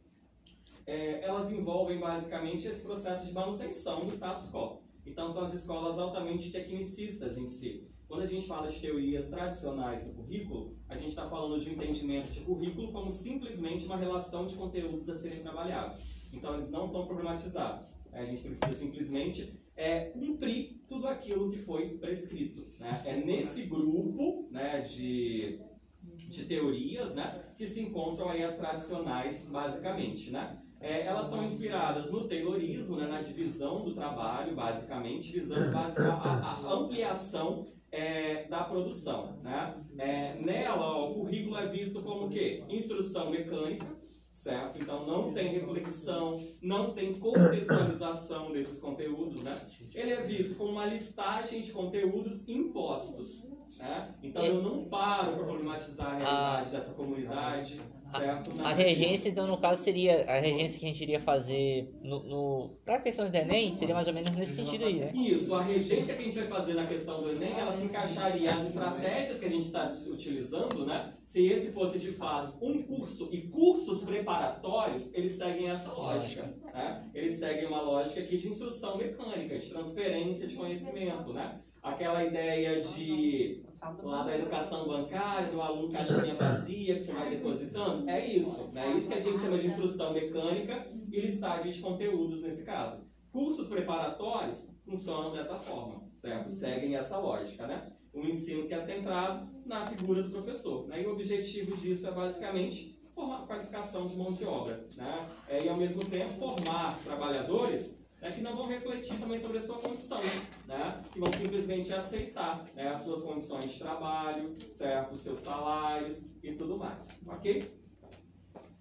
É, 0.85 1.23
elas 1.23 1.51
envolvem 1.51 1.99
basicamente 1.99 2.67
esse 2.67 2.83
processo 2.83 3.25
de 3.25 3.33
manutenção 3.33 4.05
do 4.05 4.11
status 4.11 4.49
quo. 4.51 4.81
Então, 5.05 5.27
são 5.29 5.43
as 5.43 5.53
escolas 5.53 5.97
altamente 5.97 6.51
tecnicistas 6.51 7.37
em 7.37 7.45
si. 7.47 7.87
Quando 8.07 8.21
a 8.21 8.25
gente 8.27 8.45
fala 8.45 8.67
de 8.67 8.79
teorias 8.79 9.29
tradicionais 9.29 10.03
do 10.03 10.13
currículo, 10.13 10.75
a 10.87 10.95
gente 10.95 11.09
está 11.09 11.27
falando 11.27 11.59
de 11.59 11.71
entendimento 11.71 12.31
de 12.31 12.41
currículo 12.41 12.91
como 12.91 13.09
simplesmente 13.09 13.85
uma 13.85 13.97
relação 13.97 14.45
de 14.45 14.55
conteúdos 14.55 15.09
a 15.09 15.15
serem 15.15 15.39
trabalhados. 15.39 16.29
Então, 16.33 16.53
eles 16.53 16.69
não 16.69 16.85
estão 16.85 17.07
problematizados. 17.07 17.99
né? 18.11 18.19
A 18.19 18.25
gente 18.25 18.43
precisa 18.43 18.75
simplesmente 18.75 19.59
é, 19.75 20.05
cumprir 20.11 20.79
tudo 20.87 21.07
aquilo 21.07 21.49
que 21.51 21.57
foi 21.59 21.97
prescrito. 21.97 22.67
Né? 22.79 23.01
É 23.05 23.15
nesse 23.15 23.63
grupo 23.63 24.47
né, 24.51 24.81
de, 24.81 25.59
de 26.03 26.45
teorias 26.45 27.15
né, 27.15 27.33
que 27.57 27.65
se 27.67 27.81
encontram 27.81 28.29
aí 28.29 28.43
as 28.43 28.55
tradicionais, 28.55 29.47
basicamente. 29.49 30.31
Né? 30.31 30.57
É, 30.79 31.05
elas 31.05 31.27
são 31.27 31.43
inspiradas 31.43 32.11
no 32.11 32.27
Taylorismo, 32.27 32.97
né, 32.97 33.07
na 33.07 33.21
divisão 33.21 33.85
do 33.85 33.93
trabalho, 33.93 34.55
basicamente, 34.55 35.31
visando 35.31 35.71
basic- 35.71 36.01
a, 36.01 36.13
a- 36.13 36.73
ampliação 36.73 37.63
é, 37.91 38.45
da 38.47 38.63
produção. 38.63 39.39
Né? 39.43 39.75
É, 39.97 40.33
nela, 40.41 40.97
ó, 40.97 41.11
o 41.11 41.13
currículo 41.13 41.57
é 41.57 41.67
visto 41.67 42.01
como 42.01 42.25
o 42.25 42.29
quê? 42.29 42.63
Instrução 42.69 43.29
mecânica, 43.29 43.85
certo? 44.31 44.81
Então 44.81 45.05
não 45.05 45.33
tem 45.33 45.49
reflexão, 45.49 46.41
não 46.61 46.93
tem 46.93 47.13
contextualização 47.15 48.51
desses 48.51 48.79
conteúdos, 48.79 49.43
né? 49.43 49.59
Ele 49.93 50.11
é 50.11 50.21
visto 50.21 50.55
como 50.55 50.71
uma 50.71 50.85
listagem 50.85 51.61
de 51.61 51.71
conteúdos 51.71 52.47
impostos, 52.47 53.53
né? 53.77 54.13
Então 54.23 54.43
eu 54.43 54.61
não 54.61 54.85
paro 54.85 55.33
para 55.33 55.43
problematizar 55.43 56.07
a 56.07 56.17
realidade 56.17 56.71
dessa 56.71 56.93
comunidade, 56.93 57.81
A 58.13 58.19
Nada 58.55 58.83
regência, 58.83 59.29
então, 59.29 59.47
no 59.47 59.57
caso, 59.57 59.81
seria 59.81 60.25
a 60.29 60.39
regência 60.39 60.79
que 60.79 60.85
a 60.85 60.89
gente 60.89 61.01
iria 61.01 61.19
fazer 61.19 61.89
no, 62.01 62.23
no, 62.23 62.69
para 62.83 62.99
questões 62.99 63.31
do 63.31 63.35
Enem, 63.35 63.73
seria 63.73 63.95
mais 63.95 64.07
ou 64.07 64.13
menos 64.13 64.31
nesse 64.31 64.55
sentido 64.55 64.85
aí, 64.85 64.99
né? 64.99 65.11
Isso, 65.13 65.53
a 65.55 65.61
regência 65.61 66.15
que 66.15 66.21
a 66.21 66.25
gente 66.25 66.39
vai 66.39 66.47
fazer 66.47 66.73
na 66.73 66.85
questão 66.85 67.21
do 67.21 67.31
Enem, 67.31 67.53
ela 67.57 67.71
se 67.75 67.83
encaixaria 67.83 68.51
as 68.51 68.67
estratégias 68.67 69.39
que 69.39 69.45
a 69.45 69.49
gente 69.49 69.65
está 69.65 69.91
utilizando, 70.07 70.85
né? 70.85 71.13
Se 71.23 71.45
esse 71.45 71.71
fosse 71.71 71.99
de 71.99 72.11
fato 72.11 72.57
um 72.61 72.83
curso 72.83 73.29
e 73.31 73.41
cursos 73.47 74.03
preparatórios, 74.03 75.13
eles 75.13 75.31
seguem 75.33 75.69
essa 75.69 75.93
lógica, 75.93 76.53
né? 76.73 77.09
Eles 77.13 77.39
seguem 77.39 77.67
uma 77.67 77.81
lógica 77.81 78.21
aqui 78.21 78.37
de 78.37 78.49
instrução 78.49 78.97
mecânica, 78.97 79.57
de 79.57 79.69
transferência 79.69 80.47
de 80.47 80.55
conhecimento, 80.55 81.31
né? 81.31 81.61
Aquela 81.81 82.23
ideia 82.23 82.79
de 82.79 83.63
lá 84.03 84.23
da 84.23 84.37
educação 84.37 84.87
bancária, 84.87 85.51
do 85.51 85.59
aluno 85.59 85.91
caixinha 85.91 86.35
vazia 86.35 86.93
que 86.93 87.01
você 87.01 87.11
vai 87.11 87.31
depositando, 87.31 88.07
é 88.07 88.23
isso, 88.23 88.69
né? 88.71 88.85
É 88.85 88.97
isso 88.97 89.07
que 89.07 89.17
a 89.17 89.21
gente 89.21 89.39
chama 89.39 89.57
de 89.57 89.67
instrução 89.67 90.13
mecânica 90.13 90.87
e 91.11 91.19
listagem 91.19 91.71
de 91.71 91.81
conteúdos 91.81 92.43
nesse 92.43 92.63
caso. 92.63 93.03
Cursos 93.31 93.67
preparatórios 93.67 94.75
funcionam 94.85 95.31
dessa 95.31 95.55
forma, 95.55 96.03
certo? 96.13 96.49
Seguem 96.49 96.95
essa 96.95 97.17
lógica, 97.17 97.65
né? 97.65 97.91
Um 98.13 98.25
ensino 98.25 98.67
que 98.67 98.73
é 98.75 98.79
centrado 98.79 99.49
na 99.65 99.87
figura 99.87 100.21
do 100.21 100.29
professor. 100.29 100.85
Né? 100.87 101.01
E 101.01 101.07
o 101.07 101.13
objetivo 101.13 101.75
disso 101.77 102.07
é 102.07 102.11
basicamente 102.11 102.99
formar 103.15 103.47
qualificação 103.47 104.07
de 104.07 104.17
mão 104.17 104.31
de 104.31 104.45
obra, 104.45 104.85
né? 104.95 105.29
É, 105.47 105.63
e 105.63 105.69
ao 105.69 105.77
mesmo 105.77 106.03
tempo 106.05 106.29
formar 106.33 106.99
trabalhadores 107.03 108.00
né, 108.21 108.31
que 108.31 108.41
não 108.41 108.55
vão 108.55 108.67
refletir 108.67 109.19
também 109.19 109.39
sobre 109.39 109.57
a 109.57 109.61
sua 109.61 109.79
condição, 109.79 110.21
né? 110.67 111.03
Que 111.11 111.19
vão 111.19 111.31
simplesmente 111.33 111.91
aceitar 111.93 112.63
né, 112.75 112.89
as 112.89 113.03
suas 113.03 113.23
condições 113.23 113.73
de 113.73 113.79
trabalho, 113.79 114.55
certo? 114.61 115.15
Seus 115.15 115.39
salários 115.39 116.25
e 116.43 116.53
tudo 116.53 116.77
mais, 116.77 117.09
ok? 117.27 117.81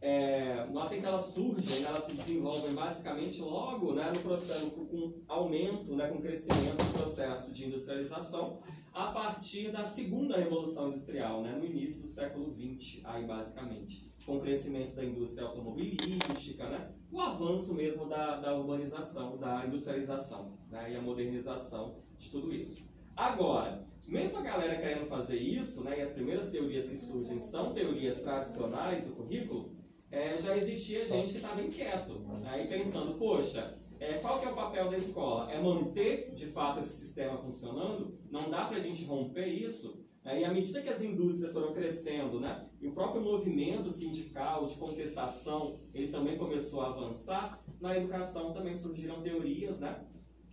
é, 0.01 0.67
notem 0.71 1.01
que 1.01 1.07
elas 1.07 1.27
surgem, 1.27 1.85
elas 1.85 2.05
se 2.05 2.17
desenvolvem 2.17 2.73
basicamente 2.73 3.41
logo 3.43 3.93
né, 3.93 4.11
no 4.15 4.21
processo, 4.21 4.71
com 4.71 5.23
aumento, 5.29 5.95
né, 5.95 6.09
com 6.09 6.21
crescimento 6.21 6.83
do 6.83 6.93
processo 6.95 7.53
de 7.53 7.67
industrialização, 7.67 8.61
a 8.95 9.13
partir 9.13 9.71
da 9.71 9.85
segunda 9.85 10.39
revolução 10.39 10.89
industrial, 10.89 11.43
né, 11.43 11.53
no 11.53 11.67
início 11.67 12.01
do 12.03 12.09
século 12.09 12.55
XX, 12.55 13.05
aí 13.05 13.27
basicamente, 13.27 14.11
com 14.31 14.37
o 14.37 14.41
crescimento 14.41 14.95
da 14.95 15.05
indústria 15.05 15.45
automobilística, 15.45 16.65
né, 16.69 16.89
o 17.11 17.21
avanço 17.21 17.75
mesmo 17.75 18.09
da, 18.09 18.37
da 18.37 18.57
urbanização, 18.57 19.37
da 19.37 19.67
industrialização 19.67 20.57
né, 20.71 20.93
e 20.93 20.97
a 20.97 21.03
modernização 21.03 21.97
de 22.17 22.31
tudo 22.31 22.55
isso. 22.55 22.89
Agora, 23.17 23.85
mesmo 24.07 24.39
a 24.39 24.43
galera 24.43 24.77
querendo 24.77 25.05
fazer 25.05 25.37
isso, 25.37 25.83
né, 25.83 25.99
e 25.99 26.03
as 26.03 26.13
primeiras 26.13 26.49
teorias 26.49 26.89
que 26.89 26.97
surgem 26.97 27.41
são 27.41 27.75
teorias 27.75 28.21
tradicionais 28.21 29.03
do 29.03 29.17
currículo, 29.17 29.75
é, 30.13 30.39
já 30.39 30.57
existia 30.57 31.05
gente 31.05 31.33
que 31.33 31.39
estava 31.39 31.61
inquieto, 31.61 32.21
né, 32.21 32.65
e 32.65 32.69
pensando, 32.69 33.15
poxa, 33.15 33.75
é, 33.99 34.13
qual 34.19 34.39
que 34.39 34.47
é 34.47 34.51
o 34.53 34.55
papel 34.55 34.89
da 34.91 34.97
escola? 34.97 35.51
É 35.51 35.61
manter, 35.61 36.33
de 36.35 36.47
fato, 36.47 36.79
esse 36.79 37.05
sistema 37.05 37.37
funcionando? 37.37 38.17
Não 38.31 38.49
dá 38.49 38.67
para 38.67 38.77
a 38.77 38.81
gente 38.81 39.05
romper 39.07 39.49
isso? 39.49 40.00
É, 40.25 40.41
e 40.41 40.45
à 40.45 40.53
medida 40.53 40.83
que 40.83 40.89
as 40.89 41.01
indústrias 41.01 41.53
foram 41.53 41.73
crescendo, 41.73 42.39
né, 42.39 42.69
e 42.81 42.87
o 42.87 42.93
próprio 42.93 43.23
movimento 43.23 43.91
sindical 43.91 44.67
de 44.67 44.77
contestação, 44.77 45.81
ele 45.95 46.09
também 46.09 46.37
começou 46.37 46.83
a 46.83 46.89
avançar, 46.89 47.63
na 47.81 47.97
educação 47.97 48.53
também 48.53 48.77
surgiram 48.77 49.23
teorias, 49.23 49.81
né, 49.81 50.05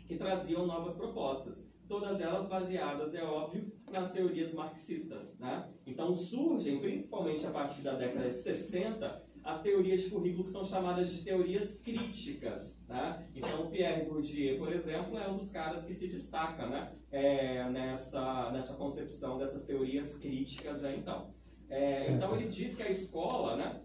que 0.07 0.15
traziam 0.15 0.65
novas 0.65 0.95
propostas 0.95 1.67
todas 1.87 2.19
elas 2.21 2.47
baseadas, 2.47 3.15
é 3.15 3.23
óbvio, 3.23 3.71
nas 3.91 4.11
teorias 4.11 4.53
marxistas. 4.53 5.37
Né? 5.39 5.67
Então 5.85 6.13
surgem, 6.13 6.79
principalmente 6.79 7.45
a 7.45 7.51
partir 7.51 7.81
da 7.81 7.93
década 7.95 8.29
de 8.29 8.37
60, 8.37 9.26
as 9.47 9.61
teorias 9.61 10.01
de 10.01 10.09
currículo 10.09 10.43
que 10.43 10.49
são 10.49 10.65
chamadas 10.65 11.09
de 11.09 11.23
teorias 11.23 11.75
críticas. 11.75 12.83
Né? 12.87 13.25
Então 13.33 13.67
Pierre 13.71 14.03
Bourdieu, 14.03 14.57
por 14.57 14.71
exemplo, 14.73 15.17
é 15.17 15.29
um 15.29 15.37
dos 15.37 15.49
caras 15.51 15.85
que 15.85 15.93
se 15.93 16.07
destaca 16.09 16.67
né? 16.67 16.91
É, 17.09 17.63
nessa, 17.69 18.51
nessa 18.51 18.73
concepção 18.73 19.37
dessas 19.37 19.63
teorias 19.63 20.17
críticas. 20.17 20.83
Então. 20.83 21.33
É, 21.69 22.11
então 22.11 22.35
ele 22.35 22.49
diz 22.49 22.75
que 22.75 22.83
a 22.83 22.89
escola, 22.89 23.55
né, 23.55 23.81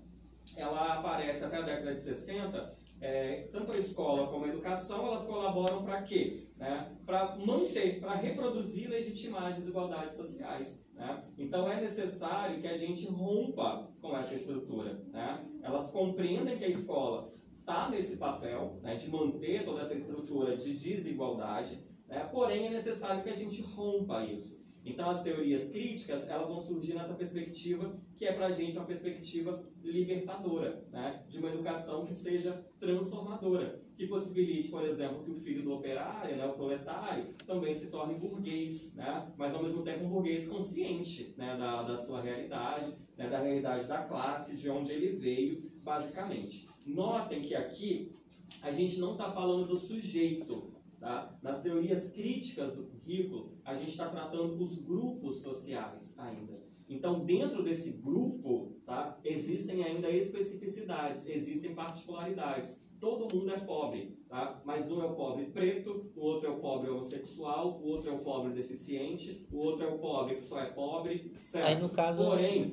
ela 0.56 0.94
aparece 0.94 1.44
até 1.44 1.58
a 1.58 1.62
década 1.62 1.94
de 1.94 2.00
60, 2.00 2.74
é, 3.00 3.48
tanto 3.52 3.72
a 3.72 3.76
escola 3.76 4.28
como 4.28 4.44
a 4.44 4.48
educação, 4.48 5.06
elas 5.06 5.22
colaboram 5.22 5.84
para 5.84 6.02
quê? 6.02 6.48
Né, 6.62 6.92
para 7.04 7.36
manter, 7.44 7.98
para 7.98 8.14
reproduzir 8.14 8.88
legitimar 8.88 9.46
as 9.46 9.56
desigualdades 9.56 10.16
sociais. 10.16 10.88
Né? 10.94 11.24
Então 11.36 11.68
é 11.68 11.80
necessário 11.80 12.60
que 12.60 12.68
a 12.68 12.76
gente 12.76 13.04
rompa 13.08 13.90
com 14.00 14.16
essa 14.16 14.36
estrutura. 14.36 15.02
Né? 15.12 15.44
Elas 15.60 15.90
compreendem 15.90 16.56
que 16.56 16.64
a 16.64 16.68
escola 16.68 17.28
está 17.58 17.90
nesse 17.90 18.16
papel 18.16 18.78
né, 18.80 18.94
de 18.94 19.10
manter 19.10 19.64
toda 19.64 19.80
essa 19.80 19.94
estrutura 19.94 20.56
de 20.56 20.74
desigualdade, 20.74 21.84
né? 22.06 22.28
porém 22.32 22.68
é 22.68 22.70
necessário 22.70 23.24
que 23.24 23.30
a 23.30 23.34
gente 23.34 23.60
rompa 23.60 24.24
isso. 24.24 24.62
Então 24.84 25.10
as 25.10 25.20
teorias 25.20 25.70
críticas 25.70 26.28
elas 26.28 26.48
vão 26.48 26.60
surgir 26.60 26.94
nessa 26.94 27.14
perspectiva 27.14 27.92
que 28.16 28.24
é 28.24 28.32
para 28.32 28.46
a 28.46 28.52
gente 28.52 28.76
uma 28.76 28.86
perspectiva 28.86 29.64
libertadora, 29.82 30.86
né? 30.92 31.24
de 31.28 31.40
uma 31.40 31.48
educação 31.48 32.06
que 32.06 32.14
seja 32.14 32.64
transformadora, 32.78 33.81
que 33.96 34.06
possibilite, 34.06 34.70
por 34.70 34.84
exemplo, 34.84 35.22
que 35.22 35.30
o 35.30 35.34
filho 35.34 35.62
do 35.62 35.74
operário, 35.74 36.36
né, 36.36 36.46
o 36.46 36.54
proletário, 36.54 37.26
também 37.46 37.74
se 37.74 37.90
torne 37.90 38.14
burguês, 38.14 38.94
né? 38.94 39.30
mas 39.36 39.54
ao 39.54 39.62
mesmo 39.62 39.82
tempo 39.82 40.04
um 40.04 40.10
burguês 40.10 40.46
consciente 40.46 41.34
né, 41.36 41.56
da, 41.56 41.82
da 41.82 41.96
sua 41.96 42.20
realidade, 42.20 42.92
né, 43.16 43.28
da 43.28 43.40
realidade 43.40 43.86
da 43.86 44.02
classe, 44.04 44.56
de 44.56 44.68
onde 44.70 44.92
ele 44.92 45.16
veio, 45.16 45.70
basicamente. 45.82 46.68
Notem 46.86 47.42
que 47.42 47.54
aqui 47.54 48.12
a 48.60 48.70
gente 48.70 48.98
não 48.98 49.12
está 49.12 49.28
falando 49.28 49.66
do 49.66 49.76
sujeito, 49.76 50.72
Tá? 51.02 51.36
Nas 51.42 51.60
teorias 51.64 52.10
críticas 52.10 52.76
do 52.76 52.84
currículo, 52.84 53.58
a 53.64 53.74
gente 53.74 53.88
está 53.88 54.08
tratando 54.08 54.56
os 54.62 54.78
grupos 54.78 55.38
sociais 55.38 56.16
ainda. 56.16 56.62
Então, 56.88 57.24
dentro 57.24 57.62
desse 57.62 57.92
grupo, 57.92 58.76
tá, 58.84 59.18
existem 59.24 59.82
ainda 59.82 60.10
especificidades, 60.10 61.28
existem 61.28 61.74
particularidades. 61.74 62.90
Todo 63.00 63.34
mundo 63.34 63.52
é 63.52 63.58
pobre, 63.58 64.16
tá? 64.28 64.62
mas 64.64 64.90
um 64.92 65.02
é 65.02 65.06
o 65.06 65.14
pobre 65.14 65.46
preto, 65.46 66.12
o 66.14 66.20
outro 66.20 66.48
é 66.48 66.50
o 66.52 66.60
pobre 66.60 66.88
homossexual, 66.90 67.80
o 67.82 67.88
outro 67.88 68.10
é 68.10 68.12
o 68.12 68.18
pobre 68.18 68.52
deficiente, 68.52 69.40
o 69.50 69.58
outro 69.58 69.84
é 69.84 69.88
o 69.88 69.98
pobre 69.98 70.36
que 70.36 70.42
só 70.42 70.60
é 70.60 70.66
pobre, 70.66 71.32
certo? 71.34 71.66
Aí, 71.66 71.80
no 71.80 71.88
caso... 71.88 72.22
Porém, 72.22 72.72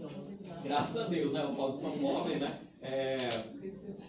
graças 0.63 0.97
a 0.97 1.07
Deus, 1.07 1.33
né? 1.33 1.45
O 1.45 1.55
pobre 1.55 1.77
são 1.77 1.91
pobres, 1.97 2.39
né? 2.39 2.68
É, 2.81 3.17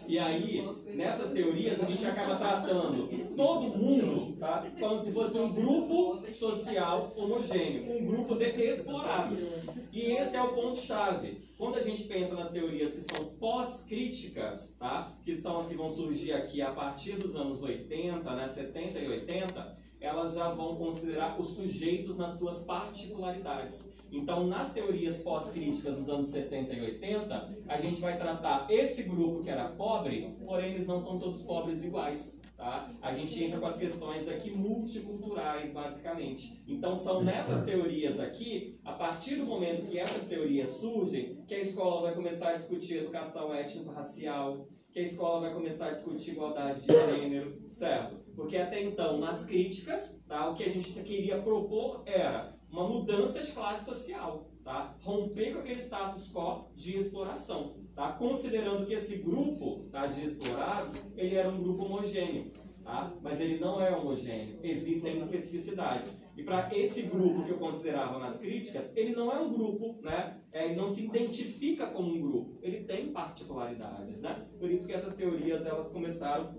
e 0.07 0.19
aí, 0.19 0.67
nessas 0.95 1.31
teorias, 1.31 1.83
a 1.83 1.87
gente 1.87 2.07
acaba 2.07 2.37
tratando 2.37 3.09
todo 3.41 3.63
mundo 3.63 4.37
tá, 4.39 4.67
como 4.79 5.03
se 5.03 5.13
fosse 5.13 5.39
um 5.39 5.51
grupo 5.51 6.23
social 6.31 7.11
homogêneo, 7.17 7.91
um 7.91 8.05
grupo 8.05 8.35
de 8.35 8.45
explorados. 8.45 9.57
E 9.91 10.13
esse 10.13 10.37
é 10.37 10.43
o 10.43 10.53
ponto-chave. 10.53 11.41
Quando 11.57 11.77
a 11.77 11.81
gente 11.81 12.05
pensa 12.05 12.35
nas 12.35 12.51
teorias 12.51 12.93
que 12.93 13.01
são 13.01 13.31
pós-críticas, 13.39 14.77
tá, 14.79 15.17
que 15.25 15.35
são 15.35 15.59
as 15.59 15.69
que 15.69 15.75
vão 15.75 15.91
surgir 15.91 16.35
aqui 16.35 16.61
a 16.61 16.71
partir 16.71 17.17
dos 17.17 17.35
anos 17.35 17.63
80, 17.63 18.31
né, 18.35 18.47
70 18.47 18.99
e 18.99 19.09
80, 19.09 19.79
elas 20.01 20.35
já 20.35 20.51
vão 20.51 20.77
considerar 20.77 21.41
os 21.41 21.49
sujeitos 21.49 22.19
nas 22.19 22.33
suas 22.33 22.59
particularidades. 22.59 23.89
Então, 24.13 24.47
nas 24.47 24.73
teorias 24.73 25.19
pós-críticas 25.19 25.97
dos 25.97 26.09
anos 26.09 26.27
70 26.29 26.75
e 26.75 26.81
80, 26.81 27.63
a 27.69 27.77
gente 27.77 28.01
vai 28.01 28.19
tratar 28.19 28.67
esse 28.71 29.05
grupo 29.05 29.43
que 29.43 29.51
era 29.51 29.69
pobre, 29.69 30.29
porém 30.45 30.73
eles 30.73 30.87
não 30.87 31.01
são 31.01 31.19
todos 31.19 31.43
pobres 31.43 31.85
iguais. 31.85 32.41
Tá? 32.57 32.93
A 33.01 33.11
gente 33.11 33.43
entra 33.43 33.59
com 33.59 33.65
as 33.65 33.79
questões 33.79 34.29
aqui 34.29 34.51
multiculturais, 34.51 35.73
basicamente. 35.73 36.63
Então, 36.69 36.95
são 36.95 37.23
nessas 37.25 37.65
teorias 37.65 38.21
aqui, 38.21 38.79
a 38.85 38.93
partir 38.93 39.37
do 39.37 39.47
momento 39.47 39.91
que 39.91 39.99
essas 39.99 40.29
teorias 40.29 40.71
surgem, 40.73 41.43
que 41.49 41.55
a 41.55 41.61
escola 41.61 42.03
vai 42.03 42.15
começar 42.15 42.51
a 42.51 42.57
discutir 42.59 42.99
educação 42.99 43.55
étnico-racial, 43.55 44.69
que 44.93 44.99
a 44.99 45.03
escola 45.03 45.41
vai 45.41 45.55
começar 45.55 45.87
a 45.87 45.93
discutir 45.93 46.33
igualdade 46.33 46.83
de 46.83 46.93
gênero, 46.93 47.63
certo? 47.67 48.17
Porque 48.35 48.59
até 48.59 48.83
então, 48.83 49.19
nas 49.19 49.47
críticas, 49.47 50.21
tá, 50.29 50.51
o 50.51 50.55
que 50.55 50.65
a 50.65 50.69
gente 50.69 50.93
queria 51.03 51.41
propor 51.41 52.03
era 52.05 52.60
uma 52.71 52.87
mudança 52.87 53.43
de 53.43 53.53
classe 53.53 53.85
social, 53.85 54.49
tá? 54.63 54.97
Romper 55.03 55.53
com 55.53 55.61
aquele 55.61 55.81
status 55.81 56.31
quo 56.33 56.71
de 56.77 56.97
exploração, 56.97 57.77
tá? 57.95 58.13
Considerando 58.13 58.87
que 58.87 58.95
esse 58.95 59.17
grupo 59.19 59.89
tá, 59.91 60.07
de 60.07 60.25
explorados, 60.25 60.95
ele 61.17 61.35
era 61.35 61.49
um 61.49 61.61
grupo 61.63 61.85
homogêneo, 61.85 62.53
tá? 62.85 63.13
Mas 63.23 63.41
ele 63.41 63.59
não 63.59 63.81
é 63.81 63.95
homogêneo, 63.95 64.59
existem 64.63 65.17
especificidades. 65.17 66.13
E 66.37 66.43
para 66.43 66.75
esse 66.75 67.03
grupo 67.03 67.45
que 67.45 67.51
eu 67.51 67.59
considerava 67.59 68.19
nas 68.19 68.39
críticas, 68.39 68.97
ele 68.97 69.15
não 69.15 69.31
é 69.33 69.41
um 69.41 69.53
grupo, 69.53 70.01
né? 70.03 70.41
É, 70.53 70.67
ele 70.67 70.77
não 70.77 70.89
se 70.89 71.05
identifica 71.05 71.89
como 71.89 72.15
um 72.15 72.21
grupo, 72.21 72.59
ele 72.63 72.85
tem 72.85 73.13
particularidades, 73.13 74.23
né? 74.23 74.47
Por 74.59 74.71
isso 74.71 74.87
que 74.87 74.93
essas 74.93 75.15
teorias 75.15 75.67
elas 75.67 75.91
começaram 75.91 76.55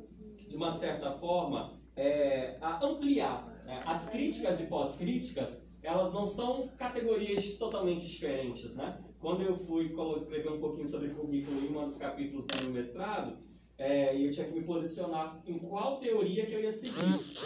de 0.47 0.57
uma 0.57 0.71
certa 0.71 1.11
forma 1.13 1.79
é, 1.95 2.57
a 2.61 2.85
ampliar 2.85 3.47
né? 3.65 3.81
as 3.85 4.09
críticas 4.09 4.59
e 4.59 4.65
pós-críticas 4.65 5.65
elas 5.83 6.13
não 6.13 6.27
são 6.27 6.67
categorias 6.77 7.57
totalmente 7.57 8.07
diferentes, 8.07 8.75
né? 8.75 8.99
Quando 9.19 9.43
eu 9.43 9.55
fui 9.55 9.93
escrever 10.17 10.51
um 10.51 10.59
pouquinho 10.59 10.87
sobre 10.87 11.09
currículo 11.09 11.59
em 11.59 11.75
um 11.75 11.85
dos 11.85 11.97
capítulos 11.97 12.45
do 12.45 12.63
meu 12.63 12.73
mestrado, 12.73 13.37
é, 13.77 14.15
eu 14.15 14.29
tinha 14.29 14.47
que 14.47 14.53
me 14.53 14.63
posicionar 14.63 15.41
em 15.45 15.57
qual 15.57 15.99
teoria 15.99 16.45
que 16.45 16.53
eu 16.53 16.61
ia 16.61 16.71
seguir. 16.71 16.97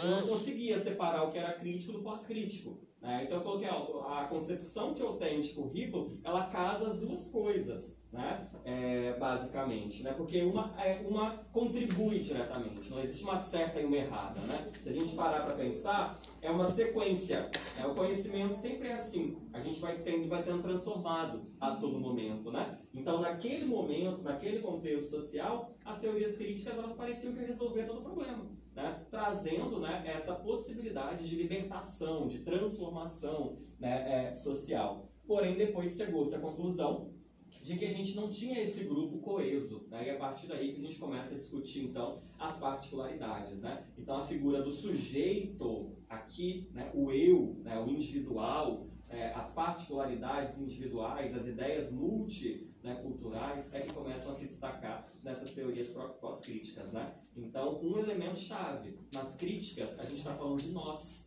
Eu 0.02 0.10
não 0.10 0.26
conseguia 0.28 0.78
separar 0.78 1.24
o 1.24 1.30
que 1.30 1.38
era 1.38 1.54
crítico 1.54 1.92
do 1.92 2.02
pós-crítico. 2.02 2.78
Né? 3.00 3.24
Então 3.24 3.38
eu 3.38 3.44
coloquei 3.44 3.68
a, 3.68 4.22
a 4.22 4.24
concepção 4.26 4.92
que 4.92 5.02
eu 5.02 5.14
tenho 5.14 5.40
de 5.40 5.50
currículo, 5.50 6.18
ela 6.24 6.46
casa 6.46 6.88
as 6.88 6.98
duas 6.98 7.30
coisas 7.30 8.05
né? 8.16 8.48
É, 8.64 9.16
basicamente, 9.18 10.02
né? 10.02 10.12
porque 10.12 10.42
uma, 10.42 10.74
é, 10.82 11.00
uma 11.06 11.30
contribui 11.52 12.18
diretamente, 12.18 12.90
não 12.90 13.00
existe 13.00 13.22
uma 13.22 13.36
certa 13.36 13.80
e 13.80 13.84
uma 13.84 13.96
errada. 13.96 14.40
Né? 14.40 14.66
Se 14.72 14.88
a 14.88 14.92
gente 14.92 15.14
parar 15.14 15.44
para 15.44 15.54
pensar, 15.54 16.18
é 16.42 16.50
uma 16.50 16.64
sequência. 16.64 17.40
Né? 17.78 17.86
O 17.86 17.94
conhecimento 17.94 18.54
sempre 18.54 18.88
é 18.88 18.94
assim, 18.94 19.36
a 19.52 19.60
gente 19.60 19.80
vai 19.80 19.96
sendo, 19.98 20.28
vai 20.28 20.40
sendo 20.40 20.62
transformado 20.62 21.46
a 21.60 21.76
todo 21.76 22.00
momento. 22.00 22.50
Né? 22.50 22.78
Então, 22.92 23.20
naquele 23.20 23.66
momento, 23.66 24.22
naquele 24.22 24.58
contexto 24.60 25.10
social, 25.10 25.74
as 25.84 26.00
teorias 26.00 26.36
críticas 26.36 26.78
elas 26.78 26.94
pareciam 26.94 27.34
que 27.34 27.44
resolver 27.44 27.84
todo 27.84 28.00
o 28.00 28.02
problema. 28.02 28.46
Né? 28.74 29.06
Trazendo 29.10 29.78
né, 29.78 30.02
essa 30.06 30.34
possibilidade 30.34 31.28
de 31.28 31.36
libertação, 31.36 32.26
de 32.26 32.40
transformação 32.40 33.58
né, 33.78 34.28
é, 34.28 34.32
social. 34.32 35.08
Porém, 35.26 35.56
depois 35.56 35.96
chegou-se 35.96 36.34
à 36.34 36.38
conclusão 36.38 37.15
de 37.62 37.78
que 37.78 37.84
a 37.84 37.90
gente 37.90 38.14
não 38.14 38.30
tinha 38.30 38.60
esse 38.60 38.84
grupo 38.84 39.18
coeso, 39.18 39.86
né? 39.88 40.06
e 40.06 40.10
a 40.10 40.16
partir 40.16 40.46
daí 40.46 40.72
que 40.72 40.78
a 40.78 40.82
gente 40.82 40.98
começa 40.98 41.34
a 41.34 41.38
discutir 41.38 41.84
então 41.84 42.20
as 42.38 42.58
particularidades, 42.58 43.62
né? 43.62 43.84
Então 43.98 44.18
a 44.18 44.24
figura 44.24 44.62
do 44.62 44.70
sujeito 44.70 45.96
aqui, 46.08 46.68
né? 46.72 46.90
o 46.94 47.10
eu, 47.10 47.60
né? 47.62 47.78
o 47.78 47.88
individual, 47.88 48.86
é, 49.08 49.32
as 49.34 49.52
particularidades 49.52 50.58
individuais, 50.60 51.34
as 51.34 51.46
ideias 51.46 51.92
multi 51.92 52.68
né, 52.82 52.94
culturais 53.02 53.74
é 53.74 53.80
que 53.80 53.92
começam 53.92 54.30
a 54.30 54.34
se 54.34 54.46
destacar 54.46 55.04
nessas 55.22 55.52
teorias 55.52 55.88
pós-críticas. 56.20 56.92
Né? 56.92 57.14
Então, 57.36 57.80
um 57.82 57.98
elemento 57.98 58.36
chave 58.36 58.98
nas 59.12 59.34
críticas, 59.34 59.98
a 59.98 60.04
gente 60.04 60.18
está 60.18 60.34
falando 60.34 60.60
de 60.60 60.70
nós. 60.70 61.25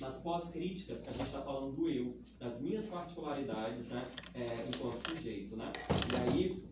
Nas 0.00 0.20
pós-críticas, 0.20 1.02
a 1.08 1.12
gente 1.12 1.26
está 1.26 1.42
falando 1.42 1.74
do 1.74 1.88
eu, 1.88 2.16
das 2.38 2.60
minhas 2.60 2.86
particularidades 2.86 3.88
né, 3.88 4.08
é, 4.34 4.46
enquanto 4.68 5.10
sujeito. 5.10 5.56
Né? 5.56 5.72
E 6.12 6.16
aí, 6.30 6.62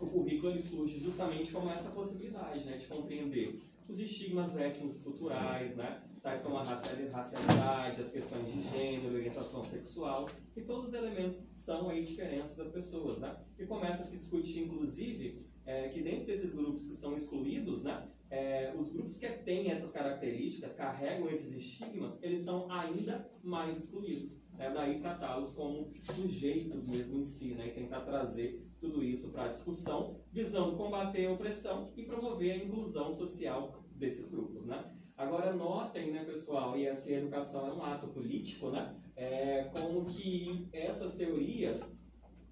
o 0.00 0.06
currículo 0.06 0.52
ele 0.52 0.62
surge 0.62 0.98
justamente 0.98 1.52
como 1.52 1.70
essa 1.70 1.90
possibilidade 1.90 2.64
né, 2.64 2.76
de 2.76 2.86
compreender 2.86 3.60
os 3.88 3.98
estigmas 3.98 4.56
étnicos 4.56 4.98
culturais, 5.00 5.76
né, 5.76 6.02
tais 6.22 6.42
como 6.42 6.56
a 6.56 6.62
raciali- 6.62 7.08
racialidade, 7.08 8.00
as 8.00 8.10
questões 8.10 8.52
de 8.52 8.62
gênero, 8.62 9.14
orientação 9.14 9.62
sexual, 9.62 10.28
e 10.56 10.60
todos 10.62 10.88
os 10.88 10.94
elementos 10.94 11.38
que 11.38 11.58
são 11.58 11.88
aí 11.88 12.02
diferenças 12.02 12.56
das 12.56 12.70
pessoas. 12.70 13.18
Né? 13.18 13.36
E 13.58 13.64
começa 13.66 14.02
a 14.02 14.04
se 14.04 14.16
discutir, 14.16 14.62
inclusive, 14.64 15.44
é, 15.64 15.88
que 15.88 16.00
dentro 16.02 16.26
desses 16.26 16.52
grupos 16.52 16.86
que 16.86 16.94
são 16.94 17.14
excluídos, 17.14 17.82
né, 17.84 18.04
é, 18.32 18.72
os 18.74 18.90
grupos 18.90 19.18
que 19.18 19.28
têm 19.28 19.70
essas 19.70 19.92
características, 19.92 20.74
carregam 20.74 21.28
esses 21.28 21.52
estigmas, 21.52 22.22
eles 22.22 22.40
são 22.40 22.66
ainda 22.72 23.28
mais 23.44 23.76
excluídos. 23.76 24.48
Né? 24.54 24.70
Daí 24.70 24.98
tratá-los 24.98 25.52
como 25.52 25.92
sujeitos 25.92 26.88
mesmo 26.88 27.18
em 27.18 27.22
si, 27.22 27.52
né? 27.54 27.68
e 27.68 27.72
tentar 27.72 28.00
trazer 28.00 28.66
tudo 28.80 29.04
isso 29.04 29.32
para 29.32 29.44
a 29.44 29.48
discussão, 29.48 30.18
visando 30.32 30.76
combater 30.76 31.26
a 31.26 31.32
opressão 31.32 31.84
e 31.94 32.04
promover 32.04 32.52
a 32.52 32.64
inclusão 32.64 33.12
social 33.12 33.84
desses 33.96 34.30
grupos. 34.30 34.64
Né? 34.64 34.82
Agora 35.18 35.52
notem, 35.52 36.10
né, 36.10 36.24
pessoal, 36.24 36.74
e 36.78 36.86
essa 36.86 37.12
educação 37.12 37.68
é 37.68 37.74
um 37.74 37.84
ato 37.84 38.08
político, 38.08 38.70
né? 38.70 38.96
É, 39.14 39.64
como 39.64 40.06
que 40.06 40.68
essas 40.72 41.16
teorias, 41.16 41.98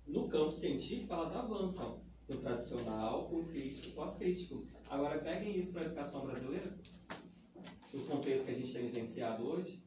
no 0.07 0.28
campo 0.28 0.52
científico, 0.52 1.15
elas 1.15 1.35
avançam 1.35 2.02
do 2.31 2.39
tradicional 2.39 3.28
o 3.32 3.44
crítico 3.44 3.90
pós-crítico. 3.97 4.65
Agora 4.89 5.19
peguem 5.19 5.59
isso 5.59 5.73
para 5.73 5.82
a 5.82 5.86
educação 5.86 6.23
brasileira, 6.27 6.73
o 7.93 7.98
contexto 8.02 8.47
que 8.47 8.52
a 8.52 8.55
gente 8.55 8.73
tem 8.73 8.82
vivenciado 8.86 9.44
hoje, 9.44 9.82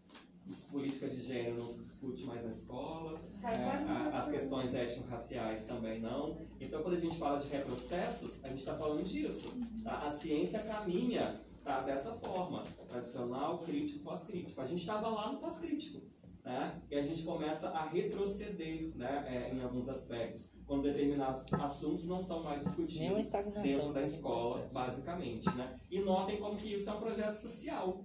política 0.70 1.08
de 1.08 1.22
gênero 1.22 1.58
não 1.60 1.68
se 1.68 1.80
discute 1.84 2.26
mais 2.26 2.44
na 2.44 2.50
escola, 2.50 3.18
Cai 3.42 3.56
é, 3.56 3.64
a- 3.66 4.10
as 4.14 4.30
questões 4.30 4.76
étnico-raciais 4.76 5.66
também 5.66 6.02
não. 6.02 6.38
Então, 6.60 6.82
quando 6.84 6.96
a 6.96 7.00
gente 7.00 7.18
fala 7.18 7.40
de 7.40 7.48
retrocessos, 7.48 8.44
a 8.44 8.50
gente 8.50 8.60
está 8.60 8.76
falando 8.76 9.04
disso. 9.04 9.54
tá? 9.84 10.00
A 10.02 10.12
ciência 10.12 10.60
caminha 10.64 11.42
tá, 11.64 11.80
dessa 11.80 12.12
forma, 12.16 12.64
tradicional, 12.90 13.60
crítico, 13.60 14.04
pós-crítico. 14.04 14.60
A 14.60 14.66
gente 14.66 14.80
estava 14.82 15.08
lá 15.08 15.32
no 15.32 15.40
pós-crítico. 15.40 16.02
Né? 16.44 16.82
E 16.92 16.96
a 16.96 17.02
gente 17.02 17.24
começa 17.24 17.70
a 17.70 17.84
retroceder 17.84 18.92
né, 18.96 19.26
é, 19.28 19.54
em 19.54 19.62
alguns 19.62 19.88
aspectos, 19.88 20.54
quando 20.68 20.84
determinados 20.84 21.52
assuntos 21.54 22.06
não 22.06 22.22
são 22.22 22.44
mais 22.44 22.66
discutidos 22.66 23.30
dentro 23.62 23.94
da 23.94 24.02
escola, 24.02 24.60
processo. 24.60 24.74
basicamente. 24.74 25.56
Né? 25.56 25.80
E 25.90 26.02
notem 26.02 26.38
como 26.38 26.58
que 26.58 26.74
isso 26.74 26.90
é 26.90 26.94
um 26.94 27.00
projeto 27.00 27.34
social. 27.36 28.04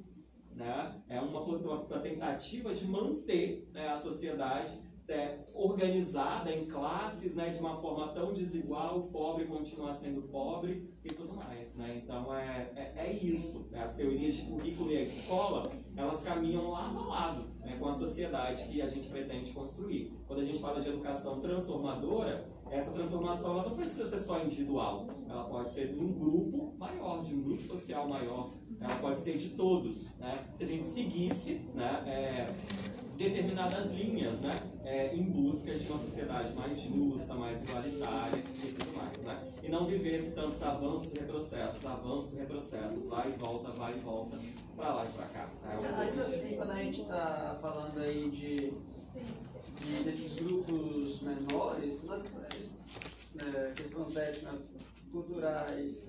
Né? 0.54 1.02
É 1.08 1.20
uma, 1.20 1.40
uma 1.40 2.00
tentativa 2.00 2.72
de 2.72 2.86
manter 2.86 3.68
né, 3.72 3.88
a 3.88 3.96
sociedade 3.96 4.87
é, 5.08 5.38
organizada 5.54 6.52
em 6.52 6.66
classes, 6.66 7.34
né, 7.34 7.48
de 7.48 7.58
uma 7.58 7.80
forma 7.80 8.08
tão 8.08 8.32
desigual, 8.32 8.98
o 8.98 9.02
pobre 9.04 9.46
continuar 9.46 9.94
sendo 9.94 10.22
pobre 10.22 10.88
e 11.02 11.08
tudo 11.08 11.34
mais. 11.34 11.76
Né? 11.76 12.02
Então 12.04 12.34
é, 12.34 12.70
é, 12.76 12.92
é 13.06 13.12
isso. 13.12 13.68
né? 13.70 13.82
As 13.82 13.96
teorias 13.96 14.34
de 14.34 14.42
currículo 14.42 14.92
e 14.92 14.98
a 14.98 15.02
escola, 15.02 15.62
elas 15.96 16.22
caminham 16.22 16.70
lado 16.70 16.98
a 16.98 17.06
lado 17.06 17.48
né, 17.60 17.76
com 17.78 17.88
a 17.88 17.92
sociedade 17.92 18.68
que 18.68 18.82
a 18.82 18.86
gente 18.86 19.08
pretende 19.08 19.50
construir. 19.52 20.12
Quando 20.26 20.40
a 20.40 20.44
gente 20.44 20.60
fala 20.60 20.80
de 20.80 20.88
educação 20.88 21.40
transformadora, 21.40 22.46
essa 22.70 22.90
transformação 22.90 23.52
ela 23.52 23.68
não 23.68 23.76
precisa 23.76 24.04
ser 24.04 24.18
só 24.18 24.42
individual. 24.42 25.06
Ela 25.26 25.44
pode 25.44 25.70
ser 25.70 25.88
de 25.88 25.98
um 25.98 26.12
grupo 26.12 26.74
maior, 26.78 27.22
de 27.22 27.34
um 27.34 27.42
grupo 27.42 27.62
social 27.62 28.06
maior. 28.06 28.50
Ela 28.78 28.94
pode 28.96 29.20
ser 29.20 29.38
de 29.38 29.50
todos. 29.50 30.18
Né? 30.18 30.46
Se 30.54 30.64
a 30.64 30.66
gente 30.66 30.86
seguisse 30.86 31.62
né, 31.74 32.02
é, 32.06 32.54
determinadas 33.16 33.92
linhas, 33.92 34.40
né, 34.40 34.54
é, 34.84 35.14
em 35.14 35.22
busca 35.24 35.74
de 35.74 35.86
uma 35.90 35.98
sociedade 35.98 36.52
mais 36.54 36.80
justa, 36.80 37.34
mais 37.34 37.62
igualitária 37.62 38.38
e 38.64 38.72
tudo 38.72 38.96
mais, 38.96 39.18
né? 39.24 39.52
E 39.62 39.68
não 39.68 39.86
vivesse 39.86 40.32
tantos 40.32 40.62
avanços 40.62 41.12
e 41.14 41.18
retrocessos, 41.18 41.84
avanços 41.84 42.34
e 42.34 42.36
retrocessos, 42.38 43.06
vai 43.06 43.28
e 43.28 43.32
volta, 43.32 43.70
vai 43.72 43.92
e 43.92 43.98
volta, 43.98 44.38
pra 44.76 44.94
lá 44.94 45.04
e 45.04 45.12
pra 45.12 45.26
cá. 45.26 45.46
né? 45.46 46.22
Assim, 46.22 46.56
quando 46.56 46.70
a 46.70 46.82
gente 46.82 47.00
está 47.02 47.58
falando 47.60 47.98
aí 47.98 48.30
de, 48.30 48.70
de- 48.70 50.04
desses 50.04 50.34
grupos 50.36 51.20
menores, 51.22 52.04
nas 52.04 52.40
é, 53.36 53.72
questões 53.76 54.16
étnicas, 54.16 54.70
culturais, 55.12 56.08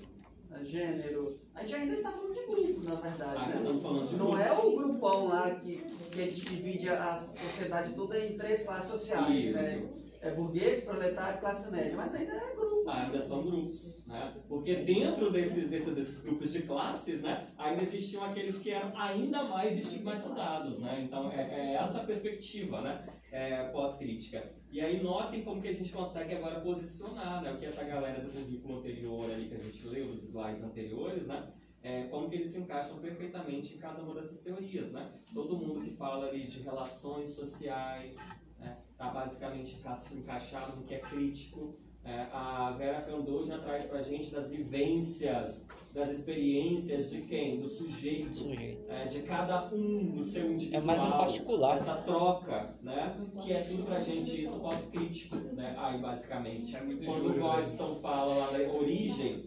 gênero, 0.63 1.39
a 1.53 1.61
gente 1.61 1.75
ainda 1.75 1.93
está 1.93 2.11
falando 2.11 2.33
de 2.33 2.45
grupo, 2.45 2.83
na 2.83 2.95
verdade. 2.95 3.37
Ainda 3.37 3.55
né? 3.55 3.61
estamos 3.61 3.81
falando 3.81 4.07
de 4.07 4.15
Não 4.15 4.25
grupos. 4.27 4.45
é 4.45 4.51
o 4.53 4.75
grupão 4.75 5.27
lá 5.27 5.55
que, 5.55 5.77
que 6.11 6.21
a 6.21 6.25
gente 6.25 6.45
divide 6.45 6.89
a 6.89 7.15
sociedade 7.15 7.93
toda 7.93 8.19
em 8.19 8.37
três 8.37 8.63
classes 8.63 8.89
sociais, 8.89 9.45
Isso. 9.45 9.53
né? 9.53 9.89
É 10.21 10.31
burguês, 10.31 10.83
proletário, 10.83 11.39
classe 11.39 11.71
média, 11.71 11.95
mas 11.95 12.13
ainda 12.13 12.33
é 12.33 12.53
grupo. 12.53 12.89
ainda 12.89 13.21
são 13.21 13.41
grupos, 13.41 14.05
né? 14.05 14.35
Porque 14.49 14.75
dentro 14.75 15.31
desses, 15.31 15.69
desses, 15.69 15.93
desses 15.93 16.21
grupos 16.21 16.51
de 16.51 16.63
classes, 16.63 17.21
né, 17.21 17.47
ainda 17.57 17.83
existiam 17.83 18.25
aqueles 18.25 18.57
que 18.57 18.69
eram 18.69 18.91
ainda 18.99 19.43
mais 19.45 19.77
estigmatizados, 19.79 20.79
né? 20.79 21.03
Então 21.07 21.31
é, 21.31 21.41
é 21.41 21.73
essa 21.73 21.99
a 21.99 22.03
perspectiva, 22.03 22.81
né, 22.81 23.05
é, 23.31 23.63
pós-crítica. 23.69 24.43
E 24.71 24.79
aí 24.81 25.01
notem 25.01 25.43
como 25.43 25.59
que 25.61 25.67
a 25.67 25.73
gente 25.73 25.91
consegue 25.91 26.35
agora 26.35 26.59
posicionar, 26.61 27.41
né, 27.41 27.51
o 27.51 27.57
que 27.57 27.65
essa 27.65 27.83
galera 27.83 28.21
do 28.21 28.29
currículo 28.31 28.77
anterior 28.79 29.29
ali 29.31 29.45
que 29.47 29.55
a 29.55 29.59
gente 29.59 29.87
leu, 29.87 30.07
dos 30.07 30.23
slides 30.23 30.63
anteriores, 30.63 31.27
né, 31.27 31.51
é, 31.81 32.03
como 32.03 32.29
que 32.29 32.35
eles 32.35 32.51
se 32.51 32.59
encaixam 32.59 32.97
perfeitamente 32.99 33.75
em 33.75 33.77
cada 33.79 34.01
uma 34.03 34.13
dessas 34.13 34.41
teorias, 34.41 34.91
né? 34.91 35.09
Todo 35.33 35.57
mundo 35.57 35.81
que 35.81 35.91
fala 35.91 36.27
ali 36.27 36.45
de 36.45 36.59
relações 36.59 37.29
sociais, 37.31 38.17
né, 38.59 38.77
tá 38.97 39.09
basicamente 39.09 39.77
enca- 39.77 39.97
encaixado 40.13 40.75
no 40.75 40.83
que 40.83 40.93
é 40.93 40.99
crítico, 40.99 41.75
é, 42.03 42.27
a 42.31 42.71
Vera 42.77 43.01
Candoja 43.01 43.57
traz 43.59 43.85
pra 43.85 44.03
gente 44.03 44.31
das 44.31 44.51
vivências, 44.51 45.65
das 45.99 46.11
experiências 46.11 47.11
de 47.11 47.21
quem? 47.23 47.59
Do 47.59 47.67
sujeito, 47.67 48.33
Sujeito. 48.35 48.89
é, 48.89 49.05
de 49.05 49.21
cada 49.23 49.69
um, 49.73 50.11
do 50.15 50.23
seu 50.23 50.43
É 50.45 50.51
individual. 50.53 50.83
mais 50.85 51.03
um 51.03 51.11
particular. 51.11 51.75
Essa 51.75 51.95
troca, 51.95 52.75
né? 52.81 53.17
Que 53.43 53.53
é 53.53 53.61
tudo 53.63 53.83
pra 53.83 53.99
gente 53.99 54.43
isso 54.43 54.59
pós-crítico, 54.59 55.35
né? 55.35 55.75
Aí, 55.77 55.99
basicamente. 55.99 56.71
Quando 57.05 57.29
o 57.29 57.33
Godson 57.39 57.95
fala 57.95 58.33
lá 58.35 58.51
da 58.51 58.71
origem 58.71 59.43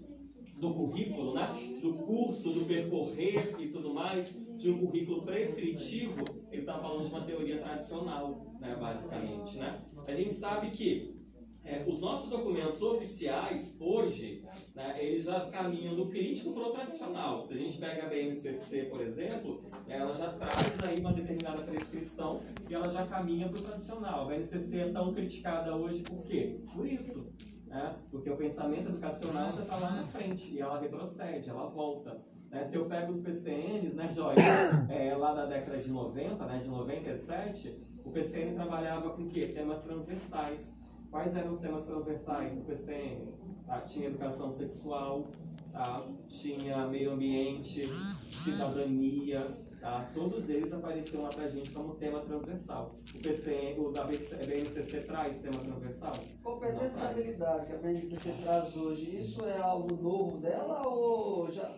do 0.59 0.75
currículo, 0.75 1.35
né? 1.35 1.49
Do 1.81 1.95
curso, 1.95 2.51
do 2.53 2.67
percorrer 2.67 3.57
e 3.59 3.69
tudo 3.69 3.95
mais, 3.95 4.39
de 4.59 4.71
um 4.71 4.79
currículo 4.87 5.23
prescritivo, 5.23 6.23
ele 6.53 6.63
está 6.63 6.79
falando 6.79 7.07
de 7.07 7.11
uma 7.13 7.23
teoria 7.25 7.59
tradicional, 7.61 8.47
né? 8.61 8.77
Basicamente, 8.79 9.57
né? 9.59 9.79
A 10.07 10.13
gente 10.13 10.35
sabe 10.35 10.71
que 10.71 11.17
é, 11.65 11.85
os 11.87 12.01
nossos 12.01 12.29
documentos 12.29 12.83
oficiais, 12.83 13.77
hoje, 13.81 14.43
né, 14.75 14.97
eles 15.03 15.25
já 15.25 15.49
caminham 15.49 15.95
do 15.95 16.09
crítico 16.09 16.53
para 16.53 16.63
o 16.63 16.73
tradicional. 16.73 17.45
Se 17.45 17.55
a 17.55 17.57
gente 17.57 17.79
pega 17.79 18.05
a 18.05 18.09
BNCC, 18.09 18.87
por 18.87 19.01
exemplo, 19.01 19.63
ela 19.87 20.13
já 20.13 20.33
traz 20.33 20.83
aí 20.85 20.99
uma 20.99 21.13
determinada 21.13 21.63
prescrição 21.63 22.43
e 22.69 22.75
ela 22.75 22.89
já 22.89 23.07
caminha 23.07 23.49
para 23.49 23.59
o 23.59 23.63
tradicional. 23.63 24.23
A 24.23 24.25
BNCC 24.25 24.79
é 24.79 24.93
tão 24.93 25.15
criticada 25.15 25.77
hoje 25.77 26.03
por 26.03 26.23
quê? 26.25 26.61
Por 26.75 26.87
isso. 26.87 27.33
Né? 27.67 27.97
Porque 28.11 28.29
o 28.29 28.37
pensamento 28.37 28.89
educacional 28.89 29.51
está 29.51 29.77
lá 29.77 29.91
na 29.93 30.07
frente 30.09 30.55
e 30.55 30.61
ela 30.61 30.81
retrocede, 30.81 31.49
ela 31.49 31.69
volta. 31.69 32.21
Né? 32.51 32.65
Se 32.65 32.75
eu 32.75 32.87
pego 32.87 33.11
os 33.13 33.21
PCNs, 33.21 33.95
né, 33.95 34.11
Joyce, 34.11 34.45
é, 34.91 35.15
lá 35.17 35.33
da 35.33 35.47
década 35.47 35.79
de 35.79 35.91
90, 35.91 36.45
né, 36.45 36.59
de 36.59 36.69
97, 36.69 37.81
o 38.05 38.11
PCN 38.11 38.55
trabalhava 38.55 39.11
com 39.11 39.23
o 39.23 39.29
quê? 39.29 39.41
Temas 39.41 39.81
transversais. 39.81 40.82
Quais 41.13 41.37
eram 41.37 41.51
os 41.51 41.59
temas 41.59 41.85
transversais 41.85 42.55
do 42.55 42.63
PCN? 42.63 43.35
Tá? 43.67 43.83
Tinha 43.83 44.07
educação 44.07 44.51
sexual, 44.51 45.27
tá? 45.71 46.07
tinha 46.27 46.87
meio 46.89 47.13
ambiente, 47.13 47.87
cidadania, 47.87 49.47
tá? 49.79 50.09
todos 50.15 50.49
eles 50.49 50.73
apareciam 50.73 51.23
lá 51.23 51.29
pra 51.29 51.47
gente 51.49 51.71
como 51.71 51.97
tema 51.97 52.21
transversal. 52.21 52.95
O 53.15 53.19
PCN, 53.19 53.79
o 53.79 53.93
da 53.93 54.05
BNCC 54.05 55.03
traz 55.03 55.37
tema 55.43 55.59
transversal? 55.63 56.15
Competências 56.43 56.97
e 56.97 57.05
habilidades 57.05 57.69
que 57.69 57.75
a 57.75 57.79
BNCC 57.79 58.33
traz 58.43 58.75
hoje, 58.75 59.15
isso 59.15 59.45
é 59.45 59.59
algo 59.59 59.95
novo 59.95 60.39
dela 60.39 60.89
ou 60.89 61.53
já. 61.53 61.71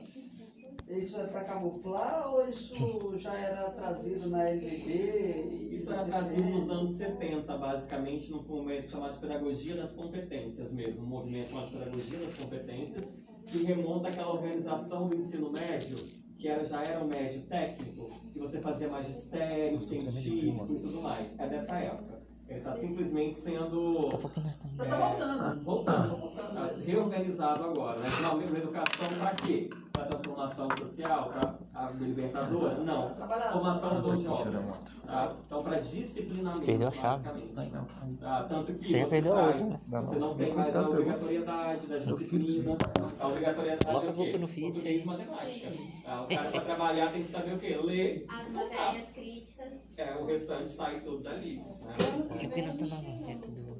Isso 0.88 1.18
é 1.18 1.26
para 1.26 1.44
camuflar 1.44 2.34
ou 2.34 2.48
isso 2.48 3.16
já 3.16 3.34
era 3.34 3.70
trazido 3.70 4.28
na 4.28 4.48
LDB? 4.50 5.70
Isso 5.72 5.90
era 5.90 6.04
trazido 6.04 6.42
nos 6.42 6.70
anos 6.70 6.90
70, 6.90 7.56
basicamente, 7.56 8.30
num 8.30 8.42
movimento 8.42 8.90
chamado 8.90 9.14
de 9.14 9.18
Pedagogia 9.20 9.76
das 9.76 9.92
Competências 9.92 10.72
mesmo, 10.72 11.02
um 11.02 11.06
movimento 11.06 11.48
chamado 11.48 11.70
de 11.70 11.78
Pedagogia 11.78 12.18
das 12.18 12.34
Competências, 12.34 13.22
que 13.46 13.64
remonta 13.64 14.08
àquela 14.08 14.32
organização 14.32 15.08
do 15.08 15.16
ensino 15.16 15.50
médio, 15.52 15.96
que 16.36 16.48
era, 16.48 16.64
já 16.66 16.82
era 16.82 17.02
um 17.02 17.08
médio 17.08 17.42
técnico, 17.42 18.10
que 18.30 18.38
você 18.38 18.60
fazia 18.60 18.88
magistério, 18.88 19.80
científico 19.80 20.74
e 20.74 20.80
tudo 20.80 21.00
mais. 21.00 21.38
É 21.38 21.48
dessa 21.48 21.76
época. 21.78 22.20
Ele 22.46 22.58
está 22.58 22.72
simplesmente 22.72 23.36
sendo 23.36 24.10
a 24.12 24.48
estamos. 24.48 24.76
Tá, 24.76 25.58
voltando. 25.64 26.16
voltando, 26.16 26.54
tá 26.54 26.70
reorganizado 26.84 27.64
agora, 27.64 27.98
né? 28.00 28.10
Finalmente, 28.10 28.50
uma 28.50 28.58
educação 28.58 29.08
para 29.18 29.34
quê? 29.36 29.70
Para 29.94 30.06
transformação 30.06 30.68
social, 30.76 31.28
para 31.30 31.54
a 31.72 31.90
libertadora? 31.90 32.74
Não. 32.80 33.14
Formação 33.14 34.00
dos 34.02 34.22
jovens. 34.22 34.64
Tá? 35.06 35.36
Então, 35.46 35.62
para 35.62 35.76
disciplinamento, 35.80 36.66
Perdeu 36.66 36.88
a 36.88 36.92
chave. 36.92 37.22
basicamente. 37.54 38.18
Tá? 38.20 38.42
Tanto 38.48 38.74
que 38.74 38.84
Você 38.84 38.98
você, 39.00 39.06
perdeu 39.06 39.36
a 39.36 39.42
traz- 39.44 39.60
outra, 39.62 39.80
né? 39.86 40.00
você 40.00 40.18
não 40.18 40.34
tem 40.34 40.52
mais 40.54 40.74
a 40.76 40.82
obrigatoriedade 40.88 41.86
das 41.86 42.04
disciplinas. 42.06 42.78
A 43.20 43.28
obrigatoriedade 43.28 43.86
é 43.86 43.92
a 43.92 43.96
o 43.96 44.00
quê? 44.00 44.12
boca 44.12 44.38
no 44.38 44.48
feed, 44.48 44.88
e 44.88 45.04
matemática. 45.06 45.70
Tá? 46.04 46.22
O 46.22 46.28
cara 46.28 46.50
para 46.50 46.60
trabalhar 46.60 47.12
tem 47.12 47.22
que 47.22 47.28
saber 47.28 47.54
o 47.54 47.58
quê? 47.60 47.76
Ler. 47.76 48.26
As 48.28 48.52
matérias 48.52 49.08
críticas. 49.14 49.72
É, 49.96 50.16
o 50.16 50.26
restante 50.26 50.70
sai 50.70 51.00
tudo 51.00 51.22
dali. 51.22 51.56
Né? 51.58 51.64
A 51.98 52.38
pouquinho 52.38 52.66
nós 52.66 52.74
estamos 52.74 53.26
dentro 53.26 53.50
do. 53.52 53.74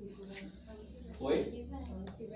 Oi? 1.20 1.64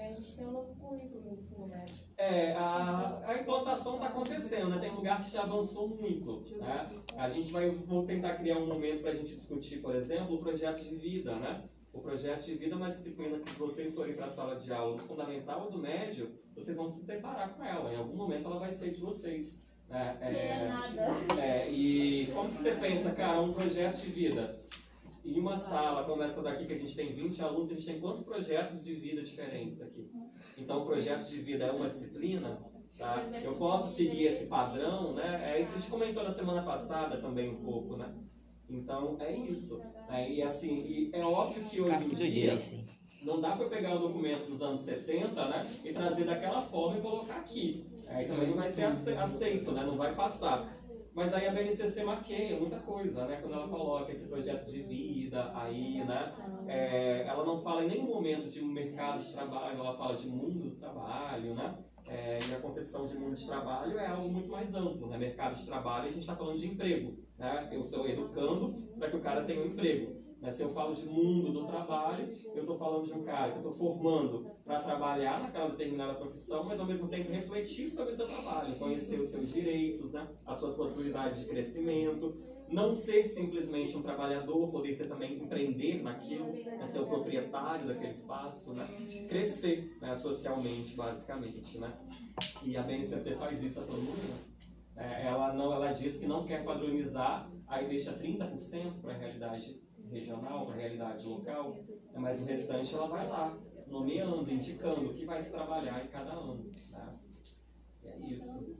A 0.08 0.10
gente 0.10 0.32
tem 0.32 0.46
um 0.46 0.52
novo 0.52 0.74
currículo 0.76 1.22
no 1.22 1.32
ensino 1.34 1.66
médio. 1.66 1.96
É, 2.16 2.54
a, 2.54 3.20
a 3.26 3.40
implantação 3.42 3.96
está 3.96 4.06
acontecendo, 4.06 4.70
né? 4.70 4.78
tem 4.78 4.90
lugar 4.90 5.22
que 5.22 5.30
já 5.30 5.42
avançou 5.42 5.86
muito. 5.86 6.56
Né? 6.56 6.88
A 7.18 7.28
gente 7.28 7.52
vai 7.52 7.68
vou 7.68 8.06
tentar 8.06 8.36
criar 8.36 8.56
um 8.56 8.66
momento 8.66 9.02
para 9.02 9.10
a 9.10 9.14
gente 9.14 9.36
discutir, 9.36 9.82
por 9.82 9.94
exemplo, 9.94 10.36
o 10.36 10.38
projeto 10.38 10.82
de 10.82 10.94
vida. 10.94 11.34
Né? 11.36 11.62
O 11.92 12.00
projeto 12.00 12.46
de 12.46 12.54
vida 12.54 12.74
é 12.74 12.76
uma 12.78 12.90
disciplina 12.90 13.38
que 13.38 13.52
vocês 13.58 13.94
forem 13.94 14.14
para 14.14 14.24
a 14.24 14.30
sala 14.30 14.56
de 14.56 14.72
aula 14.72 14.96
do 14.96 15.02
fundamental 15.02 15.64
ou 15.64 15.70
do 15.70 15.78
médio, 15.78 16.32
vocês 16.54 16.78
vão 16.78 16.88
se 16.88 17.04
deparar 17.04 17.50
com 17.50 17.62
ela. 17.62 17.92
Em 17.92 17.96
algum 17.96 18.16
momento 18.16 18.46
ela 18.46 18.58
vai 18.58 18.72
ser 18.72 18.92
de 18.92 19.02
vocês. 19.02 19.66
né? 19.90 20.16
Que 20.18 20.24
é 20.24 20.68
nada. 20.68 21.42
É, 21.42 21.68
e 21.68 22.28
como 22.32 22.48
que 22.50 22.56
você 22.56 22.72
pensa, 22.72 23.10
cara, 23.10 23.42
um 23.42 23.52
projeto 23.52 24.00
de 24.00 24.08
vida? 24.08 24.58
Em 25.28 25.40
uma 25.40 25.56
sala 25.58 26.04
como 26.04 26.22
essa 26.22 26.42
daqui, 26.42 26.66
que 26.66 26.72
a 26.72 26.78
gente 26.78 26.96
tem 26.96 27.12
20 27.14 27.42
alunos, 27.42 27.70
a 27.70 27.74
gente 27.74 27.86
tem 27.86 28.00
quantos 28.00 28.24
projetos 28.24 28.84
de 28.84 28.94
vida 28.94 29.22
diferentes 29.22 29.80
aqui? 29.82 30.10
Então, 30.56 30.82
o 30.82 30.86
projeto 30.86 31.28
de 31.28 31.40
vida 31.40 31.64
é 31.66 31.72
uma 31.72 31.88
disciplina, 31.88 32.58
tá? 32.96 33.28
Eu 33.40 33.54
posso 33.56 33.94
seguir 33.94 34.24
esse 34.26 34.46
padrão, 34.46 35.14
né? 35.14 35.44
É 35.52 35.60
isso 35.60 35.70
que 35.72 35.78
a 35.78 35.80
gente 35.80 35.90
comentou 35.90 36.24
na 36.24 36.30
semana 36.32 36.62
passada 36.62 37.18
também 37.18 37.48
um 37.50 37.60
pouco, 37.60 37.96
né? 37.96 38.10
Então, 38.68 39.16
é 39.20 39.34
isso. 39.36 39.86
né? 40.08 40.30
E 40.30 40.42
assim, 40.42 40.76
e 40.86 41.10
é 41.12 41.24
óbvio 41.24 41.64
que 41.64 41.80
hoje 41.80 42.04
em 42.04 42.08
que 42.08 42.16
dia 42.16 42.56
não 43.20 43.40
dá 43.40 43.56
para 43.56 43.68
pegar 43.68 43.94
o 43.94 43.98
documento 43.98 44.46
dos 44.46 44.62
anos 44.62 44.80
70, 44.80 45.46
né? 45.48 45.62
E 45.84 45.92
trazer 45.92 46.24
daquela 46.24 46.62
forma 46.62 46.98
e 46.98 47.02
colocar 47.02 47.36
aqui. 47.36 47.84
Aí 48.06 48.26
também 48.26 48.48
não 48.48 48.56
vai 48.56 48.70
ser 48.70 48.82
ace- 48.84 49.14
aceito, 49.16 49.72
né? 49.72 49.84
Não 49.84 49.96
vai 49.96 50.14
passar. 50.14 50.68
Mas 51.18 51.34
aí 51.34 51.48
a 51.48 51.52
BNCC 51.52 52.04
maqueia 52.04 52.60
muita 52.60 52.78
coisa, 52.78 53.26
né? 53.26 53.38
Quando 53.40 53.54
ela 53.54 53.66
coloca 53.66 54.12
esse 54.12 54.28
projeto 54.28 54.70
de 54.70 54.84
vida 54.84 55.50
aí, 55.52 56.04
né? 56.04 56.32
É, 56.68 57.26
ela 57.26 57.44
não 57.44 57.60
fala 57.60 57.84
em 57.84 57.88
nenhum 57.88 58.06
momento 58.06 58.48
de 58.48 58.62
mercado 58.62 59.18
de 59.18 59.32
trabalho, 59.32 59.80
ela 59.80 59.98
fala 59.98 60.14
de 60.14 60.28
mundo 60.28 60.60
do 60.60 60.76
trabalho, 60.76 61.56
né? 61.56 61.76
É, 62.06 62.38
e 62.48 62.54
a 62.54 62.60
concepção 62.60 63.04
de 63.04 63.18
mundo 63.18 63.34
de 63.34 63.44
trabalho 63.44 63.98
é 63.98 64.06
algo 64.06 64.28
muito 64.28 64.48
mais 64.48 64.72
amplo, 64.76 65.08
né? 65.08 65.18
Mercado 65.18 65.56
de 65.56 65.66
trabalho, 65.66 66.04
a 66.04 66.10
gente 66.10 66.20
está 66.20 66.36
falando 66.36 66.56
de 66.56 66.68
emprego, 66.68 67.18
né? 67.36 67.68
Eu 67.72 67.80
estou 67.80 68.08
educando 68.08 68.72
para 68.96 69.10
que 69.10 69.16
o 69.16 69.20
cara 69.20 69.42
tenha 69.42 69.60
um 69.60 69.66
emprego. 69.66 70.27
Né? 70.40 70.52
Se 70.52 70.62
eu 70.62 70.72
falo 70.72 70.94
de 70.94 71.04
mundo 71.04 71.52
do 71.52 71.66
trabalho, 71.66 72.28
eu 72.54 72.60
estou 72.60 72.78
falando 72.78 73.06
de 73.06 73.12
um 73.12 73.24
cara 73.24 73.52
que 73.52 73.58
eu 73.58 73.70
estou 73.70 73.74
formando 73.74 74.50
para 74.64 74.80
trabalhar 74.80 75.42
naquela 75.42 75.70
determinada 75.70 76.14
profissão, 76.14 76.64
mas 76.64 76.78
ao 76.78 76.86
mesmo 76.86 77.08
tempo 77.08 77.32
refletir 77.32 77.88
sobre 77.88 78.12
o 78.12 78.16
seu 78.16 78.26
trabalho, 78.26 78.74
conhecer 78.76 79.20
os 79.20 79.28
seus 79.28 79.52
direitos, 79.52 80.12
né? 80.12 80.28
as 80.46 80.58
suas 80.58 80.76
possibilidades 80.76 81.40
de 81.40 81.46
crescimento, 81.46 82.36
não 82.68 82.92
ser 82.92 83.24
simplesmente 83.24 83.96
um 83.96 84.02
trabalhador, 84.02 84.70
poder 84.70 84.94
ser 84.94 85.08
também 85.08 85.42
empreender 85.42 86.02
naquilo, 86.02 86.52
né? 86.52 86.86
ser 86.86 87.00
o 87.00 87.06
proprietário 87.06 87.86
daquele 87.86 88.12
espaço, 88.12 88.74
né? 88.74 88.86
crescer 89.28 89.96
né? 90.00 90.14
socialmente, 90.14 90.94
basicamente. 90.94 91.78
Né? 91.78 91.92
E 92.62 92.76
a 92.76 92.82
BNCC 92.82 93.36
faz 93.36 93.62
isso 93.62 93.80
a 93.80 93.82
todo 93.82 94.00
momento. 94.00 94.48
É, 94.96 95.26
ela 95.26 95.52
não, 95.52 95.72
ela 95.72 95.92
diz 95.92 96.18
que 96.18 96.26
não 96.26 96.44
quer 96.44 96.64
padronizar, 96.64 97.50
aí 97.68 97.88
deixa 97.88 98.12
30% 98.12 99.00
para 99.00 99.14
a 99.14 99.16
realidade 99.16 99.80
regional, 100.10 100.66
para 100.66 100.74
a 100.74 100.78
realidade 100.78 101.26
local, 101.26 101.84
né, 101.86 102.18
mas 102.18 102.40
o 102.40 102.44
restante 102.44 102.94
ela 102.94 103.08
vai 103.08 103.26
lá, 103.28 103.58
nomeando, 103.86 104.50
indicando 104.52 105.10
o 105.10 105.14
que 105.14 105.24
vai 105.24 105.40
se 105.40 105.50
trabalhar 105.50 106.04
em 106.04 106.08
cada 106.08 106.32
ano. 106.32 106.72
Tá? 106.92 107.14
E 108.02 108.08
é 108.08 108.18
isso. 108.34 108.76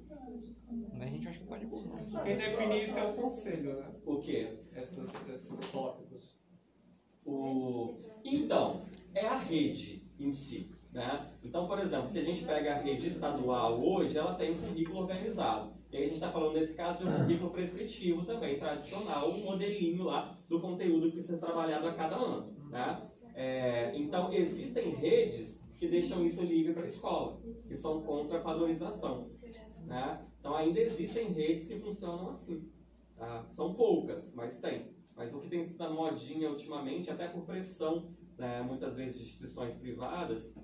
Mas 0.94 1.02
a 1.02 1.12
gente 1.12 1.28
acha 1.28 1.38
que 1.38 1.46
pode 1.46 1.66
burlar. 1.66 2.24
Quem 2.24 2.36
define 2.36 2.82
isso 2.82 2.98
é 2.98 3.10
o 3.10 3.14
conselho, 3.14 3.80
né? 3.80 3.94
O 4.04 4.20
quê? 4.20 4.58
Essas, 4.74 5.28
esses 5.28 5.70
tópicos. 5.70 6.36
O... 7.24 7.94
Então, 8.24 8.86
é 9.14 9.26
a 9.26 9.38
rede 9.38 10.06
em 10.18 10.32
si. 10.32 10.70
Né? 10.92 11.30
Então, 11.42 11.66
por 11.66 11.78
exemplo, 11.78 12.08
se 12.08 12.18
a 12.18 12.24
gente 12.24 12.44
pega 12.44 12.72
a 12.72 12.78
rede 12.78 13.08
estadual 13.08 13.78
hoje, 13.80 14.16
ela 14.16 14.34
tem 14.34 14.52
um 14.52 14.58
currículo 14.58 15.00
organizado. 15.00 15.77
E 15.90 15.96
aí 15.96 16.02
a 16.02 16.06
gente 16.06 16.16
está 16.16 16.30
falando 16.30 16.54
nesse 16.54 16.74
caso 16.74 17.04
de 17.04 17.10
um 17.10 17.16
currículo 17.16 17.50
prescritivo 17.50 18.24
também, 18.26 18.58
tradicional, 18.58 19.30
um 19.30 19.44
modelinho 19.44 20.04
lá 20.04 20.36
do 20.48 20.60
conteúdo 20.60 21.06
que 21.06 21.12
precisa 21.12 21.38
ser 21.38 21.46
trabalhado 21.46 21.88
a 21.88 21.94
cada 21.94 22.16
ano. 22.16 22.54
Né? 22.68 23.10
É, 23.34 23.96
então, 23.96 24.30
existem 24.32 24.90
redes 24.96 25.62
que 25.78 25.88
deixam 25.88 26.24
isso 26.26 26.42
livre 26.42 26.74
para 26.74 26.82
a 26.82 26.88
escola, 26.88 27.40
que 27.66 27.74
são 27.74 28.02
contra 28.02 28.38
a 28.38 28.42
padronização. 28.42 29.30
Né? 29.86 30.20
Então, 30.38 30.54
ainda 30.54 30.78
existem 30.78 31.32
redes 31.32 31.66
que 31.66 31.78
funcionam 31.78 32.28
assim. 32.28 32.70
Tá? 33.16 33.46
São 33.50 33.74
poucas, 33.74 34.34
mas 34.34 34.60
tem. 34.60 34.92
Mas 35.16 35.34
o 35.34 35.40
que 35.40 35.48
tem 35.48 35.62
sido 35.62 35.78
na 35.78 35.90
modinha 35.90 36.50
ultimamente, 36.50 37.10
até 37.10 37.28
por 37.28 37.44
pressão, 37.44 38.14
né, 38.36 38.62
muitas 38.62 38.96
vezes 38.96 39.18
de 39.18 39.24
instituições 39.24 39.76
privadas, 39.76 40.54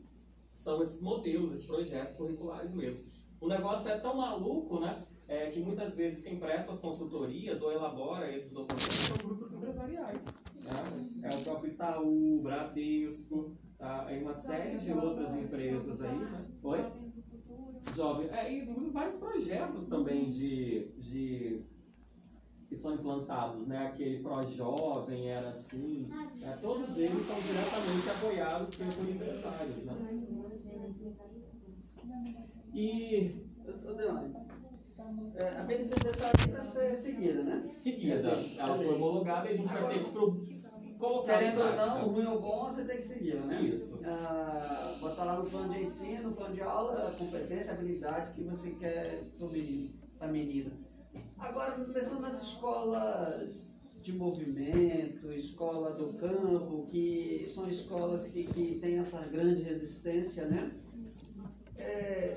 são 0.53 0.81
esses 0.83 1.01
modelos, 1.01 1.53
esses 1.53 1.67
projetos 1.67 2.17
curriculares 2.17 2.73
mesmo. 2.73 3.14
O 3.45 3.49
negócio 3.49 3.91
é 3.91 3.99
tão 3.99 4.17
maluco, 4.17 4.81
né, 4.81 4.99
é, 5.29 5.51
que 5.51 5.61
muitas 5.61 5.95
vezes 5.95 6.25
quem 6.25 6.39
presta 6.39 6.73
as 6.73 6.81
consultorias 6.81 7.61
ou 7.61 7.71
elabora 7.71 8.33
esses 8.35 8.55
documentos 8.55 8.87
são 8.87 9.19
grupos 9.19 9.53
empresariais. 9.53 10.25
Né? 10.25 11.11
É 11.25 11.29
o 11.29 11.45
próprio 11.45 11.73
Itaú, 11.73 12.41
Bradesco, 12.43 13.55
tá? 13.77 14.07
Aí 14.07 14.23
uma 14.23 14.33
série 14.33 14.79
de 14.79 14.91
outras 14.95 15.37
empresas 15.37 16.01
aí. 16.01 16.17
Né? 16.17 16.47
Oi? 16.63 16.93
Jovem. 17.95 18.29
É, 18.31 18.51
e 18.51 18.65
vários 18.91 19.19
projetos 19.19 19.89
também 19.89 20.27
de, 20.31 20.89
de 20.97 21.63
que 22.67 22.77
são 22.77 22.95
implantados, 22.95 23.67
né? 23.67 23.89
Aquele 23.89 24.23
Pró-Jovem 24.23 25.29
era 25.29 25.51
assim. 25.51 26.09
né? 26.41 26.59
Todos 26.63 26.97
eles 26.97 27.27
são 27.27 27.37
diretamente 27.43 28.09
apoiados 28.09 28.75
por 28.75 29.11
empresários, 29.11 29.85
né? 29.85 30.25
E 32.75 33.37
é, 35.37 35.49
a 35.59 35.63
BNCC 35.63 36.09
está 36.09 36.31
aqui 36.31 36.49
para 36.49 36.63
ser 36.63 36.95
seguida, 36.95 37.43
né? 37.43 37.63
seguida, 37.63 38.31
ela 38.59 38.77
foi 38.77 38.95
homologada 38.95 39.49
e 39.49 39.53
a 39.53 39.57
gente 39.57 39.73
vai 39.73 39.95
ter 39.95 40.05
que 40.05 40.11
pro- 40.11 40.45
colocar 40.99 41.39
Querendo 41.39 41.61
ou 41.61 41.77
não, 41.77 42.09
ruim 42.09 42.27
ou 42.27 42.41
bom, 42.41 42.73
você 42.73 42.85
tem 42.85 42.97
que 42.97 43.03
seguir, 43.03 43.37
né? 43.37 43.63
Isso. 43.63 43.99
Ah, 44.05 44.97
botar 45.01 45.25
lá 45.25 45.39
no 45.43 45.51
plano 45.51 45.73
de 45.75 45.83
ensino, 45.83 46.31
no 46.31 46.37
plano 46.37 46.55
de 46.55 46.63
aula, 46.63 47.09
a 47.09 47.11
competência, 47.13 47.73
a 47.73 47.75
habilidade 47.77 48.33
que 48.35 48.43
você 48.43 48.71
quer 48.73 49.23
para 49.37 49.47
o 49.47 49.51
menino, 49.51 49.91
para 50.19 50.29
a 50.29 50.33
menina. 50.33 50.73
Agora, 51.39 51.73
pensando 51.73 52.23
nas 52.23 52.43
escolas 52.43 53.81
de 54.03 54.13
movimento, 54.13 55.33
escola 55.33 55.93
do 55.93 56.13
campo, 56.15 56.87
que 56.91 57.47
são 57.49 57.69
escolas 57.69 58.29
que, 58.29 58.45
que 58.45 58.79
têm 58.81 58.99
essa 58.99 59.21
grande 59.27 59.63
resistência, 59.63 60.47
né? 60.47 60.73
É, 61.77 62.37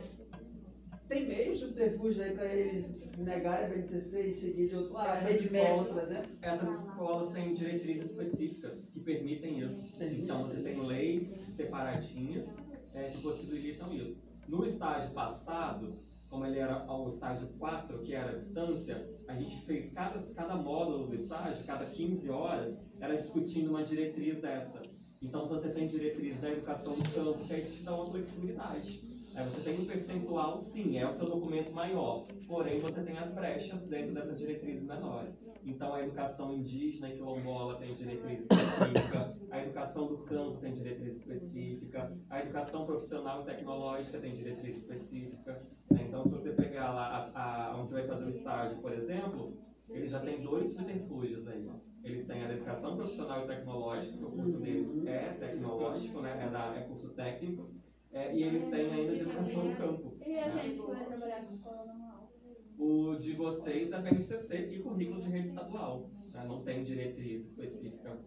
tem 1.07 1.27
meios 1.27 1.59
subterfúgios 1.59 2.19
aí 2.19 2.31
para 2.33 2.53
eles 2.53 2.95
negarem 3.17 3.65
a 3.65 3.69
BNCC 3.69 4.27
e 4.27 4.31
seguir 4.31 4.69
de 4.69 4.75
outro 4.75 4.93
lado? 4.93 5.09
A 5.09 5.13
Essas 5.13 5.29
rede 5.29 5.45
escolas- 5.45 5.87
por 5.87 6.01
exemplo? 6.01 6.29
Essas 6.41 6.79
escolas 6.79 7.29
têm 7.33 7.53
diretrizes 7.53 8.11
específicas 8.11 8.85
que 8.93 8.99
permitem 8.99 9.59
isso. 9.61 9.95
Então 10.01 10.43
você 10.47 10.61
tem 10.61 10.79
leis 10.85 11.39
separadinhas 11.49 12.47
é, 12.93 13.09
que 13.09 13.21
possibilitam 13.21 13.93
isso. 13.93 14.27
No 14.47 14.65
estágio 14.65 15.11
passado, 15.11 15.93
como 16.29 16.45
ele 16.45 16.59
era 16.59 16.83
ao 16.87 17.07
estágio 17.07 17.47
4, 17.59 17.99
que 17.99 18.13
era 18.13 18.31
a 18.31 18.35
distância, 18.35 19.07
a 19.27 19.33
gente 19.35 19.65
fez 19.65 19.91
cada, 19.91 20.19
cada 20.33 20.55
módulo 20.55 21.07
do 21.07 21.15
estágio, 21.15 21.63
cada 21.65 21.85
15 21.85 22.29
horas, 22.29 22.77
era 22.99 23.15
discutindo 23.15 23.69
uma 23.69 23.83
diretriz 23.83 24.41
dessa. 24.41 24.81
Então 25.21 25.47
você 25.47 25.69
tem 25.69 25.87
diretriz 25.87 26.39
da 26.41 26.49
educação 26.51 26.93
do 26.95 27.09
campo, 27.11 27.45
que 27.45 27.53
aí 27.53 27.65
te 27.65 27.83
dá 27.83 27.95
uma 27.95 28.11
flexibilidade. 28.11 29.01
Aí 29.37 29.45
você 29.49 29.61
tem 29.61 29.79
um 29.79 29.85
percentual, 29.85 30.57
sim, 30.57 30.97
é 30.97 31.07
o 31.07 31.13
seu 31.13 31.27
documento 31.27 31.71
maior, 31.71 32.23
porém 32.47 32.79
você 32.79 33.03
tem 33.03 33.19
as 33.19 33.31
brechas 33.31 33.85
dentro 33.85 34.15
dessas 34.15 34.35
diretrizes 34.35 34.83
menores. 34.83 35.45
Então 35.63 35.93
a 35.93 36.01
educação 36.01 36.51
indígena 36.55 37.09
e 37.09 37.17
quilombola 37.17 37.75
tem 37.75 37.93
diretriz 37.93 38.41
específica, 38.41 39.37
a 39.51 39.61
educação 39.61 40.07
do 40.07 40.17
campo 40.23 40.57
tem 40.59 40.73
diretriz 40.73 41.17
específica, 41.17 42.17
a 42.31 42.39
educação 42.39 42.87
profissional 42.87 43.43
e 43.43 43.45
tecnológica 43.45 44.17
tem 44.17 44.33
diretriz 44.33 44.77
específica. 44.77 45.61
né? 45.91 46.05
Então 46.07 46.25
se 46.25 46.33
você 46.33 46.53
pegar 46.53 46.91
lá 46.91 47.31
a, 47.35 47.67
a, 47.67 47.79
onde 47.79 47.93
vai 47.93 48.07
fazer 48.07 48.25
o 48.25 48.29
estágio, 48.29 48.79
por 48.79 48.91
exemplo, 48.91 49.55
ele 49.87 50.07
já 50.07 50.19
tem 50.19 50.41
dois 50.41 50.73
subterfúgios 50.73 51.47
aí. 51.47 51.69
Eles 52.03 52.25
têm 52.25 52.43
a 52.43 52.51
educação 52.51 52.95
profissional 52.95 53.43
e 53.43 53.47
tecnológica, 53.47 54.17
que 54.17 54.23
o 54.23 54.31
curso 54.31 54.59
deles 54.61 55.05
é 55.05 55.33
tecnológico, 55.33 56.21
né? 56.21 56.43
é, 56.43 56.49
da, 56.49 56.75
é 56.75 56.81
curso 56.87 57.09
técnico, 57.09 57.69
é, 58.17 58.35
e 58.35 58.43
eles 58.43 58.65
têm 58.67 58.91
ainda 58.91 59.15
de 59.15 59.21
educação 59.21 59.65
no 59.65 59.75
campo. 59.75 60.17
E 60.25 60.37
a 60.37 60.49
gente 60.49 60.81
vai 60.81 61.05
trabalhar 61.05 61.45
com 61.45 61.53
escola 61.53 61.85
normal. 61.85 62.31
O 62.77 63.15
de 63.15 63.33
vocês 63.33 63.91
é 63.91 64.01
BNCC 64.01 64.69
e 64.71 64.79
currículo 64.79 65.19
de 65.19 65.29
rede 65.29 65.49
estadual. 65.49 66.09
né? 66.33 66.45
Não 66.47 66.63
tem 66.63 66.83
diretriz 66.83 67.49
específica, 67.49 68.19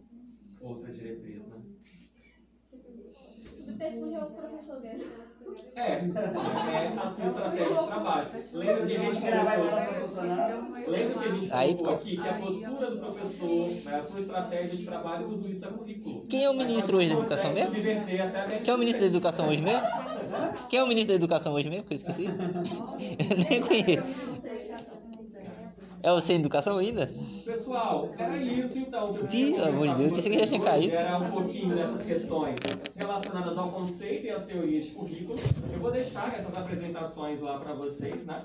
outra 0.61 0.93
diretriz, 0.93 1.47
né? 1.47 1.63
Tudo 2.71 3.79
ter 3.79 4.01
fugir 4.01 4.19
o 4.19 4.31
professor 4.31 4.81
mesmo. 4.81 5.30
É, 5.75 5.83
é 5.83 6.99
a 6.99 7.09
sua 7.15 7.27
estratégia 7.27 7.77
de 7.77 7.85
trabalho. 7.87 8.29
Lembra 8.53 8.87
que 8.87 8.97
a 8.97 8.99
gente 8.99 9.21
colocou, 9.21 10.73
lembra 10.87 11.19
que 11.19 11.25
a 11.25 11.29
gente 11.31 11.53
Aí, 11.53 11.75
colocou 11.75 11.87
pô. 11.95 12.01
aqui 12.01 12.17
que 12.17 12.29
a 12.29 12.35
postura 12.35 12.91
do 12.91 12.99
professor, 12.99 13.83
né, 13.85 13.95
a 13.97 14.03
sua 14.03 14.21
estratégia 14.21 14.77
de 14.77 14.85
trabalho, 14.85 15.27
tudo 15.27 15.49
isso 15.49 15.65
é 15.65 15.69
currículo. 15.69 16.23
Quem 16.29 16.45
é 16.45 16.51
o 16.51 16.55
ministro 16.55 16.99
hoje 16.99 17.09
da 17.09 17.15
educação 17.15 17.53
mesmo? 17.53 17.77
Quem 18.63 18.73
é 18.73 18.75
o 18.75 18.79
ministro 18.79 19.01
da 19.03 19.07
educação 19.07 19.49
hoje 19.49 19.63
mesmo? 19.63 19.89
Quem 20.69 20.79
é 20.79 20.85
o 20.85 20.87
ministro 20.89 21.09
da 21.09 21.17
educação 21.17 21.53
hoje 21.55 21.69
mesmo? 21.69 21.85
Que 21.85 21.93
eu 21.95 21.97
esqueci. 21.97 22.25
Eu 23.19 23.37
nem 23.49 23.61
conheço. 23.61 24.41
É 26.03 26.11
o 26.11 26.21
sem 26.21 26.37
educação 26.37 26.79
ainda? 26.79 27.13
Pessoal, 27.45 28.09
era 28.17 28.37
isso 28.39 28.79
então 28.79 29.13
pelo 29.13 29.65
amor 29.69 29.89
de 29.89 29.95
Deus, 29.95 30.13
pensei 30.13 30.33
que 30.33 30.39
já 30.39 30.47
tinha 30.47 30.61
caído. 30.61 30.95
Era 30.95 31.19
um 31.19 31.31
pouquinho 31.31 31.75
dessas 31.75 32.07
questões 32.07 32.57
relacionadas 32.97 33.59
ao 33.59 33.71
conceito 33.71 34.27
e 34.27 34.31
às 34.31 34.45
teorias 34.45 34.87
de 34.87 34.91
currículo. 34.93 35.39
Eu 35.73 35.79
vou 35.79 35.91
deixar 35.91 36.35
essas 36.39 36.57
apresentações 36.57 37.41
lá 37.41 37.59
para 37.59 37.75
vocês, 37.75 38.25
né? 38.25 38.43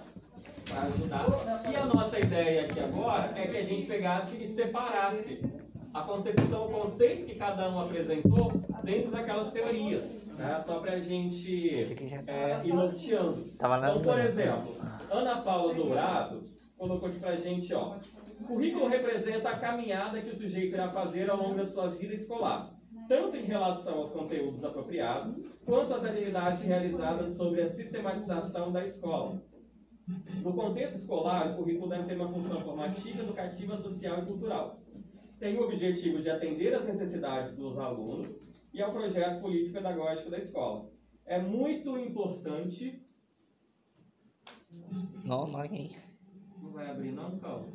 Para 0.70 0.82
ajudar. 0.84 1.72
E 1.72 1.76
a 1.76 1.86
nossa 1.86 2.20
ideia 2.20 2.66
aqui 2.66 2.80
agora 2.80 3.32
é 3.36 3.48
que 3.48 3.58
a 3.58 3.64
gente 3.64 3.84
pegasse 3.84 4.36
e 4.42 4.48
separasse 4.48 5.40
a 5.94 6.02
concepção, 6.02 6.66
o 6.66 6.70
conceito 6.70 7.26
que 7.26 7.36
cada 7.36 7.70
um 7.70 7.80
apresentou 7.80 8.52
dentro 8.84 9.12
daquelas 9.12 9.52
teorias, 9.52 10.26
né? 10.38 10.62
Só 10.66 10.80
para 10.80 10.94
a 10.94 11.00
gente 11.00 11.70
é, 12.28 12.62
ir 12.66 12.74
norteando. 12.74 13.46
Então, 13.56 14.02
por 14.02 14.20
exemplo, 14.20 14.76
Ana 15.10 15.38
Paula 15.38 15.74
Dourado 15.74 16.44
colocou 16.78 17.10
aqui 17.10 17.20
pra 17.20 17.36
gente, 17.36 17.74
ó. 17.74 17.98
Currículo 18.48 18.88
representa 18.88 19.50
a 19.50 19.60
caminhada 19.60 20.22
que 20.22 20.30
o 20.30 20.36
sujeito 20.36 20.74
irá 20.74 20.90
fazer 20.90 21.30
ao 21.30 21.38
longo 21.38 21.56
da 21.56 21.66
sua 21.66 21.88
vida 21.88 22.14
escolar, 22.14 22.74
tanto 23.08 23.38
em 23.38 23.46
relação 23.46 24.00
aos 24.00 24.12
conteúdos 24.12 24.64
apropriados, 24.64 25.42
quanto 25.66 25.94
às 25.94 26.04
atividades 26.04 26.64
realizadas 26.64 27.36
sobre 27.36 27.62
a 27.62 27.68
sistematização 27.68 28.72
da 28.72 28.84
escola. 28.84 29.42
No 30.44 30.54
contexto 30.54 30.98
escolar, 30.98 31.52
o 31.52 31.58
currículo 31.58 31.90
deve 31.90 32.04
ter 32.04 32.16
uma 32.16 32.32
função 32.32 32.62
formativa, 32.62 33.24
educativa, 33.24 33.76
social 33.76 34.22
e 34.22 34.26
cultural. 34.26 34.80
Tem 35.40 35.58
o 35.58 35.64
objetivo 35.64 36.22
de 36.22 36.30
atender 36.30 36.74
às 36.76 36.86
necessidades 36.86 37.56
dos 37.56 37.78
alunos 37.78 38.40
e 38.74 38.82
ao 38.82 38.92
projeto 38.92 39.42
político-pedagógico 39.42 40.30
da 40.30 40.38
escola. 40.38 40.90
É 41.26 41.40
muito 41.42 41.98
importante 41.98 43.04
Não, 45.24 45.48
mas 45.48 45.68
quem? 45.70 45.90
Não 45.90 46.15
vai 46.76 46.90
abrir 46.92 47.12
não, 47.14 47.40
calma. 47.40 47.68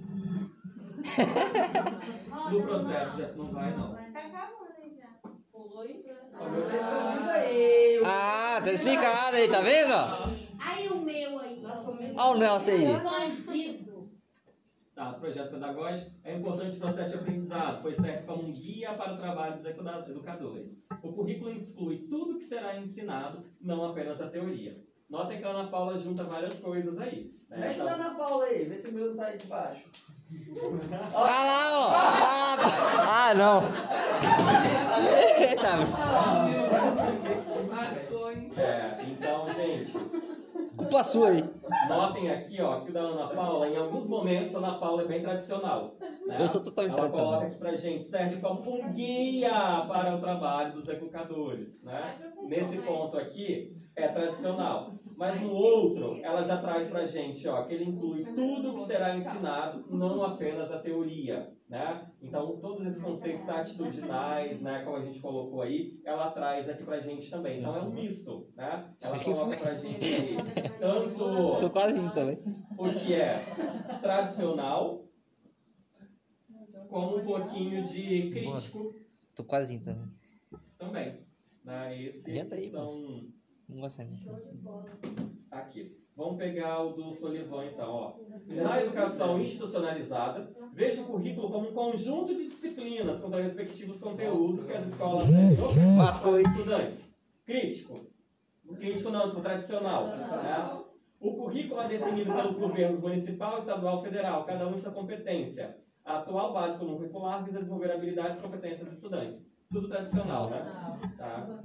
No 2.50 2.62
processo 2.62 3.18
já 3.18 3.32
não 3.34 3.50
vai 3.52 3.76
não. 3.76 3.94
Tá 3.94 4.00
acabando 4.20 4.72
aí 4.82 4.96
já. 4.96 5.08
Oi. 5.54 6.04
O 6.40 6.50
meu 6.50 6.66
tá 6.66 6.76
escondido 6.76 7.30
aí. 7.30 8.02
Ah, 8.04 8.60
tá 8.62 8.72
explicado 8.72 9.36
aí, 9.36 9.48
tá 9.48 9.60
vendo? 9.60 9.94
Aí 10.60 10.88
o 10.88 10.96
meu 11.02 11.38
aí. 11.38 11.62
Olha 11.64 12.36
o 12.36 12.38
Nelson 12.38 12.70
aí. 12.72 13.36
Escondido. 13.36 14.10
Tá, 14.94 15.14
projeto 15.14 15.50
pedagógico 15.52 16.10
é 16.24 16.36
importante 16.36 16.76
o 16.76 16.80
processo 16.80 17.10
de 17.12 17.16
aprendizado, 17.16 17.80
pois 17.80 17.96
serve 17.96 18.26
como 18.26 18.42
um 18.42 18.52
guia 18.52 18.92
para 18.92 19.14
o 19.14 19.16
trabalho 19.16 19.54
dos 19.54 19.64
educa- 19.64 20.04
educadores. 20.06 20.76
O 21.02 21.12
currículo 21.14 21.50
inclui 21.50 22.06
tudo 22.10 22.36
que 22.36 22.44
será 22.44 22.76
ensinado, 22.78 23.48
não 23.62 23.82
apenas 23.82 24.20
a 24.20 24.28
teoria. 24.28 24.76
Notem 25.10 25.38
que 25.38 25.44
a 25.44 25.48
Ana 25.50 25.68
Paula 25.68 25.98
junta 25.98 26.22
várias 26.24 26.54
coisas 26.54 27.00
aí. 27.00 27.30
né? 27.48 27.58
Mexe 27.58 27.80
Então, 27.80 27.98
na 27.98 28.10
Paula 28.14 28.44
aí, 28.44 28.64
vê 28.64 28.76
se 28.76 28.88
o 28.90 28.92
meu 28.94 29.08
não 29.08 29.16
tá 29.16 29.24
aí 29.26 29.38
de 29.38 29.46
baixo. 29.48 29.82
Ah 31.12 31.20
lá, 31.20 31.80
ó. 31.80 31.90
Ah, 31.92 32.56
pa- 32.56 33.04
ah 33.08 33.34
não. 33.34 33.62
Eita, 35.40 35.66
é, 38.60 39.04
então, 39.10 39.48
gente, 39.52 39.92
culpa 40.76 41.02
sua 41.02 41.30
aí. 41.30 41.44
Notem 41.88 42.30
aqui, 42.30 42.60
ó, 42.62 42.80
que 42.80 42.90
o 42.90 42.92
da 42.94 43.00
Ana 43.00 43.28
Paula, 43.28 43.68
em 43.68 43.76
alguns 43.76 44.06
momentos, 44.06 44.54
a 44.54 44.58
Ana 44.58 44.78
Paula 44.78 45.02
é 45.02 45.06
bem 45.06 45.22
tradicional. 45.22 45.94
né? 46.26 46.36
Eu 46.38 46.46
sou 46.46 46.62
totalmente 46.62 46.92
Ela 46.92 47.00
tradicional. 47.00 47.30
coloca 47.32 47.46
aqui 47.48 47.58
pra 47.58 47.74
gente, 47.74 48.04
serve 48.04 48.40
como 48.40 48.60
um 48.72 48.92
guia 48.92 49.50
para 49.88 50.14
o 50.14 50.20
trabalho 50.20 50.72
dos 50.74 50.88
educadores, 50.88 51.82
né? 51.82 52.16
Nesse 52.44 52.76
ponto 52.78 53.16
aqui, 53.16 53.76
é 53.96 54.06
tradicional. 54.08 54.92
Mas 55.20 55.38
no 55.42 55.50
outro, 55.52 56.18
ela 56.22 56.40
já 56.42 56.56
traz 56.56 56.88
pra 56.88 57.04
gente, 57.04 57.46
ó, 57.46 57.64
que 57.64 57.74
ele 57.74 57.84
inclui 57.84 58.24
tudo 58.24 58.72
que 58.72 58.86
será 58.86 59.14
ensinado, 59.14 59.84
não 59.90 60.24
apenas 60.24 60.72
a 60.72 60.78
teoria, 60.78 61.54
né? 61.68 62.10
Então, 62.22 62.56
todos 62.56 62.86
esses 62.86 63.02
conceitos 63.02 63.46
atitudinais, 63.46 64.62
né, 64.62 64.82
como 64.82 64.96
a 64.96 65.00
gente 65.02 65.20
colocou 65.20 65.60
aí, 65.60 66.00
ela 66.06 66.30
traz 66.30 66.70
aqui 66.70 66.84
pra 66.84 67.00
gente 67.00 67.30
também. 67.30 67.58
Então, 67.58 67.76
é 67.76 67.82
um 67.82 67.90
misto, 67.90 68.48
né? 68.56 68.94
Ela 69.02 69.18
que 69.18 69.24
coloca 69.26 69.50
foi. 69.50 69.66
pra 69.66 69.74
gente 69.74 70.02
aí 70.02 70.68
tanto 70.78 71.58
Tô 71.60 71.68
quase 71.68 71.98
indo 71.98 72.14
também. 72.14 72.38
o 72.78 72.92
que 72.94 73.12
é 73.12 73.44
tradicional, 74.00 75.04
como 76.88 77.18
um 77.18 77.24
pouquinho 77.26 77.86
de 77.86 78.30
crítico 78.30 78.94
Tô 79.36 79.44
quase 79.44 79.74
indo 79.74 79.84
também. 79.84 80.08
também. 80.78 81.26
Né? 81.62 82.04
Esses 82.04 82.26
Adianta 82.26 82.54
aí, 82.54 82.70
são 82.70 82.80
moço. 82.80 83.39
Não 83.70 83.80
gostei 83.80 84.06
muito. 84.06 84.30
assim. 84.30 84.60
aqui. 85.50 85.96
Vamos 86.16 86.36
pegar 86.36 86.82
o 86.82 86.92
do 86.92 87.14
Solivan 87.14 87.64
então. 87.66 87.90
Ó. 87.90 88.14
Na 88.56 88.82
educação 88.82 89.40
institucionalizada, 89.40 90.52
veja 90.74 91.02
o 91.02 91.06
currículo 91.06 91.50
como 91.50 91.70
um 91.70 91.72
conjunto 91.72 92.34
de 92.34 92.44
disciplinas 92.48 93.20
com 93.20 93.30
seus 93.30 93.42
respectivos 93.44 94.00
conteúdos 94.00 94.66
que 94.66 94.72
as 94.74 94.86
escolas 94.88 95.24
oferecem 95.24 95.96
Lascou 95.96 96.34
aí. 96.34 96.42
para 96.42 96.52
os 96.52 96.58
estudantes. 96.58 97.16
Crítico. 97.46 98.06
Crítico 98.78 99.10
não, 99.10 99.28
tipo 99.28 99.40
tradicional. 99.40 100.06
né? 100.08 100.80
O 101.20 101.34
currículo 101.34 101.80
é 101.80 101.88
definido 101.88 102.32
pelos 102.32 102.56
governos 102.56 103.00
municipal, 103.02 103.58
estadual 103.58 104.00
e 104.00 104.02
federal, 104.04 104.44
cada 104.44 104.66
um 104.66 104.74
em 104.74 104.80
sua 104.80 104.92
competência. 104.92 105.76
A 106.04 106.18
atual 106.18 106.52
base 106.52 106.78
comum 106.78 106.96
curricular 106.96 107.44
visa 107.44 107.58
desenvolver 107.58 107.92
habilidades 107.92 108.38
e 108.38 108.42
competências 108.42 108.84
dos 108.86 108.94
estudantes. 108.94 109.46
Tudo 109.70 109.88
tradicional, 109.88 110.50
né? 110.50 110.58
Tá. 111.16 111.62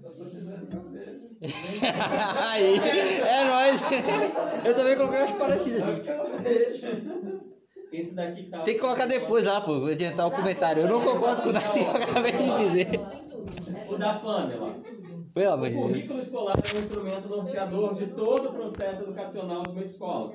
aí, 2.50 2.78
é 2.78 3.44
nóis. 3.46 3.82
Eu 4.66 4.74
também 4.76 4.96
coloquei 4.96 5.20
umas 5.20 5.32
parecidas 5.34 5.88
assim. 5.88 6.02
Esse 7.92 8.14
daqui 8.16 8.44
que 8.44 8.50
tá. 8.50 8.62
Tem 8.62 8.76
que 8.76 8.82
colocar 8.82 9.06
depois 9.06 9.44
lá, 9.44 9.62
pô, 9.62 9.80
vou 9.80 9.90
adiantar 9.90 10.28
o 10.28 10.32
comentário. 10.32 10.84
Eu 10.84 10.88
não 10.88 11.02
concordo 11.02 11.42
com 11.42 11.52
nada 11.52 11.66
que 11.72 11.80
eu 11.80 11.92
acabei 11.92 12.32
de 12.32 12.58
dizer. 12.66 13.00
O 13.90 13.98
da 13.98 14.20
Pamela. 14.20 14.76
Pelo 15.34 15.50
O 15.50 15.54
amor 15.54 15.68
de 15.70 15.76
Deus. 15.76 15.88
currículo 15.88 16.22
escolar 16.22 16.56
é 16.58 16.76
um 16.76 16.80
instrumento 16.80 17.28
norteador 17.28 17.94
de 17.94 18.08
todo 18.08 18.50
o 18.50 18.54
processo 18.54 19.04
educacional 19.04 19.64
de 19.64 19.70
uma 19.72 19.82
escola. 19.84 20.34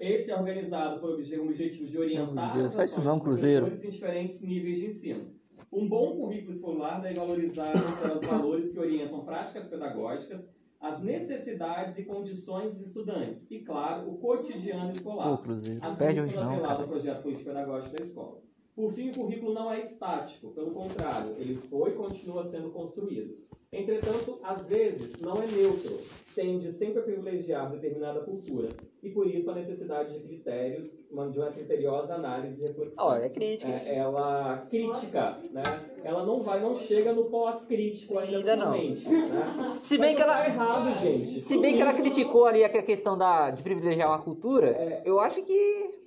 Esse 0.00 0.30
é 0.30 0.36
organizado 0.36 1.00
por 1.00 1.10
obje- 1.12 1.38
um 1.38 1.44
objetivo 1.44 1.86
de 1.88 1.98
orientar 1.98 2.52
de 2.52 2.58
Deus, 2.58 2.72
faz 2.74 2.90
isso 2.90 3.02
não, 3.02 3.20
Cruzeiro. 3.20 3.68
em 3.68 3.76
diferentes 3.90 4.40
níveis 4.40 4.78
de 4.78 4.86
ensino. 4.86 5.26
Um 5.72 5.88
bom 5.88 6.14
currículo 6.16 6.52
escolar 6.52 7.00
deve 7.00 7.14
valorizar 7.14 7.72
os 7.74 8.26
valores 8.26 8.72
que 8.72 8.78
orientam 8.78 9.24
práticas 9.24 9.66
pedagógicas, 9.66 10.46
as 10.78 11.00
necessidades 11.00 11.96
e 11.98 12.04
condições 12.04 12.74
dos 12.74 12.88
estudantes 12.88 13.46
e, 13.50 13.60
claro, 13.60 14.10
o 14.10 14.18
cotidiano 14.18 14.90
escolar. 14.90 15.30
Pô, 15.30 15.38
Cruzeiro, 15.38 15.80
Assim 15.82 15.98
perde 15.98 16.20
hoje 16.20 16.36
não, 16.36 16.60
cara. 16.60 16.86
projeto 16.86 17.22
político-pedagógico 17.22 17.96
da 17.96 18.04
escola. 18.04 18.42
Por 18.74 18.92
fim, 18.92 19.08
o 19.10 19.14
currículo 19.14 19.54
não 19.54 19.72
é 19.72 19.80
estático, 19.80 20.50
pelo 20.50 20.72
contrário, 20.72 21.36
ele 21.38 21.54
foi 21.54 21.90
e 21.90 21.94
continua 21.94 22.44
sendo 22.44 22.70
construído. 22.70 23.38
Entretanto, 23.74 24.38
às 24.42 24.66
vezes, 24.66 25.18
não 25.22 25.32
é 25.42 25.46
neutro, 25.46 25.98
tende 26.34 26.70
sempre 26.72 26.98
a 27.00 27.02
privilegiar 27.02 27.70
determinada 27.70 28.20
cultura, 28.20 28.68
e 29.02 29.08
por 29.08 29.26
isso 29.26 29.50
a 29.50 29.54
necessidade 29.54 30.12
de 30.12 30.20
critérios, 30.20 30.88
uma- 31.10 31.30
de 31.30 31.38
uma 31.38 31.50
criteriosa 31.50 32.14
análise 32.14 32.62
e 32.62 32.66
reflexão. 32.68 33.06
Olha, 33.06 33.24
é 33.24 33.28
crítica. 33.30 33.72
É, 33.72 33.96
ela 33.96 34.66
crítica, 34.68 35.38
né? 35.52 35.62
Ela 36.04 36.26
não 36.26 36.40
vai, 36.42 36.60
não 36.60 36.76
chega 36.76 37.14
no 37.14 37.24
pós-crítico 37.30 38.18
ainda, 38.18 38.36
Ainda 38.36 38.56
não. 38.56 38.72
né? 38.72 38.94
Se 39.82 39.96
bem 39.96 40.10
Mas 40.10 40.16
que 40.16 40.22
ela- 40.22 40.36
Tá 40.36 40.46
errado, 40.46 40.98
gente. 41.02 41.40
Se 41.40 41.54
Tudo 41.54 41.62
bem 41.62 41.74
que 41.74 41.80
ela 41.80 41.94
criticou 41.94 42.44
ali 42.44 42.62
aquela 42.64 42.84
questão 42.84 43.16
da, 43.16 43.50
de 43.50 43.62
privilegiar 43.62 44.10
uma 44.10 44.18
cultura, 44.20 45.00
eu 45.06 45.18
acho 45.18 45.42
que. 45.42 46.01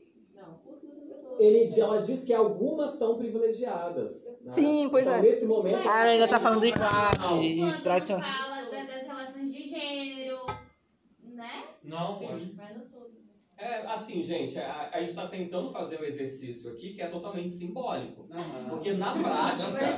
Ele, 1.37 1.79
ela 1.79 2.01
diz 2.01 2.23
que 2.23 2.33
algumas 2.33 2.93
são 2.93 3.17
privilegiadas. 3.17 4.23
né? 4.41 4.51
Sim, 4.51 4.87
pois 4.89 5.05
então, 5.07 5.19
é. 5.19 5.21
Nesse 5.21 5.45
momento, 5.45 5.87
Ah, 5.87 6.01
ela 6.01 6.09
ainda 6.11 6.27
tá 6.27 6.39
falando 6.39 6.61
de 6.61 6.71
classe, 6.71 7.33
isso, 7.67 7.83
tradição. 7.83 8.19
fala 8.21 8.61
da- 8.71 8.85
das 8.85 9.07
relações 9.07 9.53
de 9.53 9.63
gênero, 9.63 10.37
né? 11.23 11.63
Não, 11.83 12.17
Sim. 12.19 12.27
pode. 12.27 12.45
Vai 12.53 12.73
no 12.73 12.85
todo. 12.85 13.15
É, 13.57 13.87
assim, 13.87 14.21
gente, 14.21 14.59
a, 14.59 14.89
a 14.93 14.99
gente 14.99 15.09
está 15.09 15.27
tentando 15.27 15.69
fazer 15.71 15.99
um 16.01 16.03
exercício 16.03 16.71
aqui 16.71 16.93
que 16.93 17.01
é 17.01 17.07
totalmente 17.07 17.49
simbólico. 17.51 18.27
Porque 18.69 18.91
na 18.93 19.13
prática. 19.13 19.95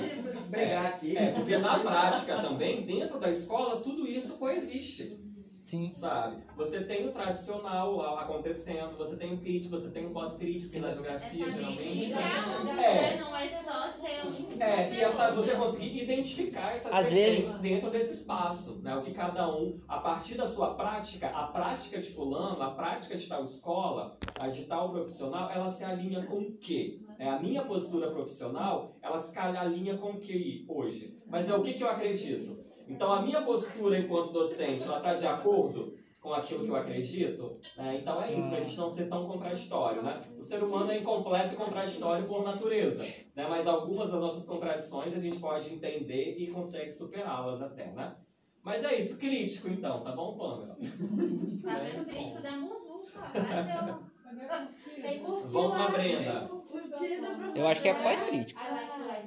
brigar 0.48 0.86
aqui. 0.86 1.18
É, 1.18 1.32
porque 1.32 1.58
na 1.58 1.80
prática 1.80 2.40
também, 2.42 2.86
dentro 2.86 3.20
da 3.20 3.30
escola, 3.30 3.82
tudo 3.82 4.08
isso 4.08 4.38
coexiste. 4.38 5.20
Sim. 5.68 5.92
Sabe? 5.94 6.38
Você 6.56 6.86
tem 6.86 7.10
o 7.10 7.12
tradicional 7.12 7.94
lá 7.98 8.22
acontecendo, 8.22 8.98
você 8.98 9.18
tem 9.18 9.34
o 9.34 9.38
crítico, 9.38 9.78
você 9.78 9.90
tem 9.90 10.06
o 10.06 10.12
pós-crítico, 10.12 10.80
na 10.80 10.94
geografia 10.94 11.46
Essa 11.46 11.58
geralmente. 11.58 12.14
É. 12.14 13.18
não 13.18 13.36
é 13.36 13.50
só 13.50 13.88
ser 13.90 14.28
um. 14.28 14.62
É, 14.62 14.94
e 14.94 15.02
essa, 15.02 15.32
você 15.32 15.56
conseguir 15.56 16.04
identificar 16.04 16.74
essas 16.74 16.94
Às 16.94 17.12
vezes- 17.12 17.56
dentro 17.56 17.92
desse 17.92 18.14
espaço, 18.14 18.82
né? 18.82 18.96
O 18.96 19.02
que 19.02 19.12
cada 19.12 19.54
um, 19.54 19.78
a 19.90 20.00
partir 20.00 20.36
da 20.36 20.48
sua 20.48 20.74
prática, 20.76 21.28
a 21.28 21.48
prática 21.48 22.00
de 22.00 22.12
fulano, 22.12 22.62
a 22.64 22.72
prática 22.72 23.18
de 23.18 23.28
tal 23.28 23.44
escola, 23.44 24.18
a 24.40 24.48
de 24.48 24.64
tal 24.68 24.92
profissional, 24.92 25.52
ela 25.52 25.68
se 25.68 25.84
alinha 25.84 26.26
com 26.26 26.38
o 26.38 26.58
quê? 26.60 27.02
É, 27.20 27.28
a 27.28 27.40
minha 27.42 27.66
postura 27.66 28.10
profissional, 28.12 28.96
ela 29.02 29.20
se 29.20 29.38
alinha 29.38 29.98
com 29.98 30.12
o 30.12 30.20
que 30.22 30.66
hoje? 30.70 31.14
Mas 31.28 31.50
é 31.50 31.54
o 31.54 31.62
que, 31.62 31.74
que 31.74 31.84
eu 31.84 31.90
acredito? 31.90 32.67
Então, 32.88 33.12
a 33.12 33.22
minha 33.22 33.42
postura 33.42 33.98
enquanto 33.98 34.32
docente, 34.32 34.84
ela 34.84 34.98
está 34.98 35.14
de 35.14 35.28
acordo 35.28 35.94
com 36.22 36.34
aquilo 36.34 36.64
que 36.64 36.70
eu 36.70 36.76
acredito? 36.76 37.52
né? 37.78 38.00
então 38.02 38.22
é 38.22 38.34
isso, 38.34 38.50
pra 38.50 38.60
gente 38.60 38.78
não 38.78 38.90
ser 38.90 39.08
tão 39.08 39.28
contraditório, 39.28 40.02
né? 40.02 40.22
O 40.38 40.42
ser 40.42 40.64
humano 40.64 40.92
é 40.92 41.00
incompleto 41.00 41.54
e 41.54 41.58
contraditório 41.58 42.28
por 42.28 42.44
natureza, 42.44 43.04
né? 43.36 43.48
Mas 43.48 43.68
algumas 43.68 44.10
das 44.12 44.20
nossas 44.20 44.46
contradições 44.46 45.14
a 45.14 45.20
gente 45.20 45.40
pode 45.40 45.74
entender 45.74 46.36
e 46.38 46.48
consegue 46.48 46.92
superá-las 46.92 47.62
até, 47.62 47.88
né? 47.92 48.16
Mas 48.64 48.84
é 48.84 49.00
isso, 49.00 49.18
crítico 49.18 49.70
então, 49.70 49.98
tá 49.98 50.12
bom, 50.12 50.38
Pamela? 50.38 50.76
Tá 50.76 52.02
o 52.02 52.06
crítico 52.06 52.42
da 52.42 52.52
Muvuca? 52.52 53.30
Mas 53.34 53.88
eu. 53.88 55.02
Tem 55.02 55.20
curtido. 55.20 55.52
Vamos 55.54 55.78
lá, 55.78 55.88
Brenda. 55.90 56.48
Curtida. 56.50 57.28
Eu 57.56 57.68
acho 57.68 57.82
que 57.82 57.88
é 57.88 57.94
pós-crítico. 57.94 58.60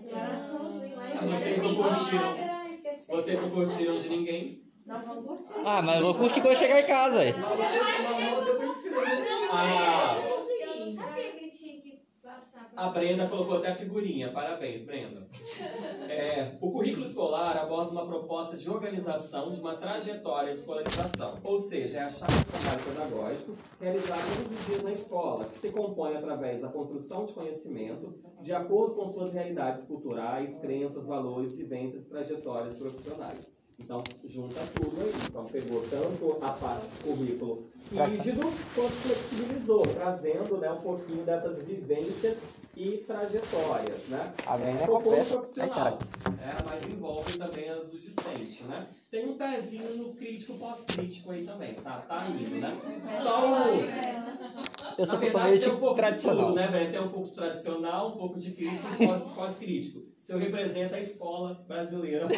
Declaração 0.00 0.58
do 0.58 1.00
Ah, 1.00 1.24
Vocês 1.24 1.62
não 1.62 1.74
curtiram? 1.74 2.49
Vocês 3.10 3.42
não 3.42 3.50
curtiram 3.50 3.98
de 3.98 4.08
ninguém? 4.08 4.62
Nós 4.86 5.04
vamos 5.04 5.24
curtir. 5.26 5.60
Ah, 5.64 5.82
mas 5.82 5.96
eu 5.98 6.06
vou 6.06 6.14
curtir 6.14 6.40
quando 6.40 6.52
eu 6.52 6.58
chegar 6.58 6.80
em 6.80 6.86
casa, 6.86 7.18
velho. 7.18 7.34
Ah. 9.52 10.16
Eu 10.16 10.86
não 10.86 10.94
sabia 10.94 11.32
que 11.32 11.50
tinha 11.50 11.80
que 11.80 12.00
passar. 12.22 12.68
A 12.80 12.88
Brenda 12.88 13.26
colocou 13.26 13.58
até 13.58 13.72
a 13.72 13.76
figurinha, 13.76 14.32
parabéns, 14.32 14.84
Brenda. 14.84 15.28
É, 16.08 16.56
o 16.62 16.70
currículo 16.70 17.04
escolar 17.04 17.54
aborda 17.58 17.90
uma 17.90 18.06
proposta 18.06 18.56
de 18.56 18.70
organização 18.70 19.52
de 19.52 19.60
uma 19.60 19.74
trajetória 19.74 20.48
de 20.48 20.60
escolarização, 20.60 21.34
ou 21.44 21.58
seja, 21.58 21.98
é 21.98 22.02
a 22.04 22.08
chave 22.08 22.32
do 22.32 22.50
trabalho 22.50 22.82
pedagógico 22.82 23.52
realizado 23.78 24.22
todos 24.34 24.58
os 24.58 24.66
dias 24.66 24.82
na 24.82 24.92
escola, 24.92 25.44
que 25.44 25.58
se 25.58 25.68
compõe 25.68 26.16
através 26.16 26.62
da 26.62 26.68
construção 26.68 27.26
de 27.26 27.34
conhecimento 27.34 28.14
de 28.40 28.54
acordo 28.54 28.94
com 28.94 29.06
suas 29.10 29.30
realidades 29.30 29.84
culturais, 29.84 30.58
crenças, 30.60 31.04
valores, 31.04 31.58
vivências, 31.58 32.06
trajetórias 32.06 32.76
profissionais. 32.76 33.60
Então, 33.78 34.02
junta 34.26 34.60
tudo 34.74 35.00
aí. 35.00 35.12
Então, 35.28 35.44
pegou 35.46 35.82
tanto 35.88 36.38
a 36.44 36.50
parte 36.50 36.86
do 36.86 37.04
currículo 37.04 37.64
rígido, 37.90 38.40
quanto 38.74 38.92
flexibilizou, 38.92 39.82
trazendo 39.82 40.58
né, 40.58 40.70
um 40.70 40.80
pouquinho 40.80 41.24
dessas 41.24 41.62
vivências 41.64 42.38
e 42.82 42.98
trajetórias, 43.06 44.08
né? 44.08 44.32
A 44.46 44.56
é 44.56 44.84
Propõe 44.86 45.16
completa. 45.16 45.20
Ai, 45.20 45.28
profissional, 45.36 45.70
cara. 45.70 45.98
é, 46.40 46.62
mas 46.64 46.88
envolve 46.88 47.38
também 47.38 47.68
as 47.68 47.88
do 47.88 47.98
discente, 47.98 48.62
né? 48.64 48.86
Tem 49.10 49.28
um 49.28 49.36
pezinho 49.36 49.96
no 49.96 50.14
crítico 50.14 50.54
pós-crítico 50.54 51.30
aí 51.30 51.44
também, 51.44 51.74
tá? 51.74 51.98
Tá 52.08 52.26
indo, 52.28 52.56
né? 52.56 52.78
Só 53.22 53.50
o... 53.74 53.80
Eu 54.98 55.06
sou 55.06 55.18
Na 55.18 55.20
verdade, 55.20 55.32
totalmente 55.32 55.60
tem 55.64 55.72
um 55.72 55.76
pouco 55.78 55.94
tradicional. 55.96 56.38
de 56.40 56.48
tudo, 56.52 56.56
né, 56.60 56.68
velho? 56.68 56.90
Tem 56.90 57.00
um 57.00 57.08
pouco 57.08 57.28
de 57.28 57.34
tradicional, 57.36 58.08
um 58.08 58.16
pouco 58.16 58.38
de 58.38 58.50
crítico 58.52 58.88
e 59.02 59.06
pós- 59.06 59.32
pós-crítico. 59.34 60.02
Você 60.18 60.38
representa 60.38 60.96
a 60.96 61.00
escola 61.00 61.54
brasileira. 61.68 62.28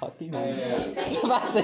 Rock 0.00 0.30
É, 0.32 0.76
Você. 1.26 1.62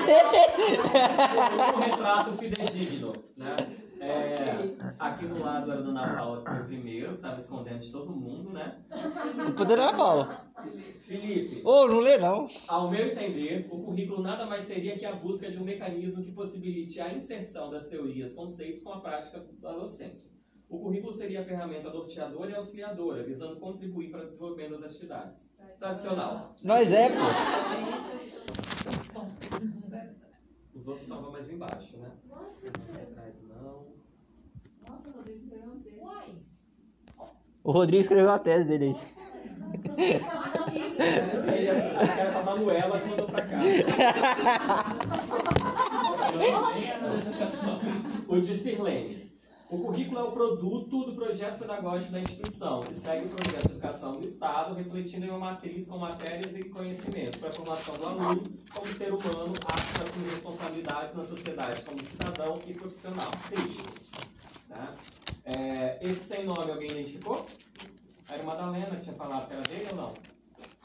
um 1.76 1.80
retrato 1.80 2.32
fidedigno, 2.32 3.12
né? 3.36 3.56
É, 4.04 4.94
aqui 4.98 5.26
do 5.26 5.38
lado 5.38 5.70
era 5.70 5.80
a 5.80 5.82
Dona 5.84 6.02
Paula, 6.02 6.42
que 6.42 6.50
foi 6.50 6.60
o 6.60 6.66
primeiro, 6.66 7.14
estava 7.14 7.38
escondendo 7.38 7.78
de 7.78 7.92
todo 7.92 8.10
mundo, 8.10 8.50
né? 8.50 8.82
Poderia 9.56 9.86
na 9.86 9.96
Paula. 9.96 10.44
Felipe, 10.98 11.62
Ô, 11.64 11.86
não 11.86 12.00
lê 12.00 12.18
não. 12.18 12.48
Ao 12.66 12.90
meu 12.90 13.06
entender, 13.06 13.68
o 13.70 13.80
currículo 13.84 14.20
nada 14.20 14.44
mais 14.44 14.64
seria 14.64 14.98
que 14.98 15.06
a 15.06 15.12
busca 15.12 15.48
de 15.48 15.56
um 15.56 15.64
mecanismo 15.64 16.20
que 16.20 16.32
possibilite 16.32 17.00
a 17.00 17.14
inserção 17.14 17.70
das 17.70 17.86
teorias, 17.86 18.32
conceitos 18.32 18.82
com 18.82 18.92
a 18.92 19.00
prática 19.00 19.46
da 19.60 19.72
docência. 19.72 20.32
O 20.68 20.80
currículo 20.80 21.12
seria 21.12 21.42
a 21.42 21.44
ferramenta 21.44 21.88
norteadora 21.90 22.50
e 22.50 22.54
auxiliadora, 22.56 23.22
visando 23.22 23.60
contribuir 23.60 24.10
para 24.10 24.24
o 24.24 24.26
desenvolvimento 24.26 24.80
das 24.80 24.90
atividades. 24.90 25.48
Tradicional. 25.78 26.56
Nós 26.64 26.92
é, 26.92 27.08
pô. 27.10 27.22
Os 30.74 30.88
outros 30.88 31.04
estavam 31.04 31.30
mais 31.30 31.48
embaixo, 31.48 31.96
né? 31.98 32.10
Atrás 32.32 33.34
não. 33.42 33.91
O 37.64 37.70
Rodrigo 37.70 38.00
escreveu 38.02 38.30
a 38.30 38.38
tese 38.38 38.64
dele 38.64 38.84
aí. 38.86 38.96
O 48.26 48.40
de 48.40 48.56
Sirlene. 48.56 49.32
O 49.70 49.78
currículo 49.78 50.20
é 50.20 50.22
o 50.22 50.32
produto 50.32 51.04
do 51.04 51.14
projeto 51.14 51.60
pedagógico 51.60 52.12
da 52.12 52.20
instituição, 52.20 52.80
que 52.80 52.94
segue 52.94 53.24
o 53.24 53.30
projeto 53.30 53.68
de 53.68 53.72
educação 53.72 54.12
do 54.12 54.26
Estado, 54.26 54.74
refletindo 54.74 55.24
em 55.24 55.30
uma 55.30 55.38
matriz 55.38 55.86
com 55.86 55.96
matérias 55.96 56.54
e 56.54 56.64
conhecimentos 56.64 57.40
para 57.40 57.48
a 57.48 57.52
formação 57.54 57.96
do 57.96 58.06
aluno 58.06 58.42
como 58.74 58.86
ser 58.86 59.14
humano 59.14 59.54
apto 59.64 60.00
a 60.00 60.04
assumir 60.04 60.28
responsabilidades 60.28 61.14
na 61.14 61.22
sociedade 61.22 61.80
como 61.82 62.02
cidadão 62.02 62.58
e 62.66 62.74
profissional. 62.74 63.30
Crítico. 63.48 64.01
Tá? 64.74 64.92
É, 65.44 65.98
esse 66.02 66.20
sem 66.20 66.44
nome 66.44 66.70
alguém 66.70 66.90
identificou? 66.90 67.44
Era 68.28 68.42
o 68.42 68.46
Madalena 68.46 68.96
que 68.96 69.02
tinha 69.02 69.16
falado 69.16 69.46
que 69.46 69.52
era 69.52 69.62
dele 69.62 69.88
ou 69.90 69.96
não? 69.96 70.14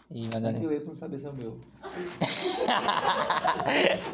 Ih, 0.09 0.27
Madalena. 0.33 0.63
Eu 0.63 0.71
ia 0.71 0.79
pra 0.79 0.89
não 0.89 0.97
saber 0.97 1.19
se 1.19 1.25
é 1.25 1.29
o 1.29 1.33
meu. 1.33 1.59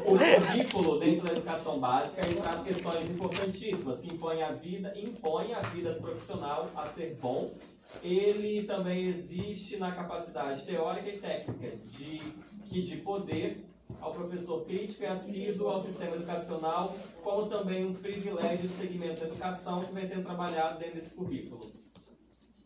O 0.06 0.18
currículo 0.18 1.00
dentro 1.00 1.28
da 1.28 1.34
educação 1.34 1.80
básica 1.80 2.26
ele 2.26 2.36
traz 2.42 2.62
questões 2.64 3.10
importantíssimas 3.10 4.00
que 4.00 4.14
impõem 4.14 4.44
a 4.44 4.52
vida, 4.52 4.94
impõem 4.98 5.54
a 5.54 5.62
vida 5.62 5.94
do 5.94 6.02
profissional 6.02 6.70
a 6.76 6.86
ser 6.86 7.18
bom. 7.22 7.54
Ele 8.02 8.64
também 8.64 9.06
existe 9.06 9.78
na 9.78 9.92
capacidade 9.92 10.64
teórica 10.64 11.10
e 11.10 11.20
técnica 11.20 11.78
de 11.78 12.20
que 12.66 12.82
de 12.82 12.98
poder 12.98 13.64
ao 14.02 14.12
professor 14.12 14.66
crítico 14.66 15.04
e 15.04 15.08
assíduo 15.08 15.70
ao 15.70 15.82
sistema 15.82 16.16
educacional, 16.16 16.96
como 17.24 17.48
também 17.48 17.86
um 17.86 17.94
privilégio 17.94 18.68
de 18.68 18.74
segmento 18.74 19.22
da 19.22 19.28
educação 19.28 19.82
que 19.82 19.94
vem 19.94 20.08
sendo 20.08 20.24
trabalhado 20.24 20.80
dentro 20.80 20.96
desse 20.96 21.16
currículo. 21.16 21.72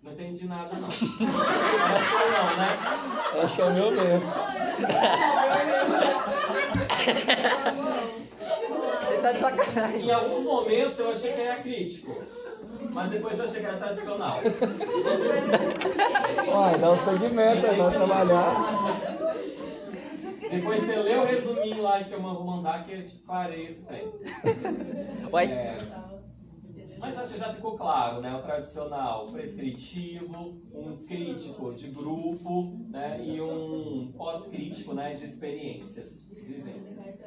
Não 0.02 0.14
entendi 0.14 0.48
nada 0.48 0.76
não. 0.78 0.88
Essa 0.90 1.04
não, 2.32 2.56
né? 2.58 2.80
Acho 3.44 3.56
que 3.56 3.62
é 3.62 3.66
o 3.66 3.74
meu 3.74 3.92
mesmo. 3.92 4.32
Ele 9.12 9.22
tá 9.22 9.32
de 9.32 9.40
sacanagem. 9.40 10.06
Em 10.06 10.12
alguns 10.12 10.44
momentos 10.44 11.00
eu 11.00 11.12
achei 11.12 11.34
que 11.34 11.42
era 11.42 11.62
crítico, 11.62 12.24
mas 12.92 13.10
depois 13.10 13.40
eu 13.40 13.46
achei 13.46 13.60
que 13.60 13.66
era 13.66 13.78
tradicional. 13.78 14.40
Uai, 16.48 16.78
dá 16.80 16.92
um 16.92 16.98
segmento 16.98 17.68
aí, 17.68 17.78
vai 17.78 17.92
trabalhar. 17.94 19.17
Depois 20.50 20.82
você 20.82 20.96
lê 20.96 21.16
o 21.16 21.26
resuminho 21.26 21.82
lá 21.82 22.04
que 22.04 22.14
eu 22.14 22.22
vou 22.22 22.44
mandar 22.44 22.86
que 22.86 22.94
eu 22.94 23.06
te 23.06 23.16
parei 23.18 23.68
esse. 23.68 23.86
Uai. 25.32 25.46
É, 25.52 25.78
mas 27.00 27.18
acho 27.18 27.34
que 27.34 27.40
já 27.40 27.54
ficou 27.54 27.78
claro, 27.78 28.22
né? 28.22 28.36
O 28.36 28.42
tradicional 28.42 29.28
prescritivo, 29.28 30.62
um 30.74 30.98
crítico 30.98 31.74
de 31.74 31.90
grupo, 31.90 32.76
né? 32.90 33.24
E 33.24 33.40
um 33.40 34.12
pós-crítico, 34.18 34.94
né? 34.94 35.14
De 35.14 35.26
experiências, 35.26 36.28
vivências. 36.32 37.20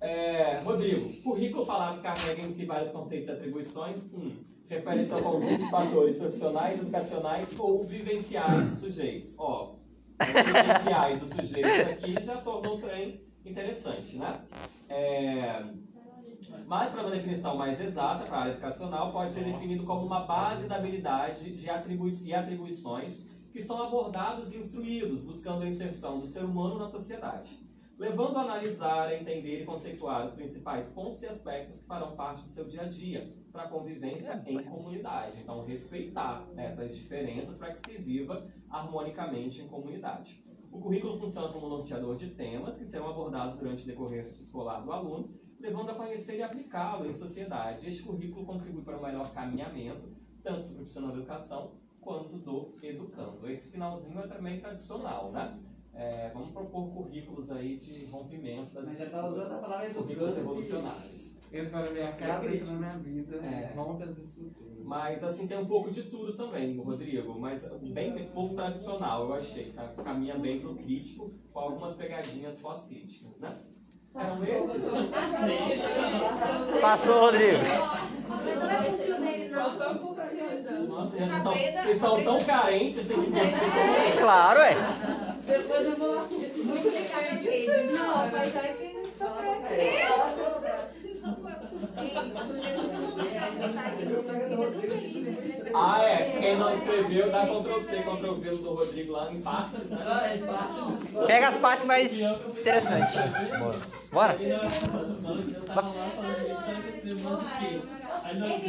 É, 0.00 0.60
Rodrigo, 0.64 1.12
currículo 1.22 1.66
palavra 1.66 2.02
carrega 2.02 2.42
em 2.42 2.50
si 2.50 2.64
vários 2.64 2.90
conceitos 2.90 3.28
e 3.28 3.32
atribuições. 3.32 4.12
Um, 4.14 4.44
refere-se 4.68 5.12
ao 5.12 5.20
conjunto 5.20 5.58
de 5.58 5.70
fatores 5.70 6.16
profissionais, 6.16 6.80
educacionais 6.80 7.48
ou 7.58 7.84
vivenciais 7.84 8.70
dos 8.70 8.78
sujeitos. 8.78 9.34
Ó, 9.38 9.75
os 10.20 10.52
vivenciais 10.52 11.20
dos 11.20 11.30
sujeitos 11.30 11.80
aqui 11.92 12.24
já 12.24 12.36
tornou 12.38 12.76
o 12.76 12.80
trem 12.80 13.20
interessante, 13.44 14.16
né? 14.18 14.40
É, 14.88 15.64
mas, 16.66 16.92
para 16.92 17.02
uma 17.02 17.10
definição 17.10 17.56
mais 17.56 17.80
exata 17.80 18.24
para 18.24 18.36
a 18.36 18.40
área 18.40 18.52
educacional, 18.52 19.12
pode 19.12 19.32
ser 19.32 19.44
definido 19.44 19.84
como 19.84 20.04
uma 20.04 20.20
base 20.20 20.68
da 20.68 20.76
habilidade 20.76 21.54
de 21.54 21.70
atribui 21.70 22.12
e 22.24 22.34
atribuições 22.34 23.26
que 23.52 23.62
são 23.62 23.82
abordados 23.82 24.52
e 24.52 24.58
instruídos, 24.58 25.22
buscando 25.24 25.64
a 25.64 25.68
inserção 25.68 26.20
do 26.20 26.26
ser 26.26 26.44
humano 26.44 26.78
na 26.78 26.88
sociedade. 26.88 27.64
levando 27.98 28.36
a 28.36 28.42
analisar, 28.42 29.08
a 29.08 29.16
entender 29.16 29.62
e 29.62 29.64
conceituar 29.64 30.26
os 30.26 30.34
principais 30.34 30.90
pontos 30.90 31.22
e 31.22 31.26
aspectos 31.26 31.80
que 31.80 31.86
farão 31.86 32.14
parte 32.14 32.42
do 32.42 32.50
seu 32.50 32.66
dia 32.66 32.82
a 32.82 32.88
dia 32.88 33.32
para 33.56 33.64
a 33.64 33.68
convivência 33.68 34.44
em 34.46 34.62
comunidade. 34.62 35.38
Então, 35.40 35.64
respeitar 35.64 36.46
essas 36.58 36.94
diferenças 36.94 37.56
para 37.56 37.72
que 37.72 37.78
se 37.78 37.96
viva 37.96 38.46
harmonicamente 38.68 39.62
em 39.62 39.66
comunidade. 39.66 40.44
O 40.70 40.78
currículo 40.78 41.16
funciona 41.16 41.48
como 41.48 41.66
norteador 41.66 42.14
de 42.16 42.30
temas 42.32 42.76
que 42.78 42.84
serão 42.84 43.08
abordados 43.08 43.58
durante 43.58 43.84
o 43.84 43.86
decorrer 43.86 44.26
escolar 44.26 44.80
do 44.80 44.92
aluno, 44.92 45.30
levando 45.58 45.88
a 45.88 45.94
conhecer 45.94 46.36
e 46.36 46.42
aplicá-lo 46.42 47.08
em 47.08 47.14
sociedade. 47.14 47.88
Este 47.88 48.02
currículo 48.02 48.44
contribui 48.44 48.82
para 48.82 48.98
o 48.98 49.02
melhor 49.02 49.32
caminhamento, 49.32 50.14
tanto 50.42 50.68
do 50.68 50.74
profissional 50.74 51.12
da 51.12 51.16
educação 51.16 51.72
quanto 51.98 52.36
do 52.36 52.74
educando. 52.82 53.48
Esse 53.48 53.70
finalzinho 53.70 54.20
é 54.20 54.26
também 54.26 54.60
tradicional, 54.60 55.32
né? 55.32 55.58
É, 55.94 56.30
vamos 56.34 56.50
propor 56.50 56.92
currículos 56.92 57.50
aí 57.50 57.78
de 57.78 58.04
rompimento 58.04 58.74
das 58.74 58.84
Mas 58.84 58.98
já 58.98 59.08
tá 59.08 59.26
usando 59.26 59.50
a 59.50 59.58
palavra 59.58 59.94
currículos 59.94 60.36
educando. 60.36 61.35
Revolucionários. 61.56 61.66
Entra 61.66 61.80
na 61.80 61.90
minha 61.90 62.12
casa, 62.12 62.54
entra 62.54 62.72
na 62.72 62.78
minha 62.78 62.98
vida, 62.98 63.36
É. 63.36 63.72
rompe 63.74 64.02
as 64.04 64.18
estruturas. 64.18 64.66
Mas 64.84 65.24
assim 65.24 65.46
tem 65.48 65.58
um 65.58 65.66
pouco 65.66 65.90
de 65.90 66.04
tudo 66.04 66.34
também, 66.34 66.76
Rodrigo, 66.76 67.38
mas 67.38 67.64
bem 67.82 68.12
pouco 68.32 68.54
tradicional, 68.54 69.24
eu 69.24 69.34
achei, 69.34 69.72
tá? 69.72 69.88
Caminha 70.04 70.36
bem 70.36 70.60
pro 70.60 70.74
crítico, 70.76 71.28
com 71.52 71.58
algumas 71.58 71.94
pegadinhas 71.96 72.56
pós-críticas, 72.60 73.40
né? 73.40 73.52
Eram 74.14 74.44
esses? 74.44 74.84
Passou, 76.80 77.20
Rodrigo. 77.20 77.58
Mas 78.28 78.58
não 78.58 78.70
é 78.70 78.84
curtiu 78.84 79.20
dele, 79.20 79.48
não. 79.48 79.78
Faltou 79.78 80.14
curtida. 80.14 80.70
Nossa, 80.88 81.10
vocês 81.10 81.32
estão, 81.32 81.52
vocês 81.52 81.96
estão 81.96 82.24
tão 82.24 82.44
carentes, 82.44 83.06
tem 83.06 83.20
que 83.20 83.30
curtir 83.30 83.60
como 83.60 84.20
Claro, 84.20 84.60
é. 84.60 84.74
Depois 85.46 85.86
eu 85.86 85.96
vou 85.96 86.14
lá. 86.14 86.22
Muito 86.24 86.88
redes. 86.88 87.92
Não, 87.92 88.30
mas 88.30 88.52
vai 88.52 88.74
que 88.74 88.96
pra 89.20 90.65
Ah, 95.74 96.02
é. 96.02 96.38
Quem 96.40 96.56
não 96.56 96.74
escreveu, 96.74 97.30
dá 97.30 97.40
Ctrl 97.46 97.80
C, 97.80 97.96
Ctrl 98.02 98.34
V 98.34 98.50
do 98.50 98.74
Rodrigo 98.74 99.12
lá 99.12 99.32
em 99.32 99.40
partes, 99.40 99.84
né? 99.90 99.98
Ah, 100.06 100.34
empate. 100.36 101.26
Pega 101.26 101.48
as 101.48 101.56
partes 101.56 101.86
mais 101.86 102.20
interessantes. 102.20 103.16
Bora. 104.12 104.36
Falando 105.74 105.96
assim? 107.38 107.82
Aí 108.24 108.38
nós 108.38 108.62